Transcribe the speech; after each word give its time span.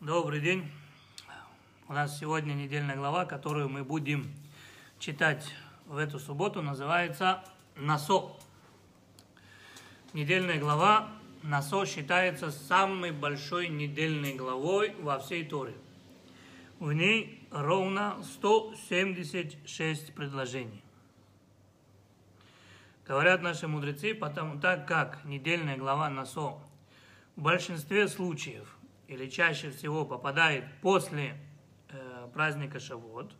Добрый 0.00 0.40
день. 0.40 0.70
У 1.88 1.94
нас 1.94 2.18
сегодня 2.18 2.52
недельная 2.52 2.96
глава, 2.96 3.24
которую 3.24 3.70
мы 3.70 3.84
будем 3.84 4.28
читать 4.98 5.46
в 5.86 5.96
эту 5.96 6.18
субботу, 6.18 6.60
называется 6.60 7.42
«Насо». 7.76 8.36
Недельная 10.12 10.58
глава 10.58 11.08
Насо 11.42 11.86
считается 11.86 12.50
самой 12.50 13.12
большой 13.12 13.68
недельной 13.68 14.34
главой 14.34 14.94
во 15.00 15.18
всей 15.20 15.42
Торе. 15.44 15.74
В 16.80 16.92
ней 16.92 17.46
ровно 17.50 18.20
176 18.34 20.12
предложений. 20.12 20.82
Говорят 23.06 23.40
наши 23.42 23.68
мудрецы, 23.68 24.12
потому 24.14 24.60
так 24.60 24.86
как 24.86 25.24
недельная 25.24 25.78
глава 25.78 26.10
Насо 26.10 26.58
в 27.36 27.40
большинстве 27.40 28.06
случаев 28.08 28.76
или 29.08 29.28
чаще 29.28 29.70
всего 29.70 30.04
попадает 30.04 30.64
после 30.80 31.36
э, 31.90 32.28
праздника 32.32 32.80
Шавот, 32.80 33.34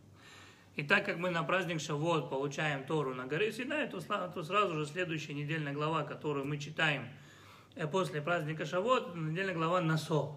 и 0.75 0.83
так 0.83 1.05
как 1.05 1.17
мы 1.17 1.29
на 1.29 1.43
праздник 1.43 1.79
Шавот 1.79 2.29
получаем 2.29 2.83
Тору 2.83 3.13
на 3.13 3.25
горе 3.25 3.51
Синай, 3.51 3.87
то, 3.87 3.99
то 4.01 4.43
сразу 4.43 4.75
же 4.75 4.85
следующая 4.85 5.33
недельная 5.33 5.71
глава, 5.71 6.03
которую 6.03 6.45
мы 6.45 6.57
читаем 6.57 7.07
э, 7.75 7.87
после 7.87 8.21
праздника 8.21 8.65
Шавот, 8.65 9.15
недельная 9.15 9.53
глава 9.53 9.79
Насо. 9.79 10.35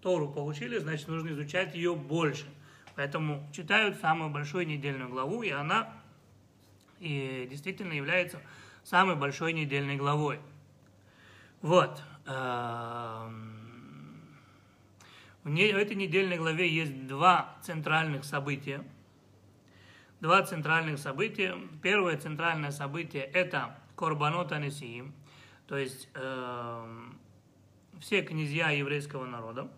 Тору 0.00 0.30
получили, 0.30 0.78
значит, 0.78 1.08
нужно 1.08 1.30
изучать 1.30 1.74
ее 1.74 1.96
больше. 1.96 2.46
Поэтому 2.94 3.48
читают 3.52 3.98
самую 3.98 4.30
большую 4.30 4.66
недельную 4.66 5.08
главу, 5.08 5.42
и 5.42 5.50
она 5.50 5.92
и 7.00 7.48
действительно 7.50 7.92
является 7.92 8.40
самой 8.84 9.16
большой 9.16 9.52
недельной 9.52 9.96
главой. 9.96 10.38
Вот. 11.62 12.00
В 15.44 15.48
этой 15.48 15.94
недельной 15.94 16.38
главе 16.38 16.68
есть 16.68 17.06
два 17.06 17.56
центральных 17.62 18.24
события. 18.24 18.82
Два 20.20 20.42
центральных 20.42 20.98
события. 20.98 21.56
Первое 21.82 22.16
центральное 22.16 22.70
событие– 22.70 23.24
это 23.34 23.78
Корбанот 23.96 24.52
Анесиим, 24.52 25.14
то 25.66 25.76
есть 25.76 26.08
э, 26.14 27.10
все 28.00 28.22
князья 28.22 28.70
еврейского 28.70 29.26
народа, 29.26 29.70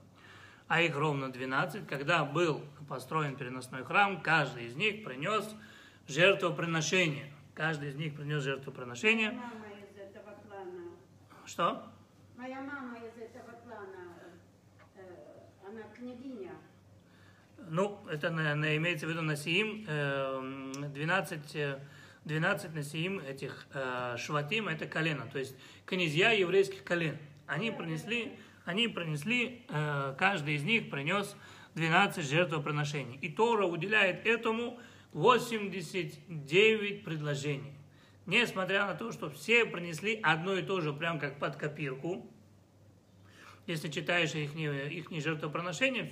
а 0.69 0.81
их 0.81 0.97
ровно 0.97 1.31
12. 1.31 1.87
Когда 1.87 2.25
был 2.25 2.63
построен 2.89 3.37
переносной 3.37 3.85
храм, 3.85 4.21
каждый 4.21 4.67
из 4.67 4.77
них 4.77 5.05
принес 5.05 5.55
жертвоприношение. 6.09 7.33
Каждый 7.55 7.91
из 7.91 7.95
них 7.97 8.15
принес 8.15 8.43
жертвоприношение. 8.43 9.33
Мама 9.33 9.67
из 9.81 9.99
этого 9.99 10.35
клана. 10.47 10.91
Что? 11.45 11.83
Моя 12.37 12.61
мама 12.61 12.99
из 12.99 13.21
этого 13.21 13.53
клана. 13.65 14.15
Э, 14.95 15.47
она 15.66 15.66
княгиня. 15.95 16.53
Ну, 17.69 17.99
это 18.11 18.31
на, 18.31 18.55
на, 18.55 18.77
имеется 18.77 19.07
в 19.07 19.11
виду 19.11 19.23
Насиим, 19.23 19.85
э, 19.89 20.73
12, 20.95 21.79
12 22.25 22.75
Насиим 22.75 23.19
этих 23.21 23.67
э, 23.73 24.17
Шватим, 24.19 24.69
это 24.69 24.87
колено, 24.87 25.27
то 25.33 25.39
есть 25.39 25.57
князья 25.85 26.31
еврейских 26.31 26.85
колен. 26.85 27.19
Они 27.47 27.71
принесли, 27.71 28.39
они 28.65 28.89
принесли, 28.89 29.65
э, 29.69 30.15
каждый 30.19 30.55
из 30.55 30.63
них 30.65 30.91
принес 30.91 31.37
12 31.75 32.25
жертвоприношений. 32.29 33.19
И 33.21 33.29
Тора 33.29 33.67
уделяет 33.67 34.27
этому 34.27 34.79
89 35.13 37.05
предложений. 37.05 37.75
Несмотря 38.27 38.87
на 38.87 38.95
то, 38.95 39.13
что 39.13 39.31
все 39.31 39.65
принесли 39.65 40.19
одно 40.23 40.55
и 40.57 40.63
то 40.63 40.81
же, 40.81 40.93
прям 40.93 41.21
как 41.21 41.39
под 41.39 41.57
копирку, 41.57 42.29
если 43.67 43.89
читаешь 43.89 44.35
их, 44.35 44.55
их 44.55 45.23
жертвоприношения, 45.23 46.11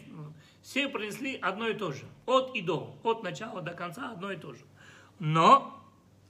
все 0.63 0.89
принесли 0.89 1.37
одно 1.37 1.69
и 1.69 1.75
то 1.75 1.93
же. 1.93 2.05
От 2.27 2.55
и 2.57 2.63
до. 2.63 2.99
От 3.03 3.23
начала 3.23 3.63
до 3.63 3.73
конца 3.73 4.11
одно 4.11 4.33
и 4.33 4.37
то 4.37 4.55
же. 4.55 4.65
Но, 5.19 5.81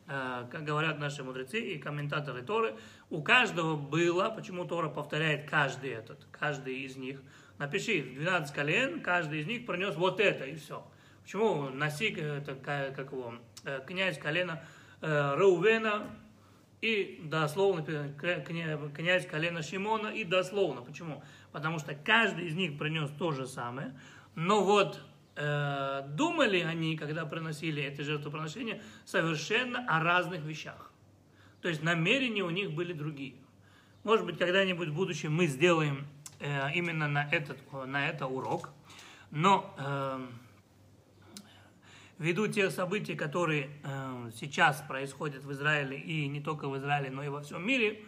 э, 0.06 0.46
как 0.50 0.64
говорят 0.64 0.98
наши 0.98 1.24
мудрецы 1.24 1.60
и 1.60 1.78
комментаторы 1.78 2.42
Торы, 2.42 2.74
у 3.10 3.22
каждого 3.22 3.76
было, 3.76 4.28
почему 4.28 4.66
Тора 4.66 4.88
повторяет 4.88 5.48
каждый 5.48 5.90
этот, 5.90 6.26
каждый 6.30 6.80
из 6.80 6.96
них. 6.96 7.22
Напиши, 7.58 8.02
12 8.02 8.54
колен, 8.54 9.00
каждый 9.00 9.40
из 9.40 9.46
них 9.46 9.64
принес 9.64 9.94
вот 9.94 10.20
это 10.20 10.44
и 10.44 10.56
все. 10.56 10.86
Почему 11.22 11.70
Насик, 11.70 12.18
это 12.18 12.54
как 12.54 13.12
его, 13.12 13.36
э, 13.64 13.80
князь 13.86 14.18
колена 14.18 14.62
э, 15.00 15.34
Раувена, 15.36 16.06
и 16.84 17.18
дословно 17.22 17.82
князь 17.82 19.26
колена 19.26 19.62
Шимона, 19.62 20.08
и 20.08 20.22
дословно. 20.22 20.82
Почему? 20.82 21.24
Потому 21.50 21.78
что 21.78 21.94
каждый 21.94 22.48
из 22.48 22.54
них 22.54 22.76
принес 22.78 23.08
то 23.18 23.32
же 23.32 23.46
самое, 23.46 23.98
но 24.34 24.62
вот 24.62 25.00
э, 25.36 26.02
думали 26.08 26.60
они, 26.60 26.98
когда 26.98 27.24
приносили 27.24 27.82
это 27.82 28.04
жертвоприношение, 28.04 28.82
совершенно 29.06 29.86
о 29.88 30.02
разных 30.02 30.42
вещах. 30.42 30.92
То 31.62 31.68
есть 31.68 31.82
намерения 31.82 32.42
у 32.42 32.50
них 32.50 32.72
были 32.72 32.92
другие. 32.92 33.36
Может 34.02 34.26
быть, 34.26 34.36
когда-нибудь 34.36 34.88
в 34.88 34.94
будущем 34.94 35.32
мы 35.32 35.46
сделаем 35.46 36.06
э, 36.38 36.70
именно 36.74 37.08
на, 37.08 37.26
этот, 37.30 37.56
на 37.72 38.10
это 38.10 38.26
урок, 38.26 38.68
но... 39.30 39.74
Э, 39.78 40.20
ввиду 42.18 42.46
тех 42.46 42.70
событий, 42.70 43.14
которые 43.14 43.70
э, 43.82 44.30
сейчас 44.34 44.82
происходят 44.86 45.44
в 45.44 45.52
Израиле, 45.52 45.98
и 45.98 46.26
не 46.28 46.40
только 46.40 46.68
в 46.68 46.76
Израиле, 46.78 47.10
но 47.10 47.22
и 47.22 47.28
во 47.28 47.42
всем 47.42 47.66
мире, 47.66 48.02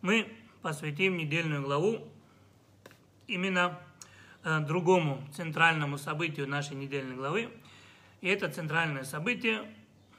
мы 0.00 0.28
посвятим 0.62 1.16
недельную 1.16 1.62
главу 1.62 2.08
именно 3.26 3.78
э, 4.44 4.60
другому 4.60 5.22
центральному 5.34 5.98
событию 5.98 6.48
нашей 6.48 6.76
недельной 6.76 7.16
главы. 7.16 7.50
И 8.20 8.28
это 8.28 8.48
центральное 8.48 9.04
событие 9.04 9.62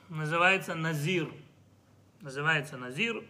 называется 0.10 0.76
Назир. 0.76 1.32
Называется 2.22 2.78
Назир. 2.78 3.24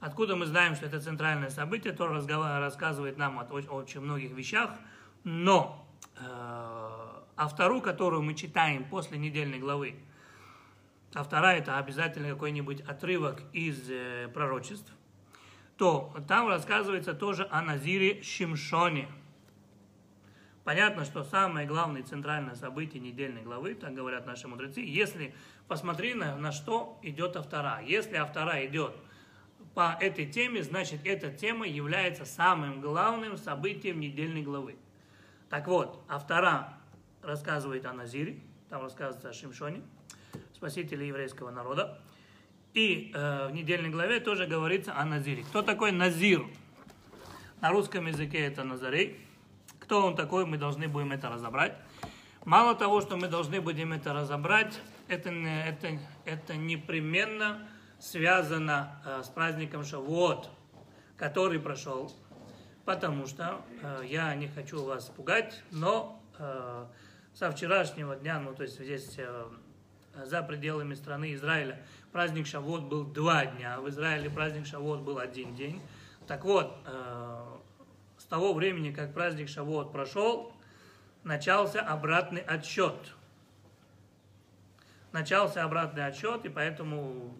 Откуда 0.00 0.36
мы 0.36 0.46
знаем, 0.46 0.74
что 0.74 0.86
это 0.86 1.00
центральное 1.00 1.50
событие, 1.50 1.92
то 1.92 2.06
рассказывает 2.06 3.18
нам 3.18 3.38
о 3.38 3.42
очень 3.42 4.00
многих 4.00 4.30
вещах, 4.30 4.70
но 5.24 5.86
э, 6.16 6.89
а 7.40 7.48
вторую, 7.48 7.80
которую 7.80 8.20
мы 8.20 8.34
читаем 8.34 8.84
после 8.84 9.16
недельной 9.16 9.58
главы, 9.58 9.94
а 11.14 11.24
вторая 11.24 11.60
это 11.60 11.78
обязательно 11.78 12.28
какой-нибудь 12.28 12.82
отрывок 12.82 13.40
из 13.54 13.90
э, 13.90 14.28
пророчеств, 14.28 14.92
то 15.78 16.14
там 16.28 16.48
рассказывается 16.48 17.14
тоже 17.14 17.48
о 17.50 17.62
Назире 17.62 18.22
Шимшоне. 18.22 19.08
Понятно, 20.64 21.06
что 21.06 21.24
самое 21.24 21.66
главное 21.66 22.02
центральное 22.02 22.56
событие 22.56 23.00
недельной 23.00 23.40
главы, 23.40 23.74
так 23.74 23.94
говорят 23.94 24.26
наши 24.26 24.46
мудрецы, 24.46 24.82
если 24.82 25.34
посмотри 25.66 26.12
на, 26.12 26.36
на 26.36 26.52
что 26.52 26.98
идет 27.00 27.36
автора. 27.36 27.80
Если 27.82 28.16
автора 28.16 28.66
идет 28.66 28.94
по 29.74 29.96
этой 29.98 30.26
теме, 30.26 30.62
значит 30.62 31.06
эта 31.06 31.32
тема 31.32 31.66
является 31.66 32.26
самым 32.26 32.82
главным 32.82 33.38
событием 33.38 33.98
недельной 33.98 34.42
главы. 34.42 34.76
Так 35.48 35.68
вот, 35.68 36.04
автора 36.06 36.79
рассказывает 37.22 37.86
о 37.86 37.92
Назире, 37.92 38.40
там 38.68 38.82
рассказывается 38.82 39.30
о 39.30 39.32
Шимшоне, 39.32 39.82
спасителе 40.54 41.08
еврейского 41.08 41.50
народа. 41.50 41.98
И 42.72 43.10
э, 43.14 43.48
в 43.48 43.52
недельной 43.52 43.90
главе 43.90 44.20
тоже 44.20 44.46
говорится 44.46 44.96
о 44.96 45.04
Назире. 45.04 45.42
Кто 45.42 45.62
такой 45.62 45.90
Назир? 45.90 46.44
На 47.60 47.70
русском 47.70 48.06
языке 48.06 48.38
это 48.46 48.64
Назарей. 48.64 49.20
Кто 49.80 50.06
он 50.06 50.16
такой, 50.16 50.46
мы 50.46 50.56
должны 50.56 50.88
будем 50.88 51.12
это 51.12 51.28
разобрать. 51.28 51.76
Мало 52.44 52.74
того, 52.74 53.02
что 53.02 53.16
мы 53.16 53.28
должны 53.28 53.60
будем 53.60 53.92
это 53.92 54.14
разобрать, 54.14 54.80
это, 55.08 55.30
это, 55.30 55.98
это 56.24 56.56
непременно 56.56 57.68
связано 57.98 59.02
э, 59.04 59.22
с 59.24 59.28
праздником 59.28 59.84
Шавуот, 59.84 60.48
который 61.18 61.60
прошел. 61.60 62.10
Потому 62.86 63.26
что 63.26 63.60
э, 63.82 64.04
я 64.06 64.34
не 64.36 64.48
хочу 64.48 64.82
вас 64.82 65.06
пугать, 65.06 65.62
но 65.70 66.22
э, 66.38 66.86
со 67.34 67.50
вчерашнего 67.50 68.16
дня, 68.16 68.38
ну 68.40 68.54
то 68.54 68.62
есть 68.62 68.80
здесь 68.80 69.14
э, 69.18 69.44
за 70.24 70.42
пределами 70.42 70.94
страны 70.94 71.34
Израиля, 71.34 71.82
праздник 72.12 72.46
Шавот 72.46 72.82
был 72.82 73.04
два 73.04 73.46
дня, 73.46 73.76
а 73.76 73.80
в 73.80 73.88
Израиле 73.88 74.30
праздник 74.30 74.66
Шавот 74.66 75.00
был 75.00 75.18
один 75.18 75.54
день. 75.54 75.80
Так 76.26 76.44
вот, 76.44 76.76
э, 76.86 77.44
с 78.18 78.24
того 78.24 78.52
времени, 78.52 78.92
как 78.92 79.14
праздник 79.14 79.48
Шавот 79.48 79.92
прошел, 79.92 80.52
начался 81.24 81.80
обратный 81.80 82.42
отсчет. 82.42 82.94
Начался 85.12 85.64
обратный 85.64 86.06
отсчет, 86.06 86.44
и 86.44 86.48
поэтому 86.48 87.34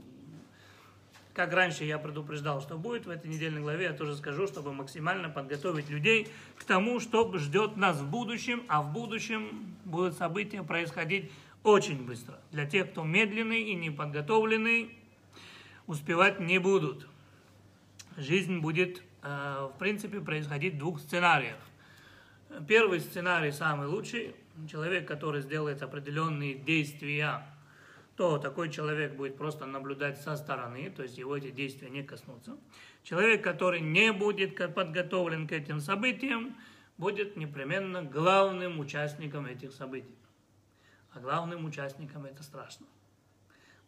как 1.35 1.53
раньше 1.53 1.85
я 1.85 1.99
предупреждал, 1.99 2.61
что 2.61 2.77
будет 2.77 3.07
в 3.07 3.11
этой 3.11 3.31
недельной 3.31 3.61
главе, 3.61 3.85
я 3.85 3.93
тоже 3.93 4.17
скажу, 4.17 4.47
чтобы 4.47 4.73
максимально 4.73 5.29
подготовить 5.29 5.89
людей 5.89 6.29
к 6.57 6.65
тому, 6.65 7.01
что 7.01 7.37
ждет 7.39 7.77
нас 7.77 7.99
в 8.01 8.11
будущем, 8.11 8.65
а 8.69 8.83
в 8.83 8.93
будущем 8.93 9.77
будут 9.85 10.17
события 10.17 10.63
происходить 10.63 11.31
очень 11.63 12.05
быстро. 12.05 12.39
Для 12.51 12.67
тех, 12.67 12.91
кто 12.91 13.05
медленный 13.05 13.63
и 13.63 13.75
неподготовленный, 13.75 14.97
успевать 15.87 16.41
не 16.41 16.59
будут. 16.59 17.07
Жизнь 18.17 18.59
будет, 18.59 19.03
э, 19.23 19.71
в 19.75 19.79
принципе, 19.79 20.21
происходить 20.21 20.75
в 20.75 20.79
двух 20.79 21.01
сценариях. 21.01 21.59
Первый 22.67 23.01
сценарий 23.01 23.53
самый 23.53 23.87
лучший. 23.87 24.35
Человек, 24.69 25.07
который 25.07 25.43
сделает 25.43 25.83
определенные 25.83 26.55
действия, 26.55 27.47
то 28.21 28.37
такой 28.37 28.69
человек 28.69 29.15
будет 29.15 29.39
просто 29.39 29.65
наблюдать 29.65 30.21
со 30.21 30.37
стороны, 30.37 30.91
то 30.91 31.03
есть 31.03 31.17
его 31.17 31.39
эти 31.39 31.51
действия 31.51 31.89
не 31.89 32.03
коснутся. 32.03 32.59
Человек, 33.03 33.43
который 33.43 33.81
не 33.81 34.13
будет 34.13 34.57
подготовлен 34.75 35.49
к 35.49 35.53
этим 35.53 35.81
событиям, 35.81 36.55
будет 36.99 37.39
непременно 37.39 38.03
главным 38.03 38.79
участником 38.79 39.47
этих 39.47 39.73
событий. 39.73 40.19
А 41.13 41.21
главным 41.21 41.65
участником 41.65 42.27
это 42.27 42.43
страшно. 42.43 42.87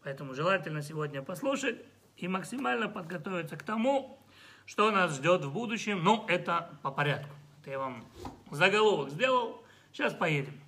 Поэтому 0.03 0.33
желательно 0.33 0.81
сегодня 0.81 1.21
послушать 1.21 1.77
и 2.17 2.27
максимально 2.27 2.89
подготовиться 2.89 3.59
к 3.59 3.63
тому, 3.63 4.19
что 4.65 4.91
нас 4.91 5.15
ждет 5.15 5.45
в 5.45 5.53
будущем. 5.53 6.03
Ну, 6.03 6.25
это 6.27 6.71
по 6.81 6.91
порядку. 6.91 7.35
Это 7.61 7.71
я 7.73 7.79
вам 7.79 8.03
заголовок 8.51 9.11
сделал. 9.11 9.63
Сейчас 9.93 10.15
поедем. 10.15 10.59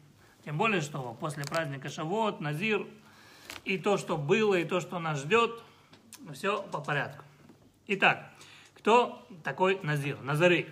Тем 0.45 0.59
более, 0.59 0.83
что 0.83 1.17
после 1.19 1.45
праздника 1.45 1.89
Шавот, 1.89 2.43
Назир, 2.43 2.87
и 3.65 3.79
то, 3.79 3.97
что 3.97 4.17
было, 4.17 4.55
и 4.55 4.65
то, 4.65 4.81
что 4.81 4.99
нас 4.99 5.21
ждет, 5.21 5.63
все 6.33 6.63
по 6.63 6.81
порядку. 6.81 7.25
Итак, 7.87 8.31
кто 8.75 9.27
такой 9.43 9.81
Назир? 9.83 10.21
Назары. 10.23 10.69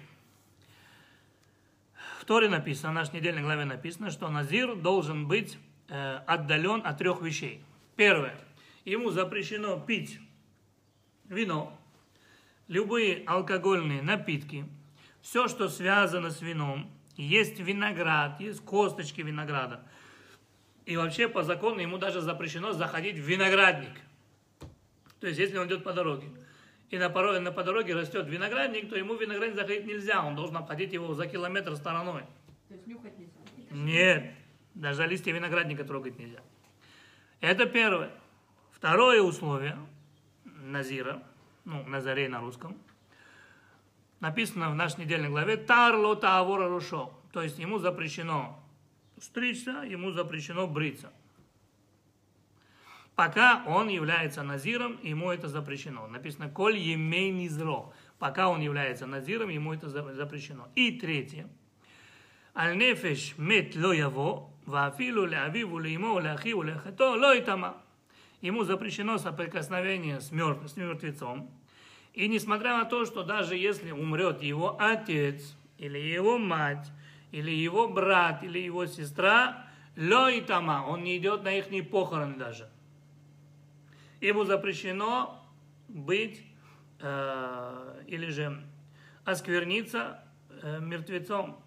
В 2.21 2.25
Торе 2.25 2.49
написано, 2.49 2.93
в 2.93 2.95
нашей 2.95 3.17
недельной 3.17 3.43
главе 3.43 3.65
написано, 3.65 4.11
что 4.11 4.29
Назир 4.29 4.77
должен 4.77 5.27
быть 5.27 5.59
э, 5.89 6.21
отдален 6.27 6.83
от 6.85 6.99
трех 6.99 7.21
вещей. 7.21 7.65
Первое. 7.97 8.39
Ему 8.85 9.11
запрещено 9.11 9.79
пить 9.79 10.21
вино, 11.25 11.77
любые 12.69 13.25
алкогольные 13.27 14.03
напитки, 14.03 14.67
все, 15.21 15.49
что 15.49 15.69
связано 15.69 16.31
с 16.31 16.41
вином, 16.41 16.91
есть 17.17 17.59
виноград, 17.61 18.41
есть 18.41 18.65
косточки 18.65 19.21
винограда. 19.21 19.85
И 20.85 20.97
вообще 20.97 21.29
по 21.29 21.43
закону 21.43 21.81
ему 21.81 21.99
даже 21.99 22.21
запрещено 22.21 22.73
заходить 22.73 23.17
в 23.17 23.23
виноградник. 23.23 24.01
То 25.21 25.29
есть 25.29 25.39
если 25.39 25.57
он 25.59 25.69
идет 25.69 25.85
по 25.85 25.93
дороге, 25.93 26.29
и 26.91 26.99
на, 26.99 27.09
пороге, 27.09 27.41
на 27.41 27.53
по 27.53 27.63
дороге 27.63 27.95
растет 27.95 28.27
виноградник, 28.29 28.91
то 28.91 28.97
ему 28.97 29.15
виноградник 29.15 29.57
заходить 29.57 29.87
нельзя, 29.87 30.25
он 30.25 30.35
должен 30.35 30.57
обходить 30.57 30.93
его 30.93 31.15
за 31.15 31.27
километр 31.27 31.77
стороной. 31.77 32.25
То 32.69 32.75
есть 32.75 32.87
нюхать 32.87 33.17
нельзя? 33.19 33.33
Нет, 33.71 34.35
даже 34.75 35.07
листья 35.07 35.33
виноградника 35.33 35.85
трогать 35.85 36.19
нельзя. 36.19 36.41
Это 37.41 37.67
первое. 37.67 38.11
Второе 38.73 39.23
условие 39.23 39.79
Назира, 40.45 41.23
ну, 41.65 41.83
Назарей 41.85 42.29
на 42.29 42.41
русском, 42.41 42.77
написано 44.21 44.71
в 44.71 44.75
нашей 44.75 45.05
недельной 45.05 45.29
главе 45.29 45.57
«Тарло 45.57 46.17
таавора 46.17 46.69
рушо», 46.69 47.13
то 47.33 47.43
есть 47.43 47.59
ему 47.59 47.79
запрещено 47.79 48.62
стричься, 49.23 49.85
ему 49.89 50.11
запрещено 50.11 50.67
бриться. 50.67 51.13
Пока 53.15 53.63
он 53.67 53.89
является 53.89 54.43
назиром, 54.43 54.99
ему 55.03 55.31
это 55.31 55.49
запрещено. 55.49 56.07
Написано 56.07 56.49
«Коль 56.49 56.79
емей 56.79 57.31
низро». 57.31 57.93
Пока 58.19 58.49
он 58.49 58.61
является 58.61 59.07
назиром, 59.07 59.49
ему 59.49 59.75
это 59.75 59.89
запрещено. 59.89 60.69
И 60.75 60.93
третье. 60.93 61.49
«Аль 62.55 62.77
нефеш 62.77 63.35
мет 63.39 63.77
ло 63.77 63.93
яво, 63.93 64.51
вафилу 64.67 65.25
леавиву 65.25 65.79
леймо 65.79 66.21
леахиву 66.21 66.63
лехато 66.63 67.11
ло 67.11 67.39
итама». 67.39 67.83
Ему 68.41 68.65
запрещено 68.65 69.19
соприкосновение 69.19 70.21
с, 70.21 70.33
мертв, 70.33 70.69
с 70.69 70.77
мертвецом. 70.77 71.51
И 72.13 72.29
несмотря 72.29 72.77
на 72.77 72.85
то, 72.85 73.05
что 73.05 73.23
даже 73.23 73.57
если 73.57 73.91
умрет 73.93 74.43
его 74.43 74.77
отец 74.81 75.57
или 75.79 75.99
его 75.99 76.39
мать, 76.39 76.91
или 77.33 77.51
его 77.51 77.89
брат, 77.89 78.45
или 78.45 78.59
его 78.59 78.87
сестра, 78.87 79.67
лоитама, 79.97 80.85
он 80.87 81.03
не 81.03 81.17
идет 81.17 81.43
на 81.43 81.59
их 81.59 81.91
похороны 81.91 82.37
даже. 82.37 82.71
Ему 84.21 84.45
запрещено 84.45 85.43
быть 85.89 86.45
э, 87.01 88.05
или 88.07 88.29
же 88.29 88.63
оскверниться 89.25 90.23
э, 90.63 90.79
мертвецом. 90.81 91.61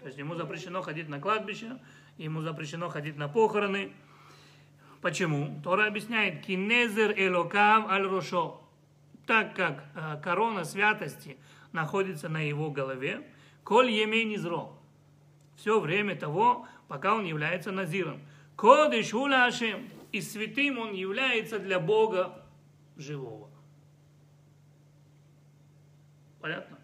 То 0.00 0.06
есть 0.06 0.18
ему 0.18 0.34
запрещено 0.34 0.82
ходить 0.82 1.08
на 1.08 1.20
кладбище, 1.20 1.78
ему 2.18 2.40
запрещено 2.40 2.88
ходить 2.88 3.16
на 3.16 3.28
похороны. 3.28 3.92
Почему? 5.00 5.60
Тора 5.62 5.86
объясняет, 5.86 6.44
кинезер 6.44 7.12
элокав 7.16 7.88
аль 7.90 8.06
рошо, 8.06 8.62
так 9.26 9.54
как 9.54 9.84
э, 9.94 10.20
корона 10.22 10.64
святости 10.64 11.36
находится 11.72 12.28
на 12.28 12.40
его 12.40 12.70
голове, 12.70 13.26
коль 13.62 13.90
емей 13.90 14.24
низро, 14.24 14.72
все 15.62 15.78
время 15.78 16.16
того, 16.16 16.66
пока 16.88 17.14
он 17.14 17.24
является 17.24 17.70
назиром. 17.70 18.20
Кодыш 18.56 19.14
улашем, 19.14 19.88
и 20.10 20.20
святым 20.20 20.80
он 20.80 20.92
является 20.92 21.60
для 21.60 21.78
Бога 21.78 22.44
живого. 22.96 23.48
Понятно? 26.40 26.76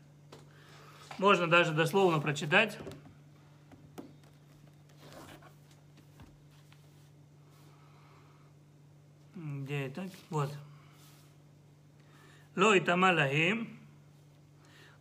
Можно 1.18 1.48
даже 1.48 1.72
дословно 1.72 2.20
прочитать. 2.20 2.78
Где 9.34 9.86
это? 9.86 10.08
Вот. 10.30 10.56
Лой 12.54 12.78
тамалахим, 12.78 13.77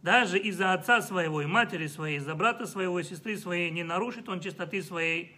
даже 0.07 0.39
из-за 0.39 0.71
отца 0.71 1.01
своего 1.01 1.41
и 1.41 1.45
матери 1.45 1.85
своей, 1.87 2.19
из-за 2.19 2.33
брата 2.33 2.65
своего 2.65 2.97
и 2.97 3.03
сестры 3.03 3.35
своей 3.35 3.69
не 3.71 3.83
нарушит 3.83 4.29
он 4.29 4.39
чистоты 4.39 4.81
своей 4.81 5.35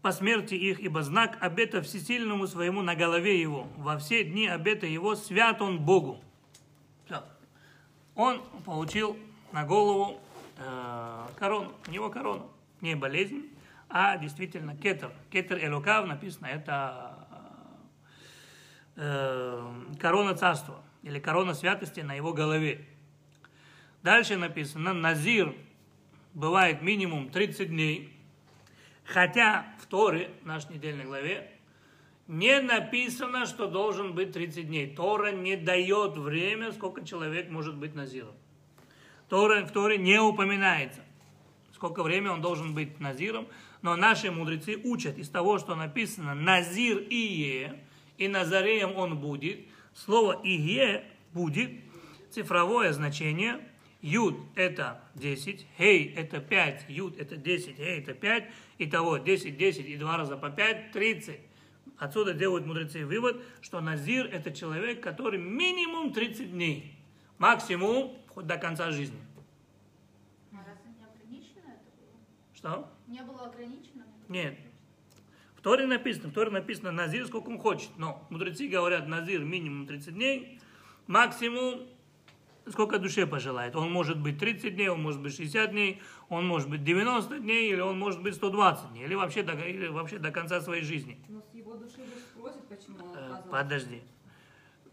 по 0.00 0.12
смерти 0.12 0.54
их, 0.54 0.78
ибо 0.78 1.02
знак 1.02 1.38
обета 1.40 1.82
всесильному 1.82 2.46
своему 2.46 2.82
на 2.82 2.94
голове 2.94 3.40
его. 3.40 3.66
Во 3.78 3.98
все 3.98 4.22
дни 4.22 4.46
обета 4.46 4.86
его 4.86 5.16
свят 5.16 5.60
он 5.60 5.80
Богу. 5.80 6.22
Все. 7.04 7.24
Он 8.14 8.40
получил 8.64 9.18
на 9.50 9.64
голову 9.64 10.20
э, 10.58 11.26
корону, 11.36 11.72
у 11.88 11.90
него 11.90 12.10
корону, 12.10 12.48
не 12.80 12.94
болезнь, 12.94 13.50
а 13.88 14.18
действительно 14.18 14.76
кетер. 14.76 15.10
Кетер 15.32 15.58
Элокав 15.58 16.06
написано, 16.06 16.46
это 16.46 17.26
э, 18.94 19.72
корона 19.98 20.36
царства 20.36 20.80
или 21.02 21.18
корона 21.18 21.54
святости 21.54 21.98
на 22.02 22.14
его 22.14 22.32
голове. 22.32 22.86
Дальше 24.02 24.36
написано, 24.36 24.92
Назир 24.92 25.54
бывает 26.34 26.82
минимум 26.82 27.30
30 27.30 27.68
дней, 27.68 28.12
хотя 29.04 29.66
в 29.80 29.86
Торе, 29.86 30.32
в 30.42 30.46
нашей 30.46 30.74
недельной 30.74 31.04
главе, 31.04 31.52
не 32.26 32.60
написано, 32.60 33.46
что 33.46 33.68
должен 33.68 34.14
быть 34.14 34.32
30 34.32 34.66
дней. 34.66 34.92
Тора 34.92 35.30
не 35.30 35.56
дает 35.56 36.16
время, 36.16 36.72
сколько 36.72 37.04
человек 37.04 37.48
может 37.48 37.76
быть 37.76 37.94
назиром. 37.94 38.34
Тора, 39.28 39.64
в 39.64 39.70
Торе 39.70 39.98
не 39.98 40.18
упоминается, 40.18 41.00
сколько 41.72 42.02
времени 42.02 42.30
он 42.30 42.40
должен 42.40 42.74
быть 42.74 42.98
назиром, 42.98 43.46
но 43.82 43.94
наши 43.94 44.32
мудрецы 44.32 44.80
учат 44.82 45.16
из 45.16 45.28
того, 45.28 45.58
что 45.58 45.76
написано 45.76 46.34
«назир 46.34 46.98
ие», 47.08 47.80
и 48.18 48.28
назареем 48.28 48.96
он 48.96 49.18
будет. 49.18 49.60
Слово 49.94 50.40
«ие» 50.42 51.04
будет 51.32 51.70
цифровое 52.30 52.92
значение– 52.92 53.60
Юд 54.02 54.36
это 54.56 55.00
10, 55.14 55.64
Хей 55.78 56.12
это 56.14 56.40
5, 56.40 56.86
Юд 56.88 57.18
это 57.18 57.36
10, 57.36 57.76
Хей 57.76 58.00
это 58.00 58.14
5, 58.14 58.50
итого 58.78 59.18
10, 59.18 59.56
10 59.56 59.86
и 59.86 59.96
два 59.96 60.16
раза 60.16 60.36
по 60.36 60.50
5, 60.50 60.90
30. 60.90 61.40
Отсюда 61.98 62.34
делают 62.34 62.66
мудрецы 62.66 63.06
вывод, 63.06 63.40
что 63.60 63.80
Назир 63.80 64.26
это 64.26 64.50
человек, 64.50 65.00
который 65.00 65.38
минимум 65.38 66.12
30 66.12 66.50
дней, 66.50 66.96
максимум 67.38 68.18
хоть 68.34 68.46
до 68.46 68.58
конца 68.58 68.90
жизни. 68.90 69.20
А 70.52 70.56
разве 70.66 70.90
не 70.98 71.04
ограничено 71.04 71.70
это 71.70 71.90
было? 71.96 72.18
Что? 72.54 72.92
Не 73.06 73.22
было 73.22 73.46
ограничено? 73.46 74.04
Нет. 74.28 74.58
В 75.54 75.60
Торе 75.60 75.86
написано, 75.86 76.30
в 76.30 76.32
Торе 76.32 76.50
написано 76.50 76.90
Назир 76.90 77.24
сколько 77.28 77.50
он 77.50 77.58
хочет, 77.60 77.90
но 77.96 78.26
мудрецы 78.30 78.66
говорят 78.66 79.06
Назир 79.06 79.44
минимум 79.44 79.86
30 79.86 80.12
дней, 80.12 80.58
максимум 81.06 81.86
сколько 82.70 82.98
душе 82.98 83.26
пожелает. 83.26 83.76
Он 83.76 83.90
может 83.90 84.20
быть 84.20 84.38
30 84.38 84.74
дней, 84.74 84.88
он 84.88 85.02
может 85.02 85.20
быть 85.20 85.34
60 85.36 85.70
дней, 85.70 86.02
он 86.28 86.46
может 86.46 86.68
быть 86.68 86.84
90 86.84 87.38
дней, 87.38 87.72
или 87.72 87.80
он 87.80 87.98
может 87.98 88.22
быть 88.22 88.34
120 88.34 88.92
дней, 88.92 89.04
или 89.04 89.14
вообще 89.14 89.42
до, 89.42 89.52
или 89.54 89.88
вообще 89.88 90.18
до 90.18 90.30
конца 90.30 90.60
своей 90.60 90.82
жизни. 90.82 91.18
Но 91.28 91.40
с 91.40 91.54
его 91.54 91.74
души 91.74 91.98
же 91.98 92.20
спросят, 92.34 92.66
почему 92.68 92.98
он 93.04 93.16
Э, 93.16 93.42
Подожди. 93.50 94.02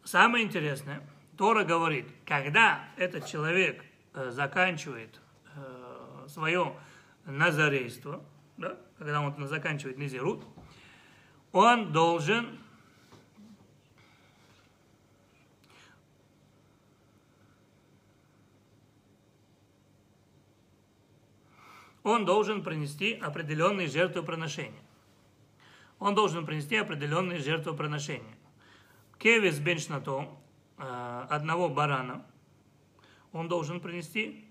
Самое 0.04 0.46
интересное, 0.46 1.02
Тора 1.38 1.64
говорит, 1.64 2.08
когда 2.26 2.86
этот 2.98 3.26
человек 3.26 3.84
э, 4.14 4.32
заканчивает 4.32 5.20
э, 5.56 6.28
свое 6.28 6.76
назарейство, 7.26 8.24
да, 8.58 8.78
когда 8.98 9.22
он 9.22 9.48
заканчивает 9.48 9.98
назирут, 9.98 10.44
он 11.52 11.92
должен 11.92 12.59
он 22.04 22.26
должен 22.26 22.64
принести 22.64 23.14
определенные 23.14 23.88
жертвоприношения. 23.88 24.82
Он 26.00 26.16
должен 26.16 26.46
принести 26.46 26.78
определенные 26.78 27.40
жертвоприношения. 27.40 28.38
Кевис 29.18 29.60
беншнато, 29.60 30.30
э, 30.78 31.28
одного 31.30 31.68
барана, 31.68 32.26
он 33.34 33.48
должен 33.48 33.80
принести. 33.80 34.46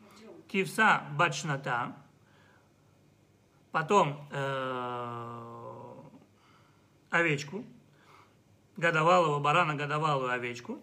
Кивса 0.48 1.02
бачната, 1.12 1.94
потом 3.70 4.26
э, 4.30 5.94
овечку, 7.10 7.64
годовалого 8.76 9.40
барана, 9.40 9.74
годовалую 9.74 10.30
овечку, 10.30 10.78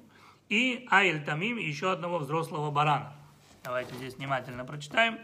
и 0.50 0.88
айль 0.92 1.24
тамим, 1.24 1.58
еще 1.58 1.92
одного 1.92 2.20
взрослого 2.20 2.70
барана. 2.70 3.16
Давайте 3.64 3.96
здесь 3.96 4.16
внимательно 4.16 4.66
прочитаем. 4.66 5.18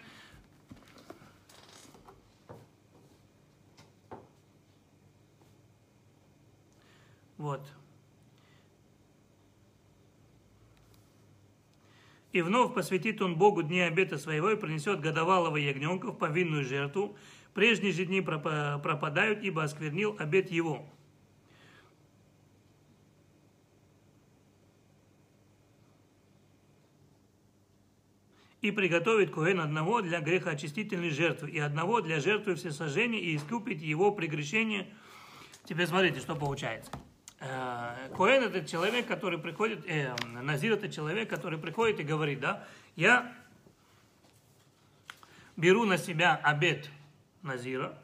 Вот. 7.41 7.67
И 12.33 12.41
вновь 12.41 12.75
посвятит 12.75 13.19
он 13.19 13.35
Богу 13.35 13.63
дни 13.63 13.79
обета 13.79 14.19
своего 14.19 14.51
и 14.51 14.55
принесет 14.55 15.01
годовалого 15.01 15.57
ягненка 15.57 16.11
в 16.11 16.17
повинную 16.19 16.63
жертву. 16.63 17.17
Прежние 17.55 17.93
же 17.93 18.05
дни 18.05 18.21
пропадают, 18.21 19.41
ибо 19.41 19.63
осквернил 19.63 20.15
обет 20.19 20.51
его. 20.51 20.85
и 28.61 28.69
приготовит 28.69 29.31
Коэн 29.31 29.59
одного 29.59 30.03
для 30.03 30.21
грехоочистительной 30.21 31.09
жертвы, 31.09 31.49
и 31.49 31.57
одного 31.57 31.99
для 32.01 32.19
жертвы 32.19 32.53
всесожжения, 32.53 33.19
и 33.19 33.35
искупит 33.35 33.81
его 33.81 34.11
прегрешение. 34.11 34.87
Теперь 35.65 35.87
смотрите, 35.87 36.19
что 36.19 36.35
получается. 36.35 36.91
Э, 37.41 38.09
Коэн 38.15 38.43
это 38.43 38.63
человек, 38.63 39.07
который 39.07 39.39
приходит, 39.39 39.83
э, 39.87 40.15
Назир 40.27 40.73
это 40.73 40.89
человек, 40.89 41.27
который 41.27 41.57
приходит 41.57 41.99
и 41.99 42.03
говорит, 42.03 42.39
да, 42.39 42.67
я 42.95 43.33
беру 45.57 45.85
на 45.85 45.97
себя 45.97 46.35
обед 46.35 46.87
Назира, 47.41 47.97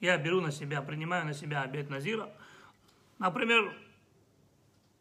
я 0.00 0.18
беру 0.18 0.42
на 0.42 0.52
себя, 0.52 0.82
принимаю 0.82 1.24
на 1.24 1.32
себя 1.32 1.62
обед 1.62 1.88
Назира, 1.88 2.28
например, 3.18 3.74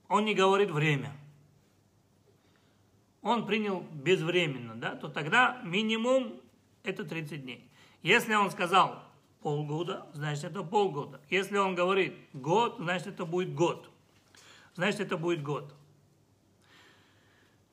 он 0.08 0.24
не 0.24 0.34
говорит 0.34 0.72
время, 0.72 1.12
он 3.22 3.46
принял 3.46 3.82
безвременно, 3.92 4.76
да, 4.76 4.96
то 4.96 5.10
тогда 5.10 5.62
минимум 5.66 6.40
это 6.84 7.04
30 7.04 7.44
дней. 7.44 7.70
Если 8.04 8.34
он 8.36 8.50
сказал 8.52 9.04
полгода, 9.42 10.08
значит 10.14 10.46
это 10.46 10.64
полгода. 10.64 11.22
Если 11.30 11.58
он 11.58 11.76
говорит 11.76 12.16
год, 12.34 12.78
значит 12.80 13.08
это 13.08 13.26
будет 13.26 13.54
год. 13.54 13.90
Значит 14.76 15.02
это 15.02 15.18
будет 15.18 15.44
год. 15.44 15.74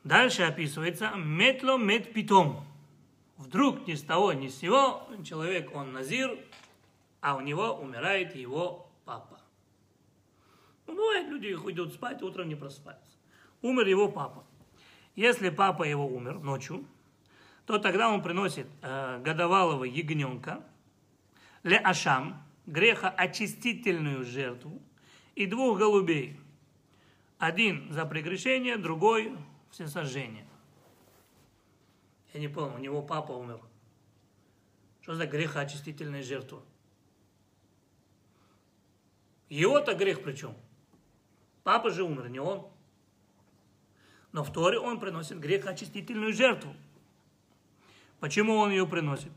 Дальше 0.05 0.43
описывается 0.43 1.11
метло 1.17 1.79
мет 1.79 2.13
питом. 2.13 2.65
Вдруг 3.37 3.87
ни 3.87 3.95
с 3.95 4.03
того, 4.03 4.33
ни 4.33 4.49
с 4.49 4.59
сего 4.59 5.09
человек, 5.25 5.75
он 5.75 5.93
назир, 5.93 6.39
а 7.21 7.37
у 7.37 7.41
него 7.41 7.75
умирает 7.75 8.37
его 8.37 8.89
папа. 9.05 9.41
Ну, 10.87 10.95
бывает, 10.95 11.29
люди 11.29 11.49
идут 11.49 11.95
спать, 11.95 12.23
утром 12.23 12.49
не 12.49 12.55
просыпаются. 12.55 13.17
Умер 13.63 13.89
его 13.89 14.09
папа. 14.09 14.45
Если 15.17 15.49
папа 15.49 15.83
его 15.85 16.07
умер 16.07 16.41
ночью, 16.41 16.85
то 17.67 17.79
тогда 17.79 18.11
он 18.11 18.23
приносит 18.23 18.67
э, 18.83 19.21
годовалого 19.23 19.85
ягненка– 19.85 20.63
ле 21.65 21.79
ашам, 21.79 22.43
греха 22.67 23.09
очистительную 23.11 24.25
жертву, 24.25 24.81
и 25.35 25.47
двух 25.47 25.79
голубей. 25.79 26.39
Один 27.39 27.93
за 27.93 28.07
прегрешение, 28.07 28.77
другой 28.77 29.37
все 29.71 29.89
сожжение. 29.89 30.47
Я 32.33 32.41
не 32.41 32.49
понял, 32.49 32.77
у 32.77 32.79
него 32.79 33.03
папа 33.03 33.33
умер. 33.33 33.61
Что 35.01 35.15
за 35.15 35.27
грехоочистительная 35.27 36.23
жертва? 36.23 36.63
Его-то 39.49 39.95
грех 39.95 40.23
причем? 40.23 40.55
Папа 41.63 41.91
же 41.91 42.03
умер, 42.05 42.29
не 42.29 42.39
он. 42.39 42.67
Но 44.33 44.43
в 44.43 44.53
Торе 44.53 44.79
он 44.79 44.99
приносит 44.99 45.39
грехоочистительную 45.39 46.33
жертву. 46.33 46.75
Почему 48.21 48.57
он 48.57 48.71
ее 48.71 48.87
приносит? 48.87 49.33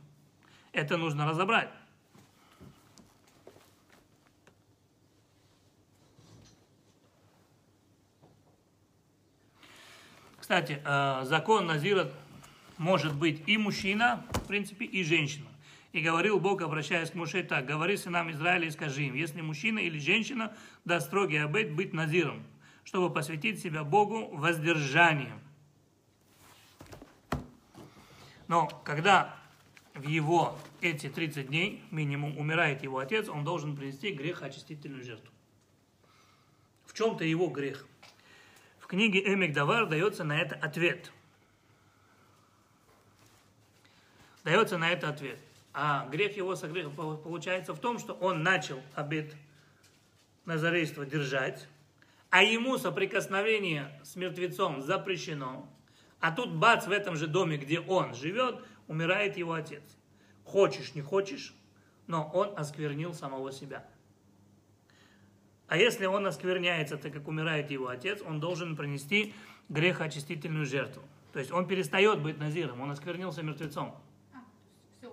Это 0.72 0.98
нужно 0.98 1.28
разобрать. 1.28 1.70
Кстати, 10.48 10.82
э, 10.82 11.26
закон 11.26 11.66
Назира 11.66 12.10
может 12.78 13.14
быть 13.14 13.44
и 13.50 13.58
мужчина, 13.58 14.26
в 14.32 14.48
принципе, 14.48 14.86
и 14.86 15.04
женщина. 15.04 15.50
И 15.92 16.00
говорил 16.00 16.40
Бог, 16.40 16.62
обращаясь 16.62 17.12
к 17.12 17.16
Муше 17.16 17.44
так, 17.44 17.66
говори 17.66 17.98
сынам 17.98 18.32
Израиля 18.32 18.66
и 18.68 18.72
скажи 18.72 19.04
им, 19.08 19.14
если 19.14 19.42
мужчина 19.42 19.80
или 19.80 20.00
женщина 20.00 20.56
даст 20.86 21.08
строгий 21.08 21.36
обет 21.36 21.74
быть 21.74 21.92
назиром, 21.92 22.46
чтобы 22.86 23.14
посвятить 23.14 23.62
себя 23.62 23.84
Богу 23.84 24.30
воздержанием. 24.38 25.42
Но 28.48 28.68
когда 28.86 29.36
в 29.96 30.08
его 30.08 30.58
эти 30.80 31.10
30 31.10 31.48
дней 31.48 31.84
минимум 31.92 32.38
умирает 32.38 32.84
его 32.84 33.00
отец, 33.00 33.28
он 33.28 33.44
должен 33.44 33.76
принести 33.76 34.12
грех 34.14 34.44
очистительную 34.44 35.04
жертву. 35.04 35.34
В 36.86 36.94
чем-то 36.94 37.26
его 37.26 37.48
грех– 37.48 37.86
в 38.88 38.90
книге 38.90 39.22
Эмик 39.34 39.52
Давар 39.52 39.86
дается 39.86 40.24
на 40.24 40.40
это 40.40 40.56
ответ. 40.56 41.12
Дается 44.46 44.78
на 44.78 44.90
это 44.90 45.10
ответ. 45.10 45.38
А 45.74 46.08
грех 46.08 46.38
его 46.38 46.56
получается 47.18 47.74
в 47.74 47.80
том, 47.80 48.00
что 48.00 48.14
он 48.14 48.44
начал 48.44 48.82
обед 48.96 49.36
назарейства 50.46 51.06
держать, 51.06 51.68
а 52.30 52.44
ему 52.44 52.78
соприкосновение 52.78 53.92
с 54.06 54.16
мертвецом 54.16 54.82
запрещено, 54.82 55.68
а 56.22 56.32
тут 56.32 56.56
бац, 56.56 56.88
в 56.88 56.92
этом 56.92 57.18
же 57.18 57.28
доме, 57.28 57.58
где 57.58 57.82
он 57.82 58.16
живет, 58.16 58.56
умирает 58.88 59.36
его 59.36 59.52
отец. 59.52 59.84
Хочешь, 60.46 60.96
не 60.96 61.02
хочешь, 61.02 61.54
но 62.08 62.32
он 62.34 62.58
осквернил 62.58 63.14
самого 63.14 63.52
себя. 63.52 63.86
А 65.68 65.78
если 65.78 66.06
он 66.06 66.26
оскверняется, 66.26 66.98
так 66.98 67.14
как 67.14 67.28
умирает 67.28 67.72
его 67.72 67.90
отец, 67.90 68.22
он 68.22 68.40
должен 68.40 68.76
принести 68.76 69.34
грехоочистительную 69.70 70.66
жертву. 70.66 71.04
То 71.34 71.40
есть 71.40 71.52
он 71.52 71.68
перестает 71.68 72.22
быть 72.22 72.38
назиром, 72.38 72.82
он 72.82 72.92
осквернился 72.92 73.44
мертвецом. 73.44 73.96
А, 74.34 74.38
все, 74.98 75.10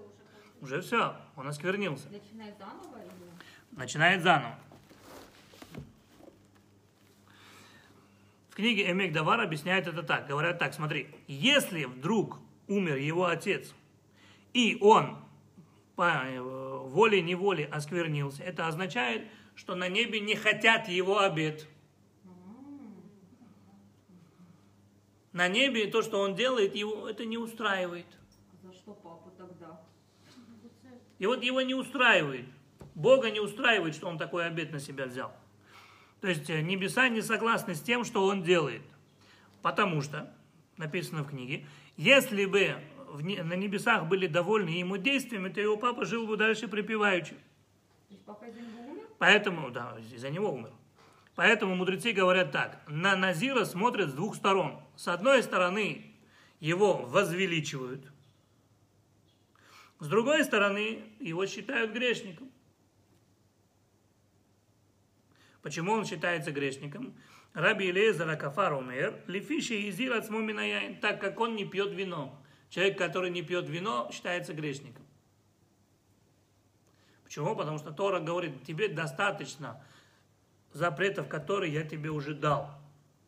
уже, 0.62 0.76
уже 0.76 0.80
все, 0.80 1.16
он 1.36 1.48
осквернился. 1.48 2.08
Начинает 2.08 2.56
заново? 2.56 2.98
Или... 3.02 3.78
Начинает 3.78 4.22
заново. 4.22 4.58
В 8.50 8.54
книге 8.54 8.88
Эмек 8.88 9.12
Давар 9.12 9.40
объясняют 9.40 9.88
это 9.88 10.04
так. 10.04 10.28
Говорят 10.28 10.60
так, 10.60 10.72
смотри, 10.74 11.08
если 11.26 11.86
вдруг 11.86 12.38
умер 12.68 12.94
его 12.98 13.26
отец, 13.26 13.74
и 14.52 14.78
он 14.80 15.18
по 15.96 16.22
э, 16.24 16.40
воле-неволе 16.40 17.64
осквернился, 17.66 18.44
это 18.44 18.68
означает, 18.68 19.26
что 19.54 19.74
на 19.74 19.88
небе 19.88 20.20
не 20.20 20.34
хотят 20.34 20.88
его 20.88 21.20
обед. 21.20 21.66
На 25.32 25.48
небе 25.48 25.88
то, 25.88 26.02
что 26.02 26.20
он 26.20 26.34
делает, 26.34 26.76
его 26.76 27.08
это 27.08 27.24
не 27.24 27.38
устраивает. 27.38 28.06
За 28.62 28.72
что 28.72 28.94
папа 28.94 29.30
тогда? 29.36 29.80
И 31.18 31.26
вот 31.26 31.42
его 31.42 31.60
не 31.60 31.74
устраивает. 31.74 32.46
Бога 32.94 33.30
не 33.30 33.40
устраивает, 33.40 33.94
что 33.94 34.08
он 34.08 34.18
такой 34.18 34.46
обед 34.46 34.72
на 34.72 34.78
себя 34.78 35.06
взял. 35.06 35.32
То 36.20 36.28
есть 36.28 36.48
э, 36.48 36.62
небеса 36.62 37.08
не 37.08 37.20
согласны 37.20 37.74
с 37.74 37.82
тем, 37.82 38.04
что 38.04 38.24
он 38.24 38.42
делает. 38.42 38.82
Потому 39.60 40.00
что, 40.00 40.32
написано 40.76 41.24
в 41.24 41.30
книге, 41.30 41.66
если 41.96 42.44
бы 42.46 42.76
на 43.22 43.54
небесах 43.54 44.06
были 44.06 44.26
довольны 44.26 44.70
ему 44.70 44.96
действиями, 44.96 45.48
то 45.48 45.60
его 45.60 45.76
папа 45.76 46.04
жил 46.04 46.26
бы 46.26 46.36
дальше 46.36 46.68
припеваючи. 46.68 47.34
То 47.34 48.14
есть 48.14 48.24
папа 48.24 48.44
из 48.44 48.54
Поэтому, 49.24 49.70
да, 49.70 49.96
из-за 50.12 50.28
него 50.28 50.52
умер. 50.52 50.70
Поэтому 51.34 51.74
мудрецы 51.74 52.12
говорят 52.12 52.52
так, 52.52 52.82
на 52.86 53.16
Назира 53.16 53.64
смотрят 53.64 54.10
с 54.10 54.12
двух 54.12 54.36
сторон. 54.36 54.82
С 54.96 55.08
одной 55.08 55.42
стороны, 55.42 56.14
его 56.60 56.96
возвеличивают, 57.06 58.04
с 59.98 60.08
другой 60.08 60.44
стороны, 60.44 61.04
его 61.20 61.46
считают 61.46 61.92
грешником. 61.92 62.50
Почему 65.62 65.92
он 65.92 66.04
считается 66.04 66.50
грешником? 66.52 67.14
Раби 67.54 67.88
Илезер 67.88 68.28
Акафар 68.28 68.74
умер, 68.74 69.24
лифиши 69.26 69.88
изир 69.88 70.12
от 70.12 70.28
так 71.00 71.18
как 71.18 71.40
он 71.40 71.56
не 71.56 71.64
пьет 71.64 71.94
вино. 71.94 72.38
Человек, 72.68 72.98
который 72.98 73.30
не 73.30 73.40
пьет 73.40 73.70
вино, 73.70 74.10
считается 74.12 74.52
грешником. 74.52 75.03
Почему? 77.34 77.56
Потому 77.56 77.78
что 77.78 77.90
Тора 77.90 78.20
говорит, 78.20 78.62
тебе 78.62 78.86
достаточно 78.86 79.82
запретов, 80.72 81.28
которые 81.28 81.72
я 81.72 81.82
тебе 81.82 82.10
уже 82.10 82.32
дал. 82.32 82.70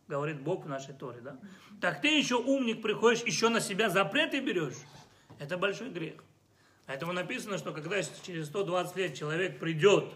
Говорит 0.07 0.41
Бог 0.41 0.65
в 0.65 0.69
нашей 0.69 0.95
Торе, 0.95 1.21
да? 1.23 1.37
Так 1.81 2.01
ты 2.01 2.17
еще 2.17 2.37
умник 2.37 2.83
приходишь, 2.83 3.25
еще 3.25 3.49
на 3.49 3.59
себя 3.59 3.91
запреты 3.91 4.39
берешь. 4.39 4.77
Это 5.41 5.59
большой 5.59 5.91
грех. 5.91 6.23
Поэтому 6.87 7.13
написано, 7.13 7.59
что 7.59 7.73
когда 7.73 8.01
через 8.01 8.47
120 8.47 8.95
лет 8.95 9.15
человек 9.17 9.59
придет 9.59 10.15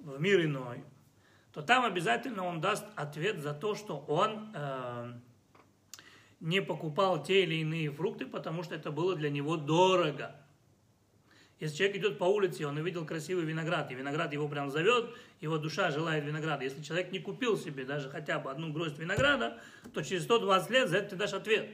в 0.00 0.20
мир 0.20 0.44
иной, 0.44 0.82
то 1.52 1.62
там 1.62 1.84
обязательно 1.84 2.44
он 2.44 2.60
даст 2.60 2.84
ответ 2.96 3.38
за 3.38 3.54
то, 3.54 3.76
что 3.76 3.98
он 3.98 4.50
э, 4.52 5.12
не 6.40 6.60
покупал 6.60 7.22
те 7.22 7.44
или 7.44 7.60
иные 7.60 7.92
фрукты, 7.92 8.26
потому 8.26 8.64
что 8.64 8.74
это 8.74 8.90
было 8.90 9.14
для 9.14 9.30
него 9.30 9.56
дорого. 9.56 10.34
Если 11.58 11.76
человек 11.76 11.96
идет 11.96 12.18
по 12.18 12.24
улице, 12.24 12.66
он 12.66 12.76
увидел 12.76 13.06
красивый 13.06 13.44
виноград, 13.44 13.90
и 13.90 13.94
виноград 13.94 14.32
его 14.32 14.46
прям 14.46 14.70
зовет, 14.70 15.10
его 15.40 15.56
душа 15.56 15.90
желает 15.90 16.24
винограда. 16.24 16.64
Если 16.64 16.82
человек 16.82 17.12
не 17.12 17.18
купил 17.18 17.56
себе 17.56 17.84
даже 17.84 18.10
хотя 18.10 18.38
бы 18.38 18.50
одну 18.50 18.72
гроздь 18.72 18.98
винограда, 18.98 19.58
то 19.94 20.02
через 20.02 20.24
120 20.24 20.70
лет 20.70 20.88
за 20.88 20.98
это 20.98 21.10
ты 21.10 21.16
дашь 21.16 21.32
ответ. 21.32 21.70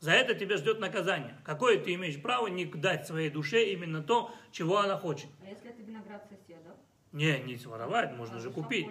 За 0.00 0.12
это 0.12 0.34
тебя 0.34 0.56
ждет 0.56 0.80
наказание. 0.80 1.36
Какое 1.44 1.78
ты 1.78 1.94
имеешь 1.94 2.20
право 2.20 2.46
не 2.48 2.64
дать 2.64 3.06
своей 3.06 3.30
душе 3.30 3.72
именно 3.72 4.02
то, 4.02 4.32
чего 4.52 4.78
она 4.78 4.96
хочет? 4.96 5.28
А 5.44 5.48
если 5.48 5.70
это 5.70 5.82
виноград 5.82 6.28
соседа? 6.28 6.76
Не, 7.12 7.40
не 7.40 7.56
своровать, 7.56 8.12
можно 8.16 8.38
же 8.38 8.50
купить. 8.50 8.86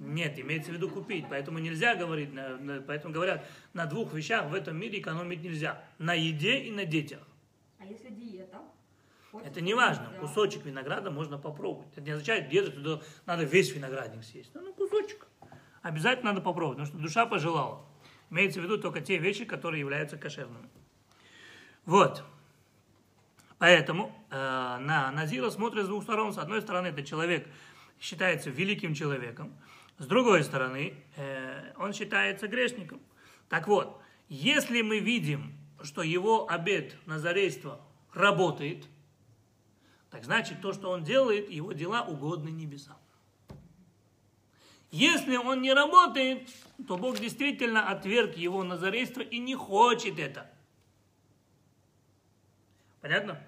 Нет, 0.00 0.38
имеется 0.38 0.70
в 0.70 0.74
виду 0.74 0.88
купить. 0.88 1.26
Поэтому 1.28 1.58
нельзя 1.58 1.94
говорить, 1.94 2.30
поэтому 2.86 3.12
говорят, 3.12 3.44
на 3.72 3.86
двух 3.86 4.12
вещах 4.14 4.50
в 4.50 4.54
этом 4.54 4.78
мире 4.78 5.00
экономить 5.00 5.42
нельзя. 5.42 5.82
На 5.98 6.14
еде 6.14 6.58
и 6.58 6.70
на 6.70 6.84
детях. 6.84 7.26
А 7.78 7.84
если 7.84 8.08
диета? 8.08 8.60
Это 9.44 9.60
не 9.60 9.74
важно. 9.74 10.12
Кусочек 10.20 10.64
винограда 10.64 11.10
можно 11.10 11.38
попробовать. 11.38 11.92
Это 11.92 12.02
не 12.02 12.10
означает, 12.10 12.48
где 12.48 12.62
туда 12.62 13.00
надо 13.26 13.44
весь 13.44 13.74
виноградник 13.74 14.24
съесть. 14.24 14.50
Ну, 14.54 14.62
ну, 14.62 14.72
кусочек. 14.72 15.26
Обязательно 15.82 16.32
надо 16.32 16.42
попробовать, 16.42 16.78
потому 16.78 16.98
что 16.98 17.08
душа 17.08 17.26
пожелала. 17.26 17.84
Имеется 18.30 18.60
в 18.60 18.64
виду 18.64 18.78
только 18.78 19.00
те 19.00 19.18
вещи, 19.18 19.44
которые 19.44 19.80
являются 19.80 20.16
кошерными. 20.16 20.68
Вот. 21.84 22.24
Поэтому 23.58 24.12
э, 24.30 24.36
на 24.36 25.10
Назира 25.12 25.50
смотрят 25.50 25.86
с 25.86 25.88
двух 25.88 26.02
сторон. 26.02 26.32
С 26.32 26.38
одной 26.38 26.60
стороны, 26.60 26.88
это 26.88 27.02
человек 27.02 27.48
считается 28.00 28.50
великим 28.50 28.94
человеком. 28.94 29.56
С 29.98 30.06
другой 30.06 30.42
стороны, 30.44 30.94
э, 31.16 31.72
он 31.78 31.92
считается 31.92 32.48
грешником. 32.48 33.00
Так 33.48 33.68
вот, 33.68 34.00
если 34.28 34.82
мы 34.82 34.98
видим, 34.98 35.54
что 35.82 36.02
его 36.02 36.50
обет 36.50 36.96
назарейства 37.06 37.80
работает, 38.12 38.88
так 40.10 40.24
значит, 40.24 40.60
то, 40.60 40.72
что 40.72 40.90
он 40.90 41.04
делает, 41.04 41.50
его 41.50 41.72
дела 41.72 42.02
угодны 42.02 42.50
небесам. 42.50 42.96
Если 44.90 45.36
он 45.36 45.62
не 45.62 45.72
работает, 45.74 46.48
то 46.86 46.96
Бог 46.96 47.18
действительно 47.18 47.88
отверг 47.90 48.36
его 48.36 48.62
назарейство 48.62 49.20
и 49.20 49.38
не 49.38 49.54
хочет 49.54 50.18
это. 50.18 50.50
Понятно? 53.00 53.40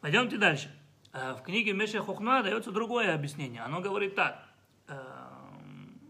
Пойдемте 0.00 0.36
дальше. 0.36 0.70
Э, 1.12 1.34
В 1.34 1.42
книге 1.42 1.72
Меша 1.72 2.00
Хухна 2.00 2.42
дается 2.42 2.70
другое 2.70 3.14
объяснение. 3.14 3.62
Оно 3.62 3.80
говорит 3.80 4.14
так. 4.14 4.42
Эм, 4.88 6.00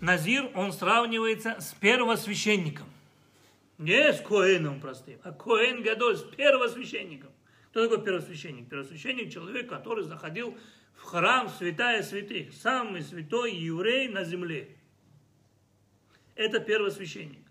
Назир, 0.00 0.50
он 0.54 0.72
сравнивается 0.72 1.60
с 1.60 1.74
первосвященником. 1.74 2.86
Не 3.78 4.12
с 4.12 4.20
Коэном 4.22 4.80
простым, 4.80 5.20
а 5.22 5.32
Коэн 5.32 5.82
Гадоль, 5.82 6.16
с 6.16 6.22
первосвященником. 6.22 7.30
Кто 7.70 7.86
такой 7.88 8.02
первосвященник? 8.02 8.70
Первосвященник– 8.70 9.30
человек, 9.34 9.68
который 9.68 10.04
заходил 10.04 10.56
в 10.94 11.02
храм 11.02 11.50
святая 11.50 12.02
святых, 12.02 12.54
самый 12.54 13.02
святой 13.02 13.54
еврей 13.54 14.08
на 14.08 14.24
земле. 14.24 14.74
Это 16.34 16.58
первосвященник. 16.58 17.44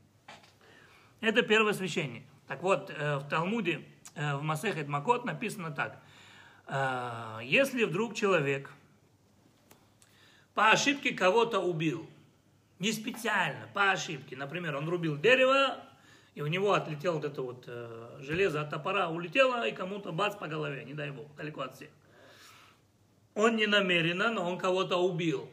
Это 1.21 1.43
первосвященник. 1.43 2.23
Так 2.47 2.63
вот, 2.63 2.89
э, 2.89 3.17
в 3.17 3.29
Талмуде, 3.29 3.85
э, 4.15 4.35
в 4.35 4.41
Масехет 4.41 4.87
Макот 4.87 5.25
написано 5.25 5.71
так. 5.71 6.01
Э, 6.67 7.39
Если 7.43 7.83
вдруг 7.83 8.15
человек 8.15 8.71
по 10.55 10.71
ошибке 10.71 11.13
кого-то 11.13 11.59
убил, 11.59 12.09
не 12.79 12.91
специально, 12.91 13.67
по 13.73 13.91
ошибке, 13.91 14.35
например, 14.35 14.75
он 14.75 14.89
рубил 14.89 15.17
дерево, 15.17 15.84
и 16.35 16.41
у 16.41 16.47
него 16.47 16.73
отлетело 16.73 17.15
вот 17.15 17.25
это 17.25 17.41
вот 17.41 17.63
э, 17.67 18.17
железо 18.19 18.61
от 18.61 18.69
топора, 18.69 19.09
улетело, 19.09 19.65
и 19.65 19.71
кому-то 19.71 20.11
бац 20.11 20.35
по 20.35 20.47
голове, 20.47 20.83
не 20.83 20.93
дай 20.93 21.09
бог, 21.09 21.33
далеко 21.35 21.61
от 21.61 21.75
всех. 21.75 21.89
Он 23.33 23.55
не 23.55 23.67
намеренно, 23.67 24.31
но 24.31 24.49
он 24.49 24.57
кого-то 24.57 24.97
убил. 24.97 25.49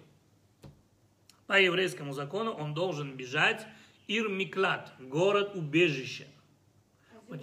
По 1.47 1.61
еврейскому 1.61 2.12
закону 2.12 2.53
он 2.53 2.75
должен 2.75 3.16
бежать 3.16 3.66
Ир-Миклад, 4.09 4.92
город-убежище. 4.99 6.27
Вот. 7.29 7.40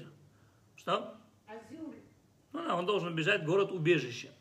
Что? 0.75 1.15
Азюль. 1.47 1.95
Ну 2.51 2.63
да, 2.63 2.75
он 2.75 2.85
должен 2.85 3.15
бежать 3.15 3.43
в 3.43 3.45
город-убежище. 3.45 4.31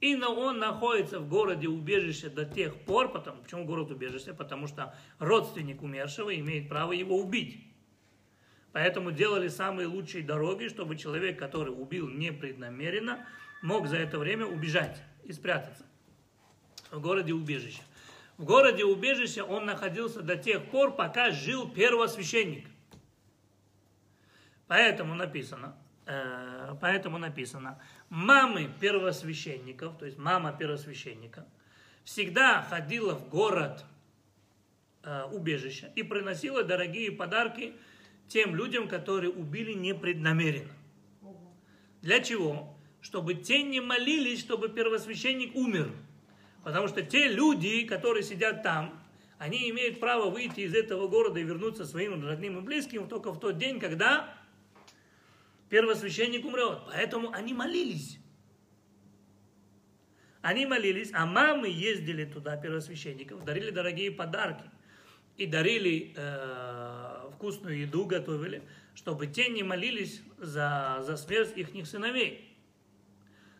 И 0.00 0.16
но 0.16 0.34
он 0.34 0.58
находится 0.58 1.18
в 1.18 1.28
городе-убежище 1.28 2.28
до 2.28 2.44
тех 2.44 2.74
пор, 2.84 3.10
потому, 3.10 3.42
почему 3.42 3.64
город-убежище? 3.64 4.34
Потому 4.34 4.66
что 4.66 4.94
родственник 5.18 5.82
умершего 5.82 6.34
имеет 6.38 6.68
право 6.68 6.92
его 6.92 7.18
убить. 7.18 7.73
Поэтому 8.74 9.12
делали 9.12 9.46
самые 9.46 9.86
лучшие 9.86 10.24
дороги, 10.24 10.66
чтобы 10.66 10.96
человек, 10.96 11.38
который 11.38 11.68
убил 11.70 12.08
непреднамеренно, 12.08 13.24
мог 13.62 13.86
за 13.86 13.98
это 13.98 14.18
время 14.18 14.46
убежать 14.46 15.00
и 15.22 15.32
спрятаться 15.32 15.86
в 16.90 17.00
городе-убежище. 17.00 17.82
В 18.36 18.44
городе-убежище 18.44 19.44
он 19.44 19.66
находился 19.66 20.22
до 20.22 20.36
тех 20.36 20.64
пор, 20.72 20.96
пока 20.96 21.30
жил 21.30 21.70
первосвященник. 21.70 22.66
Поэтому 24.66 25.14
написано, 25.14 25.76
э, 26.06 26.74
поэтому 26.80 27.18
написано, 27.18 27.80
мамы 28.08 28.68
первосвященников, 28.80 29.96
то 29.98 30.04
есть 30.04 30.18
мама 30.18 30.52
первосвященника, 30.52 31.46
всегда 32.02 32.60
ходила 32.62 33.14
в 33.14 33.28
город 33.28 33.84
э, 35.04 35.26
убежище 35.30 35.92
и 35.94 36.02
приносила 36.02 36.64
дорогие 36.64 37.12
подарки 37.12 37.74
тем 38.28 38.54
людям, 38.54 38.88
которые 38.88 39.30
убили 39.30 39.72
непреднамеренно. 39.72 40.72
Для 42.02 42.20
чего? 42.20 42.76
Чтобы 43.00 43.34
те 43.34 43.62
не 43.62 43.80
молились, 43.80 44.40
чтобы 44.40 44.68
первосвященник 44.68 45.54
умер. 45.54 45.92
Потому 46.62 46.88
что 46.88 47.02
те 47.02 47.28
люди, 47.28 47.84
которые 47.86 48.22
сидят 48.22 48.62
там, 48.62 49.02
они 49.38 49.68
имеют 49.70 50.00
право 50.00 50.30
выйти 50.30 50.60
из 50.60 50.74
этого 50.74 51.08
города 51.08 51.38
и 51.38 51.42
вернуться 51.42 51.84
своим 51.84 52.24
родным 52.26 52.58
и 52.58 52.60
близким 52.62 53.08
только 53.08 53.32
в 53.32 53.38
тот 53.38 53.58
день, 53.58 53.78
когда 53.78 54.34
первосвященник 55.68 56.44
умрет. 56.44 56.80
Поэтому 56.86 57.30
они 57.32 57.52
молились. 57.52 58.18
Они 60.40 60.66
молились, 60.66 61.10
а 61.14 61.24
мамы 61.24 61.68
ездили 61.68 62.26
туда, 62.26 62.56
первосвященников, 62.56 63.44
дарили 63.44 63.70
дорогие 63.70 64.10
подарки 64.10 64.64
и 65.38 65.46
дарили 65.46 66.12
э, 66.14 67.13
вкусную 67.34 67.78
еду, 67.78 68.06
готовили, 68.06 68.62
чтобы 68.94 69.26
те 69.26 69.48
не 69.48 69.62
молились 69.62 70.22
за, 70.38 70.98
за 71.02 71.16
смерть 71.16 71.56
их 71.56 71.86
сыновей. 71.86 72.56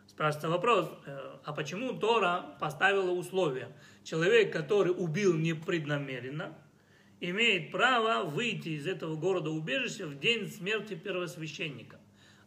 Спрашивается 0.06 0.48
вопрос, 0.48 0.90
э, 1.06 1.36
а 1.44 1.52
почему 1.52 1.92
Тора 1.98 2.56
поставила 2.60 3.10
условия? 3.10 3.68
Человек, 4.04 4.52
который 4.52 4.90
убил 4.90 5.34
непреднамеренно, 5.34 6.56
имеет 7.20 7.72
право 7.72 8.22
выйти 8.22 8.70
из 8.70 8.86
этого 8.86 9.16
города 9.16 9.50
убежища 9.50 10.06
в 10.06 10.18
день 10.18 10.48
смерти 10.48 10.94
первосвященника. 10.94 12.00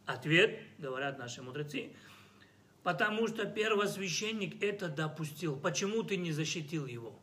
Ответ, 0.06 0.60
говорят 0.78 1.18
наши 1.18 1.42
мудрецы, 1.42 1.90
потому 2.82 3.28
что 3.28 3.44
первосвященник 3.44 4.62
это 4.62 4.88
допустил. 4.88 5.54
Почему 5.60 6.02
ты 6.02 6.16
не 6.16 6.32
защитил 6.32 6.86
его? 6.86 7.20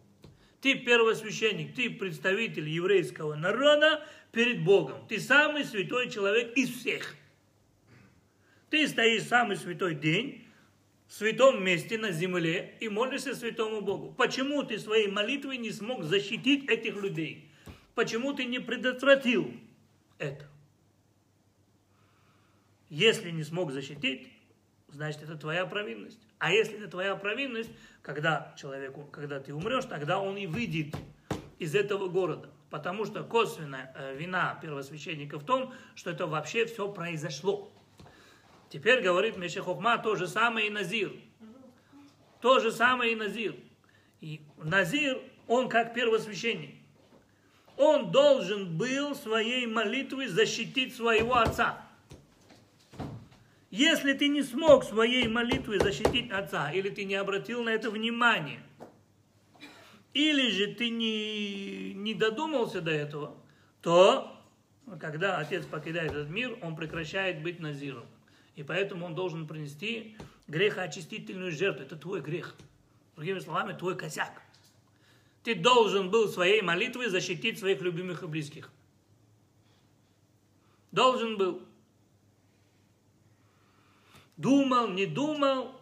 Ты 0.66 0.74
первосвященник, 0.74 1.76
ты 1.76 1.92
представитель 1.92 2.68
еврейского 2.68 3.36
народа 3.36 4.04
перед 4.32 4.64
Богом. 4.64 5.08
Ты 5.08 5.20
самый 5.20 5.64
святой 5.64 6.10
человек 6.10 6.58
из 6.58 6.72
всех. 6.72 7.16
Ты 8.72 8.88
стоишь 8.88 9.26
самый 9.26 9.58
святой 9.58 9.94
день 9.94 10.44
в 11.08 11.14
святом 11.14 11.64
месте 11.64 12.00
на 12.00 12.12
земле 12.12 12.76
и 12.80 12.90
молишься 12.90 13.36
святому 13.36 13.82
Богу. 13.82 14.12
Почему 14.18 14.64
ты 14.64 14.80
своей 14.80 15.08
молитвой 15.08 15.58
не 15.58 15.70
смог 15.70 16.02
защитить 16.02 16.68
этих 16.68 16.96
людей? 16.96 17.48
Почему 17.94 18.34
ты 18.34 18.46
не 18.46 18.58
предотвратил 18.58 19.54
это? 20.18 20.50
Если 22.90 23.30
не 23.30 23.44
смог 23.44 23.72
защитить, 23.72 24.30
значит 24.96 25.24
это 25.24 25.36
твоя 25.36 25.66
провинность. 25.66 26.20
А 26.40 26.52
если 26.52 26.78
это 26.78 26.88
твоя 26.88 27.16
провинность, 27.16 27.70
когда 28.02 28.54
человеку, 28.58 29.04
когда 29.12 29.40
ты 29.40 29.54
умрешь, 29.54 29.86
тогда 29.86 30.20
он 30.20 30.38
и 30.38 30.48
выйдет 30.48 30.96
из 31.60 31.76
этого 31.76 32.08
города. 32.08 32.50
Потому 32.70 33.06
что 33.06 33.24
косвенная 33.24 33.94
э, 33.96 34.16
вина 34.16 34.58
первосвященника 34.62 35.38
в 35.38 35.46
том, 35.46 35.74
что 35.96 36.12
это 36.12 36.28
вообще 36.28 36.66
все 36.66 36.92
произошло. 36.92 37.72
Теперь 38.70 39.02
говорит 39.02 39.38
Мешехохма 39.38 39.98
то 39.98 40.16
же 40.16 40.28
самое 40.28 40.68
и 40.68 40.70
Назир. 40.70 41.14
То 42.42 42.60
же 42.60 42.72
самое 42.72 43.14
и 43.14 43.16
Назир. 43.16 43.56
И 44.22 44.42
Назир, 44.58 45.22
он 45.48 45.70
как 45.70 45.94
первосвященник. 45.94 46.76
Он 47.78 48.12
должен 48.12 48.78
был 48.78 49.16
своей 49.16 49.68
молитвой 49.68 50.28
защитить 50.28 50.96
своего 50.96 51.36
отца. 51.36 51.85
Если 53.76 54.14
ты 54.14 54.30
не 54.30 54.42
смог 54.42 54.86
своей 54.86 55.28
молитвой 55.28 55.80
защитить 55.80 56.32
отца, 56.32 56.72
или 56.72 56.88
ты 56.90 57.04
не 57.04 57.16
обратил 57.16 57.62
на 57.62 57.72
это 57.72 57.92
внимание, 57.92 58.64
или 60.14 60.50
же 60.50 60.68
ты 60.68 60.90
не, 60.90 61.94
не 61.94 62.14
додумался 62.14 62.80
до 62.80 62.92
этого, 62.92 63.36
то 63.82 64.42
когда 64.98 65.40
отец 65.40 65.66
покидает 65.66 66.12
этот 66.14 66.30
мир, 66.30 66.58
он 66.62 66.78
прекращает 66.78 67.44
быть 67.44 67.60
назиром. 67.60 68.06
И 68.56 68.64
поэтому 68.64 69.08
он 69.08 69.14
должен 69.14 69.46
принести 69.46 70.16
грехоочистительную 70.48 71.52
жертву. 71.52 71.84
Это 71.84 71.98
твой 71.98 72.22
грех. 72.22 72.56
Другими 73.18 73.40
словами, 73.40 73.78
твой 73.78 73.98
косяк. 73.98 74.42
Ты 75.44 75.54
должен 75.54 76.10
был 76.10 76.30
своей 76.30 76.62
молитвой 76.62 77.10
защитить 77.10 77.60
своих 77.60 77.82
любимых 77.82 78.24
и 78.24 78.28
близких. 78.28 78.72
Должен 80.94 81.36
был. 81.36 81.62
Думал, 84.38 84.90
не 84.90 85.06
думал. 85.06 85.80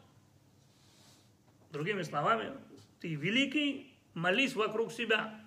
Другими 1.72 2.04
словами, 2.04 2.54
ты 3.00 3.16
великий, 3.16 3.92
молись 4.14 4.56
вокруг 4.56 4.92
себя. 4.92 5.40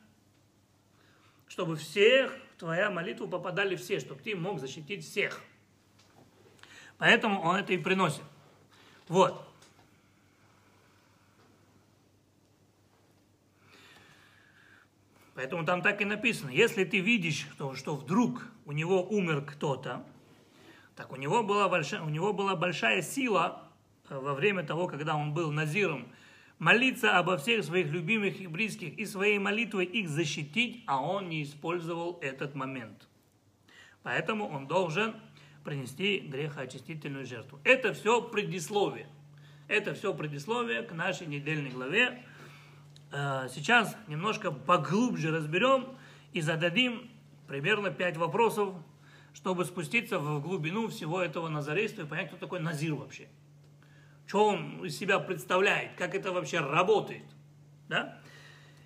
Чтобы 1.47 1.77
всех, 1.77 2.37
твоя 2.59 2.90
молитву 2.90 3.29
попадали 3.29 3.77
все, 3.77 4.01
чтобы 4.01 4.21
ты 4.21 4.35
мог 4.35 4.59
защитить 4.59 5.05
всех. 5.05 5.40
Поэтому 6.99 7.40
он 7.42 7.57
это 7.57 7.73
и 7.73 7.79
приносит. 7.79 8.23
Вот. 9.09 9.47
Поэтому 15.37 15.66
там 15.66 15.83
так 15.83 16.01
и 16.01 16.07
написано. 16.07 16.49
Если 16.49 16.85
ты 16.85 17.01
видишь, 17.01 17.47
что, 17.53 17.75
что 17.75 17.95
вдруг 17.95 18.42
у 18.64 18.73
него 18.73 19.07
умер 19.07 19.45
кто-то, 19.45 20.05
так 20.97 21.13
у 21.13 21.17
него, 21.17 21.43
была 21.43 21.69
большая, 21.69 22.03
у 22.03 22.09
него 22.09 22.33
была 22.33 22.57
большая 22.57 23.03
сила 23.03 23.63
э, 24.09 24.19
во 24.19 24.35
время 24.35 24.65
того, 24.65 24.89
когда 24.89 25.15
он 25.15 25.35
был 25.35 25.53
назиром, 25.53 26.09
молиться 26.59 27.19
обо 27.19 27.37
всех 27.37 27.65
своих 27.65 27.89
любимых 27.89 28.41
и 28.41 28.47
близких 28.47 28.97
и 28.99 29.05
своей 29.05 29.39
молитвой 29.39 29.85
их 29.85 30.09
защитить, 30.09 30.83
а 30.87 31.03
он 31.03 31.29
не 31.29 31.43
использовал 31.43 32.19
этот 32.23 32.55
момент. 32.55 33.07
Поэтому 34.03 34.49
он 34.49 34.67
должен 34.67 35.15
принести 35.65 36.21
грехоочистительную 36.21 37.27
жертву. 37.27 37.61
Это 37.63 37.93
все 37.93 38.23
предисловие. 38.23 39.09
Это 39.69 39.95
все 39.95 40.15
предисловие 40.15 40.83
к 40.83 40.93
нашей 40.93 41.27
недельной 41.27 41.71
главе. 41.71 42.25
Э, 43.13 43.49
сейчас 43.53 43.95
немножко 44.07 44.51
поглубже 44.51 45.31
разберем 45.31 45.99
и 46.33 46.41
зададим 46.41 47.11
примерно 47.47 47.91
пять 47.91 48.17
вопросов, 48.17 48.75
чтобы 49.37 49.66
спуститься 49.66 50.18
в 50.18 50.40
глубину 50.40 50.88
всего 50.88 51.20
этого 51.20 51.49
назарейства 51.49 52.03
и 52.03 52.07
понять, 52.07 52.29
кто 52.29 52.38
такой 52.38 52.59
Назир 52.59 52.94
вообще. 52.94 53.29
Что 54.27 54.46
он 54.46 54.83
из 54.85 54.96
себя 54.96 55.18
представляет, 55.18 55.94
как 55.96 56.14
это 56.14 56.33
вообще 56.33 56.61
работает. 56.61 57.27
Да? 57.87 58.18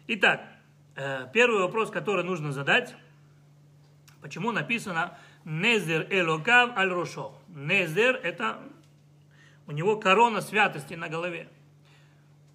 Итак, 0.08 0.42
э, 0.96 1.28
первый 1.32 1.60
вопрос, 1.60 1.90
который 1.90 2.24
нужно 2.24 2.50
задать, 2.50 2.96
почему 4.20 4.50
написано 4.50 5.16
Незер 5.44 6.08
Элокав 6.10 6.76
Аль 6.76 6.90
Рошо. 6.90 7.32
Незер– 7.46 8.16
это 8.24 8.58
у 9.68 9.72
него 9.72 9.98
корона 9.98 10.40
святости 10.40 10.94
на 10.94 11.08
голове. 11.08 11.48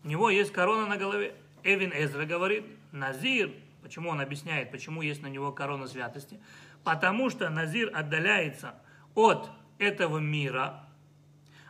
У 0.04 0.10
него 0.10 0.30
есть 0.30 0.52
корона 0.52 0.86
на 0.86 0.98
голове. 0.98 1.34
Эвин 1.64 1.94
Эзра 1.94 2.26
говорит, 2.26 2.66
Назир, 2.92 3.54
почему 3.82 4.10
он 4.10 4.20
объясняет, 4.20 4.70
почему 4.70 5.02
есть 5.02 5.22
на 5.22 5.28
него 5.28 5.54
корона 5.54 5.88
святости? 5.88 6.42
Потому 6.86 7.32
что 7.32 7.50
Назир 7.50 7.90
отдаляется 7.94 8.76
от 9.16 9.50
этого 9.80 10.20
мира, 10.20 10.88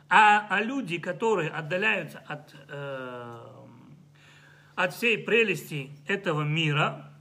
а, 0.10 0.46
а 0.50 0.62
люди, 0.62 0.98
которые 0.98 1.50
отдаляются 1.50 2.20
от, 2.28 2.54
э, 2.68 3.40
от 4.76 4.94
всей 4.94 5.18
прелести 5.18 5.90
этого 6.06 6.42
мира, 6.42 7.14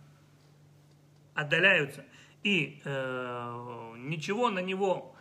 отдаляются, 1.34 2.04
и 2.42 2.82
э, 2.84 3.92
ничего 3.98 4.50
на 4.50 4.58
него 4.58 5.14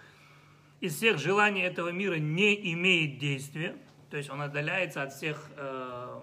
из 0.82 0.96
всех 0.96 1.20
желаний 1.20 1.62
этого 1.62 1.90
мира 1.90 2.16
не 2.16 2.74
имеет 2.74 3.20
действия, 3.20 3.76
то 4.10 4.18
есть 4.18 4.32
он 4.32 4.42
отдаляется 4.42 5.04
от 5.04 5.14
всех 5.14 5.48
э, 5.58 6.22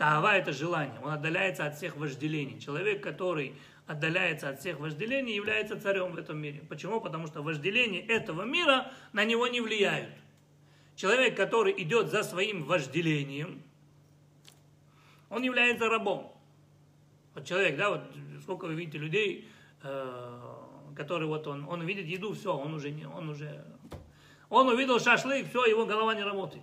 Таава– 0.00 0.34
это 0.38 0.54
желание. 0.54 0.98
Он 1.02 1.12
отдаляется 1.12 1.66
от 1.66 1.76
всех 1.76 1.94
вожделений. 1.98 2.58
Человек, 2.58 3.02
который 3.02 3.54
отдаляется 3.90 4.48
от 4.48 4.60
всех 4.60 4.78
вожделений, 4.78 5.34
является 5.34 5.80
царем 5.80 6.12
в 6.12 6.16
этом 6.16 6.38
мире. 6.38 6.62
Почему? 6.68 7.00
Потому 7.00 7.26
что 7.26 7.42
вожделения 7.42 8.00
этого 8.06 8.42
мира 8.42 8.92
на 9.12 9.24
него 9.24 9.48
не 9.48 9.60
влияют. 9.60 10.14
Человек, 10.94 11.36
который 11.36 11.74
идет 11.82 12.08
за 12.08 12.22
своим 12.22 12.62
вожделением, 12.62 13.60
он 15.28 15.42
является 15.42 15.88
рабом. 15.88 16.32
Вот 17.34 17.44
человек, 17.44 17.76
да, 17.76 17.90
вот 17.90 18.02
сколько 18.42 18.66
вы 18.66 18.74
видите 18.74 18.98
людей, 18.98 19.48
э, 19.82 20.40
которые 20.94 21.26
вот 21.26 21.48
он, 21.48 21.68
он 21.68 21.82
видит 21.82 22.06
еду, 22.06 22.32
все, 22.32 22.56
он 22.56 22.74
уже 22.74 22.92
не, 22.92 23.08
он 23.08 23.28
уже, 23.28 23.64
он 24.50 24.68
увидел 24.68 25.00
шашлык, 25.00 25.48
все, 25.48 25.64
его 25.64 25.84
голова 25.84 26.14
не 26.14 26.22
работает. 26.22 26.62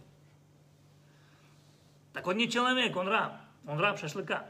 Так 2.13 2.25
он 2.25 2.37
не 2.37 2.49
человек, 2.49 2.95
он 2.95 3.09
раб. 3.09 3.33
Он 3.65 3.79
раб 3.79 3.99
шашлыка. 3.99 4.45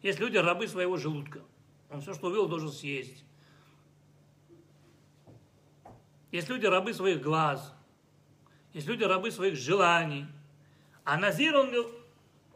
Есть 0.00 0.20
люди 0.20 0.36
рабы 0.36 0.68
своего 0.68 0.96
желудка. 0.96 1.40
Он 1.90 2.00
все, 2.00 2.14
что 2.14 2.26
увидел, 2.28 2.48
должен 2.48 2.70
съесть. 2.70 3.24
Есть 6.30 6.48
люди 6.48 6.66
рабы 6.66 6.92
своих 6.92 7.22
глаз. 7.22 7.72
Есть 8.74 8.86
люди 8.86 9.04
рабы 9.04 9.30
своих 9.30 9.56
желаний. 9.56 10.26
А 11.04 11.16
Назир, 11.16 11.56
он, 11.56 11.72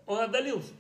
он 0.07 0.21
отдалился. 0.21 0.75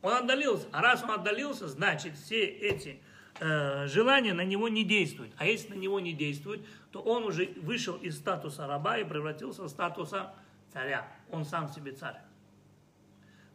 Он 0.00 0.14
отдалился. 0.14 0.66
А 0.72 0.80
раз 0.80 1.02
он 1.02 1.10
отдалился, 1.10 1.68
значит, 1.68 2.16
все 2.16 2.44
эти 2.44 3.00
э, 3.40 3.86
желания 3.88 4.32
на 4.32 4.44
него 4.44 4.68
не 4.68 4.84
действуют. 4.84 5.34
А 5.36 5.44
если 5.44 5.74
на 5.74 5.78
него 5.78 6.00
не 6.00 6.14
действуют, 6.14 6.66
то 6.92 7.02
он 7.02 7.24
уже 7.24 7.46
вышел 7.60 7.96
из 7.96 8.16
статуса 8.16 8.66
раба 8.66 8.98
и 8.98 9.04
превратился 9.04 9.64
в 9.64 9.68
статуса 9.68 10.32
царя. 10.72 11.06
Он 11.30 11.44
сам 11.44 11.68
себе 11.68 11.92
царь. 11.92 12.16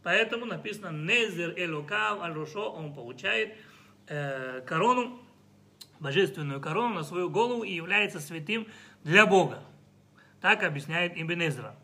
Поэтому 0.04 0.46
написано 0.46 0.90
Незер 0.92 1.54
Элокав 1.56 2.22
Аль 2.22 2.34
Рошо, 2.34 2.72
он 2.72 2.94
получает 2.94 3.56
э, 4.08 4.62
корону, 4.62 5.20
божественную 6.00 6.60
корону 6.60 6.96
на 6.96 7.04
свою 7.04 7.30
голову 7.30 7.64
и 7.64 7.74
является 7.74 8.20
святым 8.20 8.68
для 9.04 9.26
Бога. 9.26 9.64
Так 10.40 10.64
объясняет 10.64 11.14
Ибн. 11.16 11.76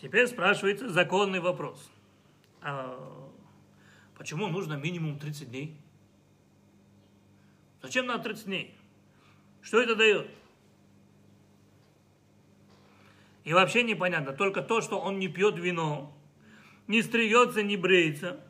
Теперь 0.00 0.26
спрашивается 0.26 0.88
законный 0.88 1.40
вопрос. 1.40 1.90
А 2.62 2.98
почему 4.16 4.48
нужно 4.48 4.74
минимум 4.74 5.18
30 5.18 5.50
дней? 5.50 5.76
Зачем 7.82 8.06
надо 8.06 8.24
30 8.24 8.46
дней? 8.46 8.74
Что 9.60 9.82
это 9.82 9.94
дает? 9.94 10.30
И 13.44 13.52
вообще 13.52 13.82
непонятно, 13.82 14.32
только 14.32 14.62
то, 14.62 14.80
что 14.80 14.98
он 14.98 15.18
не 15.18 15.28
пьет 15.28 15.58
вино, 15.58 16.14
не 16.88 17.02
стригется, 17.02 17.62
не 17.62 17.76
бреется, 17.76 18.40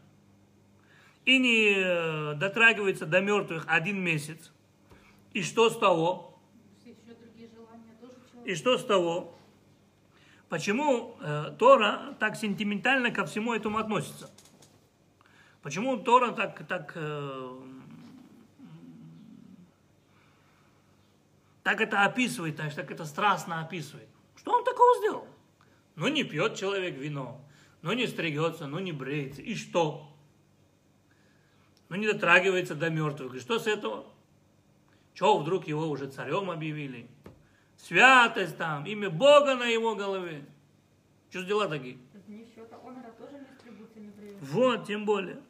и 1.27 1.39
не 1.39 1.75
э, 1.77 2.35
дотрагивается 2.37 3.05
до 3.05 3.21
мертвых 3.21 3.65
один 3.69 4.01
месяц. 4.01 4.51
И 5.35 5.43
что 5.43 5.69
с 5.69 5.77
того? 5.77 6.41
И 8.47 8.55
что 8.55 8.79
с 8.79 8.85
того? 8.85 9.37
Почему 10.49 11.19
э, 11.21 11.55
Тора 11.59 12.17
так 12.19 12.37
сентиментально 12.37 13.11
ко 13.11 13.27
всему 13.27 13.53
этому 13.53 13.77
относится? 13.77 14.31
Почему 15.61 15.99
Тора 15.99 16.31
так, 16.31 16.67
так, 16.67 16.93
э, 16.95 17.59
так 21.63 21.81
это 21.83 22.05
описывает, 22.05 22.57
так, 22.57 22.73
так 22.73 22.91
это 22.91 23.05
страстно 23.05 23.61
описывает? 23.61 24.09
Что 24.37 24.53
он 24.53 24.65
такого 24.65 24.97
сделал? 24.99 25.27
Ну, 25.97 26.09
не 26.09 26.23
пьет 26.23 26.55
человек 26.55 26.97
вино, 26.97 27.45
ну, 27.89 27.95
не 27.95 28.07
стригется, 28.07 28.67
ну, 28.67 28.81
не 28.81 28.93
бреется. 28.93 29.41
И 29.41 29.55
что? 29.55 30.15
Ну, 31.89 31.97
не 31.97 32.07
дотрагивается 32.07 32.75
до 32.75 32.91
мертвых. 32.91 33.37
И 33.37 33.39
что 33.41 33.59
с 33.59 33.67
этого? 33.67 34.05
Чего 35.15 35.39
вдруг 35.39 35.67
его 35.67 35.89
уже 35.89 36.07
царем 36.07 36.51
объявили? 36.51 37.09
Святость 37.79 38.59
там, 38.59 38.85
имя 38.85 39.09
Бога 39.09 39.55
на 39.55 39.65
его 39.65 39.95
голове. 39.95 40.45
Что 41.31 41.41
за 41.41 41.47
дела 41.47 41.67
такие? 41.67 41.97
Вот, 44.43 44.87
тем 44.87 45.07
более. 45.07 45.41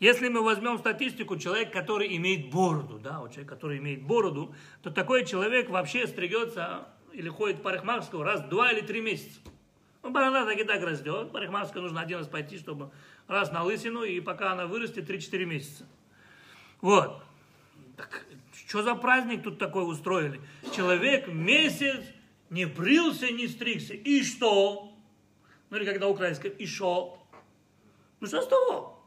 Если 0.00 0.26
мы 0.28 0.42
возьмем 0.42 0.76
статистику, 0.78 1.36
человек, 1.36 1.72
который 1.72 2.16
имеет 2.16 2.50
бороду, 2.50 2.98
да, 2.98 3.20
вот 3.20 3.30
человек, 3.30 3.48
который 3.48 3.78
имеет 3.78 4.02
бороду, 4.02 4.56
то 4.82 4.90
такой 4.90 5.24
человек 5.24 5.70
вообще 5.70 6.08
стригется 6.08 6.88
или 7.12 7.28
ходит 7.28 7.58
в 7.58 7.62
парикмахерскую 7.62 8.24
раз 8.24 8.40
в 8.40 8.48
два 8.48 8.72
или 8.72 8.80
три 8.80 9.00
месяца. 9.00 9.38
Ну, 10.08 10.14
борода 10.14 10.46
так 10.46 10.58
и 10.58 10.64
так 10.64 10.82
растет. 10.82 11.32
Парикмахерскую 11.32 11.82
нужно 11.82 12.00
один 12.00 12.16
раз 12.16 12.28
пойти, 12.28 12.56
чтобы 12.56 12.90
раз 13.26 13.52
на 13.52 13.62
лысину, 13.62 14.04
и 14.04 14.20
пока 14.20 14.52
она 14.52 14.66
вырастет 14.66 15.06
3-4 15.06 15.44
месяца. 15.44 15.86
Вот. 16.80 17.22
Так, 17.94 18.24
что 18.54 18.82
за 18.82 18.94
праздник 18.94 19.42
тут 19.42 19.58
такой 19.58 19.86
устроили? 19.86 20.40
Человек 20.74 21.28
месяц 21.28 22.02
не 22.48 22.64
брился, 22.64 23.30
не 23.30 23.48
стригся. 23.48 23.92
И 23.92 24.22
что? 24.22 24.94
Ну 25.68 25.76
или 25.76 25.84
когда 25.84 26.08
украинское, 26.08 26.50
и 26.52 26.64
что? 26.64 27.22
Ну 28.20 28.26
что 28.26 28.40
с 28.40 28.48
того? 28.48 28.98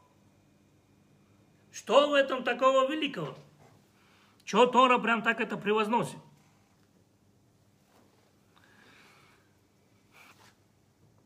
Что 1.71 2.09
в 2.09 2.13
этом 2.13 2.43
такого 2.43 2.87
великого? 2.91 3.35
Чего 4.45 4.67
Тора 4.67 4.99
прям 4.99 5.23
так 5.23 5.41
это 5.41 5.57
превозносит? 5.57 6.19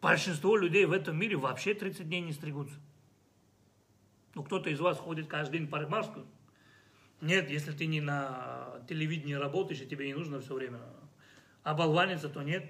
Большинство 0.06 0.56
людей 0.56 0.86
в 0.86 0.92
этом 0.92 1.18
мире 1.18 1.36
вообще 1.36 1.74
30 1.74 2.08
дней 2.08 2.22
не 2.22 2.32
стригутся. 2.32 2.76
Ну, 4.36 4.44
кто-то 4.44 4.70
из 4.70 4.80
вас 4.80 5.00
ходит 5.00 5.26
каждый 5.26 5.58
день 5.58 5.68
в 5.68 5.72
парикмахерскую. 5.72 6.28
Нет, 7.22 7.50
если 7.50 7.72
ты 7.72 7.88
не 7.88 8.02
на 8.02 8.84
телевидении 8.88 9.34
работаешь, 9.34 9.82
и 9.82 9.88
тебе 9.88 10.06
не 10.06 10.14
нужно 10.14 10.42
все 10.42 10.54
время 10.54 10.80
оболваниться, 11.64 12.30
то 12.30 12.44
нет. 12.44 12.70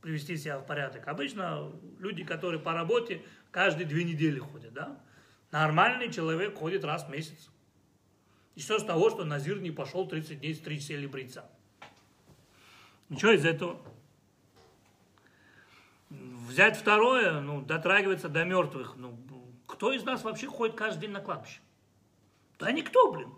Привести 0.00 0.38
себя 0.38 0.58
в 0.58 0.64
порядок. 0.64 1.06
Обычно 1.06 1.70
люди, 1.98 2.24
которые 2.24 2.62
по 2.62 2.72
работе, 2.72 3.22
каждые 3.50 3.86
две 3.86 4.04
недели 4.04 4.38
ходят, 4.38 4.72
да? 4.72 4.98
Нормальный 5.50 6.10
человек 6.10 6.56
ходит 6.56 6.82
раз 6.82 7.04
в 7.04 7.10
месяц. 7.10 7.50
И 8.54 8.62
что 8.62 8.78
с 8.78 8.84
того, 8.84 9.10
что 9.10 9.24
Назир 9.24 9.60
не 9.60 9.70
пошел 9.70 10.08
30 10.08 10.40
дней 10.40 10.54
стричься 10.54 10.94
или 10.94 11.06
бриться? 11.06 11.44
Ничего 13.10 13.32
из 13.32 13.44
этого. 13.44 13.78
Взять 16.10 16.76
второе, 16.76 17.40
ну, 17.40 17.60
дотрагиваться 17.60 18.28
до 18.28 18.44
мертвых. 18.44 18.96
Ну, 18.96 19.18
кто 19.66 19.92
из 19.92 20.04
нас 20.04 20.24
вообще 20.24 20.46
ходит 20.46 20.76
каждый 20.76 21.02
день 21.02 21.10
на 21.10 21.20
кладбище? 21.20 21.60
Да 22.58 22.72
никто, 22.72 23.12
блин. 23.12 23.32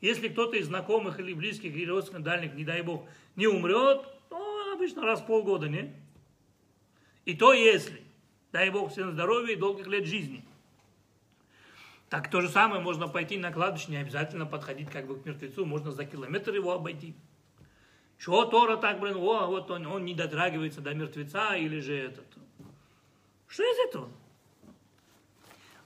Если 0.00 0.28
кто-то 0.28 0.56
из 0.56 0.66
знакомых 0.66 1.18
или 1.18 1.32
близких, 1.32 1.74
или 1.74 1.88
родственников, 1.88 2.24
дальних, 2.24 2.54
не 2.54 2.64
дай 2.64 2.82
бог, 2.82 3.08
не 3.34 3.46
умрет, 3.46 4.06
то 4.28 4.72
обычно 4.74 5.02
раз 5.02 5.20
в 5.20 5.26
полгода, 5.26 5.68
не? 5.68 5.94
И 7.24 7.34
то 7.34 7.52
если, 7.54 8.02
дай 8.52 8.70
бог 8.70 8.92
всем 8.92 9.12
здоровья 9.12 9.54
и 9.54 9.58
долгих 9.58 9.86
лет 9.86 10.06
жизни. 10.06 10.44
Так 12.10 12.30
то 12.30 12.40
же 12.40 12.48
самое 12.48 12.80
можно 12.80 13.08
пойти 13.08 13.36
на 13.38 13.50
кладбище, 13.50 13.90
не 13.90 13.96
обязательно 13.96 14.46
подходить 14.46 14.90
как 14.90 15.06
бы 15.06 15.18
к 15.18 15.24
мертвецу, 15.24 15.64
можно 15.64 15.90
за 15.90 16.04
километр 16.04 16.54
его 16.54 16.72
обойти. 16.72 17.16
Чего 18.18 18.44
Тора 18.44 18.76
так, 18.76 18.98
блин, 18.98 19.16
о, 19.16 19.46
вот 19.46 19.70
он, 19.70 19.86
он 19.86 20.04
не 20.04 20.14
дотрагивается 20.14 20.80
до 20.80 20.94
мертвеца 20.94 21.54
или 21.54 21.80
же 21.80 21.96
этот. 21.96 22.26
Что 23.46 23.62
из 23.62 23.88
этого? 23.88 24.08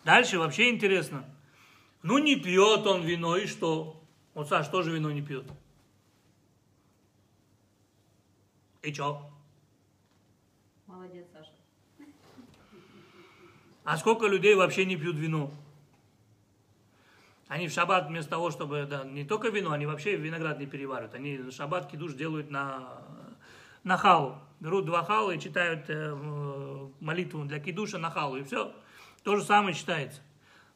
Дальше 0.04 0.38
вообще 0.38 0.70
интересно. 0.70 1.24
Ну 2.02 2.18
не 2.18 2.36
пьет 2.36 2.86
он 2.86 3.02
вино, 3.02 3.36
и 3.36 3.46
что? 3.46 4.02
Вот 4.34 4.48
Саш 4.48 4.68
тоже 4.68 4.92
вино 4.92 5.10
не 5.10 5.22
пьет. 5.22 5.44
И 8.82 8.92
что? 8.94 9.30
Молодец, 10.86 11.26
Саша. 11.32 11.50
А 13.84 13.98
сколько 13.98 14.26
людей 14.26 14.54
вообще 14.54 14.86
не 14.86 14.96
пьют 14.96 15.16
вино? 15.16 15.52
Они 17.50 17.66
в 17.66 17.72
шаббат 17.72 18.06
вместо 18.06 18.30
того, 18.30 18.52
чтобы, 18.52 18.86
да, 18.88 19.02
не 19.02 19.24
только 19.24 19.48
вино, 19.48 19.72
они 19.72 19.84
вообще 19.84 20.14
виноград 20.14 20.60
не 20.60 20.66
переваривают. 20.66 21.14
Они 21.14 21.50
шаббат 21.50 21.90
кидуш 21.90 22.12
делают 22.12 22.48
на, 22.48 23.02
на 23.82 23.96
халу. 23.96 24.38
Берут 24.60 24.84
два 24.84 25.02
хала 25.02 25.32
и 25.32 25.40
читают 25.40 25.86
э, 25.88 26.14
молитву 27.00 27.44
для 27.46 27.58
кидуша 27.58 27.98
на 27.98 28.08
халу, 28.08 28.36
и 28.36 28.44
все. 28.44 28.72
То 29.24 29.34
же 29.34 29.42
самое 29.42 29.74
считается. 29.74 30.20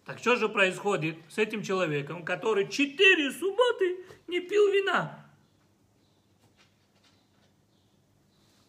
Так 0.04 0.18
что 0.18 0.34
же 0.34 0.48
происходит 0.48 1.16
с 1.28 1.38
этим 1.38 1.62
человеком, 1.62 2.24
который 2.24 2.68
четыре 2.68 3.30
субботы 3.30 4.04
не 4.26 4.40
пил 4.40 4.66
вина? 4.72 5.24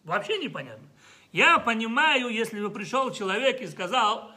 Вообще 0.04 0.38
непонятно. 0.38 0.86
Я 1.32 1.58
понимаю, 1.58 2.28
если 2.28 2.60
бы 2.60 2.70
пришел 2.70 3.10
человек 3.10 3.60
и 3.60 3.66
сказал, 3.66 4.30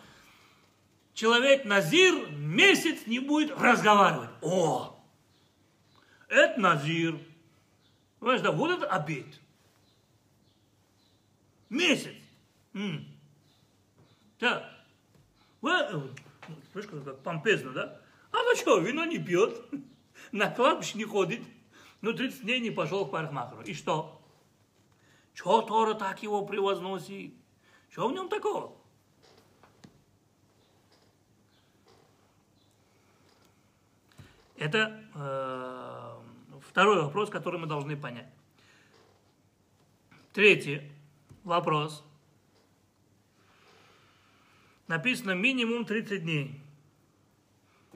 человек 1.19 1.65
Назир 1.65 2.29
месяц 2.31 3.05
не 3.05 3.19
будет 3.19 3.51
разговаривать. 3.59 4.29
О, 4.41 4.97
это 6.29 6.57
Назир. 6.57 7.19
Понимаешь, 8.19 8.41
да, 8.41 8.53
вот 8.53 8.71
это 8.71 8.87
обед. 8.87 9.25
Месяц. 11.69 12.15
М. 12.73 13.05
Так. 14.37 14.63
Вы, 15.59 15.73
слышишь, 16.71 16.89
как 16.89 17.19
помпезно, 17.21 17.71
да? 17.71 18.01
А 18.31 18.37
ну 18.37 18.55
что, 18.55 18.79
вино 18.79 19.03
не 19.03 19.19
пьет, 19.19 19.61
на 20.31 20.49
кладбище 20.49 20.97
не 20.97 21.03
ходит, 21.03 21.41
ну 21.99 22.13
30 22.13 22.43
дней 22.43 22.61
не 22.61 22.71
пошел 22.71 23.05
к 23.05 23.11
парикмахеру. 23.11 23.63
И 23.63 23.73
что? 23.73 24.21
Чего 25.33 25.61
Тора 25.63 25.95
так 25.95 26.23
его 26.23 26.45
превозносит? 26.45 27.33
Что 27.89 28.07
в 28.07 28.13
нем 28.13 28.29
такого? 28.29 28.78
Это 34.59 35.01
э, 35.15 36.59
второй 36.67 37.01
вопрос, 37.01 37.29
который 37.29 37.57
мы 37.57 37.65
должны 37.65 37.95
понять. 37.95 38.27
Третий 40.33 40.81
вопрос. 41.45 42.03
Написано 44.87 45.31
минимум 45.31 45.85
30 45.85 46.23
дней. 46.23 46.61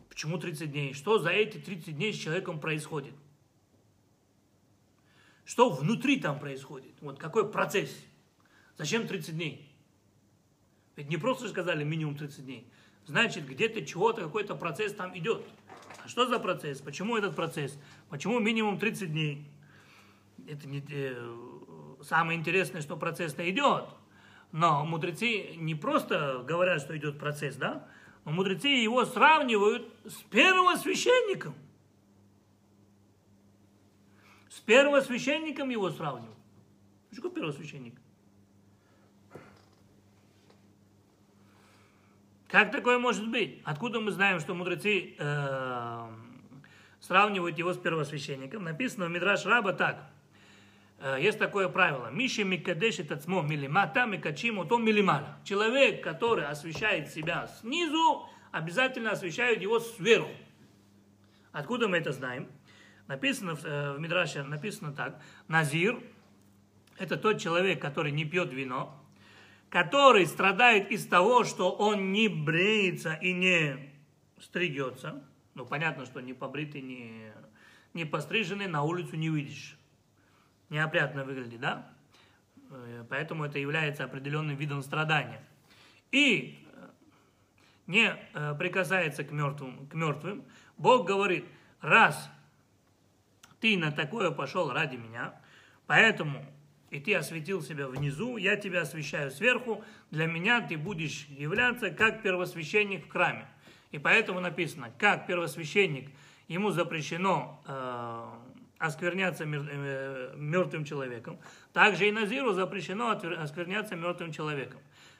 Почему 0.08 0.38
30 0.38 0.72
дней? 0.72 0.94
Что 0.94 1.20
за 1.20 1.32
эти 1.32 1.58
30 1.58 1.98
дней 1.98 2.14
с 2.14 2.18
человеком 2.18 2.62
происходит? 2.62 3.14
Что 5.44 5.70
внутри 5.70 6.18
там 6.18 6.40
происходит? 6.40 6.94
Вот 7.02 7.20
какой 7.20 7.52
процесс? 7.52 7.94
Зачем 8.78 9.06
30 9.06 9.36
дней? 9.36 9.70
Ведь 10.96 11.10
не 11.10 11.18
просто 11.18 11.50
сказали 11.50 11.84
минимум 11.84 12.16
30 12.16 12.46
дней. 12.46 12.72
Значит, 13.06 13.46
где-то 13.46 13.86
чего-то, 13.86 14.22
какой-то 14.22 14.56
процесс 14.56 14.94
там 14.94 15.18
идет. 15.18 15.46
Что 16.06 16.26
за 16.26 16.40
процесс? 16.40 16.82
Почему 16.82 17.18
этот 17.18 17.36
процесс? 17.36 17.78
Почему 18.10 18.40
минимум 18.40 18.78
30 18.78 19.12
дней? 19.12 19.48
Это 20.48 20.68
не, 20.68 20.84
э, 20.90 21.96
самое 22.02 22.38
интересное, 22.38 22.82
что 22.82 22.98
процесс-то 22.98 23.50
идет. 23.50 23.86
Но 24.52 24.86
мудрецы 24.86 25.56
не 25.56 25.76
просто 25.76 26.44
говорят, 26.48 26.82
что 26.82 26.96
идет 26.98 27.18
процесс, 27.18 27.56
да? 27.56 27.88
Но 28.26 28.32
мудрецы 28.32 28.68
его 28.68 29.06
сравнивают 29.06 29.92
с 30.06 30.16
первосвященником. 30.30 31.56
С 34.50 34.60
первосвященником 34.60 35.70
его 35.70 35.90
сравнивают. 35.90 36.38
Что 37.12 37.24
такое 37.24 37.42
первосвященник? 37.42 37.96
Как 42.54 42.72
такое 42.72 43.00
может 43.00 43.28
быть? 43.30 43.62
Откуда 43.64 44.00
мы 44.00 44.12
знаем, 44.12 44.40
что 44.40 44.54
мудрецы 44.54 45.16
э, 45.18 46.08
сравнивают 47.00 47.58
его 47.58 47.74
с 47.74 47.80
первосвященником? 47.80 48.64
Написано 48.64 49.08
в 49.08 49.10
Мидраш 49.10 49.44
Раба 49.48 49.74
так. 49.74 50.08
Э, 51.00 51.18
есть 51.20 51.40
такое 51.40 51.68
правило. 51.68 52.12
Миши 52.12 52.44
микадешит 52.44 53.12
отсмо 53.12 53.42
милимата, 53.42 54.06
микачим 54.06 54.68
то 54.68 54.78
милимала. 54.78 55.40
Человек, 55.44 56.04
который 56.04 56.46
освещает 56.46 57.10
себя 57.10 57.48
снизу, 57.60 58.30
обязательно 58.52 59.10
освещают 59.10 59.60
его 59.60 59.80
сверху. 59.80 60.30
Откуда 61.54 61.88
мы 61.88 61.98
это 61.98 62.12
знаем? 62.12 62.52
Написано 63.08 63.58
э, 63.64 63.94
в 63.94 64.00
Мидраше, 64.00 64.44
написано 64.44 64.94
так. 64.94 65.20
Назир– 65.48 66.00
это 67.00 67.18
тот 67.18 67.42
человек, 67.42 67.82
который 67.82 68.12
не 68.12 68.26
пьет 68.26 68.54
вино, 68.54 69.03
который 69.74 70.28
страдает 70.28 70.92
из 70.92 71.08
того, 71.08 71.44
что 71.44 71.72
он 71.72 72.12
не 72.12 72.28
бреется 72.28 73.14
и 73.14 73.34
не 73.34 73.92
стригется, 74.40 75.24
ну, 75.56 75.66
понятно, 75.66 76.06
что 76.06 76.22
не 76.22 76.34
побритый, 76.34 76.82
не, 76.82 77.32
не 77.96 78.06
постриженный 78.06 78.68
на 78.68 78.84
улицу 78.84 79.16
не 79.16 79.32
выйдешь. 79.32 79.76
Неопрятно 80.70 81.24
выглядит, 81.24 81.60
да? 81.60 81.92
Э, 82.70 83.04
поэтому 83.10 83.46
это 83.46 83.58
является 83.58 84.04
определенным 84.04 84.56
видом 84.58 84.84
страдания. 84.84 85.44
И 86.12 86.64
э, 86.72 86.90
не 87.88 88.16
э, 88.36 88.54
прикасается 88.54 89.24
к 89.24 89.32
мертвым, 89.32 89.88
к 89.88 89.96
мертвым. 89.96 90.44
Бог 90.78 91.08
говорит, 91.08 91.46
раз 91.82 92.30
ты 93.60 93.76
на 93.76 93.92
такое 93.92 94.30
пошел 94.30 94.72
ради 94.72 94.98
меня, 94.98 95.34
поэтому 95.88 96.46
и 96.94 97.00
ты 97.00 97.16
осветил 97.16 97.64
себя 97.64 97.88
внизу, 97.88 98.38
я 98.38 98.56
тебя 98.56 98.82
освещаю 98.82 99.32
сверху, 99.32 99.84
для 100.12 100.28
меня 100.28 100.62
ты 100.62 100.78
будешь 100.78 101.26
являться 101.28 101.90
как 101.90 102.22
первосвященник 102.22 103.08
в 103.08 103.10
храме. 103.10 103.48
И 103.90 103.98
поэтому 103.98 104.40
написано, 104.40 104.92
как 105.00 105.26
первосвященник, 105.26 106.12
ему 106.48 106.70
запрещено 106.70 107.64
э, 107.66 108.28
оскверняться 108.78 109.44
мер, 109.44 109.68
э, 109.68 110.36
мертвым 110.38 110.86
человеком, 110.86 111.40
также 111.74 112.08
и 112.08 112.12
Назиру 112.12 112.54
запрещено 112.54 113.10
оскверняться 113.10 113.96
мертвым 113.96 114.32
человеком. 114.32 114.80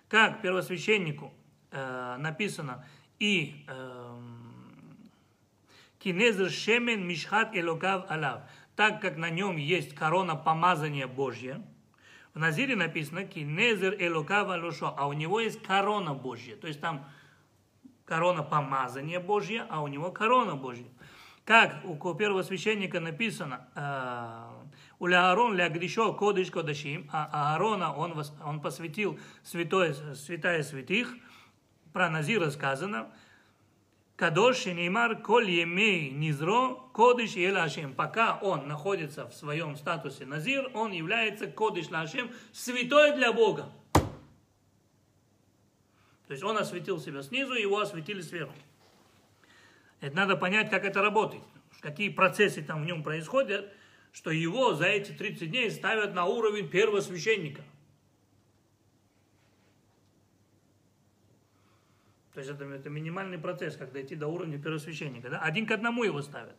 Как 0.10 0.44
первосвященнику 0.44 1.34
э, 1.72 2.18
написано, 2.20 2.86
и 3.18 3.66
э, 3.68 4.18
кинезер 5.98 6.52
шемен 6.52 7.08
мишхат 7.08 7.56
элокав 7.56 8.06
алав, 8.12 8.44
так 8.76 9.02
как 9.02 9.18
на 9.18 9.30
нем 9.30 9.58
есть 9.58 9.94
корона 9.96 10.36
помазания 10.36 11.08
Божья, 11.08 11.62
в 12.34 12.40
Назире 12.40 12.76
написано 12.76 13.26
кинезер 13.26 13.96
элокав 14.00 14.50
алушо, 14.50 14.94
а 14.98 15.08
у 15.08 15.14
него 15.14 15.40
есть 15.40 15.62
корона 15.62 16.14
Божья, 16.14 16.56
то 16.56 16.68
есть 16.68 16.82
там 16.82 17.06
корона 18.06 18.42
помазания 18.44 19.20
Божья, 19.20 19.68
а 19.70 19.82
у 19.82 19.88
него 19.88 20.12
корона 20.12 20.56
Божья. 20.56 20.88
Как 21.46 21.84
у 21.84 22.14
первого 22.16 22.42
священника 22.42 23.00
написано, 23.00 23.68
э, 23.76 24.54
у 25.00 25.08
Аарон 25.08 25.56
ля 25.56 25.68
грешо 25.68 26.14
кодыш 26.14 26.50
кодашим, 26.50 27.10
а 27.12 27.52
Аарона 27.52 27.94
он, 27.94 28.24
он 28.46 28.62
посвятил 28.62 29.20
святое, 29.44 29.94
святая 30.16 30.64
святых, 30.64 31.14
про 31.92 32.10
Назира 32.10 32.50
сказано, 32.50 33.12
Кадош 34.24 34.68
Неймар 34.68 35.22
Коль 35.22 35.50
Емей 35.50 36.10
Низро 36.10 36.80
Кодыш 36.94 37.32
Елашем. 37.32 37.94
Пока 37.94 38.40
он 38.42 38.70
находится 38.70 39.28
в 39.28 39.34
своем 39.34 39.76
статусе 39.76 40.26
Назир, 40.26 40.72
он 40.74 40.94
является 40.94 41.48
Кодыш 41.48 41.90
Лашем, 41.90 42.32
святой 42.54 43.18
для 43.18 43.34
Бога. 43.34 43.70
То 43.94 44.04
есть 46.30 46.42
он 46.42 46.58
осветил 46.58 47.02
себя 47.02 47.22
снизу, 47.22 47.52
его 47.52 47.82
осветили 47.82 48.22
сверху. 48.22 48.56
Это 50.00 50.16
надо 50.16 50.38
понять, 50.38 50.70
как 50.70 50.86
это 50.86 51.02
работает, 51.02 51.44
какие 51.82 52.08
процессы 52.08 52.64
там 52.64 52.84
в 52.84 52.86
нем 52.86 53.04
происходят, 53.04 53.74
что 54.14 54.32
его 54.32 54.74
за 54.74 54.86
эти 54.86 55.12
30 55.12 55.52
дней 55.52 55.70
ставят 55.70 56.14
на 56.14 56.24
уровень 56.24 56.70
первого 56.70 57.02
священника. 57.02 57.62
То 62.34 62.40
есть 62.40 62.50
это, 62.50 62.66
это 62.66 62.90
минимальный 62.90 63.38
процесс, 63.38 63.78
как 63.78 63.92
дойти 63.92 64.16
до 64.16 64.28
уровня 64.28 64.58
первосвященника. 64.58 65.30
Да? 65.30 65.40
Один 65.40 65.68
к 65.68 65.72
одному 65.72 66.04
его 66.04 66.22
ставят. 66.22 66.56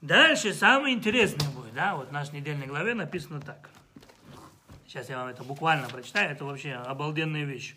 Дальше 0.00 0.54
самое 0.54 0.94
интересное 0.94 1.50
будет. 1.50 1.74
Да? 1.74 1.96
Вот 1.96 2.08
в 2.08 2.12
нашей 2.12 2.36
недельной 2.36 2.66
главе 2.66 2.94
написано 2.94 3.40
так. 3.40 3.68
Сейчас 4.86 5.10
я 5.10 5.18
вам 5.18 5.28
это 5.28 5.44
буквально 5.44 5.88
прочитаю. 5.88 6.30
Это 6.30 6.44
вообще 6.46 6.72
обалденная 6.72 7.44
вещь. 7.44 7.76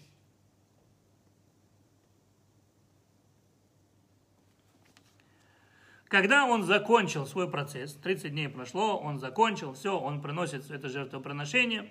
Когда 6.08 6.46
он 6.46 6.64
закончил 6.64 7.26
свой 7.26 7.50
процесс, 7.50 7.94
30 7.94 8.32
дней 8.32 8.50
прошло, 8.50 8.98
он 8.98 9.20
закончил, 9.20 9.74
все, 9.74 9.98
он 9.98 10.22
приносит 10.22 10.70
это 10.70 10.90
жертвоприношение. 10.90 11.90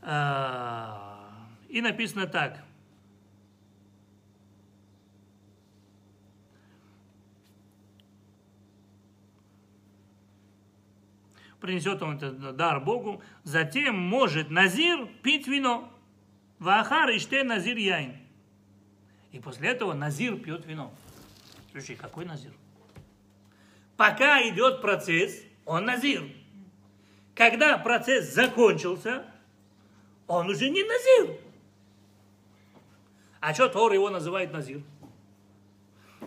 А, 0.00 1.46
и 1.68 1.82
написано 1.82 2.26
так. 2.26 2.64
Принесет 11.60 12.02
он 12.02 12.16
этот 12.16 12.56
дар 12.56 12.80
Богу. 12.80 13.22
Затем 13.42 13.98
может 13.98 14.50
Назир 14.50 15.06
пить 15.22 15.46
вино. 15.46 15.92
Вахар 16.58 17.10
иште 17.10 17.42
Назир 17.42 17.76
яин. 17.76 18.16
И 19.32 19.40
после 19.40 19.70
этого 19.70 19.92
Назир 19.92 20.36
пьет 20.36 20.66
вино. 20.66 20.92
Слушай, 21.72 21.96
какой 21.96 22.24
Назир? 22.24 22.52
Пока 23.98 24.40
идет 24.48 24.80
процесс, 24.80 25.42
он 25.66 25.84
назир. 25.84 26.22
Когда 27.34 27.76
процесс 27.78 28.32
закончился, 28.32 29.24
он 30.28 30.48
уже 30.48 30.70
не 30.70 30.84
назир. 30.84 31.36
А 33.40 33.52
что 33.52 33.68
Тор 33.68 33.92
его 33.92 34.08
называет 34.08 34.52
назир? 34.52 34.82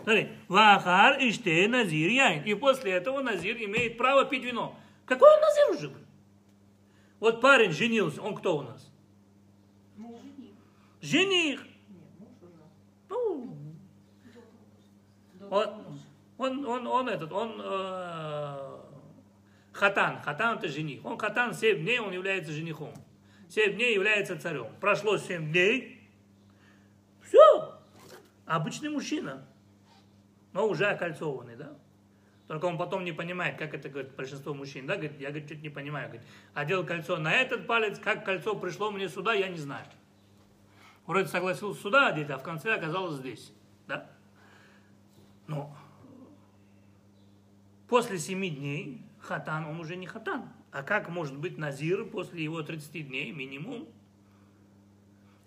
Смотри, 0.02 0.28
вахар 0.48 1.16
иште 1.18 1.66
назир 1.66 2.10
яин. 2.10 2.44
И 2.44 2.52
после 2.52 2.92
этого 2.92 3.22
назир 3.22 3.56
имеет 3.56 3.96
право 3.96 4.26
пить 4.26 4.44
вино. 4.44 4.78
Какой 5.12 5.30
он 5.30 5.40
назир 5.42 5.70
уже 5.72 5.88
был? 5.90 6.00
Вот 7.20 7.42
парень 7.42 7.70
женился, 7.70 8.22
он 8.22 8.34
кто 8.34 8.56
у 8.56 8.62
нас? 8.62 8.90
Муж. 9.94 10.22
Жених. 11.02 11.02
Жених. 11.02 11.66
Нет, 11.90 12.08
муж 12.18 12.30
уже. 12.40 12.62
Ну, 13.10 13.54
он, 15.50 15.68
он, 16.38 16.66
он, 16.66 16.86
он 16.86 17.10
этот, 17.10 17.30
он 17.30 17.60
э, 17.62 18.80
хатан. 19.72 20.22
Хатан 20.22 20.56
это 20.56 20.68
жених. 20.68 21.04
Он 21.04 21.18
хатан 21.18 21.52
7 21.52 21.82
дней, 21.82 21.98
он 21.98 22.14
является 22.14 22.50
женихом. 22.50 22.94
7 23.50 23.74
дней 23.74 23.92
является 23.92 24.40
царем. 24.40 24.74
Прошло 24.80 25.18
7 25.18 25.52
дней, 25.52 26.08
все, 27.20 27.78
обычный 28.46 28.88
мужчина, 28.88 29.46
но 30.54 30.66
уже 30.66 30.86
окольцованный, 30.86 31.56
да? 31.56 31.76
Только 32.52 32.66
он 32.66 32.76
потом 32.76 33.02
не 33.02 33.12
понимает, 33.12 33.56
как 33.56 33.72
это 33.72 33.88
говорит 33.88 34.14
большинство 34.14 34.52
мужчин, 34.52 34.86
да? 34.86 34.96
Говорит, 34.96 35.18
я, 35.18 35.30
говорит, 35.30 35.48
чуть 35.48 35.62
не 35.62 35.70
понимаю. 35.70 36.08
Говорит, 36.08 36.28
одел 36.52 36.84
кольцо 36.84 37.16
на 37.16 37.32
этот 37.32 37.66
палец, 37.66 37.98
как 37.98 38.26
кольцо 38.26 38.54
пришло 38.54 38.90
мне 38.90 39.08
сюда, 39.08 39.32
я 39.32 39.48
не 39.48 39.56
знаю. 39.56 39.86
Вроде 41.06 41.28
согласился 41.28 41.80
сюда 41.80 42.08
одеть, 42.08 42.28
а 42.28 42.36
в 42.36 42.42
конце 42.42 42.74
оказалось 42.74 43.14
здесь, 43.20 43.54
да? 43.88 44.10
Но 45.46 45.74
после 47.88 48.18
семи 48.18 48.50
дней 48.50 49.00
хатан, 49.18 49.64
он 49.64 49.80
уже 49.80 49.96
не 49.96 50.06
хатан. 50.06 50.50
А 50.72 50.82
как 50.82 51.08
может 51.08 51.38
быть 51.38 51.56
назир 51.56 52.04
после 52.04 52.44
его 52.44 52.62
30 52.62 53.08
дней 53.08 53.32
минимум? 53.32 53.88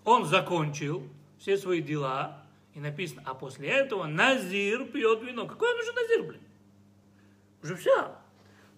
Он 0.05 0.25
закончил 0.25 1.07
все 1.37 1.55
свои 1.55 1.83
дела, 1.83 2.43
и 2.73 2.79
написано, 2.79 3.21
а 3.27 3.35
после 3.35 3.67
этого 3.67 4.07
назир 4.07 4.85
пьет 4.85 5.21
вино. 5.21 5.45
Какой 5.45 5.71
он 5.71 5.79
уже 5.79 5.93
назир, 5.93 6.23
блин? 6.23 6.41
Уже 7.65 7.75
все. 7.75 8.15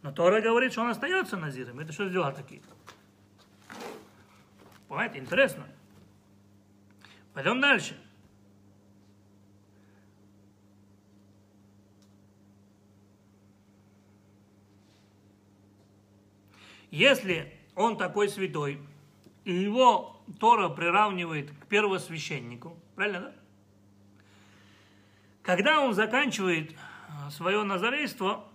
Но 0.02 0.13
Тора 0.13 0.39
говорит, 0.39 0.71
что 0.71 0.82
он 0.82 0.91
остается 0.91 1.36
назиром. 1.36 1.78
Это 1.82 1.91
что 1.91 2.08
дела 2.08 2.32
такие? 2.32 2.62
Понимаете, 4.88 5.19
интересно. 5.19 5.67
Пойдем 7.34 7.60
дальше. 7.60 8.00
Если 16.89 17.54
он 17.76 17.97
такой 17.97 18.30
святой, 18.30 18.80
и 19.43 19.52
его 19.52 20.21
Тора 20.39 20.69
приравнивает 20.69 21.52
к 21.52 21.67
первосвященнику, 21.67 22.80
правильно, 22.95 23.19
да? 23.19 23.34
Когда 25.41 25.82
он 25.82 25.93
заканчивает 25.93 26.73
свое 27.30 27.63
назарейство, 27.63 28.46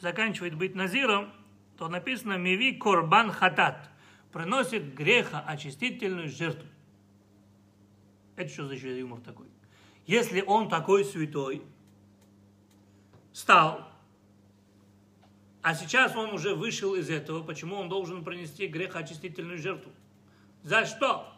заканчивает 0.00 0.54
быть 0.54 0.74
назиром, 0.74 1.32
то 1.78 1.88
написано 1.88 2.38
«Миви 2.38 2.72
корбан 2.72 3.30
хатат» 3.30 3.90
приносит 4.32 4.94
греха 4.94 5.40
очистительную 5.40 6.28
жертву. 6.28 6.68
Это 8.36 8.50
что 8.50 8.66
за 8.66 8.74
юмор 8.74 9.20
такой? 9.20 9.46
Если 10.06 10.42
он 10.42 10.68
такой 10.68 11.04
святой, 11.04 11.62
стал, 13.32 13.88
а 15.62 15.74
сейчас 15.74 16.14
он 16.14 16.32
уже 16.32 16.54
вышел 16.54 16.94
из 16.94 17.10
этого, 17.10 17.42
почему 17.42 17.76
он 17.76 17.88
должен 17.88 18.24
принести 18.24 18.66
грехоочистительную 18.66 19.58
жертву? 19.58 19.90
За 20.62 20.84
что? 20.86 21.32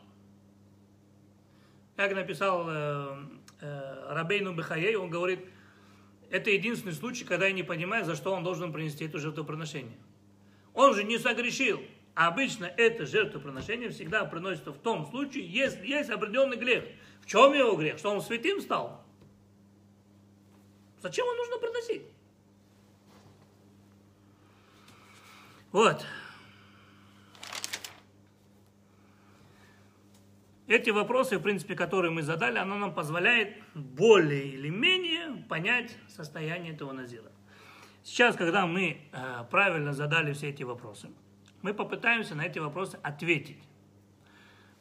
Как 1.97 2.15
написал 2.15 2.67
э, 2.69 3.17
э, 3.61 4.13
Рабейну 4.13 4.55
Бехаей, 4.55 4.97
он 4.97 5.11
говорит, 5.11 5.49
это 6.31 6.51
единственный 6.51 6.93
случай, 6.93 7.25
когда 7.25 7.47
я 7.47 7.53
не 7.53 7.63
понимаю, 7.63 8.05
за 8.05 8.17
что 8.17 8.33
он 8.33 8.45
должен 8.45 8.73
принести 8.73 9.05
это 9.05 9.19
жертвоприношение. 9.19 9.97
Он 10.75 10.95
же 10.95 11.05
не 11.05 11.19
согрешил. 11.19 11.81
А 12.15 12.29
обычно 12.29 12.65
это 12.65 13.07
жертвоприношение 13.07 13.91
всегда 13.91 14.25
приносится 14.25 14.73
в 14.73 14.79
том 14.79 15.07
случае, 15.07 15.47
если 15.47 15.87
есть 15.87 16.11
определенный 16.11 16.57
грех. 16.57 16.85
В 17.23 17.27
чем 17.27 17.53
его 17.53 17.77
грех? 17.77 17.99
Что 17.99 18.11
он 18.11 18.21
святым 18.21 18.61
стал? 18.61 19.05
Зачем 21.01 21.27
его 21.27 21.37
нужно 21.37 21.59
приносить? 21.59 22.03
Вот. 25.71 26.05
Эти 30.69 30.91
вопросы, 30.91 31.39
в 31.39 31.43
принципе, 31.43 31.75
которые 31.75 32.11
мы 32.11 32.23
задали, 32.23 32.59
оно 32.59 32.77
нам 32.77 32.93
позволяет 32.95 33.57
более 33.75 34.47
или 34.49 34.69
менее 34.69 35.43
понять 35.49 35.97
состояние 36.09 36.75
этого 36.75 36.93
назира. 36.93 37.33
Сейчас, 38.05 38.37
когда 38.37 38.67
мы 38.67 38.99
э, 39.11 39.45
правильно 39.51 39.95
задали 39.95 40.35
все 40.35 40.51
эти 40.51 40.65
вопросы, 40.65 41.09
мы 41.63 41.73
попытаемся 41.73 42.35
на 42.35 42.43
эти 42.43 42.59
вопросы 42.59 42.99
ответить. 43.03 43.63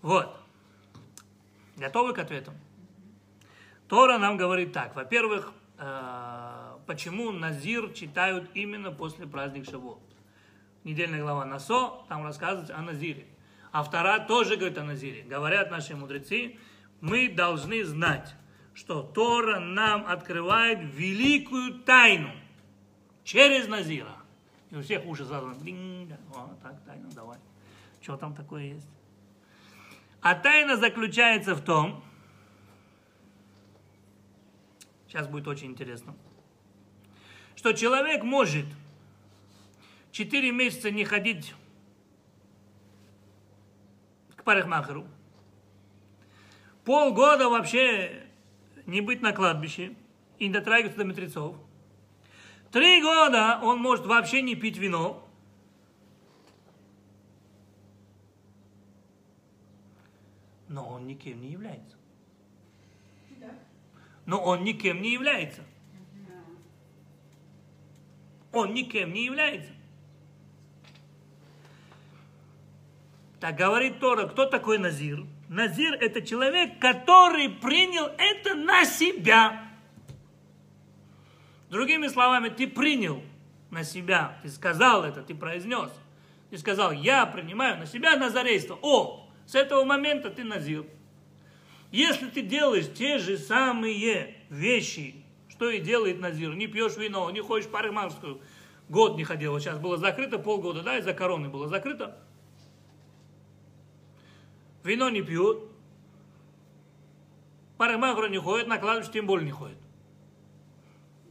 Вот. 0.01 0.37
Готовы 1.77 2.13
к 2.13 2.19
ответу? 2.19 2.51
Тора 3.87 4.17
нам 4.17 4.35
говорит 4.35 4.73
так. 4.73 4.93
Во-первых, 4.93 5.53
э, 5.77 6.77
почему 6.85 7.31
Назир 7.31 7.93
читают 7.93 8.49
именно 8.55 8.91
после 8.91 9.25
праздника 9.25 9.71
Шавуот. 9.71 10.01
Недельная 10.83 11.21
глава 11.21 11.45
Насо, 11.45 12.05
там 12.09 12.25
рассказывается 12.25 12.75
о 12.77 12.81
Назире. 12.81 13.25
А 13.71 13.83
вторая 13.83 14.25
тоже 14.25 14.55
говорит 14.55 14.77
о 14.77 14.83
Назире. 14.83 15.23
Говорят 15.23 15.71
наши 15.71 15.95
мудрецы, 15.95 16.57
мы 17.01 17.29
должны 17.29 17.83
знать, 17.83 18.33
что 18.73 19.03
Тора 19.03 19.59
нам 19.59 20.05
открывает 20.07 20.79
великую 20.81 21.79
тайну 21.79 22.31
через 23.23 23.67
Назира. 23.67 24.15
И 24.69 24.75
у 24.75 24.81
всех 24.81 25.05
уши 25.05 25.25
сразу, 25.25 25.53
блин, 25.59 26.13
о, 26.33 26.55
так, 26.61 26.83
тайна, 26.85 27.09
давай. 27.11 27.39
Что 28.01 28.17
там 28.17 28.35
такое 28.35 28.75
есть? 28.75 28.87
А 30.21 30.35
тайна 30.35 30.77
заключается 30.77 31.55
в 31.55 31.61
том, 31.61 32.03
сейчас 35.07 35.27
будет 35.27 35.47
очень 35.47 35.67
интересно, 35.67 36.15
что 37.55 37.73
человек 37.73 38.23
может 38.23 38.65
4 40.11 40.51
месяца 40.51 40.91
не 40.91 41.05
ходить 41.05 41.53
парикмахеру, 44.47 45.05
полгода 46.85 47.49
вообще 47.49 48.23
не 48.85 49.01
быть 49.01 49.21
на 49.21 49.33
кладбище 49.33 49.93
и 50.39 50.47
не 50.47 50.53
дотрагиваться 50.53 50.99
до 50.99 51.03
мертвецов. 51.03 51.57
Три 52.71 53.01
года 53.01 53.59
он 53.61 53.79
может 53.79 54.05
вообще 54.05 54.41
не 54.41 54.55
пить 54.55 54.77
вино. 54.77 55.27
Но 60.69 60.87
он 60.87 61.07
никем 61.07 61.41
не 61.41 61.49
является. 61.49 61.97
Но 64.25 64.41
он 64.41 64.63
никем 64.63 65.01
не 65.01 65.11
является. 65.11 65.61
Он 68.53 68.73
никем 68.73 69.11
не 69.11 69.25
является. 69.25 69.76
Так 73.39 73.55
говорит 73.55 73.99
Тора, 73.99 74.27
кто 74.27 74.45
такой 74.45 74.79
Назир? 74.79 75.23
Назир 75.47 75.93
это 75.93 76.21
человек, 76.21 76.79
который 76.79 77.49
принял 77.49 78.09
это 78.17 78.55
на 78.55 78.83
себя. 78.83 79.63
Другими 81.69 82.07
словами, 82.07 82.49
ты 82.49 82.67
принял 82.67 83.21
на 83.69 83.83
себя, 83.83 84.39
ты 84.41 84.49
сказал 84.49 85.03
это, 85.03 85.21
ты 85.21 85.35
произнес. 85.35 85.91
Ты 86.49 86.57
сказал, 86.57 86.91
я 86.91 87.25
принимаю 87.25 87.77
на 87.77 87.85
себя 87.85 88.15
назарейство. 88.15 88.79
О, 88.81 89.29
с 89.45 89.53
этого 89.53 89.83
момента 89.83 90.29
ты 90.29 90.43
назир. 90.43 90.85
Если 91.91 92.27
ты 92.27 92.41
делаешь 92.41 92.91
те 92.93 93.17
же 93.17 93.37
самые 93.37 94.35
вещи, 94.49 95.15
что 95.49 95.69
и 95.69 95.79
делает 95.79 96.19
назир, 96.19 96.53
не 96.55 96.67
пьешь 96.67 96.97
вино, 96.97 97.29
не 97.31 97.41
ходишь 97.41 97.67
в 97.67 97.71
парикмахерскую, 97.71 98.41
год 98.89 99.17
не 99.17 99.23
ходил, 99.23 99.59
сейчас 99.59 99.77
было 99.77 99.97
закрыто, 99.97 100.39
полгода, 100.39 100.81
да, 100.83 100.97
из-за 100.97 101.13
короны 101.13 101.49
было 101.49 101.67
закрыто, 101.67 102.17
вино 104.87 105.09
не 105.09 105.21
пьют, 105.21 105.69
парикмахеру 107.77 108.27
не 108.27 108.39
ходит, 108.39 108.67
на 108.67 108.77
кладбище 108.77 109.11
тем 109.11 109.27
более 109.27 109.45
не 109.45 109.51
ходит. 109.51 109.77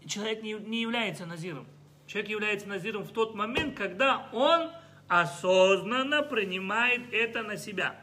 Человек 0.07 0.43
не, 0.43 0.53
не 0.53 0.83
является 0.83 1.27
назиром. 1.27 1.67
Человек 2.07 2.31
является 2.31 2.69
назиром 2.69 3.03
в 3.03 3.11
тот 3.11 3.35
момент, 3.35 3.77
когда 3.77 4.29
он 4.33 4.71
осознанно 5.09 6.23
принимает 6.23 7.13
это 7.13 7.43
на 7.43 7.57
себя. 7.57 7.97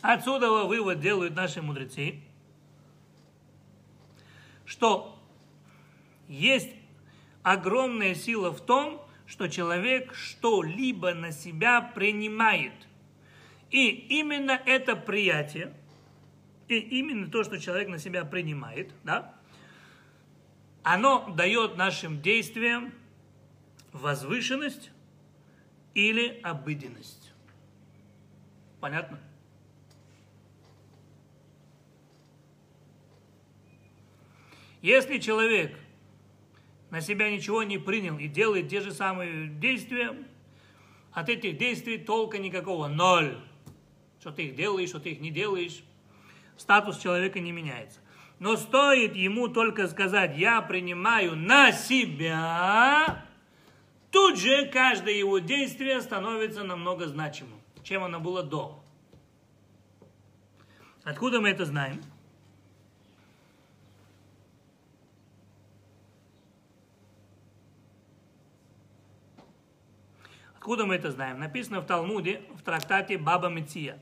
Отсюда 0.00 0.50
вывод 0.64 1.00
делают 1.00 1.34
наши 1.34 1.62
мудрецы, 1.62 2.20
что 4.64 5.16
есть 6.28 6.70
огромная 7.42 8.14
сила 8.14 8.50
в 8.50 8.60
том, 8.60 9.00
что 9.26 9.48
человек 9.48 10.14
что-либо 10.14 11.14
на 11.14 11.32
себя 11.32 11.80
принимает. 11.80 12.72
И 13.76 13.90
именно 13.90 14.52
это 14.64 14.96
приятие, 14.96 15.70
и 16.66 16.78
именно 16.78 17.30
то, 17.30 17.44
что 17.44 17.60
человек 17.60 17.88
на 17.88 17.98
себя 17.98 18.24
принимает, 18.24 18.90
да, 19.04 19.34
оно 20.82 21.28
дает 21.36 21.76
нашим 21.76 22.22
действиям 22.22 22.94
возвышенность 23.92 24.92
или 25.92 26.40
обыденность. 26.42 27.34
Понятно? 28.80 29.20
Если 34.80 35.18
человек 35.18 35.78
на 36.88 37.02
себя 37.02 37.30
ничего 37.30 37.62
не 37.62 37.76
принял 37.76 38.16
и 38.16 38.26
делает 38.26 38.70
те 38.70 38.80
же 38.80 38.92
самые 38.92 39.48
действия, 39.48 40.16
от 41.12 41.28
этих 41.28 41.58
действий 41.58 41.98
толка 41.98 42.38
никакого, 42.38 42.88
ноль. 42.88 43.36
Что 44.26 44.32
ты 44.32 44.46
их 44.46 44.56
делаешь, 44.56 44.88
что 44.88 44.98
ты 44.98 45.10
их 45.10 45.20
не 45.20 45.30
делаешь, 45.30 45.84
статус 46.56 46.98
человека 46.98 47.38
не 47.38 47.52
меняется. 47.52 48.00
Но 48.40 48.56
стоит 48.56 49.14
ему 49.14 49.46
только 49.46 49.86
сказать, 49.86 50.36
я 50.36 50.60
принимаю 50.62 51.36
на 51.36 51.70
себя, 51.70 53.24
тут 54.10 54.36
же 54.36 54.66
каждое 54.66 55.14
его 55.14 55.38
действие 55.38 56.00
становится 56.00 56.64
намного 56.64 57.06
значимым, 57.06 57.60
чем 57.84 58.02
оно 58.02 58.18
было 58.18 58.42
до. 58.42 58.82
Откуда 61.04 61.40
мы 61.40 61.50
это 61.50 61.64
знаем? 61.64 62.02
Откуда 70.56 70.84
мы 70.84 70.96
это 70.96 71.12
знаем? 71.12 71.38
Написано 71.38 71.80
в 71.80 71.86
Талмуде, 71.86 72.42
в 72.56 72.62
трактате 72.62 73.18
Баба 73.18 73.46
Меция. 73.46 74.00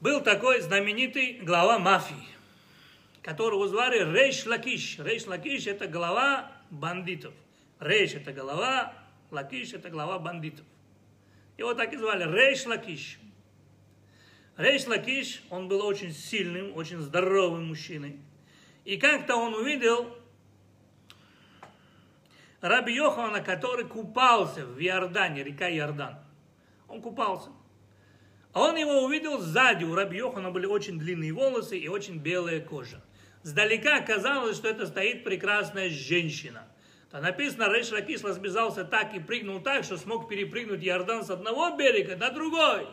Был 0.00 0.22
такой 0.22 0.62
знаменитый 0.62 1.40
глава 1.42 1.78
мафии, 1.78 2.26
которого 3.20 3.68
звали 3.68 3.98
Рейш 3.98 4.46
Лакиш. 4.46 4.98
Рейш 4.98 5.26
Лакиш 5.26 5.66
это 5.66 5.86
глава 5.86 6.50
бандитов. 6.70 7.34
Рейш 7.78 8.14
это 8.14 8.32
голова, 8.32 8.94
Лакиш 9.30 9.74
это 9.74 9.90
глава 9.90 10.18
бандитов. 10.18 10.64
Его 11.58 11.74
так 11.74 11.92
и 11.92 11.98
звали 11.98 12.24
Рейш 12.24 12.64
Лакиш. 12.64 13.18
Рейш 14.56 14.86
Лакиш, 14.86 15.42
он 15.50 15.68
был 15.68 15.84
очень 15.84 16.14
сильным, 16.14 16.74
очень 16.74 17.00
здоровым 17.00 17.68
мужчиной. 17.68 18.18
И 18.86 18.96
как-то 18.96 19.36
он 19.36 19.52
увидел 19.52 20.16
Раби 22.62 22.94
Йохана, 22.94 23.42
который 23.42 23.84
купался 23.84 24.64
в 24.64 24.78
Иордане, 24.80 25.44
река 25.44 25.68
Иордан. 25.70 26.16
Он 26.88 27.02
купался. 27.02 27.50
А 28.52 28.62
он 28.62 28.76
его 28.76 29.04
увидел 29.04 29.38
сзади. 29.38 29.84
У 29.84 29.94
Раби 29.94 30.18
Йохана 30.18 30.50
были 30.50 30.66
очень 30.66 30.98
длинные 30.98 31.32
волосы 31.32 31.78
и 31.78 31.88
очень 31.88 32.18
белая 32.18 32.60
кожа. 32.60 33.02
Сдалека 33.42 34.00
казалось, 34.00 34.56
что 34.56 34.68
это 34.68 34.86
стоит 34.86 35.24
прекрасная 35.24 35.88
женщина. 35.88 36.66
То 37.10 37.20
написано, 37.20 37.72
Рейш 37.72 37.90
Лакиш 37.90 38.22
разбежался 38.22 38.84
так 38.84 39.14
и 39.14 39.20
прыгнул 39.20 39.60
так, 39.60 39.84
что 39.84 39.96
смог 39.96 40.28
перепрыгнуть 40.28 40.84
Иордан 40.84 41.24
с 41.24 41.30
одного 41.30 41.76
берега 41.76 42.16
на 42.16 42.30
другой. 42.30 42.86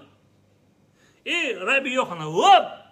И 1.24 1.54
Раби 1.54 1.94
Йохана, 1.94 2.28
оп! 2.30 2.88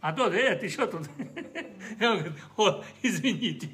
А 0.00 0.12
тот, 0.14 0.32
э, 0.32 0.56
ты 0.56 0.68
что 0.68 0.86
тут? 0.86 1.02
Он 2.00 2.18
говорит, 2.18 2.32
о, 2.56 2.82
извините. 3.02 3.68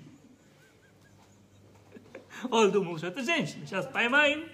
Он 2.51 2.71
думал, 2.71 2.99
что 2.99 3.09
это 3.09 3.23
женщина. 3.23 3.67
Сейчас 3.67 3.87
поймаем. 3.87 4.49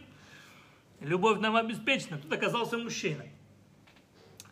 Любовь 1.01 1.41
нам 1.41 1.57
обеспечена. 1.57 2.19
Тут 2.19 2.33
оказался 2.33 2.77
мужчина. 2.77 3.25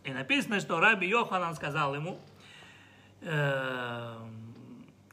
И 0.05 0.13
написано, 0.13 0.61
что 0.61 0.81
Раби 0.81 1.07
Йоханан 1.07 1.55
сказал 1.55 1.95
ему, 1.95 2.19
э, 3.21 4.17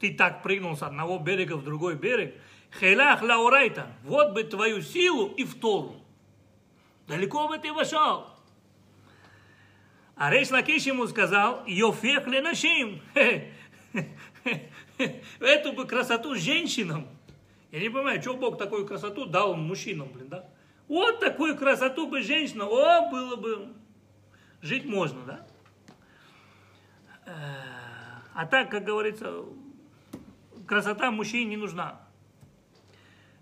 ты 0.00 0.14
так 0.14 0.42
прыгнул 0.42 0.76
с 0.76 0.82
одного 0.82 1.18
берега 1.18 1.56
в 1.56 1.64
другой 1.64 1.96
берег, 1.96 2.34
хейлах 2.78 3.22
лаурайта, 3.22 3.88
вот 4.04 4.32
бы 4.32 4.44
твою 4.44 4.80
силу 4.80 5.28
и 5.28 5.44
в 5.44 5.58
Тору. 5.58 5.96
Далеко 7.06 7.48
бы 7.48 7.58
ты 7.58 7.72
вошел. 7.72 8.26
А 10.16 10.30
Рейш 10.30 10.50
Лакиш 10.50 10.84
ему 10.84 11.06
сказал, 11.06 11.62
йофех 11.66 12.26
ленашим, 12.26 13.00
эту 15.38 15.72
бы 15.72 15.86
красоту 15.86 16.34
женщинам. 16.34 17.06
Я 17.70 17.80
не 17.80 17.88
понимаю, 17.88 18.20
что 18.20 18.34
Бог 18.34 18.58
такую 18.58 18.86
красоту 18.86 19.26
дал 19.26 19.54
мужчинам, 19.54 20.08
блин, 20.08 20.28
да? 20.28 20.48
Вот 20.88 21.20
такую 21.20 21.56
красоту 21.56 22.08
бы 22.08 22.22
женщина, 22.22 22.64
о, 22.64 23.10
было 23.10 23.36
бы, 23.36 23.68
жить 24.60 24.84
можно, 24.84 25.22
да? 25.24 25.46
А 28.34 28.46
так, 28.46 28.70
как 28.70 28.84
говорится, 28.84 29.44
красота 30.66 31.10
мужчине 31.10 31.44
не 31.46 31.56
нужна. 31.56 32.00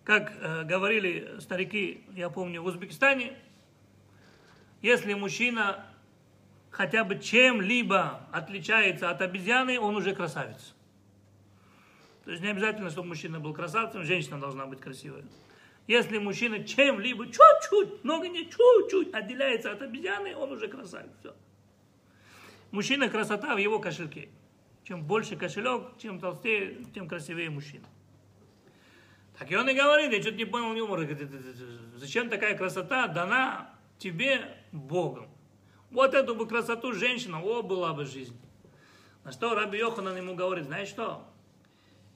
как 0.04 0.32
э, 0.40 0.62
говорили 0.62 1.40
старики, 1.40 2.04
я 2.14 2.30
помню, 2.30 2.62
в 2.62 2.66
Узбекистане, 2.66 3.36
если 4.80 5.14
мужчина 5.14 5.84
хотя 6.70 7.02
бы 7.04 7.18
чем-либо 7.18 8.20
отличается 8.32 9.10
от 9.10 9.20
обезьяны, 9.20 9.80
он 9.80 9.96
уже 9.96 10.14
красавец. 10.14 10.74
То 12.24 12.30
есть 12.30 12.42
не 12.42 12.50
обязательно, 12.50 12.90
чтобы 12.90 13.08
мужчина 13.08 13.40
был 13.40 13.52
красавцем, 13.52 14.04
женщина 14.04 14.38
должна 14.40 14.66
быть 14.66 14.80
красивой. 14.80 15.24
Если 15.86 16.18
мужчина 16.18 16.64
чем-либо 16.64 17.26
чуть-чуть, 17.26 18.02
много 18.02 18.28
не 18.28 18.50
чуть-чуть 18.50 19.14
отделяется 19.14 19.70
от 19.70 19.82
обезьяны, 19.82 20.34
он 20.34 20.52
уже 20.52 20.66
красавец. 20.66 21.10
Все. 21.20 21.34
Мужчина 22.72 23.08
красота 23.08 23.54
в 23.54 23.58
его 23.58 23.78
кошельке. 23.78 24.28
Чем 24.82 25.04
больше 25.04 25.36
кошелек, 25.36 25.98
чем 25.98 26.18
толстее, 26.18 26.84
тем 26.94 27.08
красивее 27.08 27.50
мужчина. 27.50 27.86
Так 29.38 29.50
и 29.50 29.56
он 29.56 29.68
и 29.68 29.74
говорит, 29.74 30.12
я 30.12 30.20
что-то 30.20 30.36
не 30.36 30.44
понял 30.44 30.74
юмора, 30.74 31.04
говорит, 31.04 31.28
зачем 31.96 32.30
такая 32.30 32.56
красота 32.56 33.06
дана 33.06 33.70
тебе 33.98 34.56
Богом? 34.72 35.28
Вот 35.90 36.14
эту 36.14 36.34
бы 36.34 36.48
красоту 36.48 36.92
женщина, 36.92 37.40
о, 37.42 37.62
была 37.62 37.92
бы 37.92 38.06
жизнь. 38.06 38.36
На 39.24 39.32
что 39.32 39.54
Раби 39.54 39.78
Йоханан 39.78 40.16
ему 40.16 40.34
говорит, 40.34 40.64
знаешь 40.66 40.88
что? 40.88 41.24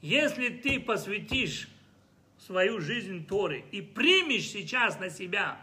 Если 0.00 0.48
ты 0.48 0.80
посвятишь 0.80 1.68
свою 2.46 2.80
жизнь 2.80 3.26
Торы 3.26 3.64
и 3.70 3.82
примешь 3.82 4.48
сейчас 4.48 4.98
на 4.98 5.10
себя 5.10 5.58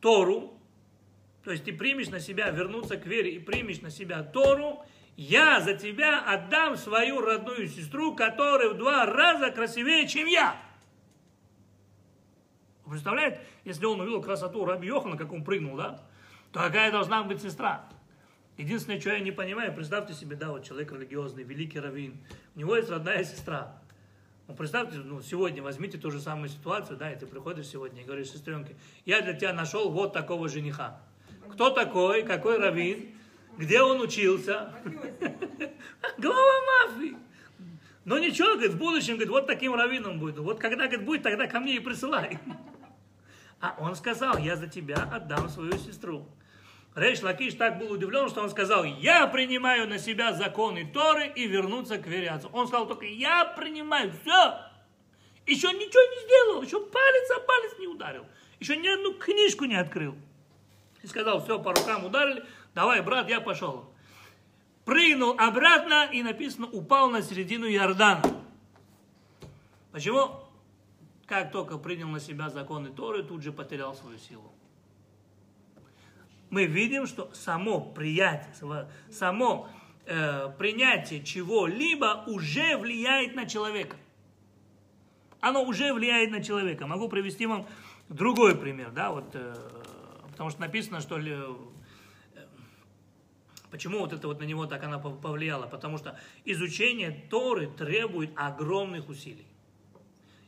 Тору, 0.00 0.58
то 1.44 1.50
есть 1.50 1.64
ты 1.64 1.72
примешь 1.72 2.08
на 2.08 2.20
себя 2.20 2.50
вернуться 2.50 2.96
к 2.96 3.06
вере 3.06 3.32
и 3.32 3.38
примешь 3.38 3.80
на 3.82 3.90
себя 3.90 4.22
Тору, 4.22 4.84
я 5.16 5.60
за 5.60 5.74
тебя 5.74 6.24
отдам 6.24 6.76
свою 6.76 7.20
родную 7.20 7.68
сестру, 7.68 8.14
которая 8.16 8.70
в 8.70 8.78
два 8.78 9.04
раза 9.06 9.50
красивее, 9.50 10.08
чем 10.08 10.26
я. 10.26 10.56
Вы 12.84 12.92
представляете, 12.92 13.40
если 13.64 13.84
он 13.84 14.00
увидел 14.00 14.22
красоту 14.22 14.64
Раби 14.64 14.88
Йохана, 14.88 15.16
как 15.16 15.32
он 15.32 15.44
прыгнул, 15.44 15.76
да, 15.76 16.02
то 16.52 16.60
какая 16.60 16.90
должна 16.90 17.22
быть 17.22 17.42
сестра? 17.42 17.88
Единственное, 18.56 19.00
что 19.00 19.10
я 19.10 19.20
не 19.20 19.30
понимаю, 19.30 19.74
представьте 19.74 20.14
себе, 20.14 20.36
да, 20.36 20.50
вот 20.50 20.64
человек 20.64 20.92
религиозный, 20.92 21.42
великий 21.42 21.80
раввин, 21.80 22.16
у 22.54 22.58
него 22.58 22.76
есть 22.76 22.90
родная 22.90 23.24
сестра. 23.24 23.81
Ну, 24.48 24.54
представьте, 24.54 24.98
ну, 24.98 25.22
сегодня 25.22 25.62
возьмите 25.62 25.98
ту 25.98 26.10
же 26.10 26.20
самую 26.20 26.48
ситуацию, 26.48 26.96
да, 26.96 27.12
и 27.12 27.18
ты 27.18 27.26
приходишь 27.26 27.68
сегодня 27.68 28.02
и 28.02 28.04
говоришь, 28.04 28.30
сестренке, 28.30 28.74
я 29.04 29.20
для 29.20 29.34
тебя 29.34 29.52
нашел 29.52 29.90
вот 29.90 30.12
такого 30.12 30.48
жениха. 30.48 31.00
Кто 31.52 31.70
такой, 31.70 32.24
какой 32.24 32.58
раввин, 32.58 33.14
где 33.56 33.82
он 33.82 34.00
учился? 34.00 34.72
Глава 36.18 36.86
мафии. 36.88 37.16
Но 38.04 38.18
ничего, 38.18 38.54
говорит, 38.54 38.72
в 38.72 38.78
будущем, 38.78 39.14
говорит, 39.14 39.30
вот 39.30 39.46
таким 39.46 39.74
раввином 39.74 40.18
будет. 40.18 40.38
Вот 40.38 40.58
когда, 40.58 40.86
говорит, 40.86 41.06
будет, 41.06 41.22
тогда 41.22 41.46
ко 41.46 41.60
мне 41.60 41.76
и 41.76 41.80
присылай. 41.80 42.38
А 43.60 43.76
он 43.78 43.94
сказал, 43.94 44.38
я 44.38 44.56
за 44.56 44.66
тебя 44.66 44.96
отдам 44.96 45.48
свою 45.48 45.74
сестру. 45.74 46.26
Рейш 46.94 47.22
Лакиш 47.22 47.54
так 47.54 47.78
был 47.78 47.92
удивлен, 47.92 48.28
что 48.28 48.42
он 48.42 48.50
сказал, 48.50 48.84
я 48.84 49.26
принимаю 49.26 49.88
на 49.88 49.98
себя 49.98 50.34
законы 50.34 50.90
Торы 50.92 51.32
и 51.34 51.46
вернуться 51.46 51.96
к 51.96 52.06
вере 52.06 52.28
отцу. 52.28 52.50
Он 52.52 52.68
сказал 52.68 52.86
только, 52.86 53.06
я 53.06 53.46
принимаю, 53.46 54.12
все. 54.12 54.58
Еще 55.46 55.68
ничего 55.68 56.02
не 56.02 56.24
сделал, 56.24 56.62
еще 56.62 56.84
палец 56.84 57.30
о 57.30 57.40
палец 57.40 57.78
не 57.78 57.86
ударил. 57.86 58.26
Еще 58.60 58.76
ни 58.76 58.88
одну 58.88 59.14
книжку 59.14 59.64
не 59.64 59.74
открыл. 59.74 60.14
И 61.02 61.06
сказал, 61.06 61.42
все, 61.42 61.58
по 61.58 61.72
рукам 61.72 62.04
ударили, 62.04 62.44
давай, 62.74 63.00
брат, 63.00 63.28
я 63.28 63.40
пошел. 63.40 63.90
Прыгнул 64.84 65.34
обратно 65.38 66.10
и 66.12 66.22
написано, 66.22 66.66
упал 66.66 67.08
на 67.08 67.22
середину 67.22 67.66
Иордана. 67.66 68.22
Почему? 69.92 70.40
Как 71.26 71.52
только 71.52 71.78
принял 71.78 72.08
на 72.08 72.20
себя 72.20 72.50
законы 72.50 72.90
Торы, 72.90 73.22
тут 73.22 73.42
же 73.42 73.50
потерял 73.50 73.94
свою 73.94 74.18
силу 74.18 74.52
мы 76.52 76.66
видим, 76.66 77.06
что 77.06 77.30
само 77.32 77.80
приятие, 77.80 78.86
само 79.10 79.70
э, 80.04 80.50
принятие 80.58 81.24
чего-либо 81.24 82.24
уже 82.26 82.76
влияет 82.76 83.34
на 83.34 83.46
человека. 83.46 83.96
Оно 85.40 85.64
уже 85.64 85.94
влияет 85.94 86.30
на 86.30 86.44
человека. 86.44 86.86
Могу 86.86 87.08
привести 87.08 87.46
вам 87.46 87.66
другой 88.10 88.54
пример, 88.54 88.90
да, 88.90 89.12
вот, 89.12 89.30
э, 89.32 89.54
потому 90.30 90.50
что 90.50 90.60
написано, 90.60 91.00
что 91.00 91.16
ли, 91.16 91.32
э, 91.32 91.54
Почему 93.70 94.00
вот 94.00 94.12
это 94.12 94.28
вот 94.28 94.38
на 94.38 94.44
него 94.44 94.66
так 94.66 94.84
она 94.84 94.98
повлияла? 94.98 95.66
Потому 95.66 95.96
что 95.96 96.18
изучение 96.44 97.10
Торы 97.30 97.68
требует 97.68 98.30
огромных 98.36 99.08
усилий. 99.08 99.46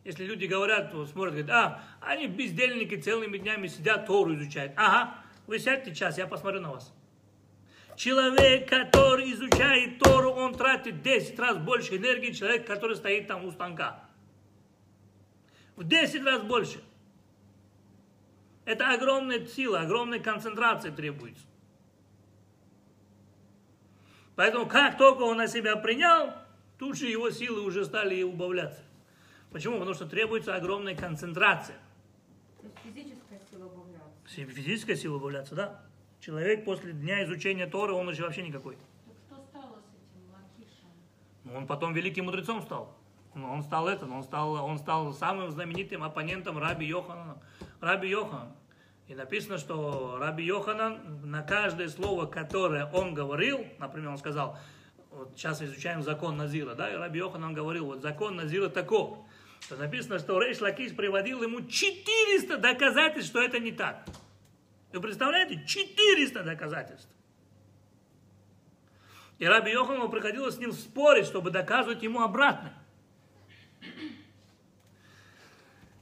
Если 0.05 0.27
люди 0.27 0.45
говорят, 0.45 0.91
смотрят, 1.11 1.33
говорят, 1.33 1.51
а, 1.51 1.83
они 2.03 2.27
бездельники 2.27 2.97
целыми 2.97 3.39
днями 3.39 3.69
сидят, 3.69 4.07
Тору 4.07 4.35
изучают. 4.35 4.75
Ага, 4.77 5.24
вы 5.47 5.59
сядьте 5.59 5.95
час, 5.95 6.19
я 6.19 6.27
посмотрю 6.27 6.61
на 6.61 6.73
вас. 6.73 6.93
Человек, 7.97 8.69
который 8.69 9.33
изучает 9.33 9.99
Тору, 9.99 10.31
он 10.31 10.55
тратит 10.55 11.03
10 11.03 11.39
раз 11.39 11.59
больше 11.59 11.97
энергии, 11.97 12.33
человек, 12.33 12.67
который 12.67 12.97
стоит 12.97 13.29
там 13.29 13.45
у 13.45 13.53
станка. 13.53 14.05
В 15.77 15.85
10 15.85 16.25
раз 16.25 16.43
больше. 16.43 16.83
Это 18.65 18.93
огромная 18.93 19.47
сила, 19.47 19.81
огромная 19.81 20.21
концентрация 20.21 20.91
требуется. 20.91 21.45
Поэтому 24.37 24.67
как 24.67 24.99
только 24.99 25.23
он 25.23 25.37
на 25.37 25.47
себя 25.47 25.77
принял, 25.77 26.33
тут 26.79 26.97
же 26.97 27.07
его 27.07 27.31
силы 27.31 27.61
уже 27.61 27.85
стали 27.85 28.23
убавляться. 28.23 28.83
Почему? 29.53 29.79
Потому 29.79 29.95
что 29.95 30.07
требуется 30.07 30.57
огромная 30.57 30.97
концентрация. 30.97 31.77
То 32.61 32.67
есть 32.67 32.77
физическая 32.83 33.41
сила 33.51 33.67
убавляется. 33.67 34.11
Физическая 34.35 34.97
сила 34.97 35.17
убавляться, 35.17 35.55
да. 35.55 35.83
Человек 36.21 36.65
после 36.65 36.93
дня 36.93 37.23
изучения 37.25 37.67
Торы, 37.67 37.93
он 37.93 38.09
уже 38.09 38.23
вообще 38.23 38.43
никакой. 38.43 38.77
Так 39.07 39.15
что 39.27 39.43
стало 39.51 39.77
с 39.81 39.95
этим 39.95 40.31
Лакишем? 40.33 40.89
Ну, 41.45 41.57
Он 41.57 41.67
потом 41.67 41.93
великим 41.95 42.25
мудрецом 42.27 42.63
стал. 42.63 42.97
Он- 43.35 43.45
Он 43.45 43.63
стал 43.63 43.89
это, 43.89 44.07
он 44.07 44.23
стал, 44.23 44.53
он 44.65 44.79
стал 44.79 45.13
самым 45.13 45.51
знаменитым 45.51 46.03
оппонентом 46.03 46.59
Раби 46.59 46.87
Йоханана. 46.87 47.39
Раби 47.81 48.09
Йохан. 48.09 48.53
И 49.07 49.15
написано, 49.15 49.59
что 49.59 50.17
Раби 50.19 50.45
Йоханан 50.45 51.31
на 51.31 51.43
каждое 51.43 51.89
слово, 51.89 52.27
которое 52.27 52.87
он 52.87 53.13
говорил, 53.13 53.67
например, 53.79 54.11
он 54.11 54.19
сказал, 54.19 54.57
вот 55.11 55.33
сейчас 55.37 55.61
изучаем 55.63 56.03
закон 56.03 56.37
Назира, 56.39 56.75
да, 56.75 56.91
и 56.91 56.97
Раби 56.97 57.19
Йоханан 57.19 57.53
говорил, 57.53 57.87
вот 57.87 58.01
закон 58.03 58.37
Назира 58.37 58.69
таков. 58.69 59.19
То 59.69 59.77
написано, 59.77 60.19
что 60.19 60.39
Рейш 60.41 60.61
Лакиш 60.61 60.95
приводил 60.97 61.43
ему 61.43 61.61
400 61.63 62.57
доказательств, 62.59 63.31
что 63.31 63.43
это 63.43 63.59
не 63.59 63.73
так. 63.73 64.07
Вы 64.95 65.01
представляете? 65.01 65.61
400 65.67 66.45
доказательств. 66.45 67.11
И 69.39 69.45
Раби 69.45 69.73
Йохану 69.73 70.09
приходилось 70.09 70.55
с 70.55 70.59
ним 70.59 70.73
спорить, 70.73 71.27
чтобы 71.27 71.51
доказывать 71.51 72.05
ему 72.05 72.21
обратно. 72.21 72.73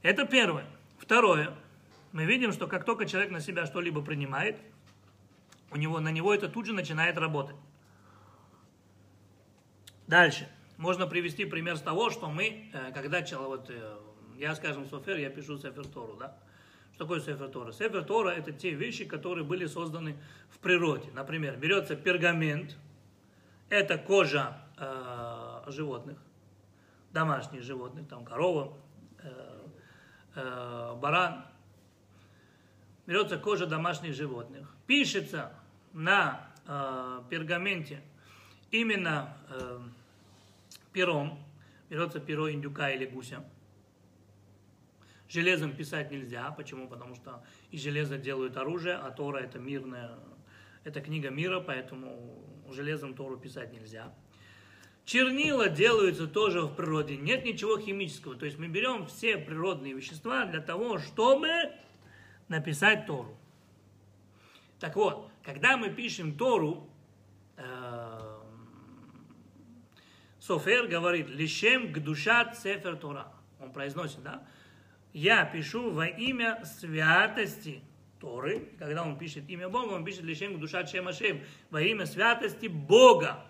Это 0.02 0.26
первое. 0.26 0.66
Второе. 0.98 1.56
Мы 2.12 2.26
видим, 2.26 2.52
что 2.52 2.66
как 2.66 2.84
только 2.84 3.06
человек 3.06 3.30
на 3.30 3.40
себя 3.40 3.64
что-либо 3.64 4.02
принимает, 4.02 4.58
у 5.70 5.78
него, 5.78 5.98
на 5.98 6.10
него 6.10 6.34
это 6.34 6.50
тут 6.50 6.66
же 6.66 6.74
начинает 6.74 7.16
работать. 7.16 7.56
Дальше. 10.06 10.46
Можно 10.76 11.06
привести 11.06 11.46
пример 11.46 11.78
с 11.78 11.80
того, 11.80 12.10
что 12.10 12.28
мы, 12.28 12.70
э, 12.74 12.92
когда 12.92 13.22
человек, 13.22 13.48
вот, 13.48 13.70
э, 13.70 13.98
я, 14.36 14.54
скажем, 14.54 14.86
Софер, 14.86 15.16
я 15.16 15.30
пишу 15.30 15.56
Сефер 15.56 15.86
Тору, 15.86 16.16
да? 16.16 16.36
Что 16.94 17.04
такое 17.04 17.20
Сефер 17.20 17.48
Тора? 17.48 17.72
Сефер 17.72 18.04
Тора– 18.04 18.28
это 18.30 18.52
те 18.52 18.70
вещи, 18.70 19.04
которые 19.04 19.44
были 19.44 19.66
созданы 19.66 20.16
в 20.50 20.58
природе. 20.58 21.10
Например, 21.14 21.56
берется 21.56 21.96
пергамент, 21.96 22.76
это 23.70 23.96
кожа 23.96 24.58
э, 24.76 25.62
животных, 25.68 26.18
домашних 27.12 27.62
животных, 27.62 28.06
там 28.08 28.24
корова, 28.24 28.76
э, 29.22 29.66
э, 30.34 30.96
баран. 31.00 31.44
Берется 33.06 33.38
кожа 33.38 33.66
домашних 33.66 34.14
животных. 34.14 34.68
Пишется 34.86 35.52
на 35.94 36.46
э, 36.66 37.22
пергаменте 37.30 38.02
именно 38.70 39.34
э, 39.48 39.80
пером. 40.92 41.42
Берется 41.88 42.20
перо 42.20 42.50
индюка 42.50 42.90
или 42.90 43.06
гуся. 43.06 43.42
Железом 45.32 45.74
писать 45.74 46.10
нельзя. 46.10 46.50
Почему? 46.50 46.88
Потому 46.88 47.14
что 47.14 47.42
из 47.70 47.82
железа 47.82 48.18
делают 48.18 48.58
оружие, 48.58 48.96
а 48.96 49.10
Тора 49.10 49.38
это 49.38 49.58
мирная, 49.58 50.18
это 50.84 51.00
книга 51.00 51.30
мира, 51.30 51.60
поэтому 51.60 52.44
железом 52.70 53.14
Тору 53.14 53.38
писать 53.38 53.72
нельзя. 53.72 54.12
Чернила 55.06 55.70
делаются 55.70 56.26
тоже 56.26 56.60
в 56.60 56.74
природе. 56.74 57.16
Нет 57.16 57.46
ничего 57.46 57.78
химического. 57.78 58.34
То 58.34 58.44
есть 58.44 58.58
мы 58.58 58.68
берем 58.68 59.06
все 59.06 59.38
природные 59.38 59.94
вещества 59.94 60.44
для 60.44 60.60
того, 60.60 60.98
чтобы 60.98 61.48
написать 62.48 63.06
Тору. 63.06 63.34
Так 64.80 64.96
вот, 64.96 65.30
когда 65.42 65.78
мы 65.78 65.88
пишем 65.88 66.36
Тору, 66.36 66.90
э, 67.56 68.38
Софер 70.40 70.88
говорит, 70.88 71.30
лишем 71.30 71.90
к 71.90 72.00
душат 72.00 72.58
сефер 72.58 72.96
Тора. 72.96 73.32
он 73.58 73.72
произносит, 73.72 74.22
да? 74.22 74.46
Я 75.12 75.44
пишу 75.44 75.90
во 75.90 76.06
имя 76.06 76.62
святости 76.64 77.82
Торы. 78.20 78.68
Когда 78.78 79.02
он 79.02 79.18
пишет 79.18 79.48
имя 79.48 79.68
Бога, 79.68 79.92
он 79.92 80.04
пишет 80.04 80.22
Лишем 80.22 80.58
душа 80.58 80.86
Шем 80.86 81.12
Шем, 81.12 81.40
во 81.70 81.82
имя 81.82 82.06
святости 82.06 82.66
Бога. 82.66 83.44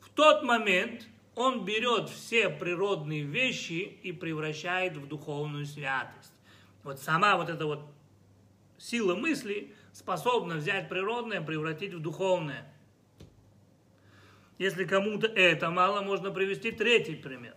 В 0.00 0.10
тот 0.10 0.42
момент 0.42 1.08
он 1.34 1.64
берет 1.64 2.08
все 2.10 2.48
природные 2.50 3.22
вещи 3.22 3.98
и 4.02 4.12
превращает 4.12 4.96
в 4.96 5.08
духовную 5.08 5.66
святость. 5.66 6.32
Вот 6.82 7.00
сама 7.00 7.36
вот 7.36 7.48
эта 7.48 7.64
вот 7.64 7.86
сила 8.78 9.14
мысли 9.14 9.74
способна 9.92 10.56
взять 10.56 10.88
природное, 10.88 11.40
превратить 11.40 11.94
в 11.94 12.00
духовное. 12.00 12.70
Если 14.58 14.84
кому-то 14.84 15.26
это 15.26 15.70
мало, 15.70 16.02
можно 16.02 16.30
привести 16.30 16.70
третий 16.70 17.16
пример. 17.16 17.54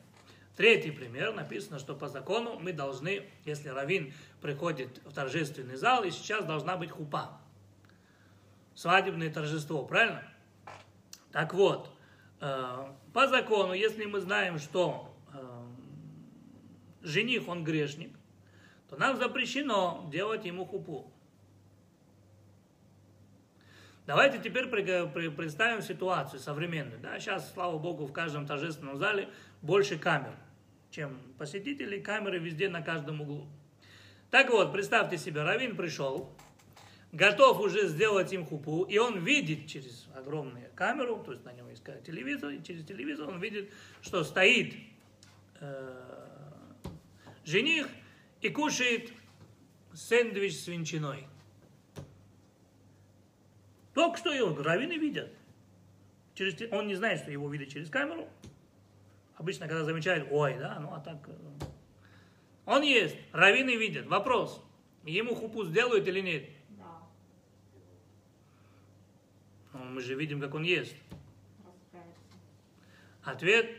Третий 0.56 0.92
пример 0.92 1.34
написано, 1.34 1.80
что 1.80 1.96
по 1.96 2.08
закону 2.08 2.58
мы 2.60 2.72
должны, 2.72 3.24
если 3.44 3.70
равин 3.70 4.14
приходит 4.42 5.02
в 5.04 5.14
торжественный 5.14 5.76
зал, 5.76 6.04
и 6.04 6.12
сейчас 6.12 6.46
должна 6.46 6.78
быть 6.78 6.92
хупа. 6.92 7.42
Свадебное 8.74 9.32
торжество, 9.32 9.84
правильно? 9.86 10.24
Так 11.32 11.54
вот, 11.54 11.90
э, 12.40 12.86
по 13.14 13.28
закону, 13.28 13.74
если 13.74 14.06
мы 14.06 14.22
знаем, 14.22 14.58
что 14.58 15.14
э, 15.34 15.66
жених, 17.02 17.50
он 17.50 17.66
грешник, 17.66 18.14
то 18.90 18.96
нам 18.96 19.18
запрещено 19.18 20.08
делать 20.10 20.46
ему 20.46 20.66
хупу. 20.66 21.12
Давайте 24.06 24.38
теперь 24.38 24.68
представим 24.68 25.82
ситуацию 25.82 26.40
современную. 26.40 27.00
Да? 27.00 27.20
Сейчас, 27.20 27.52
слава 27.54 27.78
богу, 27.78 28.06
в 28.06 28.14
каждом 28.14 28.46
торжественном 28.46 28.98
зале 28.98 29.30
больше 29.62 29.98
камер 29.98 30.36
чем 30.96 31.20
посетителей, 31.38 32.00
камеры 32.00 32.40
везде 32.40 32.70
на 32.70 32.82
каждом 32.82 33.20
углу. 33.20 33.48
Так 34.32 34.50
вот, 34.50 34.72
представьте 34.72 35.18
себе, 35.18 35.44
Равин 35.44 35.76
пришел, 35.76 36.34
готов 37.12 37.60
уже 37.60 37.90
сделать 37.90 38.32
им 38.32 38.46
хупу, 38.46 38.84
и 38.84 38.98
он 38.98 39.20
видит 39.20 39.68
через 39.68 40.08
огромную 40.16 40.70
камеру, 40.74 41.22
то 41.22 41.34
есть 41.34 41.44
на 41.44 41.52
нем 41.52 41.70
есть 41.70 41.84
телевизор, 42.06 42.52
и 42.52 42.64
через 42.64 42.86
телевизор 42.86 43.28
он 43.28 43.42
видит, 43.42 43.72
что 44.02 44.24
стоит 44.24 44.74
э, 45.60 46.16
жених 47.44 47.90
и 48.40 48.48
кушает 48.48 49.12
сэндвич 49.94 50.56
с 50.56 50.68
ветчиной. 50.68 51.28
Только 53.94 54.18
что 54.18 54.32
его 54.32 54.56
раввины 54.64 54.94
видят. 54.94 55.30
Через, 56.36 56.56
он 56.72 56.88
не 56.88 56.96
знает, 56.96 57.20
что 57.20 57.32
его 57.32 57.50
видят 57.50 57.70
через 57.70 57.90
камеру, 57.90 58.30
Обычно, 59.38 59.68
когда 59.68 59.84
замечают, 59.84 60.28
ой, 60.32 60.58
да, 60.58 60.80
ну 60.80 60.94
а 60.94 61.00
так... 61.00 61.28
Э, 61.28 61.66
он 62.66 62.82
есть, 62.82 63.16
раввины 63.32 63.76
видят. 63.76 64.08
Вопрос, 64.08 64.62
ему 65.04 65.36
хупу 65.36 65.66
сделают 65.66 66.08
или 66.08 66.22
нет? 66.22 66.50
Да. 66.70 67.02
Ну, 69.74 69.86
мы 69.86 70.02
же 70.02 70.16
видим, 70.16 70.40
как 70.40 70.56
он 70.56 70.64
ест. 70.64 70.96
Раскается. 71.64 72.22
Ответ, 73.24 73.70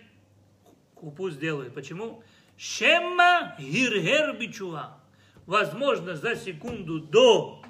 хупу 0.94 1.30
сделают. 1.30 1.74
Почему? 1.74 2.22
Шемма 2.56 3.56
гиргер 3.58 4.36
бичува. 4.38 5.00
Возможно, 5.46 6.16
за 6.16 6.36
секунду 6.36 7.00
до 7.00 7.62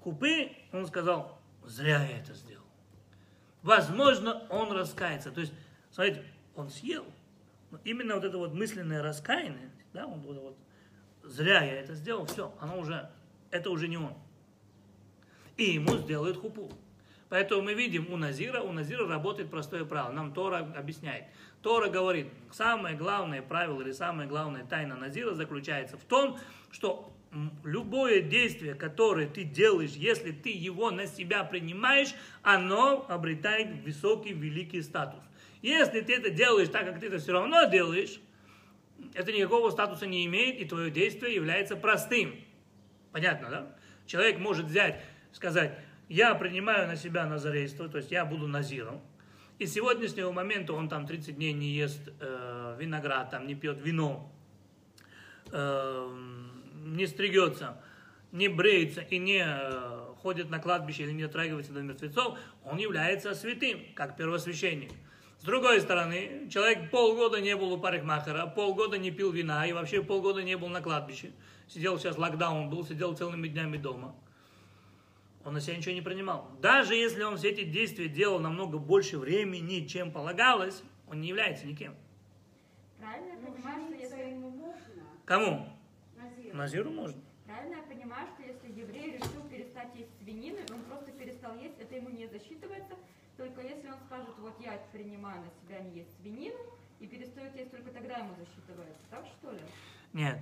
хупы 0.00 0.52
он 0.72 0.86
сказал, 0.86 1.38
зря 1.64 2.02
я 2.02 2.18
это 2.18 2.34
сделал. 2.34 2.64
Возможно, 3.62 4.46
он 4.48 4.72
раскается. 4.72 5.30
То 5.30 5.40
есть, 5.40 5.52
смотрите, 5.92 6.24
он 6.56 6.70
съел. 6.70 7.04
Но 7.70 7.78
именно 7.84 8.16
вот 8.16 8.24
это 8.24 8.36
вот 8.36 8.52
мысленное 8.52 9.02
раскаяние, 9.02 9.70
да, 9.92 10.06
он 10.06 10.20
вот, 10.20 10.36
вот 10.42 10.58
зря 11.22 11.62
я 11.62 11.80
это 11.80 11.94
сделал, 11.94 12.26
все, 12.26 12.52
оно 12.60 12.78
уже, 12.78 13.10
это 13.50 13.70
уже 13.70 13.88
не 13.88 13.96
он. 13.96 14.14
И 15.56 15.64
ему 15.64 15.96
сделают 15.98 16.38
хупу. 16.38 16.70
Поэтому 17.28 17.62
мы 17.62 17.72
видим 17.72 18.12
у 18.12 18.18
Назира, 18.18 18.60
у 18.60 18.72
Назира 18.72 19.06
работает 19.06 19.50
простое 19.50 19.86
правило. 19.86 20.12
Нам 20.12 20.34
Тора 20.34 20.70
объясняет. 20.76 21.24
Тора 21.62 21.88
говорит, 21.88 22.26
самое 22.50 22.94
главное 22.94 23.40
правило 23.40 23.80
или 23.80 23.92
самая 23.92 24.26
главная 24.26 24.64
тайна 24.64 24.96
Назира 24.96 25.32
заключается 25.32 25.96
в 25.96 26.04
том, 26.04 26.38
что 26.70 27.10
любое 27.64 28.20
действие, 28.20 28.74
которое 28.74 29.26
ты 29.26 29.44
делаешь, 29.44 29.92
если 29.92 30.32
ты 30.32 30.50
его 30.50 30.90
на 30.90 31.06
себя 31.06 31.44
принимаешь, 31.44 32.14
оно 32.42 33.06
обретает 33.08 33.82
высокий, 33.82 34.34
великий 34.34 34.82
статус. 34.82 35.22
Если 35.62 36.00
ты 36.00 36.14
это 36.14 36.30
делаешь 36.30 36.68
так, 36.68 36.84
как 36.84 37.00
ты 37.00 37.06
это 37.06 37.18
все 37.18 37.32
равно 37.32 37.64
делаешь, 37.64 38.20
это 39.14 39.32
никакого 39.32 39.70
статуса 39.70 40.06
не 40.06 40.26
имеет, 40.26 40.60
и 40.60 40.64
твое 40.64 40.90
действие 40.90 41.34
является 41.34 41.76
простым. 41.76 42.34
Понятно, 43.12 43.48
да? 43.48 43.76
Человек 44.06 44.38
может 44.38 44.66
взять, 44.66 45.00
сказать, 45.32 45.78
я 46.08 46.34
принимаю 46.34 46.88
на 46.88 46.96
себя 46.96 47.26
назарейство, 47.26 47.88
то 47.88 47.98
есть 47.98 48.10
я 48.10 48.24
буду 48.24 48.48
назиром, 48.48 49.00
и 49.58 49.66
с 49.66 49.74
сегодняшнего 49.74 50.32
момента 50.32 50.72
он 50.72 50.88
там 50.88 51.06
30 51.06 51.36
дней 51.36 51.52
не 51.52 51.68
ест 51.68 52.10
э, 52.20 52.76
виноград, 52.80 53.30
там 53.30 53.46
не 53.46 53.54
пьет 53.54 53.80
вино, 53.80 54.32
э, 55.52 56.10
не 56.84 57.06
стригется, 57.06 57.80
не 58.32 58.48
бреется 58.48 59.02
и 59.02 59.18
не 59.18 59.44
э, 59.46 60.14
ходит 60.20 60.50
на 60.50 60.58
кладбище 60.58 61.04
или 61.04 61.12
не 61.12 61.22
дотрагивается 61.24 61.72
до 61.72 61.82
мертвецов, 61.82 62.38
он 62.64 62.78
является 62.78 63.34
святым, 63.34 63.80
как 63.94 64.16
первосвященник. 64.16 64.90
С 65.42 65.44
другой 65.44 65.80
стороны, 65.80 66.48
человек 66.50 66.88
полгода 66.92 67.40
не 67.40 67.56
был 67.56 67.72
у 67.72 67.76
парикмахера, 67.76 68.46
полгода 68.46 68.96
не 68.96 69.10
пил 69.10 69.32
вина 69.32 69.66
и 69.66 69.72
вообще 69.72 70.00
полгода 70.00 70.40
не 70.40 70.56
был 70.56 70.68
на 70.68 70.80
кладбище. 70.80 71.32
Сидел 71.66 71.98
сейчас 71.98 72.16
локдаун 72.16 72.70
был, 72.70 72.86
сидел 72.86 73.16
целыми 73.16 73.48
днями 73.48 73.76
дома. 73.76 74.14
Он 75.44 75.54
на 75.54 75.60
себя 75.60 75.76
ничего 75.76 75.96
не 75.96 76.00
принимал. 76.00 76.48
Даже 76.60 76.94
если 76.94 77.24
он 77.24 77.38
все 77.38 77.50
эти 77.50 77.64
действия 77.64 78.06
делал 78.06 78.38
намного 78.38 78.78
больше 78.78 79.18
времени, 79.18 79.84
чем 79.84 80.12
полагалось, 80.12 80.84
он 81.08 81.20
не 81.20 81.30
является 81.30 81.66
никем. 81.66 81.96
Правильно 83.00 83.32
я 83.32 83.38
понимаю, 83.38 83.82
что 83.88 83.94
если... 83.96 84.30
ему 84.30 84.48
можно? 84.50 85.02
Кому? 85.24 85.66
Назир. 86.16 86.54
Назиру 86.54 86.90
можно. 86.92 87.20
Правильно 87.46 87.78
я 87.78 87.82
понимаю, 87.82 88.28
что 88.28 88.46
если 88.46 88.80
еврей 88.80 89.16
решил 89.16 89.42
перестать 89.50 89.92
есть 89.96 90.16
свинину, 90.22 90.58
и 90.58 90.72
он 90.72 90.82
просто 90.84 91.10
перестал 91.10 91.56
есть, 91.56 91.80
это 91.80 91.96
ему 91.96 92.10
не 92.10 92.28
засчитывается, 92.28 92.61
только 93.42 93.60
если 93.62 93.88
он 93.88 93.98
скажет, 94.06 94.34
вот 94.38 94.54
я 94.60 94.80
принимаю 94.92 95.42
на 95.42 95.50
себя 95.50 95.80
не 95.80 95.98
есть 95.98 96.16
свинину, 96.20 96.56
и 97.00 97.06
перестает 97.08 97.56
есть, 97.56 97.72
только 97.72 97.90
тогда 97.90 98.18
ему 98.18 98.34
засчитывается. 98.36 99.02
Так 99.10 99.26
что 99.26 99.50
ли? 99.50 99.58
Нет. 100.12 100.38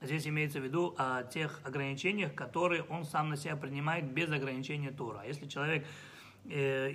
Здесь 0.00 0.26
имеется 0.26 0.60
в 0.60 0.64
виду 0.64 0.94
о 0.96 1.24
тех 1.24 1.60
ограничениях, 1.64 2.34
которые 2.34 2.84
он 2.84 3.04
сам 3.04 3.28
на 3.28 3.36
себя 3.36 3.56
принимает 3.56 4.10
без 4.10 4.30
ограничения 4.30 4.90
Тора. 4.90 5.24
Если 5.26 5.46
человек 5.46 5.86
э, 6.46 6.94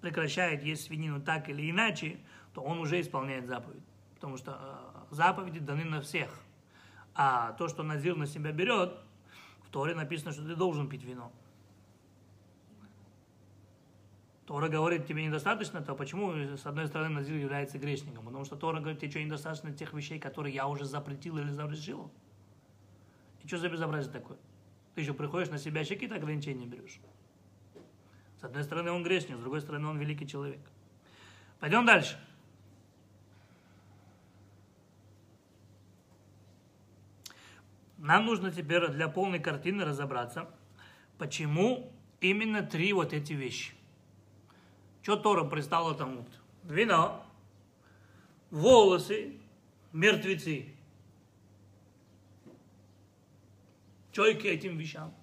прекращает 0.00 0.62
есть 0.62 0.84
свинину 0.84 1.20
так 1.20 1.50
или 1.50 1.70
иначе, 1.70 2.18
то 2.54 2.62
он 2.62 2.78
уже 2.78 3.00
исполняет 3.00 3.46
заповедь. 3.46 3.82
Потому 4.14 4.38
что 4.38 5.04
э, 5.10 5.14
заповеди 5.14 5.60
даны 5.60 5.84
на 5.84 6.00
всех. 6.00 6.30
А 7.14 7.52
то, 7.52 7.68
что 7.68 7.82
Назир 7.82 8.16
на 8.16 8.26
себя 8.26 8.52
берет, 8.52 8.98
в 9.64 9.68
Торе 9.68 9.94
написано, 9.94 10.32
что 10.32 10.42
ты 10.42 10.56
должен 10.56 10.88
пить 10.88 11.04
вино. 11.04 11.30
Тора 14.50 14.68
говорит, 14.68 15.06
тебе 15.06 15.24
недостаточно, 15.24 15.80
то 15.80 15.94
почему, 15.94 16.32
с 16.32 16.66
одной 16.66 16.88
стороны, 16.88 17.10
Назир 17.14 17.36
является 17.36 17.78
грешником? 17.78 18.24
Потому 18.24 18.44
что 18.44 18.56
Тора 18.56 18.80
говорит, 18.80 18.98
тебе 18.98 19.08
что, 19.08 19.22
недостаточно 19.22 19.70
тех 19.72 19.92
вещей, 19.92 20.18
которые 20.18 20.52
я 20.52 20.66
уже 20.66 20.86
запретил 20.86 21.38
или 21.38 21.50
запретил? 21.50 22.10
И 23.44 23.46
что 23.46 23.58
за 23.58 23.68
безобразие 23.68 24.12
такое? 24.12 24.38
Ты 24.96 25.02
еще 25.02 25.14
приходишь 25.14 25.50
на 25.50 25.58
себя 25.58 25.82
еще 25.82 25.94
какие-то 25.94 26.16
ограничения 26.16 26.66
берешь. 26.66 26.98
С 28.40 28.42
одной 28.42 28.64
стороны, 28.64 28.90
он 28.90 29.04
грешник, 29.04 29.36
с 29.36 29.40
другой 29.40 29.60
стороны, 29.60 29.86
он 29.86 29.98
великий 30.00 30.26
человек. 30.26 30.68
Пойдем 31.60 31.86
дальше. 31.86 32.18
Нам 37.98 38.26
нужно 38.26 38.50
теперь 38.50 38.88
для 38.88 39.06
полной 39.06 39.38
картины 39.38 39.84
разобраться, 39.84 40.50
почему 41.18 41.92
именно 42.20 42.62
три 42.62 42.92
вот 42.92 43.12
эти 43.12 43.32
вещи. 43.32 43.74
Что 45.02 45.16
Тора 45.16 45.44
пристала 45.44 45.94
тому? 45.94 46.26
Вино, 46.64 47.24
волосы, 48.50 49.38
мертвецы. 49.92 50.74
Что 54.12 54.24
к 54.34 54.44
этим 54.44 54.76
вещам? 54.76 55.14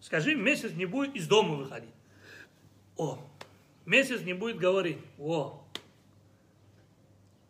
Скажи, 0.00 0.34
месяц 0.34 0.72
не 0.72 0.86
будет 0.86 1.16
из 1.16 1.26
дома 1.26 1.56
выходить. 1.56 1.94
О, 2.96 3.18
месяц 3.86 4.20
не 4.22 4.34
будет 4.34 4.58
говорить. 4.58 4.98
О, 5.18 5.64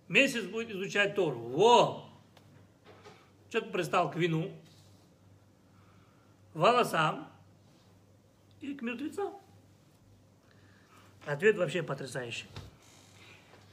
месяц 0.08 0.44
будет 0.44 0.70
изучать 0.70 1.14
Тору. 1.14 1.38
Во! 1.38 2.08
Что 3.50 3.60
ты 3.60 3.70
пристал 3.70 4.10
к 4.10 4.16
вину, 4.16 4.50
волосам 6.54 7.28
и 8.62 8.74
к 8.74 8.80
мертвецам? 8.80 9.41
Ответ 11.26 11.56
вообще 11.56 11.82
потрясающий. 11.82 12.46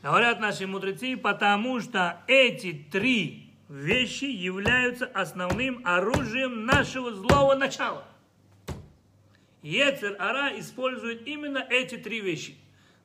Говорят 0.02 0.40
наши 0.40 0.66
мудрецы, 0.68 1.18
потому 1.18 1.80
что 1.82 2.22
эти 2.28 2.74
три 2.74 3.50
вещи 3.68 4.26
являются 4.26 5.06
основным 5.06 5.82
оружием 5.86 6.66
нашего 6.66 7.14
злого 7.14 7.56
начала. 7.56 8.06
Ецер 9.62 10.16
Ара 10.20 10.58
использует 10.60 11.28
именно 11.28 11.60
эти 11.60 11.98
три 11.98 12.22
вещи 12.22 12.56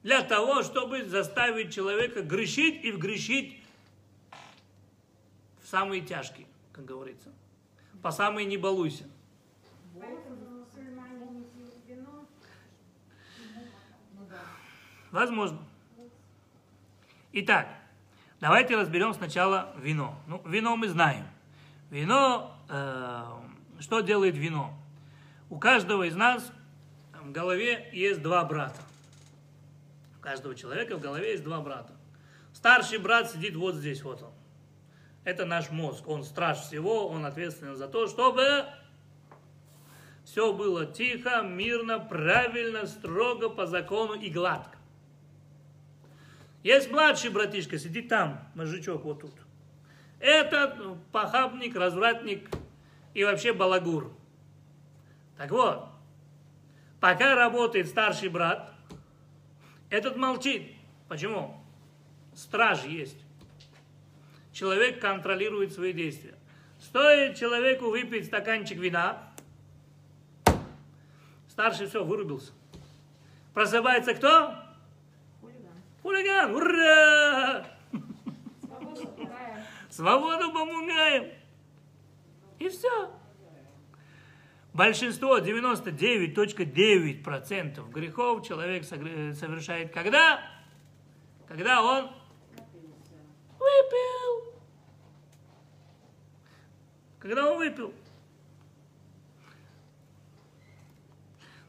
для 0.05 0.23
того, 0.23 0.63
чтобы 0.63 1.05
заставить 1.05 1.75
человека 1.75 2.23
грешить 2.23 2.85
и 2.85 2.93
вгрешить 2.93 3.61
в 5.63 5.67
самые 5.67 6.03
тяжкие, 6.03 6.47
как 6.73 6.85
говорится. 6.85 7.33
По 8.03 8.11
самые 8.13 8.47
не 8.47 8.57
балуйся. 8.57 9.05
Поэтому 9.99 10.61
мусульмане 10.61 11.27
не 11.31 11.45
пьют 11.45 11.75
вино. 11.89 12.27
Ну 14.13 14.27
да. 14.29 14.43
Возможно. 15.15 15.59
Итак, 17.31 17.69
давайте 18.41 18.77
разберем 18.77 19.15
сначала 19.15 19.73
вино. 19.79 20.19
Ну, 20.27 20.43
вино 20.45 20.77
мы 20.77 20.89
знаем. 20.89 21.25
Вино, 21.89 22.53
э, 22.69 23.23
что 23.79 24.01
делает 24.01 24.37
вино? 24.37 24.75
У 25.51 25.61
каждого 25.61 26.03
из 26.03 26.17
нас 26.17 26.51
в 27.23 27.31
голове 27.31 27.89
есть 27.93 28.23
два 28.23 28.45
брата. 28.45 28.81
У 30.19 30.21
каждого 30.21 30.57
человека 30.57 30.97
в 30.97 31.01
голове 31.01 31.31
есть 31.31 31.45
два 31.45 31.61
брата. 31.61 31.93
Старший 32.53 32.99
брат 32.99 33.31
сидит 33.31 33.55
вот 33.55 33.77
здесь, 33.77 34.03
вот 34.03 34.21
он. 34.21 34.33
Это 35.23 35.47
наш 35.47 35.71
мозг. 35.71 36.09
Он 36.09 36.25
страж 36.25 36.59
всего, 36.59 37.07
он 37.07 37.25
ответственен 37.25 37.77
за 37.77 37.87
то, 37.87 38.09
чтобы 38.09 38.65
все 40.25 40.53
было 40.53 40.87
тихо, 40.87 41.43
мирно, 41.43 42.01
правильно, 42.01 42.89
строго, 42.89 43.49
по 43.49 43.67
закону 43.67 44.15
и 44.15 44.29
гладко. 44.29 44.74
Есть 46.65 46.91
младший 46.91 47.29
братишка, 47.29 47.79
сидит 47.79 48.09
там, 48.09 48.41
мужичок 48.55 49.05
вот 49.05 49.21
тут. 49.21 49.35
Это 50.19 50.75
ну, 50.79 50.99
похабник, 51.13 51.77
развратник 51.77 52.49
и 53.13 53.23
вообще 53.23 53.53
балагур. 53.53 54.11
Так 55.37 55.51
вот, 55.51 55.87
пока 57.01 57.35
работает 57.35 57.87
старший 57.87 58.31
брат, 58.31 58.73
этот 59.91 60.17
молчит. 60.17 60.73
Почему? 61.07 61.63
Страж 62.35 62.85
есть. 62.85 63.19
Человек 64.55 65.01
контролирует 65.01 65.75
свои 65.75 65.93
действия. 65.93 66.35
Стоит 66.81 67.37
человеку 67.37 67.91
выпить 67.91 68.25
стаканчик 68.25 68.79
вина, 68.79 69.19
старший 71.47 71.89
все, 71.89 72.03
вырубился. 72.03 72.53
Просыпается 73.53 74.15
кто? 74.15 74.64
Хулиган, 76.05 76.55
ура! 76.55 77.67
Свободу 79.89 80.53
помогаем. 80.53 81.33
И 82.59 82.69
все. 82.69 83.11
Большинство, 84.75 85.39
99.9% 85.39 87.91
грехов 87.91 88.47
человек 88.47 88.85
совершает 88.85 89.95
когда? 89.95 90.43
Когда 91.49 91.83
он 91.83 92.11
выпил. 93.59 94.53
Когда 97.19 97.51
он 97.51 97.57
выпил. 97.57 97.95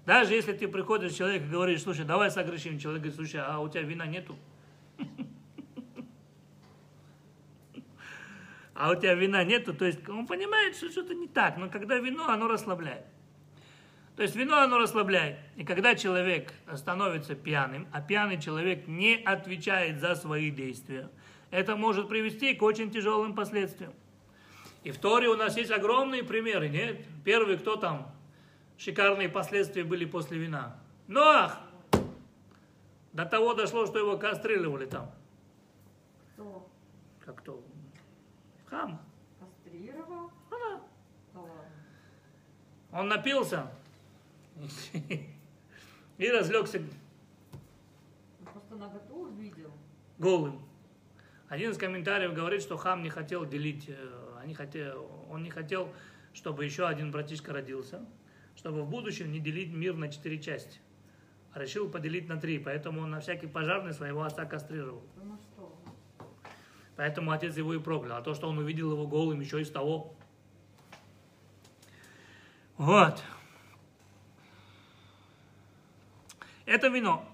Даже 0.05 0.33
если 0.35 0.53
ты 0.53 0.67
приходишь 0.67 1.13
к 1.13 1.15
человеку 1.15 1.45
и 1.45 1.49
говоришь, 1.49 1.81
слушай, 1.81 2.05
давай 2.05 2.29
согрешим, 2.29 2.77
человек 2.77 3.01
говорит, 3.01 3.15
слушай, 3.15 3.41
а 3.43 3.59
у 3.59 3.67
тебя 3.69 3.81
вина 3.81 4.05
нету? 4.05 4.37
а 8.75 8.91
у 8.91 8.95
тебя 8.95 9.15
вина 9.15 9.43
нету, 9.43 9.73
то 9.73 9.85
есть 9.85 10.07
он 10.07 10.27
понимает, 10.27 10.75
что 10.75 10.91
что-то 10.91 11.15
не 11.15 11.27
так, 11.27 11.57
но 11.57 11.69
когда 11.69 11.97
вино, 11.97 12.27
оно 12.27 12.47
расслабляет. 12.47 13.05
То 14.15 14.23
есть 14.23 14.35
вино, 14.35 14.57
оно 14.57 14.77
расслабляет. 14.77 15.39
И 15.57 15.65
когда 15.65 15.95
человек 15.95 16.53
становится 16.75 17.35
пьяным, 17.35 17.87
а 17.91 18.01
пьяный 18.01 18.39
человек 18.39 18.87
не 18.87 19.15
отвечает 19.15 19.99
за 19.99 20.15
свои 20.15 20.51
действия, 20.51 21.09
это 21.51 21.75
может 21.75 22.07
привести 22.07 22.53
к 22.53 22.61
очень 22.61 22.91
тяжелым 22.91 23.33
последствиям. 23.33 23.93
И 24.83 24.91
в 24.91 24.99
Торе 24.99 25.27
у 25.29 25.35
нас 25.35 25.57
есть 25.57 25.71
огромные 25.71 26.23
примеры, 26.23 26.69
нет? 26.69 27.05
Первый, 27.25 27.57
кто 27.57 27.75
там? 27.75 28.13
Шикарные 28.77 29.29
последствия 29.29 29.83
были 29.83 30.05
после 30.05 30.37
вина. 30.37 30.77
Ноах! 31.07 31.59
До 33.13 33.25
того 33.25 33.53
дошло, 33.53 33.85
что 33.85 33.99
его 33.99 34.17
кастрировали 34.17 34.85
там. 34.85 35.09
Кто 36.33 36.67
Как 37.23 37.35
кто? 37.41 37.63
Хам. 38.65 39.01
кастрировал? 39.39 40.31
Ага. 40.51 40.81
Да. 41.33 42.99
Он 42.99 43.07
напился 43.07 43.71
и 46.17 46.29
разлегся 46.29 46.81
просто 48.65 48.75
наготу 48.75 49.15
увидел. 49.15 49.71
голым. 50.17 50.61
Один 51.47 51.71
из 51.71 51.77
комментариев 51.77 52.33
говорит, 52.33 52.61
что 52.61 52.77
Хам 52.77 53.03
не 53.03 53.09
хотел 53.09 53.45
делить, 53.45 53.85
э, 53.87 54.37
они 54.41 54.53
хотел, 54.53 55.09
он 55.29 55.43
не 55.43 55.49
хотел, 55.51 55.89
чтобы 56.33 56.65
еще 56.65 56.87
один 56.87 57.11
братишка 57.11 57.53
родился, 57.53 58.05
чтобы 58.55 58.83
в 58.83 58.89
будущем 58.89 59.31
не 59.31 59.39
делить 59.39 59.73
мир 59.73 59.95
на 59.95 60.09
четыре 60.09 60.39
части. 60.39 60.79
А 61.53 61.59
решил 61.59 61.89
поделить 61.89 62.27
на 62.27 62.37
три, 62.37 62.59
поэтому 62.59 63.01
он 63.01 63.11
на 63.11 63.19
всякий 63.19 63.47
пожарный 63.47 63.93
своего 63.93 64.23
отца 64.23 64.45
кастрировал. 64.45 65.03
Ну? 65.15 65.39
Поэтому 66.95 67.31
отец 67.31 67.55
его 67.57 67.73
и 67.73 67.79
проклял. 67.79 68.17
А 68.17 68.21
то, 68.21 68.33
что 68.33 68.49
он 68.49 68.57
увидел 68.57 68.91
его 68.91 69.07
голым, 69.07 69.39
еще 69.41 69.61
из 69.61 69.69
того. 69.69 70.15
Вот. 72.77 73.23
Это 76.65 76.87
вино. 76.87 77.25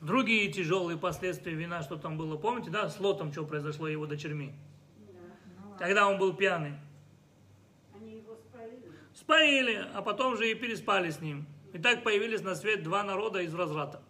Другие 0.00 0.50
тяжелые 0.50 0.98
последствия 0.98 1.54
вина, 1.54 1.82
что 1.82 1.96
там 1.96 2.18
было, 2.18 2.36
помните, 2.36 2.70
да, 2.70 2.88
с 2.88 2.98
Лотом, 2.98 3.32
что 3.32 3.44
произошло 3.44 3.86
его 3.86 4.06
дочерьми? 4.06 4.52
Да. 4.98 5.78
Когда 5.78 6.08
он 6.08 6.18
был 6.18 6.34
пьяный. 6.34 6.74
Споили, 9.22 9.86
а 9.94 10.02
потом 10.02 10.36
же 10.36 10.50
и 10.50 10.54
переспали 10.54 11.10
с 11.10 11.20
ним. 11.20 11.46
И 11.72 11.78
так 11.78 12.02
появились 12.02 12.42
на 12.42 12.56
свет 12.56 12.82
два 12.82 13.04
народа 13.04 13.40
из 13.40 13.54
разврата. 13.54 14.02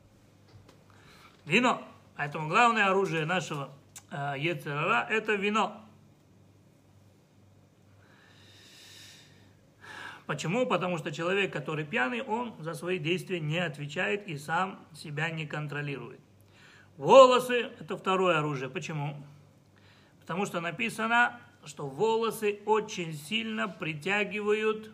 Вино. 1.44 1.82
Поэтому 2.16 2.48
главное 2.48 2.86
оружие 2.86 3.26
нашего 3.26 3.70
э, 4.10 4.34
Ецерара– 4.38 5.06
это 5.10 5.34
вино. 5.34 5.84
Почему? 10.26 10.66
Потому 10.66 10.96
что 10.96 11.12
человек, 11.12 11.52
который 11.52 11.84
пьяный, 11.84 12.22
он 12.22 12.54
за 12.60 12.72
свои 12.72 12.98
действия 12.98 13.38
не 13.38 13.58
отвечает 13.58 14.26
и 14.26 14.38
сам 14.38 14.80
себя 14.94 15.30
не 15.30 15.46
контролирует. 15.46 16.20
Волосы– 16.96 17.70
это 17.80 17.98
второе 17.98 18.38
оружие. 18.38 18.70
Почему? 18.70 19.22
Потому 20.20 20.46
что 20.46 20.60
написано, 20.60 21.38
что 21.66 21.86
волосы 21.86 22.60
очень 22.64 23.12
сильно 23.12 23.68
притягивают 23.68 24.90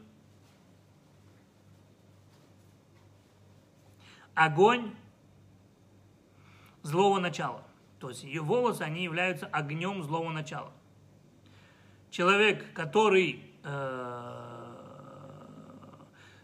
огонь 4.39 4.95
злого 6.83 7.19
начала. 7.19 7.63
То 7.99 8.11
есть 8.11 8.23
ее 8.23 8.41
волосы, 8.41 8.83
они 8.83 9.03
являются 9.03 9.47
огнем 9.47 10.03
злого 10.05 10.31
начала. 10.31 10.71
Человек, 12.11 12.73
который 12.73 13.43
э, 13.65 14.69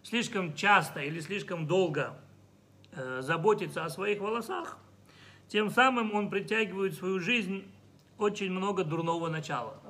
слишком 0.03 0.55
часто 0.55 1.01
или 1.01 1.21
слишком 1.21 1.67
долго 1.67 2.17
э, 2.93 3.21
заботится 3.23 3.85
о 3.85 3.89
своих 3.89 4.21
волосах, 4.21 4.77
тем 5.47 5.71
самым 5.71 6.13
он 6.15 6.31
притягивает 6.31 6.95
в 6.95 6.99
свою 6.99 7.21
жизнь 7.21 7.65
очень 8.19 8.51
много 8.51 8.83
дурного 8.83 9.29
начала. 9.29 9.81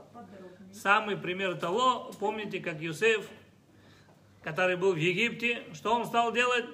Самый 0.73 1.17
пример 1.17 1.57
того, 1.57 2.13
помните, 2.21 2.61
как 2.61 2.81
Юсеф, 2.81 3.27
который 4.43 4.77
был 4.77 4.93
в 4.93 4.99
Египте, 4.99 5.63
что 5.73 5.95
он 5.95 6.05
стал 6.05 6.33
делать? 6.33 6.67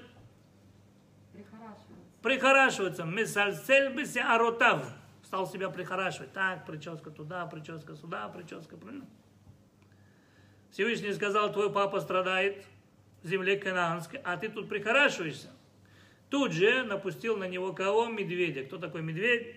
Прихорашиваться. 2.23 3.05
Бися 3.05 4.21
аротав. 4.21 4.93
Стал 5.25 5.47
себя 5.47 5.71
прихорашивать. 5.71 6.33
Так, 6.33 6.67
прическа 6.67 7.11
туда, 7.11 7.47
прическа 7.47 7.95
сюда, 7.97 8.29
прическа. 8.29 8.77
Правильно? 8.77 9.07
Всевышний 10.71 11.13
сказал, 11.13 11.53
твой 11.53 11.73
папа 11.73 12.01
страдает 12.01 12.65
в 13.23 13.29
земле 13.29 13.57
Канаанской, 13.57 14.21
а 14.25 14.37
ты 14.37 14.49
тут 14.49 14.69
прихорашиваешься. 14.69 15.49
Тут 16.31 16.53
же 16.53 16.85
напустил 16.85 17.37
на 17.37 17.49
него 17.49 17.73
кого? 17.73 18.07
Медведя. 18.07 18.65
Кто 18.65 18.79
такой 18.79 19.03
медведь? 19.03 19.57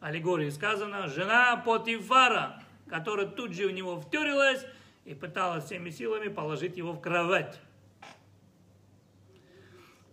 Аллегории 0.00 0.50
сказано, 0.50 1.08
жена 1.08 1.56
Потифара, 1.56 2.62
которая 2.88 3.26
тут 3.26 3.54
же 3.54 3.64
у 3.66 3.70
него 3.70 4.00
втюрилась 4.00 4.64
и 5.04 5.14
пыталась 5.14 5.64
всеми 5.64 5.90
силами 5.90 6.28
положить 6.28 6.76
его 6.76 6.92
в 6.92 7.00
кровать. 7.00 7.58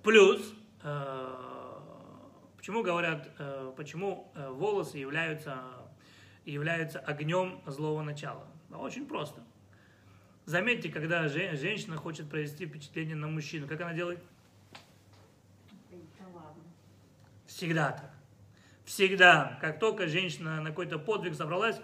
Плюс 0.04 0.54
Почему 2.58 2.84
говорят, 2.84 3.30
э, 3.40 3.74
почему 3.76 4.32
э, 4.36 4.50
волосы 4.50 4.98
являются, 4.98 5.64
являются 6.46 7.00
огнем 7.00 7.62
злого 7.66 8.02
начала? 8.04 8.48
Очень 8.72 9.08
просто. 9.08 9.42
Заметьте, 10.46 10.90
когда 10.90 11.28
же- 11.28 11.56
женщина 11.56 11.98
хочет 11.98 12.30
произвести 12.30 12.66
впечатление 12.66 13.16
на 13.16 13.28
мужчину, 13.28 13.68
как 13.68 13.82
она 13.82 13.94
делает? 13.94 14.24
Всегда 17.48 17.92
так. 17.92 18.12
Всегда. 18.86 19.58
Как 19.62 19.80
только 19.80 20.08
женщина 20.08 20.62
на 20.62 20.70
какой-то 20.70 21.00
подвиг 21.00 21.36
собралась, 21.36 21.80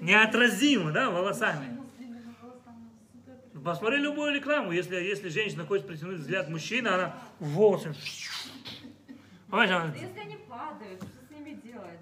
неотразимо, 0.00 0.92
да, 0.92 1.10
волосами. 1.10 1.79
Посмотри 3.64 3.98
любую 3.98 4.34
рекламу, 4.34 4.72
если, 4.72 4.96
если 4.96 5.28
женщина 5.28 5.66
хочет 5.66 5.86
притянуть 5.86 6.18
взгляд 6.18 6.48
мужчины, 6.48 6.88
она 6.88 7.16
волосы. 7.38 7.94
Понимаешь, 9.48 9.70
она- 9.70 9.94
если 9.94 10.18
они 10.18 10.36
падают, 10.48 11.02
что 11.02 11.26
с 11.26 11.30
ними 11.30 11.60
делать? 11.62 12.00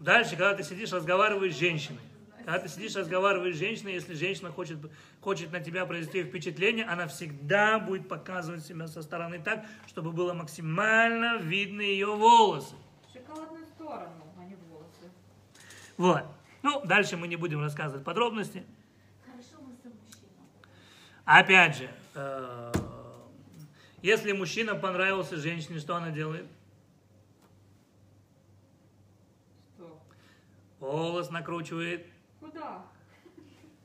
Дальше, 0.00 0.30
когда 0.30 0.54
ты 0.54 0.62
сидишь, 0.62 0.92
разговариваешь 0.92 1.54
с 1.54 1.58
женщиной. 1.58 1.98
Когда 2.44 2.60
ты 2.60 2.68
сидишь, 2.68 2.96
разговариваешь 2.96 3.56
с 3.56 3.58
женщиной, 3.58 3.92
если 3.94 4.14
женщина 4.14 4.50
хочет, 4.50 4.78
хочет 5.20 5.52
на 5.52 5.60
тебя 5.60 5.84
произвести 5.84 6.22
впечатление, 6.22 6.86
она 6.86 7.06
всегда 7.06 7.78
будет 7.78 8.08
показывать 8.08 8.64
себя 8.64 8.86
со 8.86 9.02
стороны 9.02 9.38
так, 9.38 9.66
чтобы 9.86 10.12
было 10.12 10.32
максимально 10.32 11.36
видно 11.38 11.82
ее 11.82 12.14
волосы. 12.14 12.74
Шоколадную 13.12 13.66
сторону, 13.66 14.32
а 14.38 14.44
не 14.44 14.54
волосы. 14.54 15.10
Вот. 15.98 16.22
Ну, 16.62 16.80
дальше 16.86 17.18
мы 17.18 17.28
не 17.28 17.36
будем 17.36 17.60
рассказывать 17.60 18.04
подробности. 18.04 18.64
Хорошо, 19.26 19.60
мы 19.60 19.74
за 19.82 19.90
мужчину. 19.90 20.30
Опять 21.28 21.76
же, 21.76 21.90
э, 22.14 22.72
если 24.00 24.32
мужчина 24.32 24.74
понравился 24.74 25.36
женщине, 25.36 25.78
что 25.78 25.94
она 25.94 26.08
делает? 26.08 26.46
Что? 29.74 30.00
Волос 30.80 31.28
накручивает 31.28 32.06
Куда? 32.40 32.82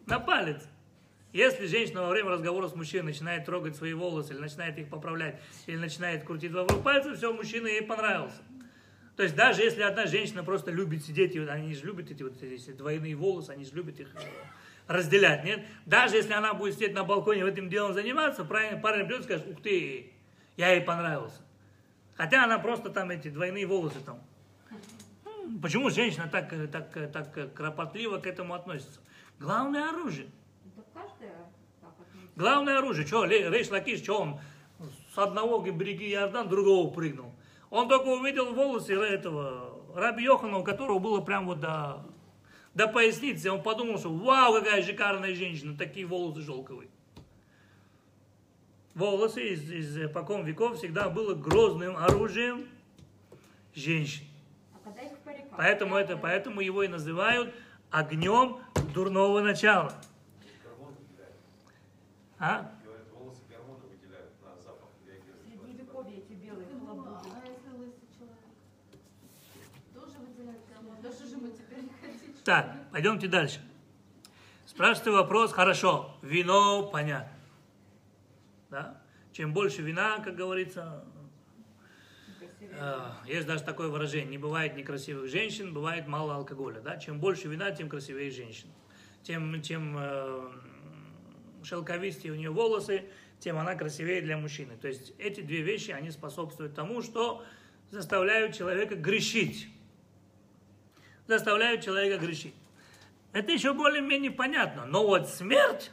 на 0.06 0.22
палец. 0.22 0.64
Если 1.34 1.66
женщина 1.66 2.04
во 2.04 2.12
время 2.12 2.30
разговора 2.30 2.70
с 2.70 2.76
мужчиной 2.76 3.08
начинает 3.08 3.44
трогать 3.44 3.76
свои 3.76 3.92
волосы, 3.92 4.32
или 4.32 4.40
начинает 4.40 4.78
их 4.78 4.90
поправлять, 4.90 5.42
или 5.66 5.76
начинает 5.76 6.24
крутить 6.24 6.54
вокруг 6.54 6.82
пальца, 6.82 7.14
все, 7.14 7.34
мужчина 7.34 7.68
ей 7.68 7.82
понравился. 7.82 8.42
То 9.18 9.24
есть 9.24 9.36
даже 9.36 9.64
если 9.64 9.82
одна 9.82 10.06
женщина 10.06 10.46
просто 10.46 10.72
любит 10.72 11.04
сидеть, 11.04 11.36
и 11.36 11.40
они 11.40 11.76
же 11.76 11.88
любят 11.88 12.10
эти 12.10 12.24
вот 12.24 12.42
эти 12.42 12.72
двойные 12.72 13.16
волосы, 13.16 13.50
они 13.50 13.66
же 13.66 13.74
любят 13.74 14.00
их 14.00 14.16
э, 14.16 14.20
разделять, 14.88 15.44
нет? 15.44 15.66
Даже 15.86 16.18
если 16.18 16.34
она 16.34 16.54
будет 16.54 16.76
сидеть 16.76 16.94
на 16.94 17.04
балконе 17.04 17.44
в 17.44 17.48
этим 17.48 17.70
делом 17.70 17.94
заниматься, 17.94 18.44
правильно, 18.44 18.80
парень 18.80 19.06
придет 19.06 19.22
и 19.22 19.24
скажет, 19.24 19.48
ух 19.48 19.62
ты, 19.62 20.14
я 20.58 20.72
ей 20.72 20.82
понравился. 20.82 21.42
Хотя 22.16 22.44
она 22.44 22.60
просто 22.60 22.90
там 22.90 23.10
эти 23.10 23.30
двойные 23.30 23.66
волосы 23.66 24.00
там. 24.06 24.20
М, 25.26 25.60
Почему 25.60 25.90
женщина 25.90 26.28
так, 26.32 26.54
так, 26.72 27.12
так 27.12 27.54
кропотливо 27.54 28.20
к 28.20 28.28
этому 28.28 28.54
относится? 28.54 29.00
Главное 29.40 29.90
оружие. 29.90 30.28
Главное 32.36 32.78
оружие. 32.80 33.06
Что, 33.08 33.26
Рейш 33.26 33.70
Лакиш, 33.70 34.00
что 34.00 34.20
он 34.20 34.40
с 35.14 35.18
одного 35.18 35.60
береги 35.60 36.12
Иордан, 36.12 36.50
другого 36.50 36.92
прыгнул. 36.92 37.34
Он 37.70 37.88
только 37.88 38.08
увидел 38.08 38.54
волосы 38.54 38.94
этого 38.94 39.82
Раби 39.96 40.24
Йохана, 40.24 40.58
у 40.58 40.64
которого 40.64 41.00
было 41.00 41.22
прям 41.22 41.46
вот 41.46 41.60
до, 41.60 42.06
до 42.74 42.88
поясницы. 42.88 43.52
Он 43.52 43.62
подумал, 43.62 43.98
что 43.98 44.12
вау, 44.14 44.54
какая 44.54 44.84
шикарная 44.84 45.36
женщина, 45.36 45.78
такие 45.78 46.06
волосы 46.06 46.44
шелковые. 46.44 46.90
Волосы 48.96 49.54
из, 49.54 49.72
из 49.72 49.98
эпоком 49.98 50.46
веков 50.46 50.78
всегда 50.78 51.10
было 51.10 51.34
грозным 51.34 51.98
оружием 51.98 52.68
женщин. 53.74 54.26
А? 54.86 55.58
Поэтому, 55.58 55.96
это, 55.96 56.16
поэтому 56.16 56.62
его 56.62 56.84
и 56.84 56.88
называют 56.88 57.54
огнем 57.90 58.60
дурного 58.94 59.42
начала. 59.42 59.94
А? 62.38 62.72
Говорят, 62.84 63.08
волосы 63.14 63.42
гормоны 63.50 63.86
выделяют 63.88 64.34
на 64.44 64.62
запах. 64.62 64.90
реагируют. 65.08 65.42
Средневековье 65.48 66.18
эти 66.18 66.34
белые 66.34 66.68
хлобуды. 66.68 67.10
А 67.10 67.48
если 67.48 67.70
лысый 67.78 68.08
человек? 68.18 68.38
Тоже 69.94 70.20
выделяет 70.20 70.60
гормон? 70.70 70.98
Да 71.02 71.12
что 71.12 71.26
же 71.26 71.38
мы 71.38 71.52
теперь 71.52 71.84
не 71.84 71.90
хотим? 72.02 72.33
Так, 72.44 72.76
пойдемте 72.92 73.28
дальше. 73.28 73.62
Спрашивайте 74.66 75.12
вопрос, 75.12 75.52
хорошо, 75.54 76.18
вино, 76.22 76.90
понятно. 76.92 77.32
Да? 78.70 79.02
Чем 79.32 79.54
больше 79.54 79.82
вина, 79.82 80.20
как 80.20 80.36
говорится, 80.36 81.06
э, 82.60 83.00
есть 83.28 83.48
даже 83.48 83.64
такое 83.64 83.88
выражение, 83.90 84.30
не 84.30 84.38
бывает 84.38 84.76
некрасивых 84.76 85.30
женщин, 85.30 85.74
бывает 85.74 86.08
мало 86.08 86.36
алкоголя. 86.36 86.82
Да? 86.82 86.98
Чем 86.98 87.20
больше 87.20 87.48
вина, 87.48 87.72
тем 87.72 87.88
красивее 87.88 88.32
женщина. 88.32 88.72
Тем, 89.24 89.62
чем 89.62 89.96
э, 89.98 90.52
шелковистее 91.64 92.34
у 92.34 92.36
нее 92.36 92.50
волосы, 92.50 93.06
тем 93.40 93.58
она 93.58 93.76
красивее 93.76 94.22
для 94.22 94.38
мужчины. 94.38 94.76
То 94.78 94.88
есть 94.88 95.14
эти 95.18 95.42
две 95.42 95.62
вещи, 95.62 95.92
они 95.92 96.12
способствуют 96.12 96.76
тому, 96.76 97.02
что 97.02 97.44
заставляют 97.90 98.56
человека 98.56 98.96
грешить. 98.96 99.70
Заставляют 101.28 101.84
человека 101.84 102.24
грешить. 102.24 102.56
Это 103.32 103.52
еще 103.52 103.74
более-менее 103.74 104.32
понятно. 104.32 104.86
Но 104.86 105.06
вот 105.06 105.30
смерть, 105.30 105.92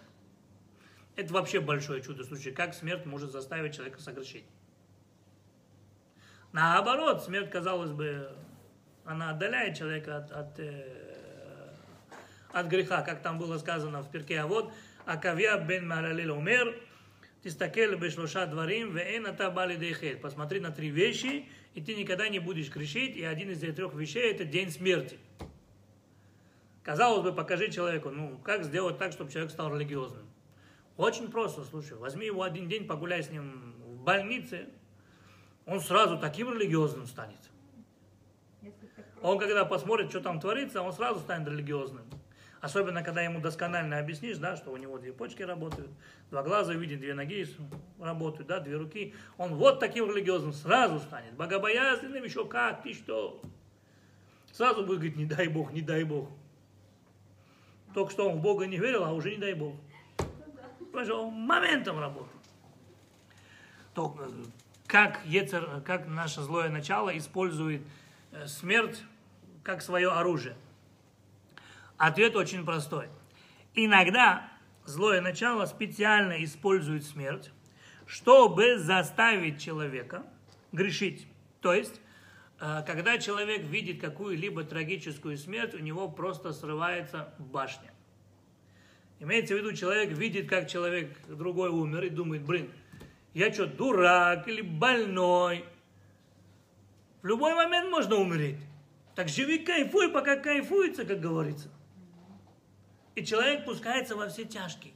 это 1.17 1.33
вообще 1.33 1.61
большое 1.61 2.03
чудо. 2.03 2.25
Слушай, 2.25 2.53
как 2.53 2.75
смерть 2.75 3.07
может 3.07 3.31
заставить 3.31 3.75
человека 3.75 4.01
согрешить? 4.01 4.45
Наоборот, 6.53 7.23
смерть, 7.23 7.51
казалось 7.51 7.93
бы, 7.93 8.31
она 9.05 9.31
отдаляет 9.31 9.77
человека 9.77 10.19
от, 10.19 10.33
от, 10.33 10.59
э, 10.59 11.73
от 12.53 12.67
греха, 12.67 13.03
как 13.03 13.23
там 13.23 13.39
было 13.39 13.57
сказано 13.59 14.03
в 14.03 14.11
перке. 14.11 14.41
А 14.41 14.47
вот 14.47 14.73
Акавья 15.07 15.57
бен 15.59 15.87
Маралил 15.89 16.37
умер, 16.37 16.75
Тистакел 17.43 17.97
бешлоша 17.97 18.47
дворим, 18.47 18.95
веэн 18.95 19.27
ата 19.27 19.51
бали. 19.51 20.15
Посмотри 20.21 20.61
на 20.61 20.71
три 20.73 20.91
вещи, 20.91 21.49
и 21.75 21.81
ты 21.81 21.95
никогда 21.95 22.29
не 22.29 22.39
будешь 22.39 22.71
грешить, 22.71 23.17
и 23.17 23.25
один 23.25 23.51
из 23.51 23.63
этих 23.63 23.77
трех 23.77 23.95
вещей– 23.95 24.31
это 24.33 24.45
день 24.45 24.71
смерти. 24.71 25.19
Казалось 26.83 27.23
бы, 27.23 27.33
покажи 27.33 27.71
человеку, 27.71 28.11
ну, 28.11 28.39
как 28.39 28.65
сделать 28.65 28.99
так, 28.99 29.13
чтобы 29.13 29.31
человек 29.31 29.53
стал 29.53 29.75
религиозным. 29.75 30.27
Очень 30.97 31.31
просто, 31.31 31.65
слушай, 31.65 31.97
возьми 31.97 32.27
его 32.27 32.43
один 32.43 32.69
день, 32.69 32.87
погуляй 32.87 33.23
с 33.23 33.31
ним 33.31 33.75
в 33.87 34.03
больнице, 34.03 34.69
он 35.67 35.81
сразу 35.81 36.19
таким 36.19 36.53
религиозным 36.53 37.07
станет. 37.07 37.39
Он, 39.23 39.39
когда 39.39 39.65
посмотрит, 39.65 40.11
что 40.11 40.21
там 40.21 40.41
творится, 40.41 40.83
он 40.83 40.93
сразу 40.93 41.21
станет 41.21 41.49
религиозным. 41.49 42.05
Особенно, 42.61 43.03
когда 43.03 43.23
ему 43.23 43.41
досконально 43.41 43.99
объяснишь, 43.99 44.37
да, 44.37 44.55
что 44.55 44.71
у 44.71 44.77
него 44.77 44.99
две 44.99 45.13
почки 45.13 45.43
работают, 45.43 45.91
два 46.31 46.43
глаза 46.43 46.75
видит, 46.75 47.01
две 47.01 47.15
ноги 47.15 47.47
работают, 47.99 48.49
да, 48.49 48.61
две 48.61 48.77
руки. 48.77 49.15
Он 49.39 49.55
вот 49.55 49.81
таким 49.81 50.11
религиозным 50.11 50.53
сразу 50.53 51.01
станет. 51.01 51.33
Богобоязненным 51.35 52.23
еще 52.23 52.45
как, 52.45 52.83
ты 52.83 52.93
что? 52.93 53.41
Сразу 54.53 54.85
будет 54.85 54.99
говорить, 54.99 55.17
не 55.17 55.25
дай 55.25 55.49
Бог, 55.49 55.73
не 55.73 55.81
дай 55.81 56.05
Бог. 56.05 56.29
Только 57.95 58.11
что 58.11 58.29
он 58.29 58.39
в 58.39 58.43
Бога 58.43 58.67
не 58.67 58.77
верил, 58.77 59.05
а 59.05 59.13
уже 59.13 59.31
не 59.31 59.39
дай 59.39 59.55
Бог. 59.55 59.75
Потому 60.79 61.05
что 61.05 61.27
он 61.27 61.35
моментом 61.35 61.99
работает. 61.99 62.41
То, 63.95 64.17
как, 64.87 65.21
Ецер, 65.25 65.81
как 65.87 66.07
наше 66.07 66.43
злое 66.43 66.69
начало 66.69 67.17
использует 67.17 67.83
э, 68.33 68.47
смерть 68.47 69.03
как 69.63 69.83
свое 69.83 70.11
оружие? 70.11 70.57
Ответ 72.01 72.35
очень 72.35 72.65
простой. 72.65 73.09
Иногда 73.75 74.51
злое 74.87 75.21
начало 75.21 75.67
специально 75.67 76.43
использует 76.43 77.05
смерть, 77.05 77.51
чтобы 78.07 78.79
заставить 78.79 79.61
человека 79.61 80.25
грешить. 80.73 81.27
То 81.61 81.75
есть, 81.75 82.01
э, 82.59 82.83
когда 82.87 83.19
человек 83.19 83.65
видит 83.65 84.01
какую-либо 84.01 84.65
трагическую 84.65 85.37
смерть, 85.37 85.75
у 85.75 85.79
него 85.79 86.09
просто 86.09 86.55
срывается 86.55 87.35
башня. 87.39 87.93
Имеется 89.19 89.55
в 89.55 89.59
виду, 89.59 89.75
человек 89.75 90.09
видит, 90.17 90.49
как 90.49 90.71
человек 90.71 91.15
другой 91.29 91.69
умер 91.69 92.05
и 92.05 92.09
думает, 92.09 92.47
блин, 92.47 92.71
я 93.35 93.53
что, 93.53 93.67
дурак 93.67 94.49
или 94.49 94.63
больной? 94.63 95.67
В 97.21 97.27
любой 97.27 97.55
момент 97.55 97.91
можно 97.91 98.17
умереть. 98.17 98.61
Так 99.15 99.29
живи, 99.29 99.59
кайфуй, 99.59 100.11
пока 100.11 100.37
кайфуется, 100.37 101.05
как 101.05 101.21
говорится. 101.21 101.71
И 103.15 103.25
человек 103.25 103.65
пускается 103.65 104.17
во 104.17 104.29
все 104.29 104.45
тяжкие. 104.45 104.95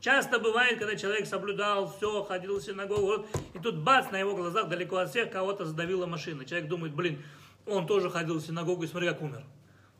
Часто 0.00 0.38
бывает, 0.38 0.78
когда 0.78 0.96
человек 0.96 1.26
соблюдал 1.26 1.92
все, 1.94 2.24
ходил 2.24 2.58
в 2.58 2.62
синагогу, 2.62 3.26
и 3.52 3.58
тут 3.58 3.78
бац, 3.78 4.10
на 4.10 4.18
его 4.18 4.34
глазах 4.34 4.68
далеко 4.68 4.96
от 4.96 5.10
всех 5.10 5.30
кого-то 5.30 5.66
задавила 5.66 6.06
машина. 6.06 6.46
Человек 6.46 6.68
думает, 6.68 6.94
блин, 6.94 7.22
он 7.66 7.86
тоже 7.86 8.08
ходил 8.08 8.38
в 8.38 8.40
синагогу 8.40 8.84
и 8.84 8.86
смотри, 8.86 9.08
как 9.08 9.20
умер. 9.20 9.44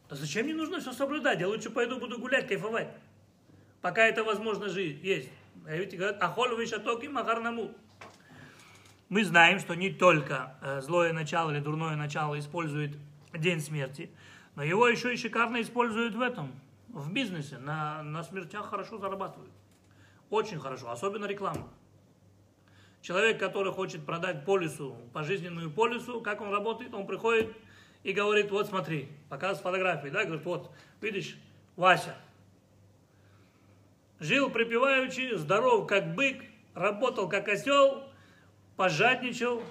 Да 0.09 0.17
зачем 0.17 0.47
мне 0.47 0.55
нужно 0.55 0.81
все 0.81 0.93
соблюдать? 0.93 1.39
Я 1.41 1.49
лучше 1.49 1.69
пойду 1.69 1.99
буду 1.99 2.19
гулять, 2.19 2.49
кайфовать. 2.49 2.89
Пока 3.83 4.07
это 4.07 4.25
возможно 4.25 4.69
жить, 4.69 5.03
есть. 5.03 5.29
А 5.67 5.77
ведь 5.77 5.95
говорят, 5.95 6.23
ахоль 6.23 6.59
вишаток 6.59 7.05
и 7.05 7.09
махар 7.09 7.41
намут. 7.41 7.77
Мы 9.11 9.25
знаем, 9.25 9.59
что 9.59 9.75
не 9.75 9.91
только 9.91 10.57
э, 10.63 10.81
злое 10.81 11.13
начало 11.13 11.51
или 11.51 11.61
дурное 11.61 11.97
начало 11.97 12.39
использует 12.39 12.97
день 13.35 13.61
смерти, 13.61 14.11
но 14.55 14.63
его 14.63 14.89
еще 14.89 15.13
и 15.15 15.17
шикарно 15.17 15.61
используют 15.61 16.15
в 16.15 16.21
этом, 16.21 16.53
в 16.89 17.13
бизнесе. 17.13 17.59
На, 17.59 18.03
на 18.03 18.23
смертях 18.23 18.69
хорошо 18.69 18.99
зарабатывают. 18.99 19.53
Очень 20.29 20.59
хорошо, 20.59 20.91
особенно 20.91 21.27
реклама. 21.27 21.69
Человек, 23.03 23.39
который 23.41 23.73
хочет 23.73 24.05
продать 24.05 24.45
полису, 24.45 24.95
пожизненную 25.13 25.71
полису, 25.71 26.21
как 26.21 26.41
он 26.41 26.51
работает? 26.51 26.93
Он 26.93 27.07
приходит 27.07 27.57
и 28.03 28.13
говорит, 28.13 28.51
вот 28.51 28.69
смотри, 28.69 29.09
показывает 29.29 29.63
фотографии, 29.63 30.09
да, 30.09 30.25
говорит, 30.25 30.45
вот, 30.45 30.71
видишь, 31.01 31.37
Вася, 31.77 32.15
жил 34.19 34.51
припеваючи, 34.51 35.37
здоров 35.37 35.87
как 35.87 36.15
бык, 36.15 36.45
работал 36.75 37.29
как 37.29 37.49
осел, 37.49 38.05
пожадничал, 38.77 39.63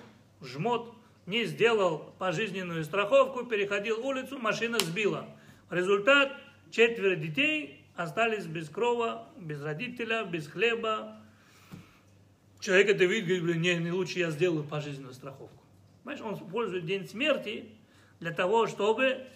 жмот, 0.42 0.96
не 1.26 1.46
сделал 1.46 2.14
пожизненную 2.18 2.84
страховку, 2.84 3.46
переходил 3.46 4.06
улицу, 4.06 4.40
машина 4.40 4.80
сбила. 4.80 5.28
Результат, 5.70 6.36
четверо 6.72 7.16
детей 7.16 7.86
остались 7.96 8.46
без 8.46 8.70
крова, 8.70 9.28
без 9.38 9.62
родителя, 9.62 10.24
без 10.24 10.48
хлеба. 10.48 11.18
Человек 12.60 12.90
это 12.90 13.06
видит, 13.06 13.42
говорит, 13.42 13.62
не, 13.62 13.76
не 13.76 13.92
лучше 13.92 14.20
я 14.20 14.32
сделаю 14.32 14.64
пожизненную 14.64 15.14
страховку. 15.14 15.64
Понимаешь, 16.04 16.26
он 16.26 16.36
использует 16.36 16.86
день 16.86 17.08
смерти 17.08 17.70
для 18.20 18.32
того, 18.32 18.68
чтобы 18.68 19.28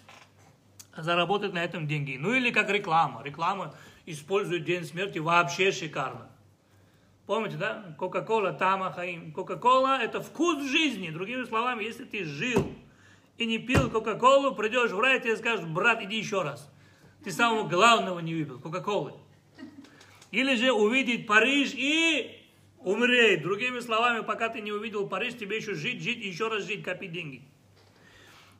заработать 0.96 1.52
на 1.52 1.62
этом 1.62 1.86
деньги. 1.86 2.16
Ну 2.18 2.32
или 2.32 2.50
как 2.50 2.70
реклама. 2.70 3.22
Реклама 3.22 3.74
использует 4.06 4.64
день 4.64 4.84
смерти 4.84 5.18
вообще 5.18 5.72
шикарно. 5.72 6.28
Помните, 7.26 7.56
да? 7.56 7.94
Кока-кола, 7.98 8.52
Тама 8.52 8.92
Хаим. 8.92 9.32
Кока-кола– 9.32 9.98
это 10.02 10.20
вкус 10.20 10.62
жизни. 10.64 11.10
Другими 11.10 11.44
словами, 11.44 11.82
если 11.82 12.04
ты 12.04 12.24
жил 12.24 12.70
и 13.38 13.46
не 13.46 13.58
пил 13.58 13.90
Кока-колу, 13.90 14.54
придешь 14.54 14.90
в 14.90 15.00
рай, 15.00 15.20
тебе 15.20 15.36
скажут, 15.36 15.66
брат, 15.68 16.02
иди 16.02 16.18
еще 16.18 16.42
раз. 16.42 16.70
Ты 17.24 17.30
самого 17.32 17.66
главного 17.66 18.20
не 18.20 18.34
выпил, 18.34 18.60
Кока-колы. 18.60 19.14
Или 20.30 20.56
же 20.56 20.72
увидеть 20.72 21.26
Париж 21.26 21.72
и 21.74 22.44
умереть. 22.78 23.42
Другими 23.42 23.80
словами, 23.80 24.22
пока 24.22 24.50
ты 24.50 24.60
не 24.60 24.72
увидел 24.72 25.08
Париж, 25.08 25.34
тебе 25.34 25.56
еще 25.56 25.74
жить, 25.74 26.02
жить 26.02 26.18
еще 26.18 26.48
раз 26.48 26.64
жить, 26.64 26.84
копить 26.84 27.12
деньги. 27.12 27.42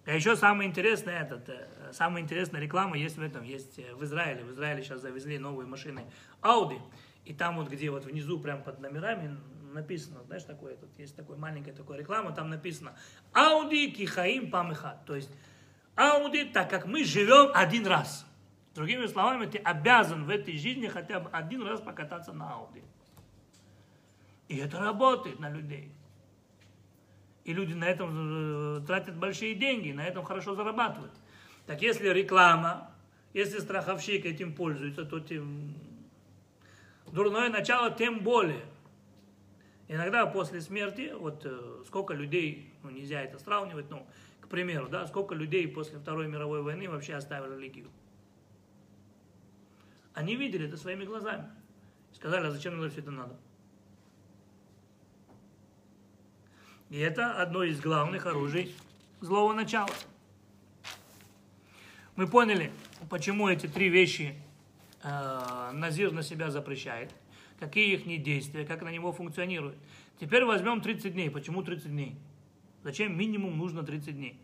А 0.06 0.14
еще 0.14 0.36
самое 0.36 0.68
интересное, 0.68 1.22
этот, 1.22 1.48
э, 1.48 1.92
самая 1.92 2.22
интересная 2.22 2.60
реклама 2.60 2.96
есть 2.96 3.16
в 3.16 3.22
этом, 3.22 3.42
есть 3.42 3.78
э, 3.78 3.94
в 3.94 4.04
Израиле. 4.04 4.44
В 4.44 4.52
Израиле 4.52 4.82
сейчас 4.82 5.00
завезли 5.00 5.38
новые 5.38 5.66
машины 5.66 6.04
Audi. 6.42 6.78
И 7.24 7.32
там 7.32 7.56
вот, 7.56 7.68
где 7.68 7.90
вот 7.90 8.04
внизу, 8.04 8.38
прям 8.38 8.62
под 8.62 8.80
номерами, 8.80 9.38
написано, 9.72 10.22
знаешь, 10.24 10.44
такое, 10.44 10.76
тут 10.76 10.96
есть 10.98 11.16
такой 11.16 11.36
маленькая 11.36 11.72
такая 11.72 11.98
реклама, 11.98 12.32
там 12.32 12.48
написано 12.48 12.94
Audi 13.32 13.90
Кихаим 13.90 14.50
Памехат. 14.50 15.04
То 15.04 15.16
есть 15.16 15.30
Audi, 15.96 16.50
так 16.52 16.70
как 16.70 16.86
мы 16.86 17.04
живем 17.04 17.50
один 17.54 17.86
раз. 17.86 18.26
Другими 18.74 19.06
словами, 19.06 19.46
ты 19.46 19.58
обязан 19.58 20.24
в 20.24 20.30
этой 20.30 20.56
жизни 20.56 20.88
хотя 20.88 21.20
бы 21.20 21.30
один 21.30 21.62
раз 21.62 21.80
покататься 21.80 22.32
на 22.32 22.44
Audi. 22.44 22.82
И 24.48 24.56
это 24.56 24.78
работает 24.78 25.38
на 25.38 25.50
людей. 25.50 25.92
И 27.44 27.52
люди 27.52 27.74
на 27.74 27.84
этом 27.84 28.78
э, 28.78 28.86
тратят 28.86 29.16
большие 29.16 29.54
деньги, 29.54 29.92
на 29.92 30.04
этом 30.04 30.24
хорошо 30.24 30.54
зарабатывают. 30.54 31.12
Так 31.66 31.82
если 31.82 32.08
реклама, 32.08 32.90
если 33.32 33.58
страховщик 33.58 34.24
этим 34.24 34.54
пользуется, 34.54 35.04
то 35.04 35.20
тем 35.20 35.74
дурное 37.14 37.48
начало 37.48 37.90
тем 37.92 38.20
более. 38.20 38.64
Иногда 39.86 40.26
после 40.26 40.60
смерти, 40.60 41.12
вот 41.16 41.42
э, 41.44 41.82
сколько 41.86 42.12
людей, 42.12 42.72
ну 42.82 42.90
нельзя 42.90 43.22
это 43.22 43.38
сравнивать, 43.38 43.88
ну, 43.88 44.06
к 44.40 44.48
примеру, 44.48 44.88
да, 44.88 45.06
сколько 45.06 45.34
людей 45.34 45.68
после 45.68 45.98
Второй 45.98 46.26
мировой 46.26 46.62
войны 46.62 46.88
вообще 46.88 47.14
оставили 47.14 47.54
религию. 47.54 47.90
Они 50.12 50.36
видели 50.36 50.66
это 50.66 50.76
своими 50.76 51.04
глазами. 51.04 51.48
Сказали, 52.12 52.46
а 52.46 52.50
зачем 52.50 52.78
нам 52.78 52.90
все 52.90 53.00
это 53.00 53.10
надо? 53.10 53.36
И 56.90 56.98
это 56.98 57.40
одно 57.40 57.64
из 57.64 57.80
главных 57.80 58.26
оружий 58.26 58.74
злого 59.20 59.52
начала. 59.52 59.90
Мы 62.16 62.28
поняли, 62.28 62.70
почему 63.10 63.48
эти 63.48 63.66
три 63.66 63.88
вещи 63.88 64.40
э, 65.04 65.70
Назир 65.72 66.12
на 66.12 66.22
себя 66.22 66.50
запрещает, 66.50 67.14
какие 67.60 67.94
их 67.94 68.22
действия, 68.22 68.64
как 68.64 68.82
на 68.82 68.90
него 68.90 69.12
функционирует. 69.12 69.76
Теперь 70.18 70.44
возьмем 70.44 70.80
30 70.80 71.12
дней. 71.12 71.30
Почему 71.30 71.62
30 71.62 71.90
дней? 71.90 72.16
Зачем 72.82 73.16
минимум 73.16 73.56
нужно 73.56 73.82
30 73.82 74.16
дней? 74.16 74.40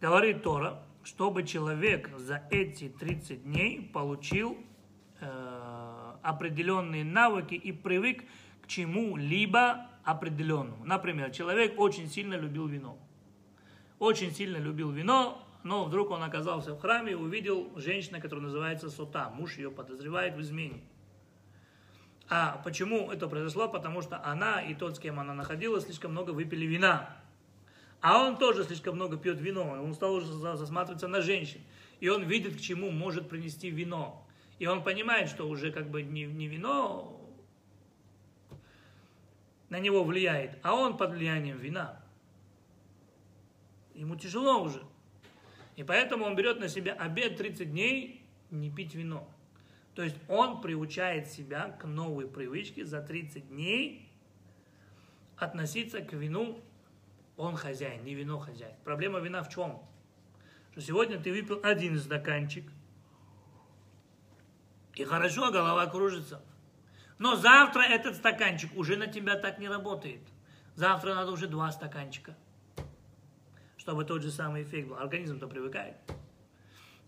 Говорит 0.00 0.42
Тора, 0.42 0.82
чтобы 1.04 1.42
человек 1.42 2.10
за 2.16 2.42
эти 2.50 2.88
30 2.88 3.44
дней 3.44 3.90
получил 3.92 4.56
э, 5.20 6.14
определенные 6.22 7.04
навыки 7.04 7.54
и 7.54 7.70
привык 7.70 8.24
к 8.62 8.66
чему-либо 8.66 9.86
определенному. 10.04 10.84
Например, 10.84 11.30
человек 11.30 11.78
очень 11.78 12.08
сильно 12.08 12.34
любил 12.34 12.66
вино. 12.66 12.98
Очень 14.00 14.32
сильно 14.32 14.56
любил 14.56 14.90
вино, 14.90 15.46
но 15.62 15.84
вдруг 15.84 16.10
он 16.10 16.22
оказался 16.22 16.74
в 16.74 16.80
храме 16.80 17.12
и 17.12 17.14
увидел 17.14 17.70
женщину, 17.76 18.18
которая 18.18 18.46
называется 18.46 18.88
Сота. 18.88 19.28
Муж 19.28 19.58
ее 19.58 19.70
подозревает 19.70 20.34
в 20.34 20.40
измене. 20.40 20.80
А 22.26 22.62
почему 22.64 23.12
это 23.12 23.28
произошло? 23.28 23.68
Потому 23.68 24.00
что 24.00 24.24
она 24.24 24.62
и 24.62 24.74
тот, 24.74 24.96
с 24.96 24.98
кем 24.98 25.20
она 25.20 25.34
находилась, 25.34 25.84
слишком 25.84 26.12
много 26.12 26.30
выпили 26.30 26.64
вина. 26.64 27.14
А 28.00 28.24
он 28.24 28.38
тоже 28.38 28.64
слишком 28.64 28.94
много 28.94 29.18
пьет 29.18 29.38
вино. 29.38 29.78
Он 29.82 29.92
стал 29.92 30.14
уже 30.14 30.32
засматриваться 30.32 31.06
на 31.06 31.20
женщин. 31.20 31.60
И 32.00 32.08
он 32.08 32.22
видит, 32.22 32.56
к 32.56 32.60
чему 32.60 32.90
может 32.90 33.28
принести 33.28 33.68
вино. 33.68 34.26
И 34.58 34.66
он 34.66 34.82
понимает, 34.82 35.28
что 35.28 35.46
уже 35.46 35.72
как 35.72 35.90
бы 35.90 36.00
не, 36.00 36.24
не 36.24 36.48
вино 36.48 37.20
на 39.68 39.78
него 39.78 40.04
влияет, 40.04 40.58
а 40.62 40.74
он 40.74 40.96
под 40.96 41.10
влиянием 41.10 41.58
вина. 41.58 41.99
Ему 44.00 44.16
тяжело 44.16 44.62
уже. 44.62 44.82
И 45.76 45.84
поэтому 45.84 46.24
он 46.24 46.34
берет 46.34 46.58
на 46.58 46.68
себя 46.68 46.94
обед 46.94 47.36
30 47.36 47.70
дней 47.70 48.24
не 48.50 48.70
пить 48.70 48.94
вино. 48.94 49.28
То 49.94 50.02
есть 50.02 50.16
он 50.26 50.62
приучает 50.62 51.28
себя 51.28 51.76
к 51.78 51.84
новой 51.84 52.26
привычке 52.26 52.86
за 52.86 53.02
30 53.02 53.48
дней 53.48 54.10
относиться 55.36 56.00
к 56.00 56.14
вину. 56.14 56.62
Он 57.36 57.56
хозяин, 57.56 58.02
не 58.02 58.14
вино 58.14 58.38
хозяин. 58.38 58.74
Проблема 58.84 59.18
вина 59.18 59.42
в 59.42 59.50
чем? 59.50 59.82
Что 60.72 60.80
сегодня 60.80 61.20
ты 61.20 61.30
выпил 61.30 61.60
один 61.62 61.98
стаканчик, 61.98 62.64
и 64.94 65.04
хорошо, 65.04 65.50
голова 65.50 65.84
кружится. 65.86 66.42
Но 67.18 67.36
завтра 67.36 67.82
этот 67.82 68.16
стаканчик 68.16 68.74
уже 68.76 68.96
на 68.96 69.08
тебя 69.08 69.36
так 69.36 69.58
не 69.58 69.68
работает. 69.68 70.22
Завтра 70.74 71.14
надо 71.14 71.32
уже 71.32 71.48
два 71.48 71.70
стаканчика, 71.70 72.34
чтобы 73.80 74.04
тот 74.04 74.22
же 74.22 74.30
самый 74.30 74.62
эффект 74.62 74.88
был. 74.88 74.96
Организм-то 74.96 75.48
привыкает. 75.48 75.96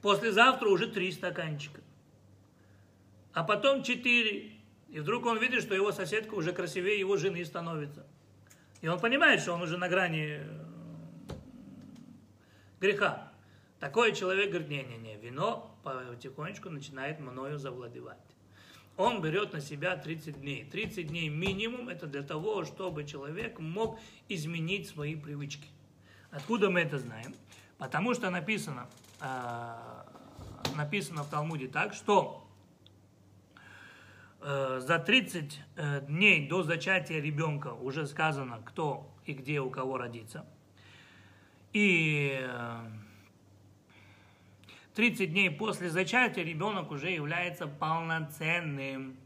Послезавтра 0.00 0.68
уже 0.70 0.86
три 0.86 1.12
стаканчика. 1.12 1.82
А 3.34 3.44
потом 3.44 3.82
четыре. 3.82 4.52
И 4.88 4.98
вдруг 4.98 5.26
он 5.26 5.38
видит, 5.38 5.62
что 5.62 5.74
его 5.74 5.92
соседка 5.92 6.34
уже 6.34 6.52
красивее 6.52 6.98
его 6.98 7.18
жены 7.18 7.44
становится. 7.44 8.06
И 8.80 8.88
он 8.88 8.98
понимает, 8.98 9.40
что 9.40 9.52
он 9.52 9.60
уже 9.60 9.76
на 9.76 9.88
грани 9.90 10.40
э, 10.40 10.44
греха. 12.80 13.30
Такой 13.78 14.14
человек 14.14 14.48
говорит, 14.48 14.70
не-не-не, 14.70 15.16
вино 15.16 15.78
потихонечку 15.82 16.70
начинает 16.70 17.20
мною 17.20 17.58
завладевать. 17.58 18.16
Он 18.96 19.20
берет 19.20 19.52
на 19.52 19.60
себя 19.60 19.94
30 19.96 20.40
дней. 20.40 20.64
30 20.64 21.08
дней 21.08 21.28
минимум 21.28 21.90
это 21.90 22.06
для 22.06 22.22
того, 22.22 22.64
чтобы 22.64 23.04
человек 23.04 23.58
мог 23.60 23.98
изменить 24.28 24.88
свои 24.88 25.16
привычки. 25.16 25.68
Откуда 26.32 26.70
мы 26.70 26.80
это 26.80 26.98
знаем? 26.98 27.34
Потому 27.76 28.14
что 28.14 28.30
написано, 28.30 28.88
э, 29.20 29.74
написано 30.74 31.24
в 31.24 31.28
Талмуде 31.28 31.68
так, 31.68 31.92
что 31.92 32.48
э, 34.40 34.80
за 34.80 34.98
30 34.98 35.60
э, 35.76 36.00
дней 36.06 36.48
до 36.48 36.62
зачатия 36.62 37.20
ребенка 37.20 37.74
уже 37.74 38.06
сказано, 38.06 38.62
кто 38.64 39.14
и 39.26 39.34
где 39.34 39.60
у 39.60 39.68
кого 39.68 39.98
родится. 39.98 40.46
И 41.74 42.40
э, 42.40 42.80
30 44.94 45.32
дней 45.32 45.50
после 45.50 45.90
зачатия 45.90 46.44
ребенок 46.44 46.90
уже 46.92 47.10
является 47.10 47.66
полноценным. 47.66 49.18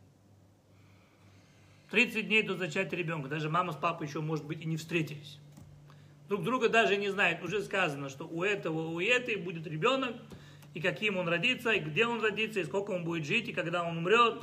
30 1.93 2.27
дней 2.27 2.43
до 2.43 2.57
зачатия 2.57 2.99
ребенка. 2.99 3.29
Даже 3.29 3.49
мама 3.49 3.73
с 3.73 3.77
папой 3.77 4.09
еще, 4.09 4.21
может 4.21 4.45
быть, 4.45 4.63
и 4.63 4.65
не 4.67 4.77
встретились. 4.77 5.39
Друг 6.29 6.43
друга 6.43 6.69
даже 6.69 6.97
не 6.97 7.09
знают. 7.09 7.43
Уже 7.43 7.63
сказано, 7.63 8.09
что 8.09 8.27
у 8.27 8.43
этого, 8.43 8.89
у 8.89 9.01
этой 9.01 9.37
будет 9.37 9.67
ребенок, 9.67 10.17
и 10.75 10.81
каким 10.81 11.17
он 11.17 11.29
родится, 11.29 11.71
и 11.71 11.81
где 11.81 12.07
он 12.07 12.21
родится, 12.21 12.61
и 12.61 12.65
сколько 12.65 12.91
он 12.91 13.05
будет 13.05 13.25
жить, 13.25 13.49
и 13.49 13.53
когда 13.53 13.85
он 13.85 13.99
умрет, 13.99 14.43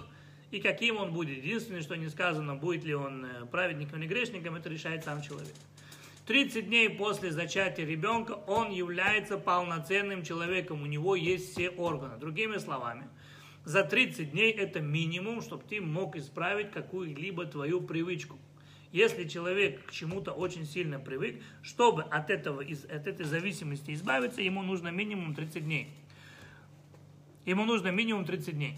и 0.52 0.60
каким 0.60 0.98
он 0.98 1.14
будет. 1.14 1.44
Единственное, 1.44 1.82
что 1.82 1.96
не 1.96 2.10
сказано, 2.10 2.56
будет 2.56 2.86
ли 2.86 2.94
он 2.94 3.26
э, 3.26 3.46
праведником 3.48 4.00
или 4.00 4.08
грешником, 4.08 4.56
это 4.56 4.70
решает 4.70 5.04
сам 5.04 5.22
человек. 5.22 5.54
30 6.26 6.68
дней 6.68 6.90
после 6.90 7.32
зачатия 7.32 7.86
ребенка 7.86 8.32
он 8.48 8.72
является 8.72 9.38
полноценным 9.38 10.24
человеком, 10.24 10.82
у 10.82 10.86
него 10.86 11.16
есть 11.16 11.52
все 11.52 11.70
органы. 11.70 12.18
Другими 12.18 12.58
словами, 12.58 13.10
за 13.66 13.84
30 13.84 14.32
дней 14.32 14.52
это 14.52 14.80
минимум, 14.80 15.42
чтобы 15.42 15.64
ты 15.68 15.82
мог 15.82 16.16
исправить 16.16 16.72
какую-либо 16.72 17.46
твою 17.46 17.82
привычку. 17.82 18.38
Если 18.94 19.28
человек 19.28 19.88
к 19.88 19.91
чему-то 19.91 20.34
очень 20.34 20.68
сильно 20.68 21.00
привык, 21.00 21.41
чтобы 21.64 22.04
от, 22.04 22.30
этого, 22.30 22.62
от 22.62 23.08
этой 23.08 23.26
зависимости 23.26 23.91
избавиться, 23.91 24.39
ему 24.44 24.62
нужно 24.62 24.89
минимум 24.89 25.34
30 25.34 25.64
дней. 25.66 25.91
Ему 27.44 27.66
нужно 27.66 27.88
минимум 27.88 28.24
30 28.24 28.54
дней. 28.54 28.76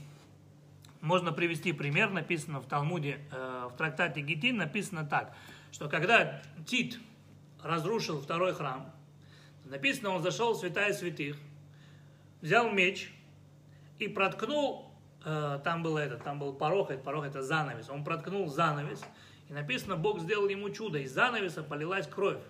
Можно 1.01 1.33
привести 1.33 1.73
пример, 1.73 2.11
написано 2.11 2.61
в 2.61 2.65
Талмуде, 2.65 3.19
э, 3.29 3.67
в 3.69 3.75
трактате 3.75 4.21
Гитин, 4.21 4.55
написано 4.55 5.05
так, 5.05 5.35
что 5.73 5.89
когда 5.89 6.41
Тит 6.65 6.97
разрушил 7.61 8.21
второй 8.21 8.53
храм, 8.53 8.89
написано, 9.65 10.11
он 10.11 10.23
зашел 10.23 10.53
в 10.53 10.57
святая 10.57 10.93
святых, 10.93 11.35
взял 12.39 12.71
меч 12.71 13.11
и 13.99 14.07
проткнул, 14.07 14.93
э, 15.25 15.59
там 15.61 15.83
был 15.83 15.97
этот, 15.97 16.23
там 16.23 16.39
был 16.39 16.53
порог, 16.53 16.89
это 16.89 17.03
порог 17.03 17.25
это 17.25 17.41
занавес, 17.41 17.89
он 17.89 18.05
проткнул 18.05 18.47
занавес, 18.47 19.03
и 19.49 19.53
написано, 19.53 19.95
Бог 19.95 20.19
сделал 20.19 20.47
ему 20.47 20.69
чудо, 20.69 20.99
из 20.99 21.11
занавеса 21.11 21.63
полилась 21.63 22.07
кровь. 22.07 22.41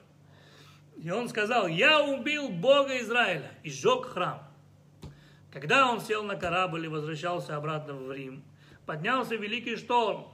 И 0.98 1.12
он 1.12 1.28
сказал, 1.28 1.68
я 1.68 2.04
убил 2.04 2.50
Бога 2.50 3.00
Израиля 3.00 3.52
и 3.64 3.70
сжег 3.70 4.06
храм. 4.06 4.42
Когда 5.52 5.92
он 5.92 6.00
сел 6.02 6.24
на 6.24 6.36
корабль 6.36 6.86
и 6.86 6.90
возвращался 6.90 7.56
обратно 7.56 7.94
в 7.96 8.12
Рим, 8.12 8.44
поднялся 8.86 9.36
великий 9.36 9.76
шторм. 9.76 10.28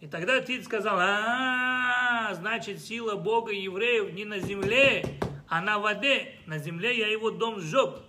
И 0.00 0.06
тогда 0.06 0.40
Тит 0.40 0.64
сказал, 0.64 0.98
а, 1.00 2.34
значит, 2.34 2.80
сила 2.80 3.16
Бога 3.16 3.52
евреев 3.52 4.12
не 4.12 4.24
на 4.24 4.38
земле, 4.38 5.04
а 5.48 5.60
на 5.60 5.78
воде. 5.78 6.34
На 6.46 6.58
земле 6.58 6.96
я 6.96 7.08
его 7.08 7.30
дом 7.30 7.60
сжег. 7.60 8.00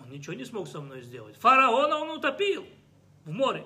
Он 0.00 0.10
ничего 0.10 0.34
не 0.34 0.44
смог 0.44 0.68
со 0.68 0.80
мной 0.80 1.02
сделать. 1.02 1.36
Фараона 1.36 1.98
он 1.98 2.10
утопил 2.10 2.66
в 3.24 3.30
море. 3.30 3.64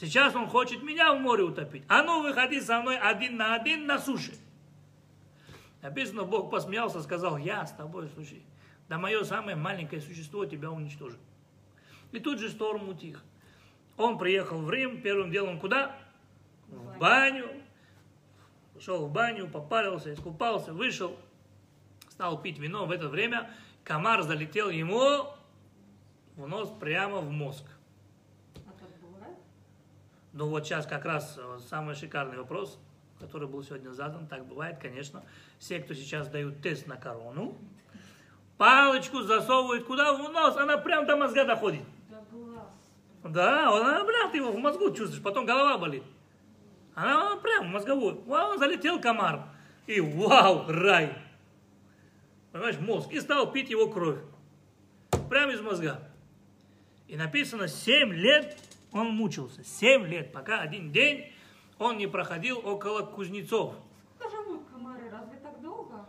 Сейчас 0.00 0.34
он 0.34 0.48
хочет 0.48 0.82
меня 0.82 1.12
в 1.12 1.20
море 1.20 1.42
утопить. 1.42 1.84
А 1.86 2.02
ну, 2.02 2.22
выходи 2.22 2.58
со 2.62 2.80
мной 2.80 2.96
один 2.96 3.36
на 3.36 3.54
один 3.54 3.84
на 3.84 3.98
суше. 3.98 4.32
Написано, 5.82 6.24
Бог 6.24 6.50
посмеялся, 6.50 7.02
сказал, 7.02 7.36
я 7.36 7.66
с 7.66 7.72
тобой, 7.72 8.08
слушай, 8.14 8.42
да 8.88 8.96
мое 8.96 9.22
самое 9.24 9.58
маленькое 9.58 10.00
существо 10.00 10.46
тебя 10.46 10.70
уничтожит. 10.70 11.18
И 12.12 12.18
тут 12.18 12.38
же 12.38 12.48
шторм 12.48 12.88
утих. 12.88 13.22
Он 13.98 14.16
приехал 14.16 14.62
в 14.62 14.70
Рим, 14.70 15.02
первым 15.02 15.30
делом 15.30 15.60
куда? 15.60 15.94
В 16.68 16.98
баню. 16.98 17.50
Пошел 18.72 19.06
в 19.06 19.12
баню, 19.12 19.48
попарился, 19.48 20.14
искупался, 20.14 20.72
вышел, 20.72 21.14
стал 22.08 22.40
пить 22.40 22.58
вино. 22.58 22.86
В 22.86 22.90
это 22.90 23.08
время 23.08 23.50
комар 23.84 24.22
залетел 24.22 24.70
ему 24.70 25.26
в 26.36 26.48
нос 26.48 26.72
прямо 26.80 27.18
в 27.18 27.30
мозг. 27.30 27.64
Ну 30.32 30.46
вот 30.46 30.64
сейчас 30.64 30.86
как 30.86 31.04
раз 31.04 31.36
э, 31.38 31.58
самый 31.68 31.94
шикарный 31.94 32.38
вопрос, 32.38 32.78
который 33.18 33.48
был 33.48 33.62
сегодня 33.64 33.90
задан. 33.90 34.26
Так 34.28 34.46
бывает, 34.46 34.78
конечно. 34.80 35.22
Все, 35.58 35.80
кто 35.80 35.92
сейчас 35.94 36.28
дают 36.28 36.62
тест 36.62 36.86
на 36.86 36.96
корону, 36.96 37.56
палочку 38.56 39.22
засовывают 39.22 39.84
куда? 39.84 40.12
В 40.12 40.30
нос, 40.30 40.56
она 40.56 40.78
прям 40.78 41.06
до 41.06 41.16
мозга 41.16 41.44
доходит. 41.44 41.82
Да 42.08 42.22
глаз. 42.30 42.68
Да, 43.24 43.76
она 43.76 44.04
прям 44.04 44.30
ты 44.30 44.36
его 44.38 44.52
в 44.52 44.58
мозгу 44.58 44.90
чувствуешь, 44.90 45.22
потом 45.22 45.46
голова 45.46 45.78
болит. 45.78 46.04
Она 46.94 47.36
прям 47.36 47.68
в 47.68 47.72
мозговую. 47.72 48.22
Вау, 48.26 48.56
залетел 48.58 49.00
комар. 49.00 49.42
И 49.86 50.00
вау, 50.00 50.64
рай. 50.68 51.16
Понимаешь, 52.52 52.78
мозг. 52.78 53.10
И 53.12 53.20
стал 53.20 53.50
пить 53.50 53.70
его 53.70 53.88
кровь. 53.88 54.18
Прямо 55.28 55.52
из 55.52 55.60
мозга. 55.60 56.00
И 57.08 57.16
написано, 57.16 57.68
7 57.68 58.12
лет 58.12 58.56
он 58.92 59.08
мучился. 59.08 59.64
7 59.64 60.06
лет, 60.06 60.32
пока 60.32 60.60
один 60.60 60.92
день 60.92 61.32
он 61.78 61.96
не 61.96 62.06
проходил 62.06 62.58
около 62.64 63.02
кузнецов. 63.02 63.74
Сколько 64.16 64.36
живут 64.36 64.66
комары? 64.70 65.08
Разве 65.10 65.38
так 65.38 65.60
долго? 65.62 66.08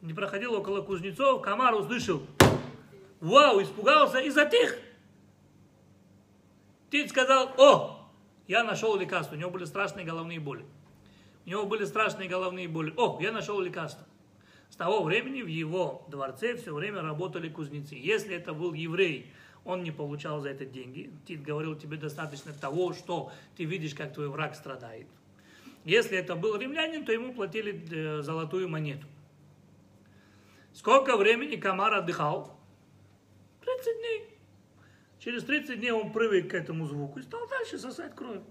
Не 0.00 0.14
проходил 0.14 0.54
около 0.54 0.82
кузнецов, 0.82 1.42
комар 1.42 1.74
услышал. 1.74 2.22
Вау, 3.20 3.62
испугался 3.62 4.18
и 4.18 4.30
затих. 4.30 4.76
Тит 6.90 7.10
сказал, 7.10 7.54
о, 7.56 8.10
я 8.48 8.64
нашел 8.64 8.96
лекарство. 8.96 9.36
У 9.36 9.38
него 9.38 9.50
были 9.50 9.64
страшные 9.64 10.04
головные 10.04 10.40
боли. 10.40 10.66
У 11.46 11.50
него 11.50 11.66
были 11.66 11.84
страшные 11.84 12.28
головные 12.28 12.68
боли. 12.68 12.92
О, 12.96 13.18
я 13.20 13.32
нашел 13.32 13.60
лекарство. 13.60 14.06
С 14.68 14.76
того 14.76 15.02
времени 15.02 15.42
в 15.42 15.46
его 15.46 16.04
дворце 16.08 16.56
все 16.56 16.74
время 16.74 17.02
работали 17.02 17.48
кузнецы. 17.48 17.94
Если 17.94 18.34
это 18.34 18.52
был 18.54 18.72
еврей, 18.72 19.32
он 19.64 19.82
не 19.82 19.90
получал 19.90 20.40
за 20.40 20.50
это 20.50 20.64
деньги. 20.64 21.10
Тит 21.26 21.42
говорил, 21.42 21.76
тебе 21.76 21.96
достаточно 21.96 22.52
того, 22.52 22.92
что 22.92 23.32
ты 23.56 23.64
видишь, 23.64 23.94
как 23.94 24.12
твой 24.12 24.28
враг 24.28 24.54
страдает. 24.54 25.06
Если 25.84 26.16
это 26.16 26.36
был 26.36 26.56
римлянин, 26.56 27.04
то 27.04 27.12
ему 27.12 27.34
платили 27.34 27.84
э, 27.90 28.22
золотую 28.22 28.68
монету. 28.68 29.06
Сколько 30.72 31.16
времени 31.16 31.56
комар 31.56 31.94
отдыхал? 31.94 32.56
30 33.64 33.98
дней. 33.98 34.38
Через 35.18 35.44
30 35.44 35.78
дней 35.78 35.92
он 35.92 36.12
привык 36.12 36.50
к 36.50 36.54
этому 36.54 36.86
звуку 36.86 37.18
и 37.18 37.22
стал 37.22 37.46
дальше 37.48 37.78
сосать 37.78 38.14
кровь. 38.14 38.42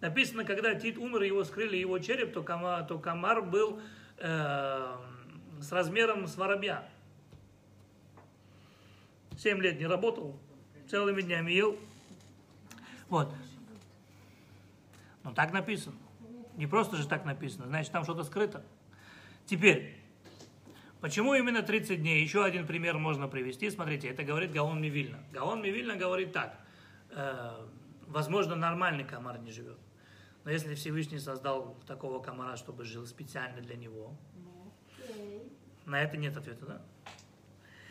Написано, 0.00 0.44
когда 0.44 0.74
Тит 0.74 0.98
умер, 0.98 1.22
его 1.22 1.44
скрыли 1.44 1.76
его 1.76 1.98
череп, 2.00 2.32
то 2.32 2.42
комар, 2.42 2.84
то 2.84 2.98
комар 2.98 3.42
был 3.42 3.80
э, 4.18 4.96
с 5.60 5.70
размером 5.70 6.26
с 6.26 6.36
воробья. 6.36 6.88
Семь 9.42 9.60
лет 9.60 9.80
не 9.80 9.88
работал, 9.88 10.38
целыми 10.88 11.20
днями 11.20 11.50
ел. 11.50 11.76
Вот. 13.08 13.34
Ну 15.24 15.34
так 15.34 15.52
написано. 15.52 15.96
Не 16.56 16.68
просто 16.68 16.96
же 16.96 17.08
так 17.08 17.24
написано, 17.24 17.66
значит 17.66 17.90
там 17.90 18.04
что-то 18.04 18.22
скрыто. 18.22 18.64
Теперь, 19.46 19.96
почему 21.00 21.34
именно 21.34 21.62
30 21.62 22.00
дней? 22.02 22.22
Еще 22.22 22.44
один 22.44 22.68
пример 22.68 22.98
можно 22.98 23.26
привести. 23.26 23.68
Смотрите, 23.68 24.06
это 24.06 24.22
говорит 24.22 24.52
Гаон 24.52 24.80
Мивильна. 24.80 25.18
Гаон 25.32 25.60
Мивильна 25.60 25.96
говорит 25.96 26.32
так. 26.32 26.56
Э, 27.10 27.66
возможно, 28.06 28.54
нормальный 28.54 29.02
комар 29.02 29.40
не 29.40 29.50
живет. 29.50 29.78
Но 30.44 30.52
если 30.52 30.76
Всевышний 30.76 31.18
создал 31.18 31.76
такого 31.88 32.22
комара, 32.22 32.56
чтобы 32.56 32.84
жил 32.84 33.06
специально 33.06 33.60
для 33.60 33.74
него, 33.74 34.14
на 35.84 36.00
это 36.00 36.16
нет 36.16 36.36
ответа, 36.36 36.64
да? 36.64 36.82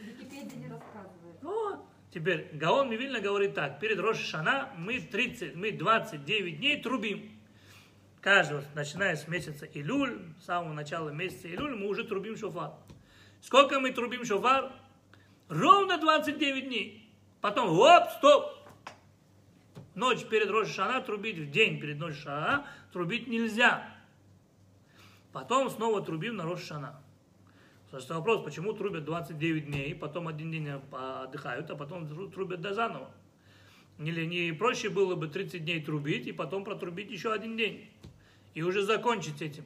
Википедия 0.01 0.57
не 0.57 0.67
рассказывает. 0.67 1.20
Вот. 1.41 1.79
Теперь 2.13 2.49
Гаон 2.53 2.89
Мивильна 2.89 3.21
говорит 3.21 3.55
так. 3.55 3.79
Перед 3.79 3.99
Рош 3.99 4.17
Шана 4.17 4.69
мы, 4.77 4.99
30, 4.99 5.55
мы 5.55 5.71
29 5.71 6.57
дней 6.57 6.81
трубим. 6.81 7.31
Каждого, 8.19 8.63
начиная 8.75 9.15
с 9.15 9.27
месяца 9.27 9.65
Илюль, 9.65 10.21
с 10.39 10.45
самого 10.45 10.73
начала 10.73 11.09
месяца 11.09 11.47
Илюль, 11.47 11.75
мы 11.75 11.87
уже 11.87 12.03
трубим 12.03 12.37
шофар. 12.37 12.73
Сколько 13.41 13.79
мы 13.79 13.91
трубим 13.91 14.25
шофар? 14.25 14.71
Ровно 15.49 15.97
29 15.97 16.67
дней. 16.67 17.09
Потом, 17.39 17.69
оп, 17.69 18.09
стоп. 18.17 18.61
Ночь 19.95 20.23
перед 20.25 20.49
Рош 20.49 20.69
Шана 20.69 21.01
трубить, 21.01 21.37
в 21.37 21.49
день 21.49 21.79
перед 21.79 21.99
Рош 22.01 22.15
Шана 22.17 22.67
трубить 22.93 23.27
нельзя. 23.27 23.89
Потом 25.33 25.69
снова 25.69 26.01
трубим 26.01 26.35
на 26.35 26.43
Рош 26.43 26.61
Слушайте, 27.91 28.13
вопрос, 28.13 28.41
почему 28.45 28.71
трубят 28.71 29.03
29 29.03 29.65
дней, 29.65 29.93
потом 29.93 30.29
один 30.29 30.49
день 30.49 30.69
отдыхают, 30.93 31.69
а 31.71 31.75
потом 31.75 32.07
трубят 32.31 32.61
до 32.61 32.73
заново? 32.73 33.11
Не, 33.97 34.11
не 34.11 34.53
проще 34.53 34.89
было 34.89 35.15
бы 35.15 35.27
30 35.27 35.65
дней 35.65 35.83
трубить 35.83 36.25
и 36.25 36.31
потом 36.31 36.63
протрубить 36.63 37.11
еще 37.11 37.33
один 37.33 37.57
день? 37.57 37.89
И 38.53 38.61
уже 38.61 38.83
закончить 38.83 39.41
этим? 39.41 39.65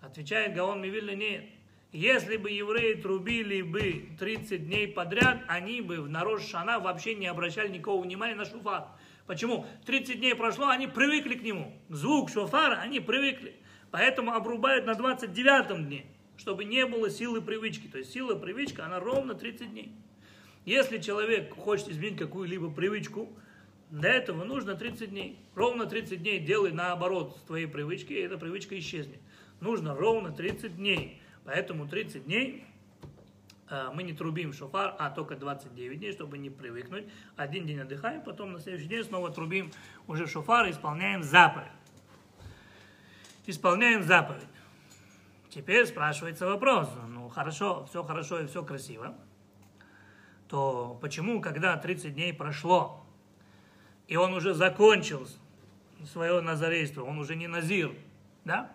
Отвечает 0.00 0.56
Гаон 0.56 0.82
Мивильна, 0.82 1.14
нет. 1.14 1.44
Если 1.92 2.36
бы 2.36 2.50
евреи 2.50 2.94
трубили 2.94 3.62
бы 3.62 4.08
30 4.18 4.66
дней 4.66 4.88
подряд, 4.88 5.44
они 5.46 5.80
бы 5.80 6.00
в 6.00 6.08
народ 6.08 6.42
Шана 6.42 6.80
вообще 6.80 7.14
не 7.14 7.28
обращали 7.28 7.68
никакого 7.68 8.02
внимания 8.02 8.34
на 8.34 8.44
шуфар. 8.44 8.88
Почему? 9.28 9.66
30 9.84 10.18
дней 10.18 10.34
прошло, 10.34 10.66
они 10.66 10.88
привыкли 10.88 11.36
к 11.36 11.44
нему. 11.44 11.72
Звук 11.90 12.28
шофара, 12.28 12.80
они 12.80 12.98
привыкли. 12.98 13.54
Поэтому 13.92 14.32
обрубают 14.32 14.84
на 14.84 14.96
29 14.96 15.86
дне 15.86 16.06
чтобы 16.36 16.64
не 16.64 16.86
было 16.86 17.10
силы 17.10 17.40
привычки. 17.40 17.86
То 17.86 17.98
есть 17.98 18.12
сила 18.12 18.34
привычка, 18.34 18.84
она 18.86 19.00
ровно 19.00 19.34
30 19.34 19.70
дней. 19.70 19.92
Если 20.64 20.98
человек 20.98 21.54
хочет 21.54 21.88
изменить 21.88 22.18
какую-либо 22.18 22.70
привычку, 22.70 23.28
для 23.90 24.14
этого 24.14 24.44
нужно 24.44 24.74
30 24.74 25.10
дней. 25.10 25.38
Ровно 25.54 25.86
30 25.86 26.20
дней 26.22 26.40
делай 26.40 26.72
наоборот 26.72 27.38
твоей 27.46 27.66
привычки, 27.66 28.12
и 28.12 28.20
эта 28.20 28.36
привычка 28.36 28.76
исчезнет. 28.78 29.20
Нужно 29.60 29.94
ровно 29.94 30.32
30 30.32 30.76
дней. 30.76 31.22
Поэтому 31.44 31.86
30 31.86 32.24
дней 32.24 32.64
э, 33.70 33.90
мы 33.94 34.02
не 34.02 34.12
трубим 34.12 34.52
шофар, 34.52 34.96
а 34.98 35.10
только 35.10 35.36
29 35.36 35.98
дней, 36.00 36.12
чтобы 36.12 36.36
не 36.36 36.50
привыкнуть. 36.50 37.04
Один 37.36 37.66
день 37.66 37.78
отдыхаем, 37.78 38.22
потом 38.22 38.52
на 38.52 38.58
следующий 38.58 38.88
день 38.88 39.04
снова 39.04 39.30
трубим 39.30 39.70
уже 40.08 40.26
шофар 40.26 40.66
и 40.66 40.72
исполняем 40.72 41.22
заповедь. 41.22 41.70
Исполняем 43.46 44.02
заповедь. 44.02 44.42
Теперь 45.56 45.86
спрашивается 45.86 46.44
вопрос, 46.44 46.86
ну 47.08 47.30
хорошо, 47.30 47.86
все 47.86 48.04
хорошо 48.04 48.40
и 48.40 48.46
все 48.46 48.62
красиво, 48.62 49.16
то 50.48 50.98
почему, 51.00 51.40
когда 51.40 51.78
30 51.78 52.12
дней 52.12 52.34
прошло, 52.34 53.06
и 54.06 54.16
он 54.16 54.34
уже 54.34 54.52
закончил 54.52 55.26
свое 56.04 56.42
назарейство, 56.42 57.04
он 57.04 57.18
уже 57.18 57.36
не 57.36 57.48
назир, 57.48 57.94
да? 58.44 58.70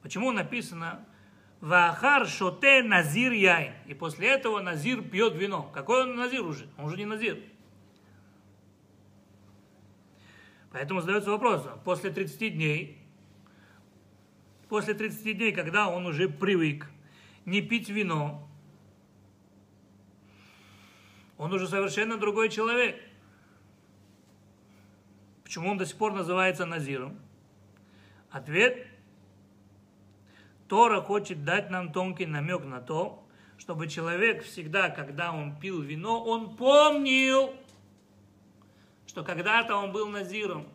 Почему 0.00 0.32
написано 0.32 1.04
Вахар 1.60 2.26
шоте 2.26 2.82
назир 2.82 3.32
яйн. 3.32 3.74
И 3.84 3.92
после 3.92 4.28
этого 4.28 4.62
назир 4.62 5.02
пьет 5.02 5.34
вино. 5.34 5.70
Какой 5.74 6.04
он 6.04 6.16
назир 6.16 6.42
уже? 6.46 6.70
Он 6.78 6.86
уже 6.86 6.96
не 6.96 7.04
назир. 7.04 7.38
Поэтому 10.72 11.02
задается 11.02 11.30
вопрос, 11.30 11.68
после 11.84 12.08
30 12.08 12.54
дней, 12.54 13.03
после 14.74 14.94
30 14.94 15.36
дней, 15.36 15.52
когда 15.52 15.88
он 15.88 16.04
уже 16.04 16.28
привык 16.28 16.90
не 17.44 17.62
пить 17.62 17.90
вино, 17.90 18.44
он 21.38 21.52
уже 21.52 21.68
совершенно 21.68 22.16
другой 22.16 22.48
человек. 22.48 23.00
Почему 25.44 25.70
он 25.70 25.78
до 25.78 25.86
сих 25.86 25.96
пор 25.96 26.12
называется 26.12 26.66
Назиром? 26.66 27.20
Ответ. 28.30 28.88
Тора 30.66 31.00
хочет 31.00 31.44
дать 31.44 31.70
нам 31.70 31.92
тонкий 31.92 32.26
намек 32.26 32.64
на 32.64 32.80
то, 32.80 33.24
чтобы 33.58 33.86
человек 33.86 34.42
всегда, 34.42 34.88
когда 34.88 35.30
он 35.30 35.56
пил 35.56 35.82
вино, 35.82 36.20
он 36.20 36.56
помнил, 36.56 37.54
что 39.06 39.22
когда-то 39.22 39.76
он 39.76 39.92
был 39.92 40.08
Назиром. 40.08 40.66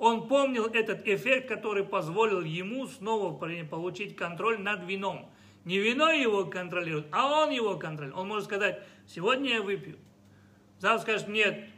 Он 0.00 0.28
помнил 0.28 0.64
этот 0.64 1.06
эффект, 1.06 1.46
который 1.46 1.84
позволил 1.84 2.40
ему 2.40 2.86
снова 2.86 3.36
получить 3.36 4.16
контроль 4.16 4.58
над 4.58 4.82
вином. 4.84 5.30
Не 5.66 5.78
вино 5.78 6.10
его 6.10 6.46
контролирует, 6.46 7.06
а 7.12 7.42
он 7.42 7.50
его 7.50 7.76
контролирует. 7.76 8.18
Он 8.18 8.26
может 8.26 8.46
сказать, 8.46 8.82
сегодня 9.06 9.56
я 9.56 9.62
выпью. 9.62 9.98
Завтра 10.78 11.02
скажет, 11.02 11.28
нет, 11.28 11.68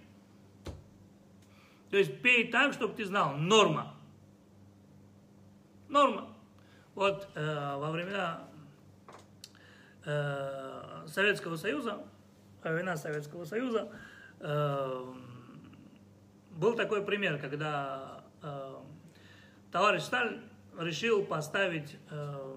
то 1.90 1.96
есть 1.96 2.22
пей 2.22 2.48
так, 2.48 2.72
чтобы 2.74 2.94
ты 2.94 3.04
знал, 3.04 3.36
норма. 3.36 3.92
Норма. 5.88 6.28
Вот 6.94 7.28
э, 7.34 7.76
во 7.76 7.90
времена 7.90 8.44
э, 10.04 11.06
Советского 11.08 11.56
Союза, 11.56 11.98
во 12.62 12.70
времена 12.70 12.96
Советского 12.96 13.44
Союза, 13.46 13.90
э, 14.38 15.12
был 16.52 16.74
такой 16.74 17.04
пример, 17.04 17.38
когда 17.38 18.24
э, 18.42 18.74
товарищ 19.70 20.02
Сталин 20.02 20.42
решил 20.78 21.24
поставить 21.24 21.96
э, 22.10 22.56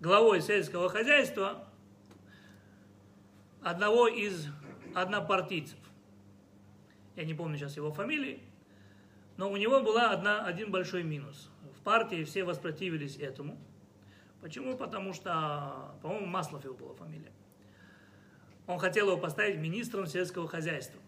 главой 0.00 0.40
сельского 0.40 0.88
хозяйства 0.88 1.68
одного 3.62 4.08
из 4.08 4.48
однопартийцев 4.94 5.78
я 7.16 7.24
не 7.24 7.34
помню 7.34 7.58
сейчас 7.58 7.76
его 7.76 7.92
фамилии, 7.92 8.40
но 9.36 9.50
у 9.50 9.56
него 9.56 9.80
была 9.80 10.10
одна, 10.10 10.44
один 10.44 10.70
большой 10.70 11.02
минус. 11.02 11.50
В 11.76 11.82
партии 11.82 12.24
все 12.24 12.44
воспротивились 12.44 13.16
этому. 13.16 13.58
Почему? 14.40 14.76
Потому 14.76 15.12
что, 15.12 15.94
по-моему, 16.02 16.26
Маслов 16.26 16.64
его 16.64 16.74
была 16.74 16.94
фамилия. 16.94 17.32
Он 18.66 18.78
хотел 18.78 19.08
его 19.08 19.18
поставить 19.18 19.58
министром 19.58 20.06
сельского 20.06 20.48
хозяйства. 20.48 21.00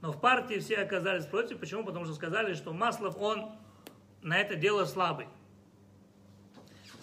Но 0.00 0.12
в 0.12 0.20
партии 0.20 0.58
все 0.58 0.76
оказались 0.76 1.26
против. 1.26 1.58
Почему? 1.58 1.84
Потому 1.84 2.04
что 2.04 2.14
сказали, 2.14 2.54
что 2.54 2.72
Маслов, 2.72 3.16
он 3.18 3.50
на 4.22 4.38
это 4.38 4.56
дело 4.56 4.84
слабый. 4.84 5.26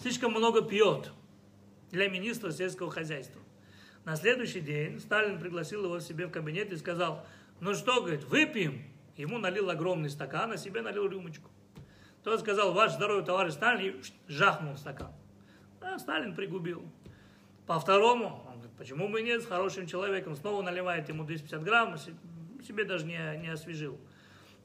Слишком 0.00 0.32
много 0.32 0.62
пьет 0.62 1.10
для 1.90 2.08
министра 2.08 2.50
сельского 2.50 2.90
хозяйства. 2.90 3.40
На 4.04 4.16
следующий 4.16 4.60
день 4.60 5.00
Сталин 5.00 5.38
пригласил 5.38 5.84
его 5.84 5.98
себе 6.00 6.26
в 6.26 6.30
кабинет 6.30 6.72
и 6.72 6.76
сказал, 6.76 7.24
ну 7.60 7.74
что, 7.74 8.00
говорит, 8.00 8.24
выпьем. 8.24 8.84
Ему 9.16 9.38
налил 9.38 9.70
огромный 9.70 10.10
стакан, 10.10 10.52
а 10.52 10.56
себе 10.56 10.82
налил 10.82 11.08
рюмочку. 11.08 11.48
Тот 12.22 12.40
сказал, 12.40 12.72
ваш 12.72 12.92
здоровый 12.92 13.24
товарищ 13.24 13.54
Сталин, 13.54 14.00
и 14.00 14.02
жахнул 14.32 14.76
стакан. 14.76 15.12
А 15.80 15.98
Сталин 15.98 16.34
пригубил. 16.34 16.82
По 17.66 17.78
второму, 17.78 18.44
он 18.46 18.54
говорит, 18.54 18.76
почему 18.76 19.08
бы 19.08 19.22
нет, 19.22 19.42
с 19.42 19.46
хорошим 19.46 19.86
человеком, 19.86 20.34
снова 20.36 20.62
наливает 20.62 21.08
ему 21.08 21.24
250 21.24 21.62
грамм, 21.62 21.96
себе 22.66 22.84
даже 22.84 23.04
не, 23.04 23.18
не 23.38 23.48
освежил. 23.48 23.98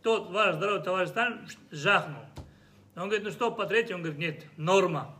Тот, 0.01 0.29
ваш 0.29 0.55
здоровый 0.55 0.81
товарищ 0.81 1.09
Сталин, 1.09 1.47
жахнул. 1.71 2.23
Он 2.95 3.03
говорит, 3.03 3.23
ну 3.23 3.31
что, 3.31 3.51
по 3.51 3.65
третьему, 3.65 3.97
он 3.97 4.03
говорит, 4.03 4.19
нет, 4.19 4.45
норма. 4.57 5.15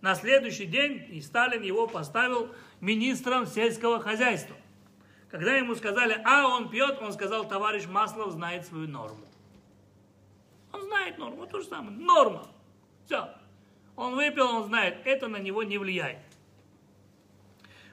На 0.00 0.14
следующий 0.14 0.66
день 0.66 1.06
и 1.10 1.20
Сталин 1.20 1.62
его 1.62 1.86
поставил 1.86 2.52
министром 2.80 3.46
сельского 3.46 4.00
хозяйства. 4.00 4.56
Когда 5.30 5.54
ему 5.54 5.74
сказали, 5.74 6.20
а 6.24 6.46
он 6.48 6.68
пьет, 6.68 6.98
он 7.00 7.12
сказал, 7.12 7.48
товарищ 7.48 7.86
Маслов 7.86 8.32
знает 8.32 8.66
свою 8.66 8.88
норму. 8.88 9.24
Он 10.72 10.82
знает 10.82 11.18
норму, 11.18 11.46
то 11.46 11.60
же 11.60 11.66
самое, 11.66 11.96
норма. 11.96 12.46
Все. 13.06 13.28
Он 13.96 14.14
выпил, 14.14 14.46
он 14.46 14.64
знает, 14.64 14.98
это 15.04 15.28
на 15.28 15.38
него 15.38 15.62
не 15.62 15.78
влияет. 15.78 16.18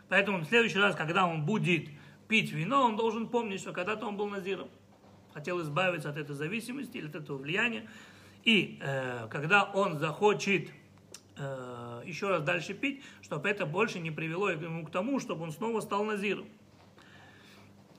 Поэтому 0.08 0.40
в 0.40 0.46
следующий 0.46 0.80
раз, 0.80 0.96
когда 0.96 1.26
он 1.26 1.46
будет 1.46 1.88
пить 2.30 2.52
вино, 2.52 2.84
он 2.84 2.96
должен 2.96 3.28
помнить, 3.28 3.60
что 3.60 3.74
когда-то 3.74 4.06
он 4.06 4.16
был 4.16 4.30
назиром. 4.30 4.70
Хотел 5.34 5.62
избавиться 5.62 6.10
от 6.10 6.18
этой 6.18 6.36
зависимости 6.36 6.98
или 6.98 7.08
от 7.08 7.16
этого 7.16 7.38
влияния. 7.38 7.90
И 8.46 8.80
э, 8.82 9.28
когда 9.30 9.64
он 9.64 9.98
захочет 9.98 10.70
э, 11.38 12.04
еще 12.06 12.30
раз 12.30 12.44
дальше 12.44 12.74
пить, 12.74 13.04
чтобы 13.22 13.50
это 13.50 13.66
больше 13.66 14.00
не 14.00 14.12
привело 14.12 14.50
ему 14.50 14.86
к 14.86 14.92
тому, 14.92 15.20
чтобы 15.20 15.44
он 15.44 15.52
снова 15.52 15.82
стал 15.82 16.06
назиром. 16.06 16.48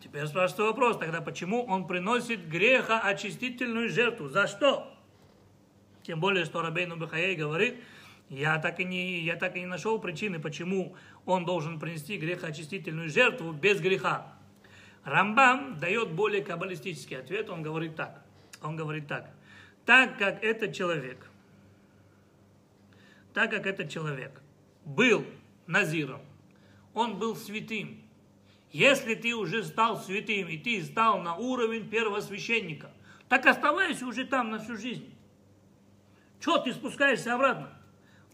Теперь 0.03 0.27
спрашивается 0.27 0.63
вопрос, 0.63 0.97
тогда 0.97 1.21
почему 1.21 1.65
он 1.65 1.87
приносит 1.87 2.49
греха 2.49 3.01
очистительную 3.01 3.91
жертву? 3.91 4.29
За 4.29 4.47
что? 4.47 4.97
Тем 6.05 6.21
более, 6.21 6.45
что 6.45 6.63
Рабейну 6.63 6.97
Бахаей 6.97 7.35
говорит, 7.35 7.77
я 8.31 8.61
так, 8.61 8.79
и 8.79 8.85
не, 8.85 9.21
я 9.21 9.35
так 9.35 9.57
и 9.57 9.61
не 9.61 9.67
нашел 9.67 9.99
причины, 9.99 10.39
почему 10.39 10.97
он 11.27 11.45
должен 11.45 11.81
принести 11.81 12.17
грехоочистительную 12.17 13.11
жертву 13.11 13.53
без 13.53 13.81
греха. 13.81 14.33
Рамбам 15.03 15.81
дает 15.81 16.13
более 16.13 16.41
каббалистический 16.41 17.19
ответ, 17.19 17.51
он 17.51 17.63
говорит 17.63 17.97
так. 17.97 18.23
Он 18.63 18.77
говорит 18.77 19.09
так. 19.09 19.29
Так 19.85 20.17
как 20.17 20.45
этот 20.45 20.73
человек, 20.73 21.29
так 23.35 23.51
как 23.51 23.67
этот 23.67 23.91
человек 23.91 24.41
был 24.85 25.25
назиром, 25.67 26.21
он 26.95 27.19
был 27.19 27.35
святым, 27.35 28.01
если 28.71 29.17
ты 29.17 29.35
уже 29.35 29.65
стал 29.65 30.01
святым, 30.01 30.47
и 30.47 30.57
ты 30.57 30.85
стал 30.85 31.21
на 31.21 31.35
уровень 31.35 31.89
первосвященника, 31.89 32.93
так 33.29 33.45
оставайся 33.47 34.07
уже 34.07 34.25
там 34.25 34.51
на 34.51 34.61
всю 34.61 34.77
жизнь. 34.77 35.13
Чего 36.39 36.59
ты 36.59 36.73
спускаешься 36.73 37.35
обратно? 37.35 37.80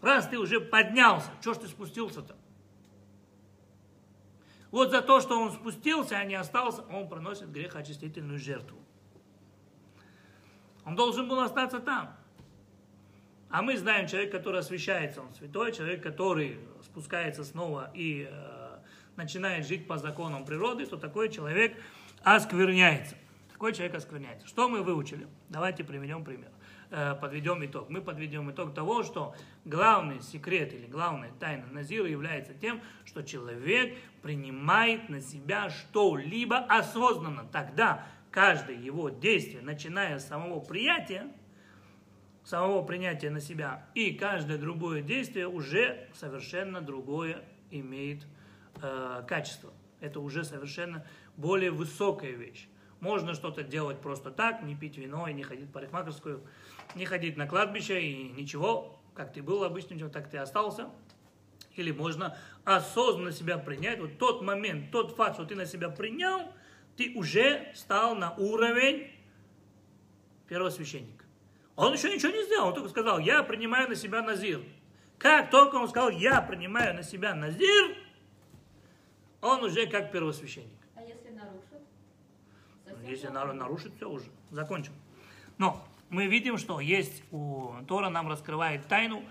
Раз 0.01 0.27
ты 0.27 0.37
уже 0.37 0.59
поднялся, 0.59 1.29
что 1.41 1.53
ж 1.53 1.57
ты 1.57 1.67
спустился-то? 1.67 2.35
Вот 4.71 4.91
за 4.91 5.01
то, 5.01 5.21
что 5.21 5.39
он 5.39 5.51
спустился, 5.51 6.17
а 6.17 6.25
не 6.25 6.35
остался, 6.35 6.81
он 6.83 7.07
приносит 7.09 7.51
грехоочистительную 7.51 8.37
жертву. 8.37 8.77
Он 10.85 10.95
должен 10.95 11.27
был 11.27 11.39
остаться 11.39 11.79
там. 11.79 12.15
А 13.49 13.61
мы 13.61 13.77
знаем 13.77 14.07
человек, 14.07 14.31
который 14.31 14.59
освящается, 14.59 15.21
он 15.21 15.33
святой, 15.33 15.71
человек, 15.71 16.03
который 16.03 16.59
спускается 16.83 17.45
снова 17.45 17.89
и 17.93 18.27
э, 18.29 18.77
начинает 19.15 19.65
жить 19.65 19.87
по 19.87 19.97
законам 19.97 20.45
природы, 20.45 20.85
то 20.85 20.97
такой 20.97 21.29
человек 21.29 21.77
оскверняется. 22.23 23.15
Такой 23.51 23.73
человек 23.73 23.95
оскверняется. 23.95 24.45
Что 24.47 24.67
мы 24.67 24.83
выучили? 24.83 25.27
Давайте 25.49 25.83
приведем 25.83 26.25
пример. 26.25 26.51
Э, 26.89 27.15
подведем 27.19 27.65
итог. 27.65 27.89
Мы 27.89 28.01
подведем 28.01 28.49
итог 28.49 28.73
того, 28.73 29.03
что 29.03 29.35
главный 29.65 30.21
секрет 30.21 30.73
или 30.73 30.85
главная 30.85 31.31
тайна 31.37 31.65
Назира 31.67 32.07
является 32.07 32.53
тем, 32.53 32.81
что 33.03 33.23
человек 33.23 33.97
принимает 34.21 35.09
на 35.09 35.19
себя 35.19 35.69
что-либо 35.69 36.59
осознанно. 36.59 37.45
Тогда 37.51 38.05
каждое 38.31 38.77
его 38.77 39.09
действие, 39.09 39.61
начиная 39.61 40.17
с 40.17 40.27
самого 40.27 40.61
приятия, 40.61 41.27
самого 42.45 42.83
принятия 42.83 43.31
на 43.31 43.41
себя, 43.41 43.85
и 43.93 44.13
каждое 44.13 44.57
другое 44.57 45.01
действие 45.01 45.49
уже 45.49 46.07
совершенно 46.13 46.79
другое 46.79 47.43
имеет 47.69 48.25
э, 48.81 49.23
качество. 49.27 49.73
Это 49.99 50.21
уже 50.21 50.45
совершенно 50.45 51.05
более 51.35 51.71
высокая 51.71 52.31
вещь. 52.31 52.69
Можно 53.01 53.33
что-то 53.33 53.63
делать 53.63 53.99
просто 53.99 54.31
так, 54.31 54.63
не 54.63 54.75
пить 54.75 54.97
вино 54.97 55.27
и 55.27 55.33
не 55.33 55.43
ходить 55.43 55.67
в 55.67 55.71
парикмахерскую, 55.71 56.41
не 56.97 57.05
ходить 57.05 57.37
на 57.37 57.47
кладбище 57.47 58.01
и 58.01 58.29
ничего, 58.29 58.99
как 59.13 59.31
ты 59.31 59.41
был 59.41 59.63
обычным, 59.63 60.09
так 60.09 60.29
ты 60.29 60.37
остался. 60.37 60.89
или 61.75 61.91
можно 61.91 62.35
осознанно 62.65 63.31
себя 63.31 63.57
принять. 63.57 63.99
Вот 63.99 64.17
тот 64.17 64.41
момент, 64.41 64.91
тот 64.91 65.15
факт, 65.15 65.35
что 65.35 65.45
ты 65.45 65.55
на 65.55 65.65
себя 65.65 65.89
принял, 65.89 66.51
ты 66.97 67.13
уже 67.15 67.71
стал 67.75 68.15
на 68.15 68.33
уровень 68.35 69.11
первосвященника. 70.47 71.25
Он 71.75 71.93
еще 71.93 72.11
ничего 72.11 72.31
не 72.31 72.43
сделал, 72.45 72.69
он 72.69 72.73
только 72.73 72.89
сказал, 72.89 73.19
я 73.19 73.43
принимаю 73.43 73.87
на 73.87 73.95
себя 73.95 74.23
назир. 74.23 74.63
Как 75.19 75.51
только 75.51 75.75
он 75.75 75.87
сказал, 75.87 76.09
я 76.09 76.41
принимаю 76.41 76.95
на 76.95 77.03
себя 77.03 77.35
назир, 77.35 77.95
он 79.41 79.63
уже 79.63 79.85
как 79.85 80.11
первосвященник. 80.11 80.71
А 80.95 81.01
если 81.01 81.29
нарушит? 81.29 81.81
Совсем 82.87 83.07
Если 83.07 83.27
нарушит, 83.27 83.93
все 83.97 84.09
уже, 84.09 84.25
закончим. 84.49 84.93
Но 85.59 85.86
мы 86.09 86.27
видим, 86.27 86.57
что 86.57 86.79
есть 86.79 87.23
у 87.31 87.73
Тора 87.87 88.09
нам 88.09 88.29
раскрывает 88.29 88.87
тайну 88.87 89.23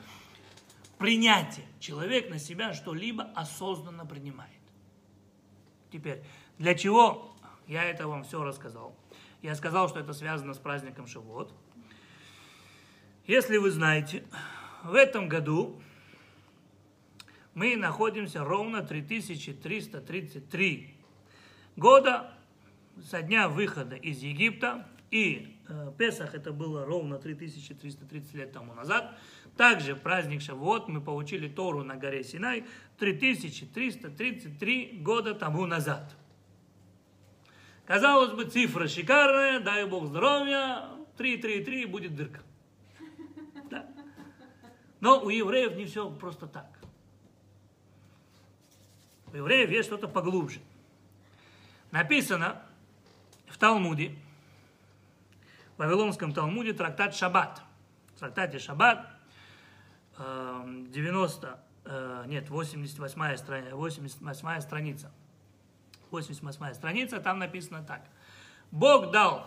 принятия. 0.99 1.65
Человек 1.81 2.31
на 2.31 2.39
себя 2.39 2.75
что-либо 2.75 3.25
осознанно 3.35 4.05
принимает. 4.05 4.53
Теперь, 5.91 6.23
для 6.59 6.75
чего 6.75 7.35
я 7.67 7.85
это 7.85 8.09
вам 8.09 8.25
все 8.25 8.43
рассказал? 8.43 8.97
Я 9.43 9.55
сказал, 9.55 9.89
что 9.89 10.01
это 10.01 10.13
связано 10.13 10.55
с 10.55 10.59
праздником 10.59 11.07
Шавуот. 11.07 11.53
Если 13.27 13.57
вы 13.57 13.71
знаете, 13.71 14.25
в 14.85 14.95
этом 14.95 15.29
году 15.29 15.81
мы 17.55 17.77
находимся 17.77 18.45
ровно 18.45 18.83
3333 18.83 20.95
года 21.77 22.33
со 23.03 23.23
дня 23.23 23.49
выхода 23.49 23.97
из 23.97 24.23
Египта, 24.23 24.87
и 25.11 25.56
Песах 25.99 26.35
это 26.35 26.53
было 26.53 26.85
ровно 26.85 27.19
3330 27.19 28.35
лет 28.35 28.53
тому 28.53 28.75
назад. 28.75 29.19
Также 29.57 29.97
праздник 29.97 30.43
Шавуот 30.43 30.89
мы 30.89 31.01
получили 31.01 31.49
Тору 31.49 31.83
на 31.83 31.97
горе 31.97 32.23
Синай 32.23 32.65
3333 32.99 34.99
года 35.03 35.35
тому 35.35 35.67
назад. 35.67 36.15
Казалось 37.87 38.33
бы, 38.33 38.45
цифра 38.45 38.89
шикарная, 38.89 39.61
дай 39.61 39.87
Бог 39.87 40.07
здоровья, 40.07 40.89
333 41.17 41.87
будет 41.87 42.17
дырка. 42.17 42.43
Да. 43.71 43.87
Но 45.01 45.21
у 45.21 45.31
евреев 45.31 45.77
не 45.77 45.87
все 45.87 46.11
просто 46.11 46.47
так. 46.47 46.67
У 49.33 49.37
евреев 49.37 49.71
есть 49.71 49.87
что-то 49.87 50.09
поглубже. 50.09 50.61
Написано 51.93 52.63
в 53.47 53.57
Талмуде, 53.57 54.17
Вавилонском 55.77 56.33
Талмуде, 56.33 56.73
трактат 56.73 57.15
Шаббат. 57.15 57.63
В 58.15 58.21
трактате 58.21 58.59
Шаббат, 58.59 59.07
э, 60.19 60.65
90, 60.89 61.61
э, 61.85 62.25
нет, 62.27 62.49
88 62.49 63.37
страница, 63.37 63.77
88 63.77 64.61
страница. 64.61 65.13
88 66.11 66.75
страница, 66.75 67.21
там 67.21 67.39
написано 67.39 67.83
так. 67.83 68.03
Бог 68.71 69.11
дал 69.11 69.47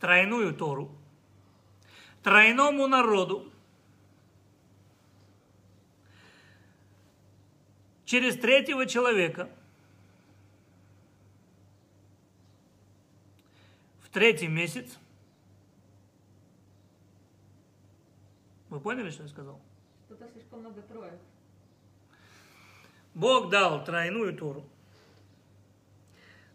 тройную 0.00 0.54
Тору 0.54 0.90
тройному 2.24 2.86
народу 2.88 3.52
через 8.06 8.36
третьего 8.36 8.86
человека 8.86 9.50
в 14.00 14.08
третий 14.08 14.48
месяц. 14.48 14.98
Вы 18.74 18.80
поняли, 18.80 19.08
что 19.08 19.22
я 19.22 19.28
сказал? 19.28 19.60
Что-то 20.06 20.28
слишком 20.32 20.58
много 20.58 20.82
троек. 20.82 21.20
Бог 23.14 23.48
дал 23.48 23.84
тройную 23.84 24.36
Тору 24.36 24.68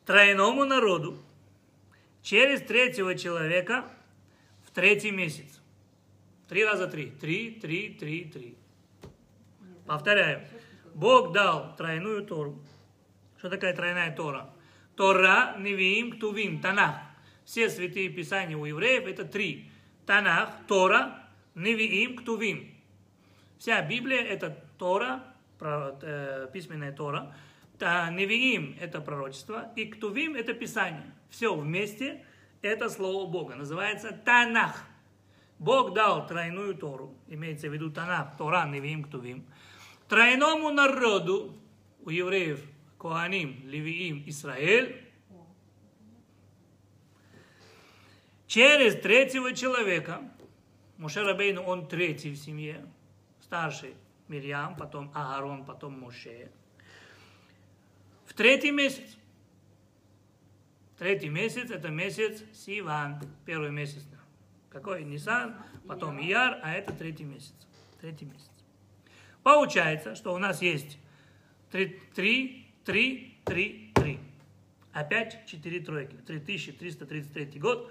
тройному 0.04 0.66
народу 0.66 1.18
через 2.22 2.62
третьего 2.62 3.16
человека 3.16 3.86
в 4.66 4.72
третий 4.72 5.12
месяц. 5.12 5.62
Три 6.50 6.66
раза 6.66 6.88
три. 6.88 7.10
Три, 7.10 7.52
три, 7.52 7.94
три, 7.94 8.26
три. 8.26 8.58
Повторяю. 9.86 10.46
Бог 10.94 11.32
дал 11.32 11.74
тройную 11.78 12.26
Тору. 12.26 12.60
Что 13.38 13.50
такая 13.50 13.74
тройная 13.74 14.14
Тора? 14.14 14.54
Тора, 14.98 15.56
Невиим, 15.58 16.12
Ктувим, 16.18 16.60
Танах. 16.60 16.98
Все 17.46 17.70
святые 17.70 18.10
писания 18.10 18.58
у 18.58 18.66
евреев 18.66 19.08
это 19.08 19.24
три. 19.24 19.72
Танах, 20.06 20.50
Тора, 20.68 21.29
Невиим, 21.56 22.18
Ктувим. 22.18 22.74
Вся 23.58 23.82
Библия 23.82 24.22
это 24.22 24.58
Тора, 24.78 25.24
э, 25.60 26.48
письменная 26.54 26.92
Тора. 26.92 27.36
Невиим 27.80 28.78
это 28.80 29.00
пророчество, 29.02 29.72
и 29.76 29.86
Ктувим 29.86 30.36
это 30.36 30.54
Писание. 30.54 31.14
Все 31.30 31.56
вместе 31.56 32.26
это 32.62 32.90
Слово 32.90 33.30
Бога. 33.30 33.56
Называется 33.56 34.12
Танах. 34.12 34.86
Бог 35.60 35.94
дал 35.94 36.26
тройную 36.26 36.76
Тору, 36.76 37.14
имеется 37.28 37.70
в 37.70 37.74
виду 37.74 37.92
Танах, 37.92 38.38
Тора, 38.38 38.66
Невиим, 38.66 39.04
Ктувим. 39.04 39.46
Тройному 40.08 40.72
народу, 40.72 41.56
у 42.04 42.10
евреев, 42.10 42.62
Коаним, 42.98 43.62
Левиим, 43.66 44.24
Израиль, 44.26 45.06
через 48.48 48.96
третьего 48.96 49.54
человека, 49.54 50.22
Муше 51.00 51.24
Рабейну, 51.24 51.64
он 51.64 51.88
третий 51.88 52.32
в 52.32 52.36
семье, 52.36 52.86
старший 53.42 53.96
Мирьям, 54.28 54.76
потом 54.76 55.10
Аарон, 55.16 55.64
потом 55.64 55.98
Муше. 55.98 56.52
В 58.26 58.34
третий 58.34 58.72
месяц, 58.72 59.18
третий 60.98 61.30
месяц, 61.30 61.72
это 61.72 61.88
месяц 61.88 62.44
Сиван, 62.54 63.22
первый 63.46 63.72
месяц. 63.72 64.04
Какой? 64.70 65.06
Нисан, 65.06 65.56
потом 65.88 66.20
Ияр, 66.20 66.60
а 66.64 66.74
это 66.74 66.92
третий 66.92 67.24
месяц. 67.24 67.56
Третий 68.02 68.26
месяц. 68.26 68.52
Получается, 69.42 70.16
что 70.16 70.34
у 70.34 70.38
нас 70.38 70.62
есть 70.62 71.00
три, 71.72 71.98
три, 72.14 72.74
три, 72.84 73.40
три, 73.46 73.94
три. 73.96 74.20
Опять 74.92 75.46
четыре 75.46 75.80
тройки. 75.80 76.18
3333 76.28 77.58
год, 77.58 77.90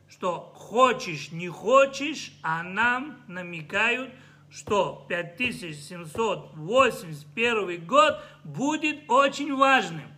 что 0.09 0.51
хочешь, 0.55 1.31
не 1.31 1.47
хочешь, 1.47 2.33
а 2.41 2.63
нам 2.63 3.21
намекают, 3.27 4.09
что 4.49 5.05
5781 5.09 7.85
год 7.85 8.19
будет 8.43 9.07
очень 9.09 9.55
важным. 9.55 10.11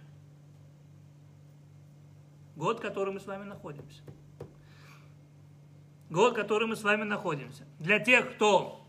Год, 2.55 2.79
в 2.79 2.81
котором 2.81 3.15
мы 3.15 3.19
с 3.19 3.25
вами 3.25 3.43
находимся. 3.43 4.01
Год, 6.09 6.33
в 6.33 6.35
котором 6.35 6.69
мы 6.69 6.75
с 6.75 6.83
вами 6.83 7.03
находимся. 7.03 7.65
Для 7.77 7.99
тех, 7.99 8.35
кто 8.35 8.83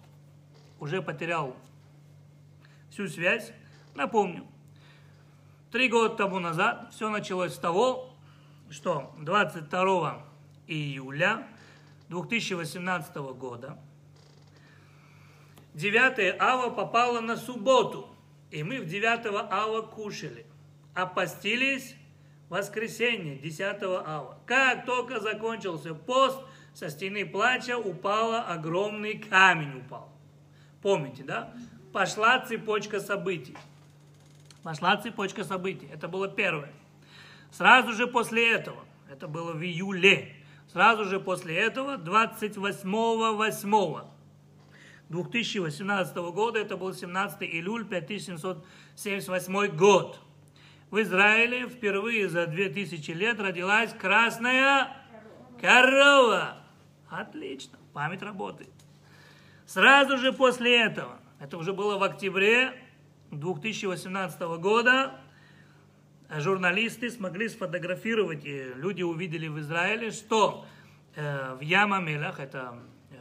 уже 0.79 1.03
потерял 1.03 1.55
всю 2.91 3.09
связь, 3.09 3.53
напомню. 3.95 4.47
Три 5.71 5.89
года 5.89 6.15
тому 6.15 6.39
назад 6.39 6.89
все 6.93 7.11
началось 7.11 7.55
с 7.55 7.59
того, 7.59 8.11
что 8.71 9.15
22 9.19 10.25
июля 10.67 11.47
2018 12.09 13.15
года 13.17 13.79
9 15.75 16.41
ава 16.41 16.71
попало 16.71 17.21
на 17.21 17.37
субботу, 17.37 18.09
и 18.51 18.63
мы 18.63 18.81
в 18.81 18.87
9 18.87 19.27
ава 19.51 19.83
кушали, 19.83 20.47
а 20.95 21.07
постились 21.07 21.95
воскресенье 22.49 23.37
10 23.37 23.83
ава. 23.83 24.39
Как 24.47 24.85
только 24.87 25.21
закончился 25.21 25.95
пост, 25.95 26.41
со 26.81 26.89
стены 26.89 27.27
плача 27.27 27.77
упала 27.77 28.41
огромный 28.41 29.19
камень 29.19 29.81
упал. 29.81 30.11
Помните, 30.81 31.23
да? 31.23 31.53
Пошла 31.93 32.41
цепочка 32.41 33.01
событий. 33.01 33.55
Пошла 34.63 34.97
цепочка 34.97 35.45
событий. 35.45 35.87
Это 35.93 36.09
было 36.09 36.27
первое. 36.27 36.73
Сразу 37.51 37.93
же 37.93 38.07
после 38.07 38.51
этого, 38.51 38.83
это 39.11 39.29
было 39.29 39.53
в 39.53 39.63
июле, 39.63 40.35
сразу 40.73 41.05
же 41.05 41.21
после 41.21 41.55
этого, 41.55 41.99
28 41.99 44.09
2018 45.11 46.17
года, 46.17 46.61
это 46.61 46.79
был 46.79 46.95
17 46.95 47.43
июль 47.43 47.85
5778 47.85 49.77
год. 49.77 50.19
В 50.91 51.03
Израиле 51.03 51.69
впервые 51.69 52.31
за 52.31 52.47
2000 52.47 53.11
лет 53.11 53.39
родилась 53.39 53.93
красная 53.93 54.97
корова. 55.61 56.60
Отлично, 57.11 57.79
память 57.93 58.23
работает. 58.23 58.71
Сразу 59.67 60.17
же 60.17 60.33
после 60.33 60.81
этого, 60.81 61.19
это 61.41 61.59
уже 61.59 61.73
было 61.73 61.99
в 61.99 62.03
октябре 62.05 62.73
2018 63.33 64.41
года, 64.61 65.21
журналисты 66.29 67.11
смогли 67.11 67.49
сфотографировать, 67.49 68.45
и 68.45 68.73
люди 68.77 69.03
увидели 69.03 69.49
в 69.49 69.59
Израиле, 69.59 70.13
что 70.13 70.65
э, 71.17 71.55
в 71.55 71.61
Ямамелах, 71.61 72.39
это 72.39 72.79
э, 73.11 73.17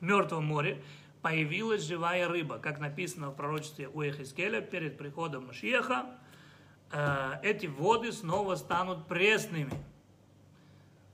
Мертвом 0.00 0.46
море, 0.46 0.82
появилась 1.20 1.82
живая 1.82 2.28
рыба, 2.28 2.58
как 2.58 2.78
написано 2.78 3.30
в 3.30 3.34
пророчестве 3.34 3.88
у 3.88 4.00
Эхискеля 4.02 4.62
перед 4.62 4.96
приходом 4.96 5.48
Машиеха, 5.48 6.06
э, 6.92 7.32
эти 7.42 7.66
воды 7.66 8.12
снова 8.12 8.54
станут 8.54 9.06
пресными. 9.06 9.72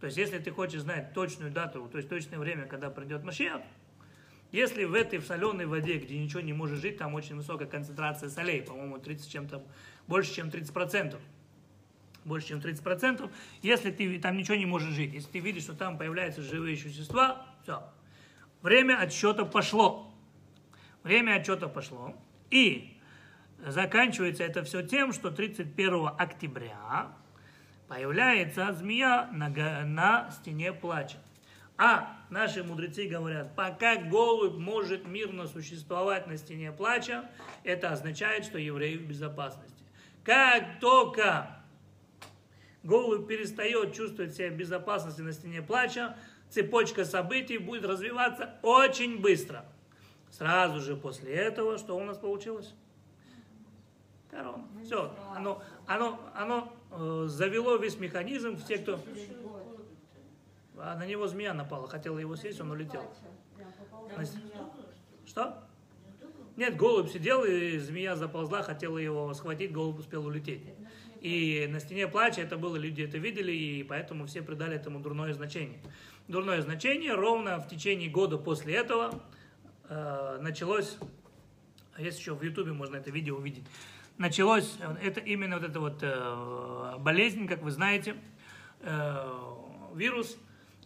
То 0.02 0.06
есть, 0.06 0.18
если 0.18 0.40
ты 0.40 0.50
хочешь 0.50 0.80
знать 0.80 1.14
точную 1.14 1.52
дату, 1.52 1.88
то 1.88 1.96
есть 1.96 2.08
точное 2.08 2.40
время, 2.40 2.66
когда 2.66 2.90
придет 2.90 3.22
Машиах, 3.22 3.62
если 4.50 4.82
в 4.82 4.94
этой 4.94 5.20
в 5.20 5.24
соленой 5.24 5.66
воде, 5.66 5.96
где 5.96 6.18
ничего 6.18 6.40
не 6.40 6.52
может 6.52 6.80
жить, 6.80 6.98
там 6.98 7.14
очень 7.14 7.36
высокая 7.36 7.68
концентрация 7.68 8.28
солей, 8.28 8.62
по-моему, 8.62 8.98
30 8.98 9.30
чем-то, 9.30 9.64
больше, 10.08 10.34
чем 10.34 10.48
30%, 10.48 11.20
больше, 12.24 12.48
чем 12.48 12.58
30%, 12.58 13.30
если 13.62 13.92
ты 13.92 14.18
там 14.18 14.36
ничего 14.36 14.56
не 14.56 14.66
можешь 14.66 14.92
жить, 14.92 15.14
если 15.14 15.30
ты 15.30 15.38
видишь, 15.38 15.62
что 15.62 15.74
там 15.74 15.96
появляются 15.96 16.42
живые 16.42 16.76
существа, 16.76 17.46
все, 17.62 17.88
время 18.60 18.98
отсчета 19.00 19.44
пошло. 19.44 20.12
Время 21.04 21.36
отсчета 21.36 21.68
пошло. 21.68 22.16
И 22.50 22.98
заканчивается 23.64 24.42
это 24.42 24.64
все 24.64 24.82
тем, 24.82 25.12
что 25.12 25.30
31 25.30 26.08
октября 26.18 27.12
появляется 27.93 28.73
змея 28.73 29.28
на, 29.32 29.51
на 29.85 30.31
стене 30.31 30.73
плача. 30.73 31.19
А 31.77 32.16
наши 32.31 32.64
мудрецы 32.64 33.06
говорят, 33.06 33.55
пока 33.55 33.97
голубь 33.97 34.55
может 34.55 35.06
мирно 35.06 35.47
существовать 35.47 36.27
на 36.27 36.39
стене 36.39 36.73
плача, 36.73 37.28
это 37.64 37.90
означает, 37.90 38.47
что 38.47 38.56
евреи 38.56 38.97
в 38.97 39.06
безопасности. 39.06 39.85
Как 40.24 40.81
только 40.81 41.62
голубь 42.82 43.28
перестает 43.28 43.93
чувствовать 43.94 44.35
себя 44.35 44.48
в 44.48 44.55
безопасности 44.56 45.20
на 45.20 45.32
стене 45.32 45.60
плача, 45.60 46.16
цепочка 46.48 47.05
событий 47.05 47.59
будет 47.59 47.85
развиваться 47.85 48.55
очень 48.62 49.20
быстро. 49.20 49.66
Сразу 50.31 50.81
же 50.81 50.97
после 50.97 51.35
этого, 51.35 51.77
что 51.77 51.94
у 51.98 52.05
нас 52.05 52.16
получилось? 52.16 52.73
Корона. 54.31 54.64
Все, 54.82 55.14
оно, 55.35 55.62
оно, 55.86 56.19
оно 56.35 56.73
завело 57.27 57.77
весь 57.77 57.98
механизм 57.98 58.56
в 58.56 58.64
те, 58.66 58.78
кто... 58.78 59.01
А 60.78 60.97
на 60.97 61.06
него 61.06 61.28
змея 61.28 61.55
напала, 61.55 61.86
хотела 61.86 62.19
его 62.19 62.35
съесть, 62.35 62.60
он 62.60 62.70
улетел. 62.70 63.02
Что? 65.27 65.62
Нет, 66.56 66.77
голубь 66.77 67.10
сидел, 67.10 67.44
и 67.44 67.78
змея 67.78 68.16
заползла, 68.16 68.62
хотела 68.62 68.98
его 68.98 69.32
схватить, 69.32 69.73
голубь 69.73 69.98
успел 70.01 70.27
улететь. 70.27 70.62
И 71.20 71.69
на 71.70 71.78
стене 71.78 72.09
плача 72.09 72.40
это 72.40 72.56
было, 72.56 72.77
люди 72.77 73.02
это 73.02 73.16
видели, 73.16 73.52
и 73.52 73.85
поэтому 73.85 74.27
все 74.27 74.43
придали 74.43 74.74
этому 74.74 75.01
дурное 75.01 75.32
значение. 75.32 75.78
Дурное 76.27 76.60
значение 76.62 77.14
ровно 77.14 77.59
в 77.59 77.69
течение 77.69 78.10
года 78.10 78.39
после 78.39 78.74
этого 78.74 79.23
э, 79.89 80.39
началось, 80.40 80.98
а 81.94 82.02
есть 82.02 82.19
еще 82.19 82.35
в 82.35 82.43
Ютубе 82.43 82.73
можно 82.73 82.97
это 82.97 83.10
видео 83.10 83.36
увидеть, 83.36 83.64
началось, 84.18 84.78
это 85.02 85.20
именно 85.20 85.59
вот 85.59 85.68
эта 85.68 85.80
вот 85.80 85.98
э, 86.02 86.97
болезнь, 86.98 87.47
как 87.47 87.62
вы 87.62 87.70
знаете, 87.70 88.16
э, 88.80 89.28
вирус. 89.94 90.36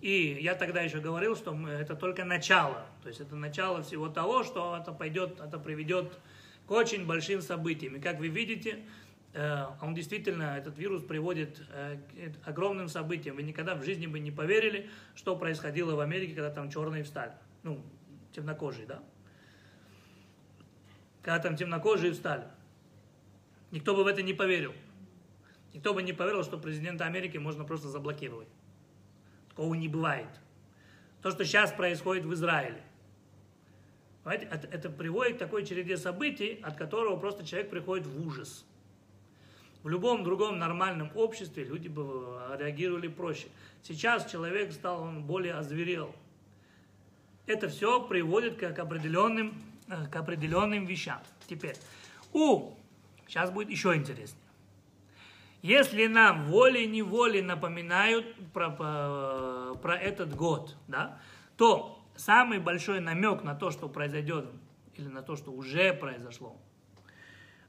И 0.00 0.38
я 0.40 0.54
тогда 0.54 0.82
еще 0.82 1.00
говорил, 1.00 1.36
что 1.36 1.56
это 1.68 1.96
только 1.96 2.24
начало. 2.24 2.86
То 3.02 3.08
есть 3.08 3.20
это 3.20 3.34
начало 3.34 3.82
всего 3.82 4.08
того, 4.08 4.44
что 4.44 4.76
это 4.80 4.92
пойдет, 4.92 5.40
это 5.40 5.58
приведет 5.58 6.18
к 6.66 6.70
очень 6.70 7.06
большим 7.06 7.40
событиям. 7.40 7.96
И 7.96 8.00
как 8.00 8.18
вы 8.18 8.28
видите, 8.28 8.80
э, 9.32 9.64
он 9.80 9.94
действительно, 9.94 10.56
этот 10.58 10.78
вирус 10.78 11.02
приводит 11.02 11.62
э, 11.70 11.98
к 12.44 12.48
огромным 12.48 12.88
событиям. 12.88 13.36
Вы 13.36 13.42
никогда 13.42 13.74
в 13.74 13.84
жизни 13.84 14.06
бы 14.06 14.18
не 14.18 14.30
поверили, 14.30 14.90
что 15.14 15.36
происходило 15.36 15.94
в 15.94 16.00
Америке, 16.00 16.34
когда 16.34 16.50
там 16.50 16.70
черные 16.70 17.04
встали. 17.04 17.32
Ну, 17.62 17.82
темнокожие, 18.32 18.86
да? 18.86 19.02
Когда 21.22 21.38
там 21.38 21.56
темнокожие 21.56 22.12
встали. 22.12 22.44
Никто 23.70 23.94
бы 23.94 24.04
в 24.04 24.06
это 24.06 24.22
не 24.22 24.32
поверил. 24.32 24.74
Никто 25.74 25.92
бы 25.92 26.02
не 26.02 26.12
поверил, 26.12 26.42
что 26.42 26.58
президента 26.58 27.04
Америки 27.04 27.36
можно 27.38 27.64
просто 27.64 27.88
заблокировать. 27.88 28.48
Такого 29.50 29.74
не 29.74 29.88
бывает. 29.88 30.28
То, 31.22 31.30
что 31.30 31.44
сейчас 31.44 31.72
происходит 31.72 32.24
в 32.24 32.32
Израиле. 32.34 32.82
Понимаете, 34.22 34.48
это, 34.50 34.66
это 34.68 34.90
приводит 34.90 35.36
к 35.36 35.38
такой 35.38 35.64
череде 35.64 35.96
событий, 35.96 36.60
от 36.62 36.76
которого 36.76 37.16
просто 37.16 37.44
человек 37.46 37.70
приходит 37.70 38.06
в 38.06 38.26
ужас. 38.26 38.64
В 39.82 39.88
любом 39.88 40.24
другом 40.24 40.58
нормальном 40.58 41.10
обществе 41.14 41.62
люди 41.62 41.86
бы 41.86 42.40
реагировали 42.58 43.06
проще. 43.06 43.46
Сейчас 43.82 44.30
человек 44.30 44.72
стал, 44.72 45.02
он 45.02 45.22
более 45.22 45.54
озверел. 45.54 46.12
Это 47.46 47.68
все 47.68 48.02
приводит 48.02 48.56
к 48.56 48.78
определенным, 48.78 49.54
э, 49.88 50.06
к 50.08 50.16
определенным 50.16 50.86
вещам. 50.86 51.20
Теперь, 51.46 51.76
у 52.32 52.72
Сейчас 53.26 53.50
будет 53.50 53.70
еще 53.70 53.94
интереснее. 53.94 54.42
Если 55.62 56.06
нам 56.06 56.46
волей-неволей 56.46 57.42
напоминают 57.42 58.26
про, 58.52 58.70
про, 58.70 59.74
про 59.74 59.96
этот 59.96 60.34
год, 60.34 60.76
да, 60.86 61.18
то 61.56 62.04
самый 62.14 62.60
большой 62.60 63.00
намек 63.00 63.42
на 63.42 63.54
то, 63.54 63.70
что 63.70 63.88
произойдет, 63.88 64.48
или 64.94 65.08
на 65.08 65.22
то, 65.22 65.34
что 65.34 65.50
уже 65.50 65.92
произошло, 65.92 66.56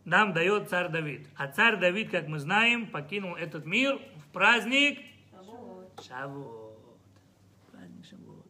нам 0.05 0.31
дает 0.33 0.69
царь 0.69 0.89
Давид. 0.89 1.27
А 1.35 1.47
царь 1.47 1.77
Давид, 1.77 2.11
как 2.11 2.27
мы 2.27 2.39
знаем, 2.39 2.87
покинул 2.87 3.35
этот 3.35 3.65
мир 3.65 3.99
в 4.15 4.31
праздник 4.31 4.99
Шавот. 6.01 6.77
Праздник 7.71 8.05
Шавот. 8.05 8.45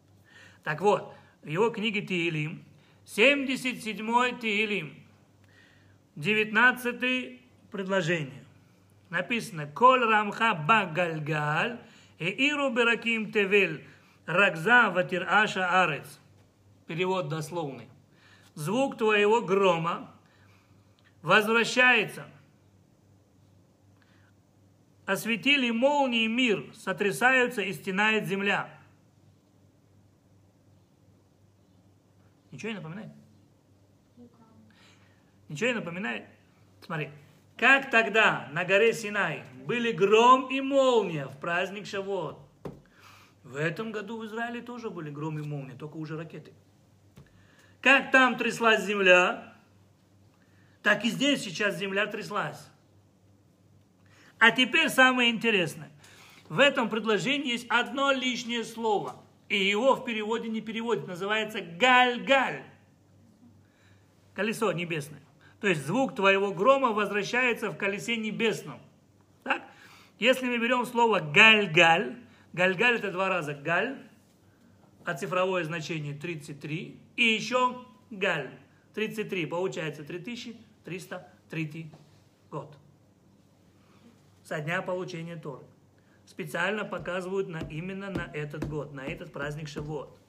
Так 0.63 0.81
вот, 0.81 1.13
в 1.41 1.47
его 1.47 1.69
книге 1.69 2.01
Тиилим, 2.01 2.65
77-й 3.05 4.39
Тиилим, 4.39 5.06
19 6.17 7.41
предложение. 7.71 8.43
Написано, 9.09 9.67
Коль 9.67 10.03
рамха 10.03 10.53
багальгаль, 10.53 11.79
и 12.17 12.25
иру 12.25 12.71
бераким 12.71 13.31
тевель, 13.31 13.87
рагза 14.25 14.89
ватир 14.89 15.25
аша 15.29 15.83
арец. 15.83 16.19
Перевод 16.87 17.29
дословный. 17.29 17.87
Звук 18.55 18.97
твоего 18.97 19.41
грома 19.41 20.11
возвращается. 21.21 22.25
Осветили 25.05 25.69
молнии 25.69 26.27
мир, 26.27 26.73
сотрясаются 26.73 27.61
и 27.61 27.71
стенает 27.71 28.25
земля. 28.25 28.69
Ничего 32.51 32.71
не 32.71 32.77
напоминает? 32.77 33.16
Ничего 35.49 35.69
не 35.69 35.75
напоминает? 35.75 36.25
Смотри. 36.81 37.09
Как 37.57 37.89
тогда 37.89 38.49
на 38.51 38.63
горе 38.65 38.93
Синай 38.93 39.43
были 39.65 39.91
гром 39.91 40.47
и 40.51 40.61
молния 40.61 41.25
в 41.25 41.39
праздник 41.39 41.87
Шавот? 41.87 42.39
В 43.43 43.55
этом 43.55 43.91
году 43.91 44.19
в 44.19 44.25
Израиле 44.25 44.61
тоже 44.61 44.89
были 44.91 45.09
гром 45.09 45.39
и 45.39 45.41
молния, 45.41 45.73
только 45.73 45.97
уже 45.97 46.17
ракеты. 46.17 46.53
Как 47.81 48.11
там 48.11 48.37
тряслась 48.37 48.83
земля, 48.83 49.55
так 50.83 51.03
и 51.03 51.09
здесь 51.09 51.41
сейчас 51.41 51.77
земля 51.77 52.05
тряслась. 52.05 52.69
А 54.39 54.51
теперь 54.51 54.89
самое 54.89 55.31
интересное. 55.31 55.91
В 56.49 56.59
этом 56.59 56.89
предложении 56.89 57.51
есть 57.51 57.65
одно 57.69 58.11
лишнее 58.11 58.63
слово. 58.63 59.15
И 59.49 59.57
его 59.57 59.95
в 59.95 60.05
переводе 60.05 60.49
не 60.49 60.61
переводят. 60.61 61.07
Называется 61.07 61.61
галь-галь. 61.61 62.63
Колесо 64.35 64.71
небесное. 64.71 65.21
То 65.59 65.67
есть 65.67 65.85
звук 65.85 66.15
твоего 66.15 66.53
грома 66.53 66.89
возвращается 66.91 67.69
в 67.69 67.77
колесе 67.77 68.15
небесном. 68.17 68.79
Так? 69.43 69.63
Если 70.19 70.45
мы 70.47 70.57
берем 70.57 70.85
слово 70.85 71.19
галь-галь, 71.19 72.17
галь-галь 72.53 72.97
это 72.97 73.11
два 73.11 73.29
раза 73.29 73.53
галь, 73.53 73.97
а 75.03 75.13
цифровое 75.15 75.63
значение 75.63 76.13
33. 76.13 76.99
И 77.15 77.23
еще 77.23 77.85
галь. 78.11 78.51
33, 78.93 79.45
получается 79.45 80.03
3303 80.03 81.91
год. 82.51 82.77
Со 84.43 84.59
дня 84.59 84.81
получения 84.81 85.35
Торы. 85.35 85.65
Специально 86.25 86.83
показывают 86.83 87.47
на, 87.47 87.59
именно 87.69 88.09
на 88.09 88.29
этот 88.33 88.67
год, 88.67 88.93
на 88.93 89.05
этот 89.05 89.31
праздник 89.31 89.69
Шавуот. 89.69 90.19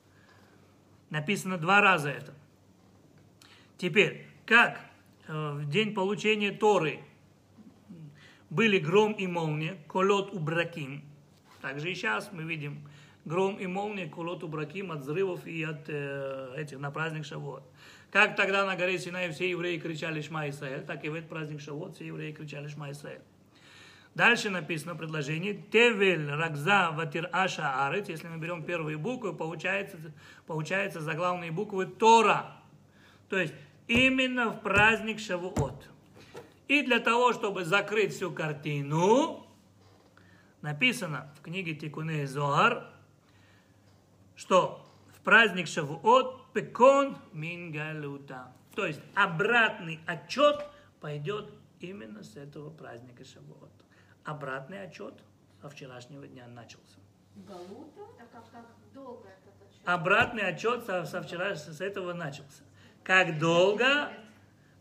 Написано 1.10 1.58
два 1.58 1.80
раза 1.80 2.10
это. 2.10 2.34
Теперь, 3.78 4.26
как 4.44 4.87
в 5.28 5.68
день 5.68 5.94
получения 5.94 6.52
Торы 6.52 7.00
были 8.50 8.78
гром 8.78 9.12
и 9.12 9.26
молния, 9.26 9.76
колот 9.86 10.32
у 10.32 10.38
браким. 10.38 11.02
Также 11.60 11.90
и 11.90 11.94
сейчас 11.94 12.30
мы 12.32 12.44
видим 12.44 12.88
гром 13.24 13.56
и 13.56 13.66
молния, 13.66 14.08
колот 14.08 14.42
у 14.42 14.48
браким 14.48 14.90
от 14.90 15.00
взрывов 15.00 15.46
и 15.46 15.62
от 15.62 15.88
э, 15.88 16.54
этих 16.56 16.78
на 16.78 16.90
праздник 16.90 17.26
Шавуот. 17.26 17.62
Как 18.10 18.36
тогда 18.36 18.64
на 18.64 18.74
горе 18.74 18.98
Синай 18.98 19.30
все 19.30 19.50
евреи 19.50 19.78
кричали 19.78 20.22
Шма 20.22 20.48
Исраэль, 20.48 20.84
так 20.84 21.04
и 21.04 21.10
в 21.10 21.14
этот 21.14 21.28
праздник 21.28 21.60
Шавуот 21.60 21.96
все 21.96 22.06
евреи 22.06 22.32
кричали 22.32 22.68
Шма 22.68 22.90
Исраэль. 22.90 23.20
Дальше 24.14 24.50
написано 24.50 24.96
предложение 24.96 25.54
Тевель 25.54 26.28
Рагза 26.28 26.90
Ватир 26.90 27.28
Аша 27.30 27.86
Арет. 27.86 28.08
Если 28.08 28.26
мы 28.26 28.38
берем 28.38 28.64
первые 28.64 28.96
буквы, 28.96 29.34
получается, 29.34 29.98
получается 30.46 31.00
заглавные 31.00 31.52
буквы 31.52 31.86
Тора. 31.86 32.56
То 33.28 33.38
есть 33.38 33.52
именно 33.88 34.50
в 34.50 34.60
праздник 34.60 35.18
Шавуот. 35.18 35.88
И 36.68 36.82
для 36.82 37.00
того, 37.00 37.32
чтобы 37.32 37.64
закрыть 37.64 38.14
всю 38.14 38.30
картину, 38.30 39.46
написано 40.60 41.32
в 41.36 41.42
книге 41.42 41.74
Тикуне 41.74 42.26
Зоар, 42.26 42.86
что 44.36 44.86
в 45.16 45.20
праздник 45.22 45.66
Шавуот 45.66 46.52
пекон 46.52 47.16
мингалута. 47.32 48.52
То 48.76 48.86
есть 48.86 49.00
обратный 49.14 49.98
отчет 50.06 50.64
пойдет 51.00 51.50
именно 51.80 52.22
с 52.22 52.36
этого 52.36 52.70
праздника 52.70 53.24
Шавуот. 53.24 53.72
Обратный 54.24 54.82
отчет 54.82 55.14
со 55.60 55.70
вчерашнего 55.70 56.26
дня 56.26 56.46
начался. 56.46 56.98
Галута. 57.34 58.02
Так 58.18 58.30
как 58.30 58.48
так 58.50 58.66
долго 58.92 59.28
этот 59.28 59.54
отчет? 59.62 59.80
Обратный 59.84 60.42
отчет 60.42 60.84
со, 60.84 61.04
со 61.06 61.22
вчера, 61.22 61.56
с 61.56 61.80
этого 61.80 62.12
начался. 62.12 62.64
Как 63.08 63.38
долго? 63.38 64.12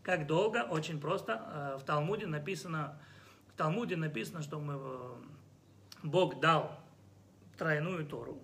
Как 0.02 0.26
долго? 0.26 0.64
Очень 0.64 1.00
просто. 1.00 1.42
Э, 1.46 1.78
В 1.80 1.84
Талмуде 1.84 2.26
написано, 2.26 3.00
в 3.48 3.56
Талмуде 3.56 3.96
написано, 3.96 4.42
что 4.42 4.60
мы, 4.60 4.74
э, 4.74 5.14
Бог 6.02 6.38
дал 6.38 6.78
тройную 7.56 8.04
Тору 8.06 8.38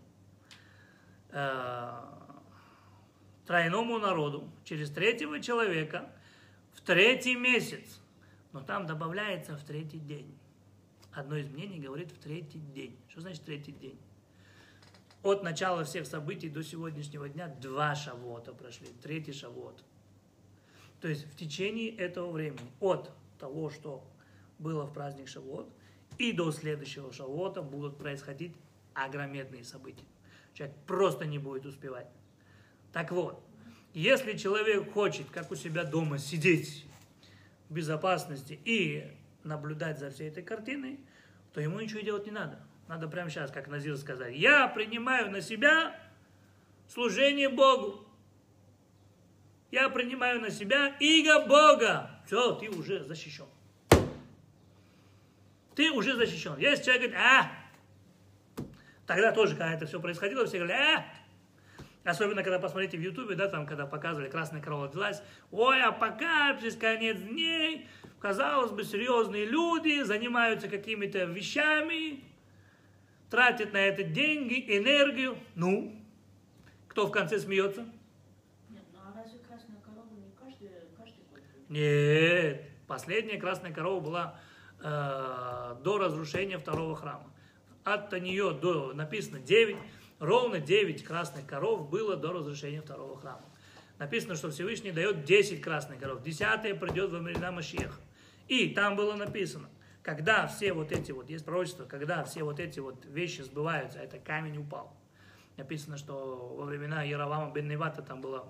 э, 1.28 2.00
тройному 3.46 3.98
народу 3.98 4.50
через 4.64 4.88
третьего 4.88 5.38
человека 5.38 6.10
в 6.72 6.80
третий 6.80 7.36
месяц. 7.36 8.00
Но 8.52 8.62
там 8.62 8.86
добавляется 8.86 9.54
в 9.54 9.64
третий 9.64 9.98
день. 9.98 10.34
Одно 11.12 11.36
из 11.36 11.50
мнений 11.50 11.78
говорит 11.78 12.10
в 12.10 12.18
третий 12.20 12.60
день. 12.74 12.96
Что 13.10 13.20
значит 13.20 13.44
третий 13.44 13.72
день? 13.72 13.98
От 15.24 15.42
начала 15.42 15.84
всех 15.84 16.06
событий 16.06 16.50
до 16.50 16.62
сегодняшнего 16.62 17.28
дня 17.30 17.48
два 17.48 17.94
шавота 17.94 18.52
прошли, 18.52 18.88
третий 19.02 19.32
шавот. 19.32 19.82
То 21.00 21.08
есть 21.08 21.26
в 21.26 21.34
течение 21.34 21.90
этого 21.96 22.30
времени, 22.30 22.70
от 22.80 23.10
того, 23.38 23.70
что 23.70 24.04
было 24.58 24.84
в 24.84 24.92
праздник 24.92 25.28
Шавот, 25.28 25.70
и 26.18 26.32
до 26.32 26.52
следующего 26.52 27.12
Шавота 27.12 27.62
будут 27.62 27.98
происходить 27.98 28.54
огрометные 28.94 29.64
события. 29.64 30.04
Человек 30.52 30.76
просто 30.86 31.24
не 31.24 31.38
будет 31.38 31.66
успевать. 31.66 32.08
Так 32.92 33.10
вот, 33.10 33.42
если 33.92 34.36
человек 34.36 34.92
хочет, 34.92 35.28
как 35.30 35.50
у 35.50 35.56
себя 35.56 35.84
дома, 35.84 36.18
сидеть 36.18 36.86
в 37.68 37.74
безопасности 37.74 38.60
и 38.64 39.10
наблюдать 39.42 39.98
за 39.98 40.10
всей 40.10 40.28
этой 40.28 40.42
картиной, 40.42 41.00
то 41.52 41.60
ему 41.60 41.80
ничего 41.80 42.00
делать 42.00 42.26
не 42.26 42.32
надо. 42.32 42.60
Надо 42.88 43.08
прямо 43.08 43.30
сейчас, 43.30 43.50
как 43.50 43.68
Назир 43.68 43.96
сказать, 43.96 44.34
я 44.36 44.68
принимаю 44.68 45.30
на 45.30 45.40
себя 45.40 45.98
служение 46.86 47.48
Богу. 47.48 48.06
Я 49.70 49.88
принимаю 49.88 50.40
на 50.40 50.50
себя 50.50 50.94
иго 51.00 51.46
Бога. 51.46 52.10
Все, 52.26 52.54
ты 52.54 52.68
уже 52.68 53.02
защищен. 53.02 53.46
Ты 55.74 55.90
уже 55.90 56.14
защищен. 56.14 56.56
Если 56.58 56.84
человек 56.84 57.10
говорит, 57.10 57.20
а, 57.20 57.50
тогда 59.06 59.32
тоже, 59.32 59.56
когда 59.56 59.74
это 59.74 59.86
все 59.86 60.00
происходило, 60.00 60.46
все 60.46 60.58
говорили, 60.58 60.78
а, 60.78 61.04
Особенно, 62.04 62.42
когда 62.42 62.58
посмотрите 62.58 62.98
в 62.98 63.00
Ютубе, 63.00 63.34
да, 63.34 63.48
там, 63.48 63.66
когда 63.66 63.86
показывали 63.86 64.28
красная 64.28 64.60
корова 64.60 64.88
родилась, 64.88 65.22
ой, 65.50 65.82
апокалипсис, 65.82 66.76
конец 66.76 67.18
дней, 67.18 67.88
казалось 68.20 68.72
бы, 68.72 68.84
серьезные 68.84 69.46
люди 69.46 70.02
занимаются 70.02 70.68
какими-то 70.68 71.24
вещами, 71.24 72.22
тратят 73.34 73.72
на 73.72 73.78
это 73.78 74.04
деньги, 74.04 74.64
энергию. 74.68 75.36
Ну, 75.56 75.92
кто 76.86 77.08
в 77.08 77.10
конце 77.10 77.40
смеется? 77.40 77.84
Нет, 78.70 78.84
ну 78.92 79.00
а 79.02 79.12
разве 79.18 79.40
красную 79.40 79.80
корову 79.80 80.14
не 80.14 80.30
каждый, 80.38 80.70
каждый 80.96 81.24
год 81.32 81.40
будет? 81.40 81.68
Нет, 81.68 82.70
последняя 82.86 83.36
красная 83.36 83.72
корова 83.72 84.00
была 84.00 84.40
э, 84.80 85.82
до 85.82 85.98
разрушения 85.98 86.58
второго 86.58 86.94
храма. 86.94 87.28
От 87.82 88.12
нее 88.12 88.52
до, 88.52 88.92
написано 88.92 89.40
9, 89.40 89.78
ровно 90.20 90.60
9 90.60 91.02
красных 91.02 91.44
коров 91.44 91.90
было 91.90 92.14
до 92.14 92.32
разрушения 92.32 92.82
второго 92.82 93.18
храма. 93.18 93.44
Написано, 93.98 94.36
что 94.36 94.52
Всевышний 94.52 94.92
дает 94.92 95.24
10 95.24 95.60
красных 95.60 95.98
коров. 95.98 96.22
Десятая 96.22 96.76
придет 96.76 97.10
во 97.10 97.18
времена 97.18 97.50
Машеха. 97.50 98.00
И 98.46 98.68
там 98.68 98.94
было 98.94 99.16
написано, 99.16 99.68
когда 100.04 100.46
все 100.46 100.74
вот 100.74 100.92
эти 100.92 101.12
вот, 101.12 101.30
есть 101.30 101.44
пророчество, 101.46 101.86
когда 101.86 102.22
все 102.24 102.44
вот 102.44 102.60
эти 102.60 102.78
вот 102.78 103.04
вещи 103.06 103.40
сбываются, 103.40 103.98
это 103.98 104.18
камень 104.18 104.58
упал. 104.58 104.94
Написано, 105.56 105.96
что 105.96 106.54
во 106.58 106.66
времена 106.66 107.02
Яровама 107.02 107.50
бен 107.52 107.66
Невата 107.68 108.02
там 108.02 108.20
было 108.20 108.46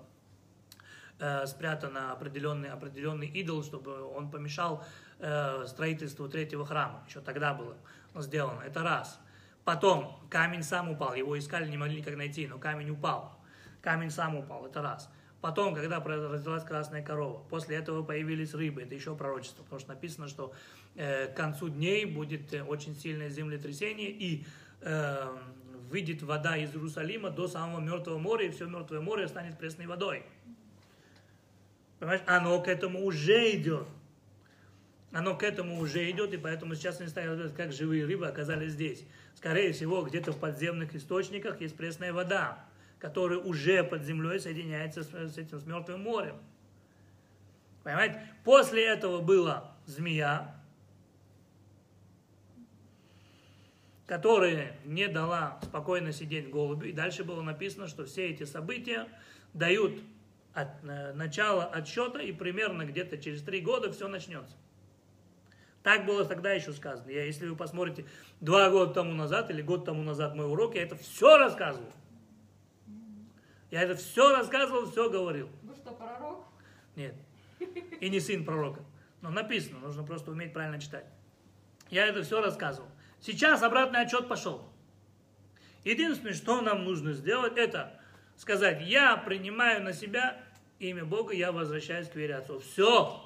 э, 1.17 1.45
спрятан 1.45 1.95
определенный, 1.97 2.69
определенный 2.69 3.27
идол, 3.27 3.63
чтобы 3.63 4.03
он 4.03 4.29
помешал 4.29 4.83
э, 5.19 5.63
строительству 5.65 6.27
третьего 6.27 6.65
храма. 6.65 7.05
Еще 7.07 7.21
тогда 7.21 7.53
было 7.53 7.77
сделано. 8.15 8.61
Это 8.61 8.83
раз. 8.83 9.17
Потом 9.63 10.19
камень 10.29 10.61
сам 10.61 10.89
упал. 10.89 11.13
Его 11.13 11.39
искали, 11.39 11.69
не 11.69 11.77
могли 11.77 12.01
никак 12.01 12.17
найти, 12.17 12.47
но 12.47 12.57
камень 12.57 12.89
упал. 12.89 13.39
Камень 13.81 14.11
сам 14.11 14.35
упал. 14.35 14.65
Это 14.65 14.81
раз. 14.81 15.09
Потом, 15.39 15.75
когда 15.75 15.99
родилась 15.99 16.63
красная 16.63 17.03
корова, 17.03 17.43
после 17.49 17.77
этого 17.77 18.01
появились 18.03 18.55
рыбы. 18.55 18.81
Это 18.81 18.95
еще 18.95 19.15
пророчество, 19.15 19.61
потому 19.61 19.79
что 19.79 19.89
написано, 19.89 20.27
что 20.27 20.53
к 20.95 21.33
концу 21.35 21.69
дней 21.69 22.05
будет 22.05 22.53
э, 22.53 22.63
очень 22.63 22.95
сильное 22.95 23.29
землетрясение 23.29 24.09
и 24.09 24.45
э, 24.81 25.37
выйдет 25.89 26.23
вода 26.23 26.57
из 26.57 26.73
Иерусалима 26.73 27.29
до 27.29 27.47
самого 27.47 27.79
Мертвого 27.81 28.17
моря, 28.17 28.47
и 28.47 28.49
все 28.49 28.65
Мертвое 28.65 29.01
море 29.01 29.27
станет 29.27 29.57
пресной 29.57 29.87
водой. 29.87 30.23
Понимаешь, 31.99 32.21
оно 32.25 32.61
к 32.61 32.67
этому 32.67 33.03
уже 33.05 33.55
идет. 33.55 33.87
Оно 35.11 35.35
к 35.35 35.43
этому 35.43 35.79
уже 35.79 36.09
идет, 36.09 36.33
и 36.33 36.37
поэтому 36.37 36.75
сейчас 36.75 36.99
они 36.99 37.09
стали 37.09 37.49
как 37.49 37.71
живые 37.71 38.05
рыбы 38.05 38.27
оказались 38.27 38.73
здесь. 38.73 39.05
Скорее 39.35 39.71
всего, 39.71 40.01
где-то 40.01 40.31
в 40.31 40.39
подземных 40.39 40.95
источниках 40.95 41.61
есть 41.61 41.75
пресная 41.75 42.11
вода, 42.11 42.65
которая 42.99 43.39
уже 43.39 43.83
под 43.83 44.03
землей 44.03 44.39
соединяется 44.39 45.03
с, 45.03 45.13
с 45.13 45.37
этим, 45.37 45.59
с 45.59 45.65
Мертвым 45.65 46.01
морем. 46.01 46.37
Понимаете? 47.83 48.21
После 48.43 48.85
этого 48.85 49.21
была 49.21 49.75
змея, 49.85 50.54
которая 54.05 54.77
не 54.85 55.07
дала 55.07 55.59
спокойно 55.63 56.11
сидеть 56.11 56.49
голубю. 56.49 56.87
И 56.87 56.91
дальше 56.91 57.23
было 57.23 57.41
написано, 57.41 57.87
что 57.87 58.05
все 58.05 58.29
эти 58.29 58.43
события 58.43 59.07
дают 59.53 59.99
от, 60.53 60.67
э, 60.83 61.13
начало 61.13 61.65
отсчета, 61.65 62.19
и 62.19 62.31
примерно 62.31 62.85
где-то 62.85 63.17
через 63.17 63.41
три 63.41 63.61
года 63.61 63.91
все 63.91 64.07
начнется. 64.07 64.55
Так 65.81 66.05
было 66.05 66.25
тогда 66.25 66.51
еще 66.51 66.71
сказано. 66.71 67.09
Я, 67.09 67.25
если 67.25 67.47
вы 67.47 67.55
посмотрите 67.55 68.05
два 68.41 68.69
года 68.69 68.93
тому 68.93 69.13
назад 69.13 69.51
или 69.51 69.61
год 69.61 69.85
тому 69.85 70.01
назад 70.03 70.35
мой 70.35 70.47
урок, 70.47 70.75
я 70.75 70.83
это 70.83 70.95
все 70.95 71.37
рассказывал. 71.37 71.91
Я 73.69 73.81
это 73.83 73.95
все 73.95 74.35
рассказывал, 74.35 74.89
все 74.89 75.09
говорил. 75.09 75.49
Вы 75.63 75.75
что, 75.75 75.91
пророк? 75.91 76.45
Нет. 76.95 77.15
И 77.99 78.09
не 78.09 78.19
сын 78.19 78.45
пророка. 78.45 78.81
Но 79.21 79.29
написано, 79.29 79.79
нужно 79.79 80.03
просто 80.03 80.31
уметь 80.31 80.53
правильно 80.53 80.79
читать. 80.79 81.05
Я 81.89 82.07
это 82.07 82.23
все 82.23 82.41
рассказывал. 82.41 82.89
Сейчас 83.25 83.63
обратный 83.63 84.01
отчет 84.01 84.27
пошел. 84.27 84.61
Единственное, 85.83 86.35
что 86.35 86.61
нам 86.61 86.83
нужно 86.83 87.13
сделать, 87.13 87.57
это 87.57 87.99
сказать, 88.37 88.83
я 88.83 89.17
принимаю 89.17 89.83
на 89.83 89.93
себя 89.93 90.39
имя 90.77 91.05
Бога, 91.05 91.33
я 91.33 91.51
возвращаюсь 91.51 92.07
к 92.07 92.15
вере 92.15 92.35
отцов. 92.35 92.63
Все. 92.63 93.19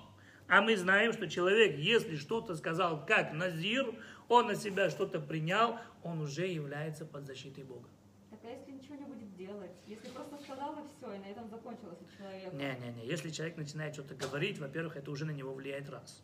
А 0.48 0.62
мы 0.62 0.78
знаем, 0.78 1.12
что 1.12 1.28
человек, 1.28 1.78
если 1.78 2.16
что-то 2.16 2.56
сказал 2.56 3.06
как 3.06 3.34
Назир, 3.34 3.94
он 4.30 4.48
на 4.48 4.56
себя 4.56 4.90
что-то 4.90 5.20
принял, 5.20 5.78
он 6.02 6.22
уже 6.22 6.48
является 6.48 7.06
под 7.06 7.26
защитой 7.26 7.66
Бога. 7.66 7.90
Так 8.30 8.40
а 8.46 8.48
если 8.48 8.72
ничего 8.72 8.96
не 8.96 9.06
будет 9.06 9.36
делать? 9.36 9.76
Если 9.86 10.08
просто 10.12 10.38
сказал 10.42 10.76
и 10.76 10.88
все, 10.88 11.14
и 11.14 11.20
на 11.20 11.26
этом 11.26 11.50
закончилось 11.50 12.00
у 12.02 12.18
человека? 12.18 12.56
Не-не-не, 12.56 13.06
если 13.06 13.32
человек 13.32 13.58
начинает 13.58 13.96
что-то 13.96 14.16
говорить, 14.16 14.60
во-первых, 14.60 14.96
это 14.96 15.12
уже 15.12 15.26
на 15.26 15.32
него 15.32 15.54
влияет 15.54 15.90
раз. 15.90 16.24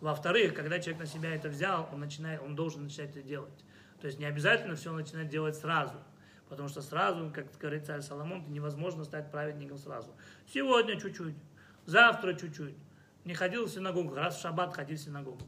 Во-вторых, 0.00 0.54
когда 0.54 0.78
человек 0.78 1.00
на 1.00 1.06
себя 1.06 1.34
это 1.34 1.48
взял, 1.48 1.88
он, 1.92 2.00
начинает, 2.00 2.40
он 2.42 2.56
должен 2.56 2.84
начать 2.84 3.10
это 3.10 3.22
делать. 3.22 3.64
То 4.00 4.06
есть 4.06 4.18
не 4.18 4.24
обязательно 4.24 4.74
все 4.74 4.92
начинать 4.92 5.28
делать 5.28 5.56
сразу. 5.56 5.94
Потому 6.48 6.68
что 6.68 6.82
сразу, 6.82 7.30
как 7.32 7.46
говорит 7.58 7.86
царь 7.86 8.00
Соломон, 8.00 8.50
невозможно 8.50 9.04
стать 9.04 9.30
праведником 9.30 9.78
сразу. 9.78 10.10
Сегодня 10.52 10.98
чуть-чуть, 10.98 11.36
завтра 11.84 12.34
чуть-чуть. 12.34 12.74
Не 13.24 13.34
ходил 13.34 13.66
в 13.66 13.70
синагогу, 13.70 14.14
раз 14.14 14.38
в 14.38 14.40
шаббат 14.40 14.74
ходил 14.74 14.96
в 14.96 15.00
синагогу. 15.00 15.46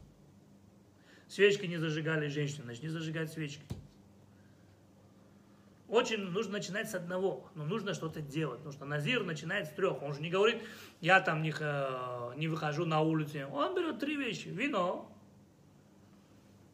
Свечки 1.27 1.65
не 1.65 1.77
зажигали 1.77 2.27
женщины, 2.27 2.63
значит 2.65 2.83
не 2.83 2.89
зажигать 2.89 3.31
свечки. 3.33 3.63
Очень 5.93 6.31
нужно 6.31 6.53
начинать 6.53 6.89
с 6.89 6.95
одного, 6.95 7.47
но 7.53 7.65
нужно 7.65 7.93
что-то 7.93 8.19
делать. 8.19 8.57
Потому 8.57 8.73
что 8.73 8.85
Назир 8.85 9.23
начинает 9.23 9.67
с 9.67 9.69
трех. 9.69 10.01
Он 10.01 10.15
же 10.15 10.21
не 10.21 10.31
говорит, 10.31 10.63
я 11.01 11.21
там 11.21 11.43
не, 11.43 11.51
не 12.35 12.47
выхожу 12.47 12.87
на 12.87 13.01
улицу. 13.01 13.47
Он 13.51 13.75
берет 13.75 13.99
три 13.99 14.15
вещи. 14.15 14.47
Вино, 14.47 15.07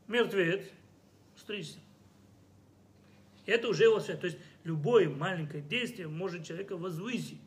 мертвец, 0.07 0.63
стричься. 1.35 1.79
Это 3.45 3.67
уже 3.67 3.83
его 3.83 3.99
связь. 3.99 4.19
То 4.19 4.27
есть 4.27 4.37
любое 4.63 5.09
маленькое 5.09 5.61
действие 5.61 6.07
может 6.07 6.45
человека 6.45 6.77
возвысить. 6.77 7.41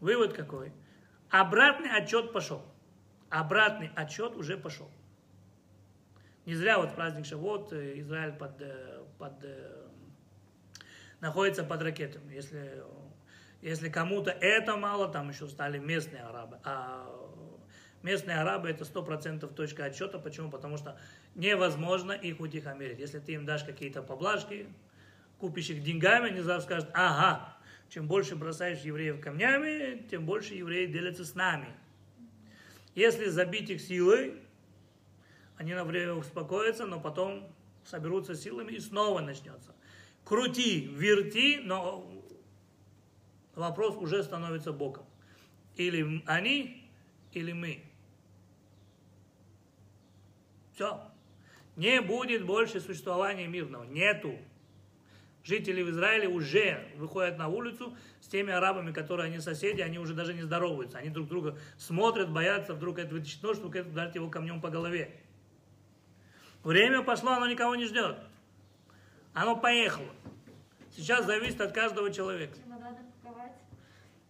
Вывод 0.00 0.32
какой? 0.32 0.72
Обратный 1.28 1.90
отчет 1.90 2.32
пошел. 2.32 2.64
Обратный 3.28 3.90
отчет 3.94 4.36
уже 4.36 4.56
пошел. 4.56 4.90
Не 6.46 6.54
зря 6.54 6.78
вот 6.78 6.94
праздник 6.94 7.26
Шавот, 7.26 7.74
э, 7.74 8.00
Израиль 8.00 8.32
под, 8.32 8.62
э, 8.62 9.04
под, 9.18 9.44
э, 9.44 9.83
находится 11.20 11.64
под 11.64 11.82
ракетами. 11.82 12.34
Если, 12.34 12.82
если 13.62 13.88
кому-то 13.88 14.30
это 14.30 14.76
мало, 14.76 15.08
там 15.08 15.30
еще 15.30 15.48
стали 15.48 15.78
местные 15.78 16.22
арабы. 16.22 16.58
А 16.64 17.08
местные 18.02 18.38
арабы 18.38 18.68
это 18.68 18.84
100% 18.84 19.52
точка 19.54 19.86
отсчета. 19.86 20.18
Почему? 20.18 20.50
Потому 20.50 20.76
что 20.76 20.98
невозможно 21.34 22.12
их 22.12 22.40
утихомирить. 22.40 22.98
Если 22.98 23.18
ты 23.18 23.32
им 23.32 23.46
дашь 23.46 23.64
какие-то 23.64 24.02
поблажки, 24.02 24.68
купишь 25.38 25.70
их 25.70 25.82
деньгами, 25.82 26.28
они 26.28 26.40
завтра 26.40 26.64
скажут, 26.64 26.90
ага, 26.94 27.56
чем 27.88 28.06
больше 28.06 28.36
бросаешь 28.36 28.80
евреев 28.80 29.20
камнями, 29.20 30.06
тем 30.10 30.26
больше 30.26 30.54
евреи 30.54 30.86
делятся 30.86 31.24
с 31.24 31.34
нами. 31.34 31.68
Если 32.94 33.26
забить 33.26 33.70
их 33.70 33.80
силой, 33.80 34.40
они 35.56 35.74
на 35.74 35.84
время 35.84 36.14
успокоятся, 36.14 36.86
но 36.86 37.00
потом 37.00 37.52
соберутся 37.84 38.34
силами 38.34 38.72
и 38.72 38.80
снова 38.80 39.20
начнется. 39.20 39.73
Крути, 40.24 40.86
верти, 40.86 41.60
но 41.62 42.10
вопрос 43.54 43.96
уже 43.96 44.22
становится 44.22 44.72
боком. 44.72 45.04
Или 45.76 46.22
они, 46.26 46.88
или 47.32 47.52
мы. 47.52 47.82
Все. 50.74 51.00
Не 51.76 52.00
будет 52.00 52.46
больше 52.46 52.80
существования 52.80 53.46
мирного. 53.46 53.84
Нету. 53.84 54.36
Жители 55.44 55.82
в 55.82 55.90
Израиле 55.90 56.26
уже 56.26 56.88
выходят 56.96 57.36
на 57.36 57.48
улицу 57.48 57.94
с 58.20 58.28
теми 58.28 58.50
арабами, 58.50 58.92
которые 58.92 59.26
они 59.26 59.40
соседи, 59.40 59.82
они 59.82 59.98
уже 59.98 60.14
даже 60.14 60.32
не 60.32 60.40
здороваются. 60.40 60.96
Они 60.96 61.10
друг 61.10 61.28
друга 61.28 61.58
смотрят, 61.76 62.30
боятся, 62.30 62.72
вдруг 62.72 62.98
это 62.98 63.14
нож, 63.14 63.58
вдруг 63.58 63.76
это 63.76 63.88
ударит 63.90 64.14
его 64.14 64.30
камнем 64.30 64.62
по 64.62 64.70
голове. 64.70 65.14
Время 66.62 67.02
пошло, 67.02 67.32
оно 67.32 67.46
никого 67.46 67.74
не 67.74 67.84
ждет. 67.84 68.16
Оно 69.34 69.56
поехало. 69.56 70.14
Сейчас 70.96 71.26
зависит 71.26 71.60
от 71.60 71.72
каждого 71.72 72.12
человека. 72.12 72.56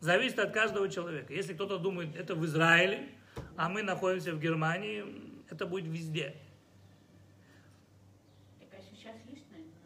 Зависит 0.01 0.39
от 0.39 0.53
каждого 0.53 0.89
человека. 0.89 1.33
Если 1.33 1.55
кто-то 1.55 1.79
думает, 1.79 2.17
это 2.17 2.35
в 2.35 2.45
Израиле, 2.45 3.09
а 3.57 3.69
мы 3.69 3.83
находимся 3.83 4.35
в 4.35 4.41
Германии, 4.41 5.05
это 5.51 5.67
будет 5.67 5.87
везде. 5.87 6.35
А? 8.61 8.65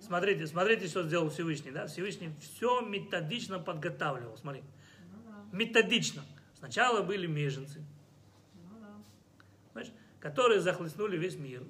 Смотрите, 0.01 0.47
смотрите, 0.47 0.87
что 0.87 1.03
сделал 1.03 1.31
Всевышний. 1.31 1.71
Да? 1.71 1.87
Всевышний 1.87 2.31
все 2.41 2.81
методично 2.81 3.59
подготавливал. 3.59 4.37
Смотри. 4.37 4.63
Ну 5.13 5.19
да, 5.27 5.57
Методично. 5.57 6.23
Сначала 6.55 7.03
были 7.03 7.27
беженцы, 7.27 7.85
ну 8.55 8.81
да. 9.75 9.83
которые 10.19 10.61
захлестнули 10.61 11.17
весь 11.17 11.37
мир. 11.37 11.63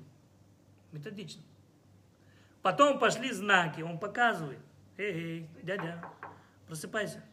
Методично. 0.93 1.43
Потом 2.63 2.99
пошли 2.99 3.31
знаки, 3.33 3.81
он 3.83 3.99
показывает. 3.99 4.59
Эй, 4.97 5.13
эй, 5.13 5.49
дядя, 5.63 6.05
просыпайся. 6.67 7.25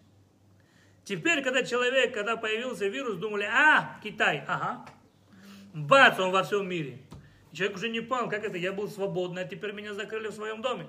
Теперь, 1.03 1.43
когда 1.43 1.63
человек, 1.63 2.13
когда 2.13 2.35
появился 2.35 2.87
вирус, 2.87 3.17
думали, 3.17 3.43
а, 3.43 3.99
Китай, 4.03 4.43
ага. 4.47 4.85
Бац, 5.73 6.19
он 6.19 6.31
во 6.31 6.43
всем 6.43 6.67
мире. 6.67 6.99
И 7.51 7.55
человек 7.55 7.77
уже 7.77 7.89
не 7.89 8.01
понял, 8.01 8.29
как 8.29 8.43
это, 8.43 8.57
я 8.57 8.71
был 8.71 8.87
свободный, 8.87 9.43
а 9.43 9.47
теперь 9.47 9.71
меня 9.71 9.93
закрыли 9.93 10.27
в 10.27 10.33
своем 10.33 10.61
доме. 10.61 10.87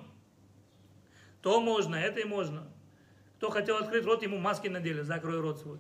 То 1.43 1.61
можно, 1.61 1.97
это 1.97 2.21
и 2.21 2.25
можно. 2.25 2.67
Кто 3.37 3.51
хотел 3.51 3.77
открыть 3.77 4.05
рот, 4.05 4.23
ему 4.23 4.39
маски 4.39 4.69
надели, 4.69 5.03
закрой 5.03 5.41
рот 5.41 5.61
свой. 5.61 5.79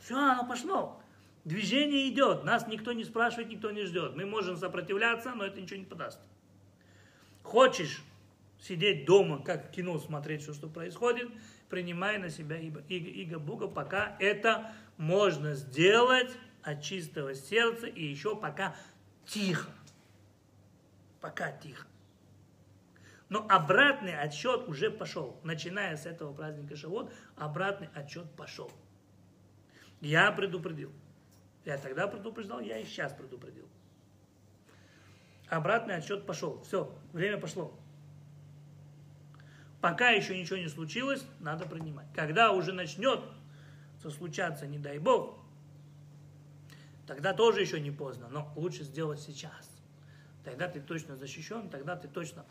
Все, 0.00 0.16
оно 0.16 0.48
пошло. 0.48 0.97
Движение 1.48 2.10
идет, 2.10 2.44
нас 2.44 2.66
никто 2.66 2.92
не 2.92 3.04
спрашивает, 3.04 3.48
никто 3.48 3.70
не 3.70 3.86
ждет. 3.86 4.14
Мы 4.14 4.26
можем 4.26 4.58
сопротивляться, 4.58 5.32
но 5.34 5.46
это 5.46 5.58
ничего 5.58 5.78
не 5.78 5.86
подаст. 5.86 6.20
Хочешь 7.42 8.02
сидеть 8.60 9.06
дома, 9.06 9.42
как 9.42 9.70
кино 9.70 9.98
смотреть, 9.98 10.42
все, 10.42 10.52
что 10.52 10.68
происходит, 10.68 11.30
принимай 11.70 12.18
на 12.18 12.28
себя 12.28 12.58
иго, 12.58 12.82
иго 12.90 13.38
Бога, 13.38 13.66
пока 13.66 14.14
это 14.20 14.70
можно 14.98 15.54
сделать 15.54 16.30
от 16.62 16.82
чистого 16.82 17.34
сердца 17.34 17.86
и 17.86 18.04
еще 18.04 18.36
пока 18.36 18.76
тихо. 19.24 19.70
Пока 21.22 21.50
тихо. 21.50 21.86
Но 23.30 23.46
обратный 23.48 24.20
отсчет 24.20 24.68
уже 24.68 24.90
пошел. 24.90 25.40
Начиная 25.44 25.96
с 25.96 26.04
этого 26.04 26.34
праздника 26.34 26.76
Шавот, 26.76 27.10
обратный 27.36 27.88
отсчет 27.94 28.30
пошел. 28.36 28.70
Я 30.02 30.30
предупредил. 30.30 30.92
Я 31.68 31.76
тогда 31.76 32.08
предупреждал, 32.08 32.60
я 32.60 32.78
и 32.78 32.84
сейчас 32.86 33.12
предупредил. 33.12 33.68
Обратный 35.50 35.96
отсчет 35.96 36.24
пошел. 36.24 36.62
Все, 36.62 36.90
время 37.12 37.36
пошло. 37.36 37.78
Пока 39.82 40.08
еще 40.08 40.40
ничего 40.40 40.56
не 40.56 40.68
случилось, 40.68 41.26
надо 41.40 41.66
принимать. 41.66 42.06
Когда 42.14 42.52
уже 42.52 42.72
начнет 42.72 43.20
случаться, 44.00 44.66
не 44.66 44.78
дай 44.78 44.98
бог, 44.98 45.38
тогда 47.06 47.34
тоже 47.34 47.60
еще 47.60 47.78
не 47.80 47.90
поздно, 47.90 48.28
но 48.30 48.50
лучше 48.56 48.82
сделать 48.84 49.20
сейчас. 49.20 49.70
Тогда 50.44 50.68
ты 50.68 50.80
точно 50.80 51.16
защищен, 51.16 51.68
тогда 51.68 51.96
ты 51.96 52.08
точно 52.08 52.46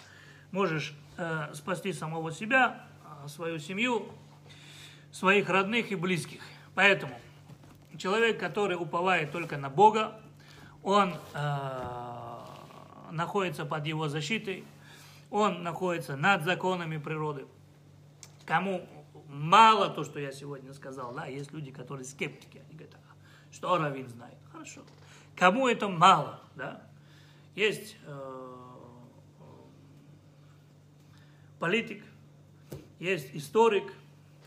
можешь 0.52 0.94
э, 1.18 1.56
спасти 1.56 1.92
самого 1.92 2.32
себя, 2.32 2.88
э, 3.24 3.28
свою 3.30 3.58
семью, 3.58 4.12
своих 5.12 5.50
родных 5.50 5.92
и 5.92 5.96
близких. 5.96 6.42
Поэтому 6.76 7.20
человек, 7.98 8.40
который 8.40 8.76
уповает 8.76 9.32
только 9.32 9.58
на 9.58 9.70
Бога, 9.70 10.20
он 10.84 11.14
э, 11.34 12.38
находится 13.12 13.66
под 13.66 13.86
его 13.86 14.08
защитой, 14.08 14.64
он 15.30 15.64
находится 15.64 16.16
над 16.16 16.44
законами 16.44 16.98
природы. 16.98 17.46
Кому 18.46 18.88
мало 19.28 19.90
то, 19.90 20.04
что 20.04 20.20
я 20.20 20.32
сегодня 20.32 20.74
сказал, 20.74 21.14
да, 21.14 21.26
есть 21.26 21.52
люди, 21.52 21.72
которые 21.72 22.06
скептики, 22.06 22.60
они 22.60 22.74
говорят, 22.74 22.96
а, 22.96 23.54
что 23.54 23.78
Равин 23.78 24.08
знает, 24.08 24.38
хорошо. 24.52 24.82
Кому 25.36 25.68
это 25.68 25.90
мало, 25.90 26.40
да, 26.56 26.82
есть 27.56 27.98
э, 28.06 28.56
политик, 31.60 32.04
есть 33.00 33.30
историк, 33.34 33.94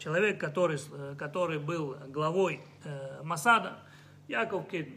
человек, 0.00 0.40
который, 0.40 0.78
э, 0.92 1.14
который 1.16 1.58
был 1.58 1.96
главой 2.08 2.60
э, 2.84 3.22
Масада, 3.22 3.78
Яков 4.26 4.68
Кидн. 4.68 4.94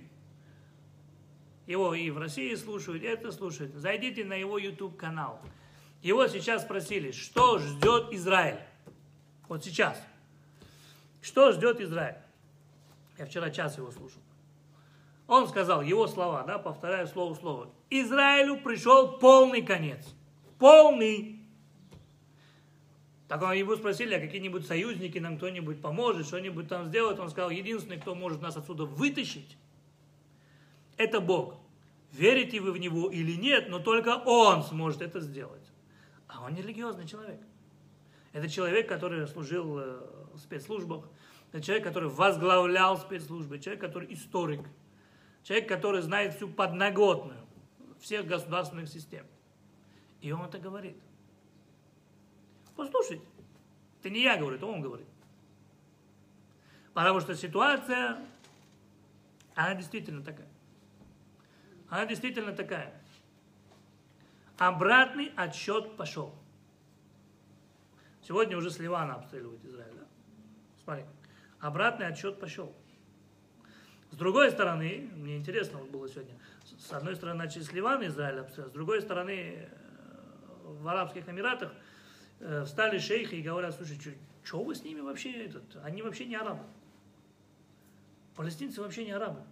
Его 1.68 1.94
и 1.94 2.10
в 2.10 2.18
России 2.18 2.56
слушают, 2.56 3.04
и 3.04 3.06
это 3.06 3.32
слушают. 3.32 3.74
Зайдите 3.76 4.26
на 4.26 4.34
его 4.34 4.58
YouTube 4.58 4.98
канал. 4.98 5.40
Его 6.02 6.28
сейчас 6.28 6.64
спросили, 6.64 7.12
что 7.12 7.60
ждет 7.60 8.12
Израиль. 8.12 8.60
Вот 9.48 9.64
сейчас. 9.64 10.02
Что 11.22 11.52
ждет 11.54 11.80
Израиль? 11.80 12.18
Я 13.18 13.26
вчера 13.26 13.50
час 13.50 13.78
его 13.78 13.92
слушал. 13.92 14.22
Он 15.28 15.48
сказал, 15.48 15.82
его 15.82 16.08
слова, 16.08 16.44
да, 16.44 16.60
повторяю 16.60 17.08
слово 17.08 17.34
слово. 17.36 17.70
Израилю 17.90 18.58
пришел 18.58 19.18
полный 19.20 19.62
конец. 19.62 20.06
Полный. 20.60 21.43
Так 23.28 23.42
он 23.42 23.54
его 23.54 23.76
спросили, 23.76 24.14
а 24.14 24.20
какие-нибудь 24.20 24.66
союзники 24.66 25.18
нам 25.18 25.38
кто-нибудь 25.38 25.82
поможет, 25.82 26.28
что-нибудь 26.28 26.68
там 26.68 26.86
сделать. 26.86 27.20
Он 27.20 27.30
сказал, 27.30 27.50
единственный, 27.50 28.00
кто 28.00 28.16
может 28.16 28.42
нас 28.42 28.58
отсюда 28.58 28.86
вытащить, 28.86 29.58
это 30.98 31.20
Бог. 31.20 31.56
Верите 32.12 32.60
вы 32.60 32.72
в 32.72 32.78
Него 32.78 33.10
или 33.10 33.34
нет, 33.34 33.70
но 33.70 33.80
только 33.80 34.22
Он 34.26 34.64
сможет 34.64 35.02
это 35.02 35.20
сделать. 35.20 35.64
А 36.28 36.44
он 36.44 36.54
не 36.54 36.62
религиозный 36.62 37.08
человек. 37.08 37.40
Это 38.34 38.50
человек, 38.50 38.88
который 38.88 39.28
служил 39.28 39.80
э, 39.80 40.00
в 40.34 40.40
спецслужбах, 40.40 41.06
это 41.52 41.62
человек, 41.62 41.84
который 41.84 42.10
возглавлял 42.10 42.98
спецслужбы, 42.98 43.60
человек, 43.60 43.82
который 43.82 44.12
историк, 44.12 44.62
человек, 45.44 45.70
который 45.70 46.02
знает 46.02 46.36
всю 46.36 46.50
подноготную 46.50 47.44
всех 48.00 48.26
государственных 48.26 48.90
систем. 48.90 49.26
И 50.22 50.32
он 50.32 50.46
это 50.46 50.58
говорит. 50.58 50.98
Послушайте, 52.76 53.26
это 54.00 54.10
не 54.10 54.22
я 54.22 54.38
говорю, 54.38 54.58
это 54.58 54.66
он 54.66 54.82
говорит. 54.82 55.08
Потому 56.94 57.20
что 57.20 57.36
ситуация, 57.36 58.18
она 59.56 59.76
действительно 59.76 60.24
такая. 60.24 60.48
Она 61.90 62.06
действительно 62.06 62.54
такая. 62.54 62.94
Обратный 64.58 65.32
отсчет 65.36 65.96
пошел. 65.98 66.36
Сегодня 68.22 68.58
уже 68.58 68.72
с 68.72 68.80
Ливана 68.80 69.16
обстреливают 69.16 69.64
Израиль. 69.66 69.94
Да? 69.96 70.06
Смотри, 70.84 71.06
обратный 71.60 72.08
отсчет 72.08 72.40
пошел. 72.40 72.74
С 74.12 74.16
другой 74.16 74.52
стороны, 74.52 75.10
мне 75.16 75.38
интересно 75.38 75.80
вот 75.80 75.90
было 75.90 76.08
сегодня, 76.08 76.38
с 76.78 76.92
одной 76.92 77.16
стороны 77.16 77.40
начали 77.40 77.64
с 77.64 77.72
Ливана 77.74 78.06
Израиль 78.06 78.42
обстреливать, 78.42 78.72
с 78.72 78.74
другой 78.74 79.02
стороны 79.02 79.32
э, 79.32 79.68
в 80.64 80.88
Арабских 80.88 81.28
Эмиратах 81.28 81.72
встали 82.40 83.00
шейхи 83.00 83.36
и 83.36 83.42
говорят, 83.42 83.76
слушай, 83.76 83.98
что 84.44 84.64
вы 84.64 84.76
с 84.76 84.84
ними 84.84 85.00
вообще, 85.00 85.46
этот, 85.46 85.64
они 85.84 86.02
вообще 86.02 86.26
не 86.26 86.36
арабы. 86.36 86.64
Палестинцы 88.36 88.82
вообще 88.82 89.06
не 89.06 89.12
арабы. 89.12 89.44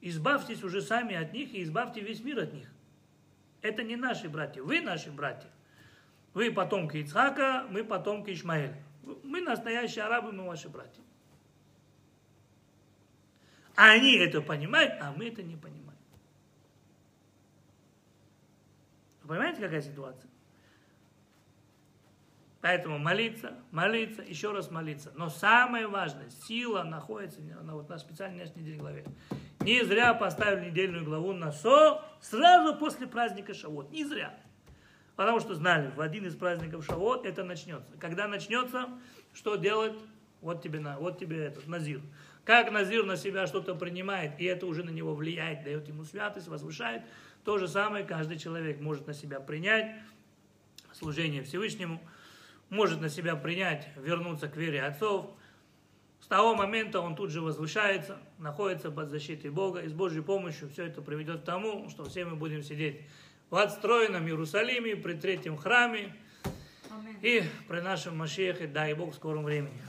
Избавьтесь 0.00 0.62
уже 0.62 0.82
сами 0.82 1.16
от 1.16 1.32
них 1.32 1.54
и 1.54 1.62
избавьте 1.62 2.00
весь 2.00 2.20
мир 2.22 2.38
от 2.40 2.52
них. 2.52 2.68
Это 3.62 3.82
не 3.82 3.96
наши 3.96 4.28
братья, 4.28 4.62
вы 4.62 4.80
наши 4.82 5.10
братья. 5.10 5.48
Вы 6.34 6.52
потомки 6.52 6.98
Ицхака, 6.98 7.66
мы 7.70 7.84
потомки 7.84 8.32
Ишмаэля. 8.32 8.76
Мы 9.22 9.40
настоящие 9.40 10.04
арабы, 10.04 10.32
мы 10.32 10.46
ваши 10.46 10.68
братья. 10.68 11.02
Они 13.76 14.16
это 14.16 14.40
понимают, 14.40 14.94
а 15.00 15.12
мы 15.12 15.28
это 15.28 15.42
не 15.42 15.56
понимаем. 15.56 15.98
Вы 19.22 19.28
понимаете, 19.28 19.60
какая 19.60 19.80
ситуация? 19.80 20.30
Поэтому 22.64 22.98
молиться, 22.98 23.52
молиться, 23.72 24.22
еще 24.22 24.50
раз 24.50 24.70
молиться. 24.70 25.12
Но 25.16 25.28
самое 25.28 25.86
важное, 25.86 26.30
сила 26.30 26.82
находится 26.82 27.42
на, 27.42 27.74
вот, 27.74 27.90
на 27.90 27.98
специальной 27.98 28.46
недельной 28.56 28.78
главе. 28.78 29.04
Не 29.60 29.84
зря 29.84 30.14
поставили 30.14 30.70
недельную 30.70 31.04
главу 31.04 31.34
на 31.34 31.52
СО 31.52 32.02
сразу 32.22 32.74
после 32.76 33.06
праздника 33.06 33.52
Шавот. 33.52 33.90
Не 33.90 34.06
зря. 34.06 34.34
Потому 35.14 35.40
что 35.40 35.54
знали, 35.54 35.92
в 35.94 36.00
один 36.00 36.24
из 36.24 36.36
праздников 36.36 36.86
Шавот 36.86 37.26
это 37.26 37.44
начнется. 37.44 37.98
Когда 38.00 38.28
начнется, 38.28 38.88
что 39.34 39.56
делать? 39.56 39.98
Вот 40.40 40.62
тебе, 40.62 40.80
на, 40.80 40.98
вот 40.98 41.18
тебе 41.18 41.44
этот 41.44 41.66
Назир. 41.66 42.00
Как 42.46 42.72
Назир 42.72 43.04
на 43.04 43.18
себя 43.18 43.46
что-то 43.46 43.74
принимает, 43.74 44.40
и 44.40 44.44
это 44.46 44.64
уже 44.64 44.84
на 44.84 44.90
него 44.90 45.14
влияет, 45.14 45.64
дает 45.64 45.86
ему 45.88 46.04
святость, 46.04 46.48
возвышает, 46.48 47.02
то 47.44 47.58
же 47.58 47.68
самое 47.68 48.06
каждый 48.06 48.38
человек 48.38 48.80
может 48.80 49.06
на 49.06 49.12
себя 49.12 49.38
принять 49.38 49.96
служение 50.94 51.42
Всевышнему– 51.42 52.00
может 52.74 53.00
на 53.00 53.08
себя 53.08 53.36
принять, 53.36 53.88
вернуться 53.96 54.48
к 54.48 54.56
вере 54.56 54.82
отцов. 54.82 55.30
С 56.20 56.26
того 56.26 56.54
момента 56.54 57.00
он 57.00 57.14
тут 57.14 57.30
же 57.30 57.40
возвышается, 57.40 58.18
находится 58.38 58.90
под 58.90 59.10
защитой 59.10 59.50
Бога, 59.50 59.80
и 59.80 59.88
с 59.88 59.92
Божьей 59.92 60.22
помощью 60.22 60.68
все 60.68 60.86
это 60.86 61.00
приведет 61.00 61.42
к 61.42 61.44
тому, 61.44 61.88
что 61.88 62.04
все 62.04 62.24
мы 62.24 62.34
будем 62.34 62.62
сидеть 62.62 63.02
в 63.50 63.56
отстроенном 63.56 64.26
Иерусалиме, 64.26 64.96
при 64.96 65.14
третьем 65.14 65.56
храме, 65.56 66.14
и 67.22 67.42
при 67.68 67.80
нашем 67.80 68.16
Машехе, 68.18 68.66
дай 68.66 68.94
Бог, 68.94 69.12
в 69.12 69.14
скором 69.14 69.44
времени. 69.44 69.80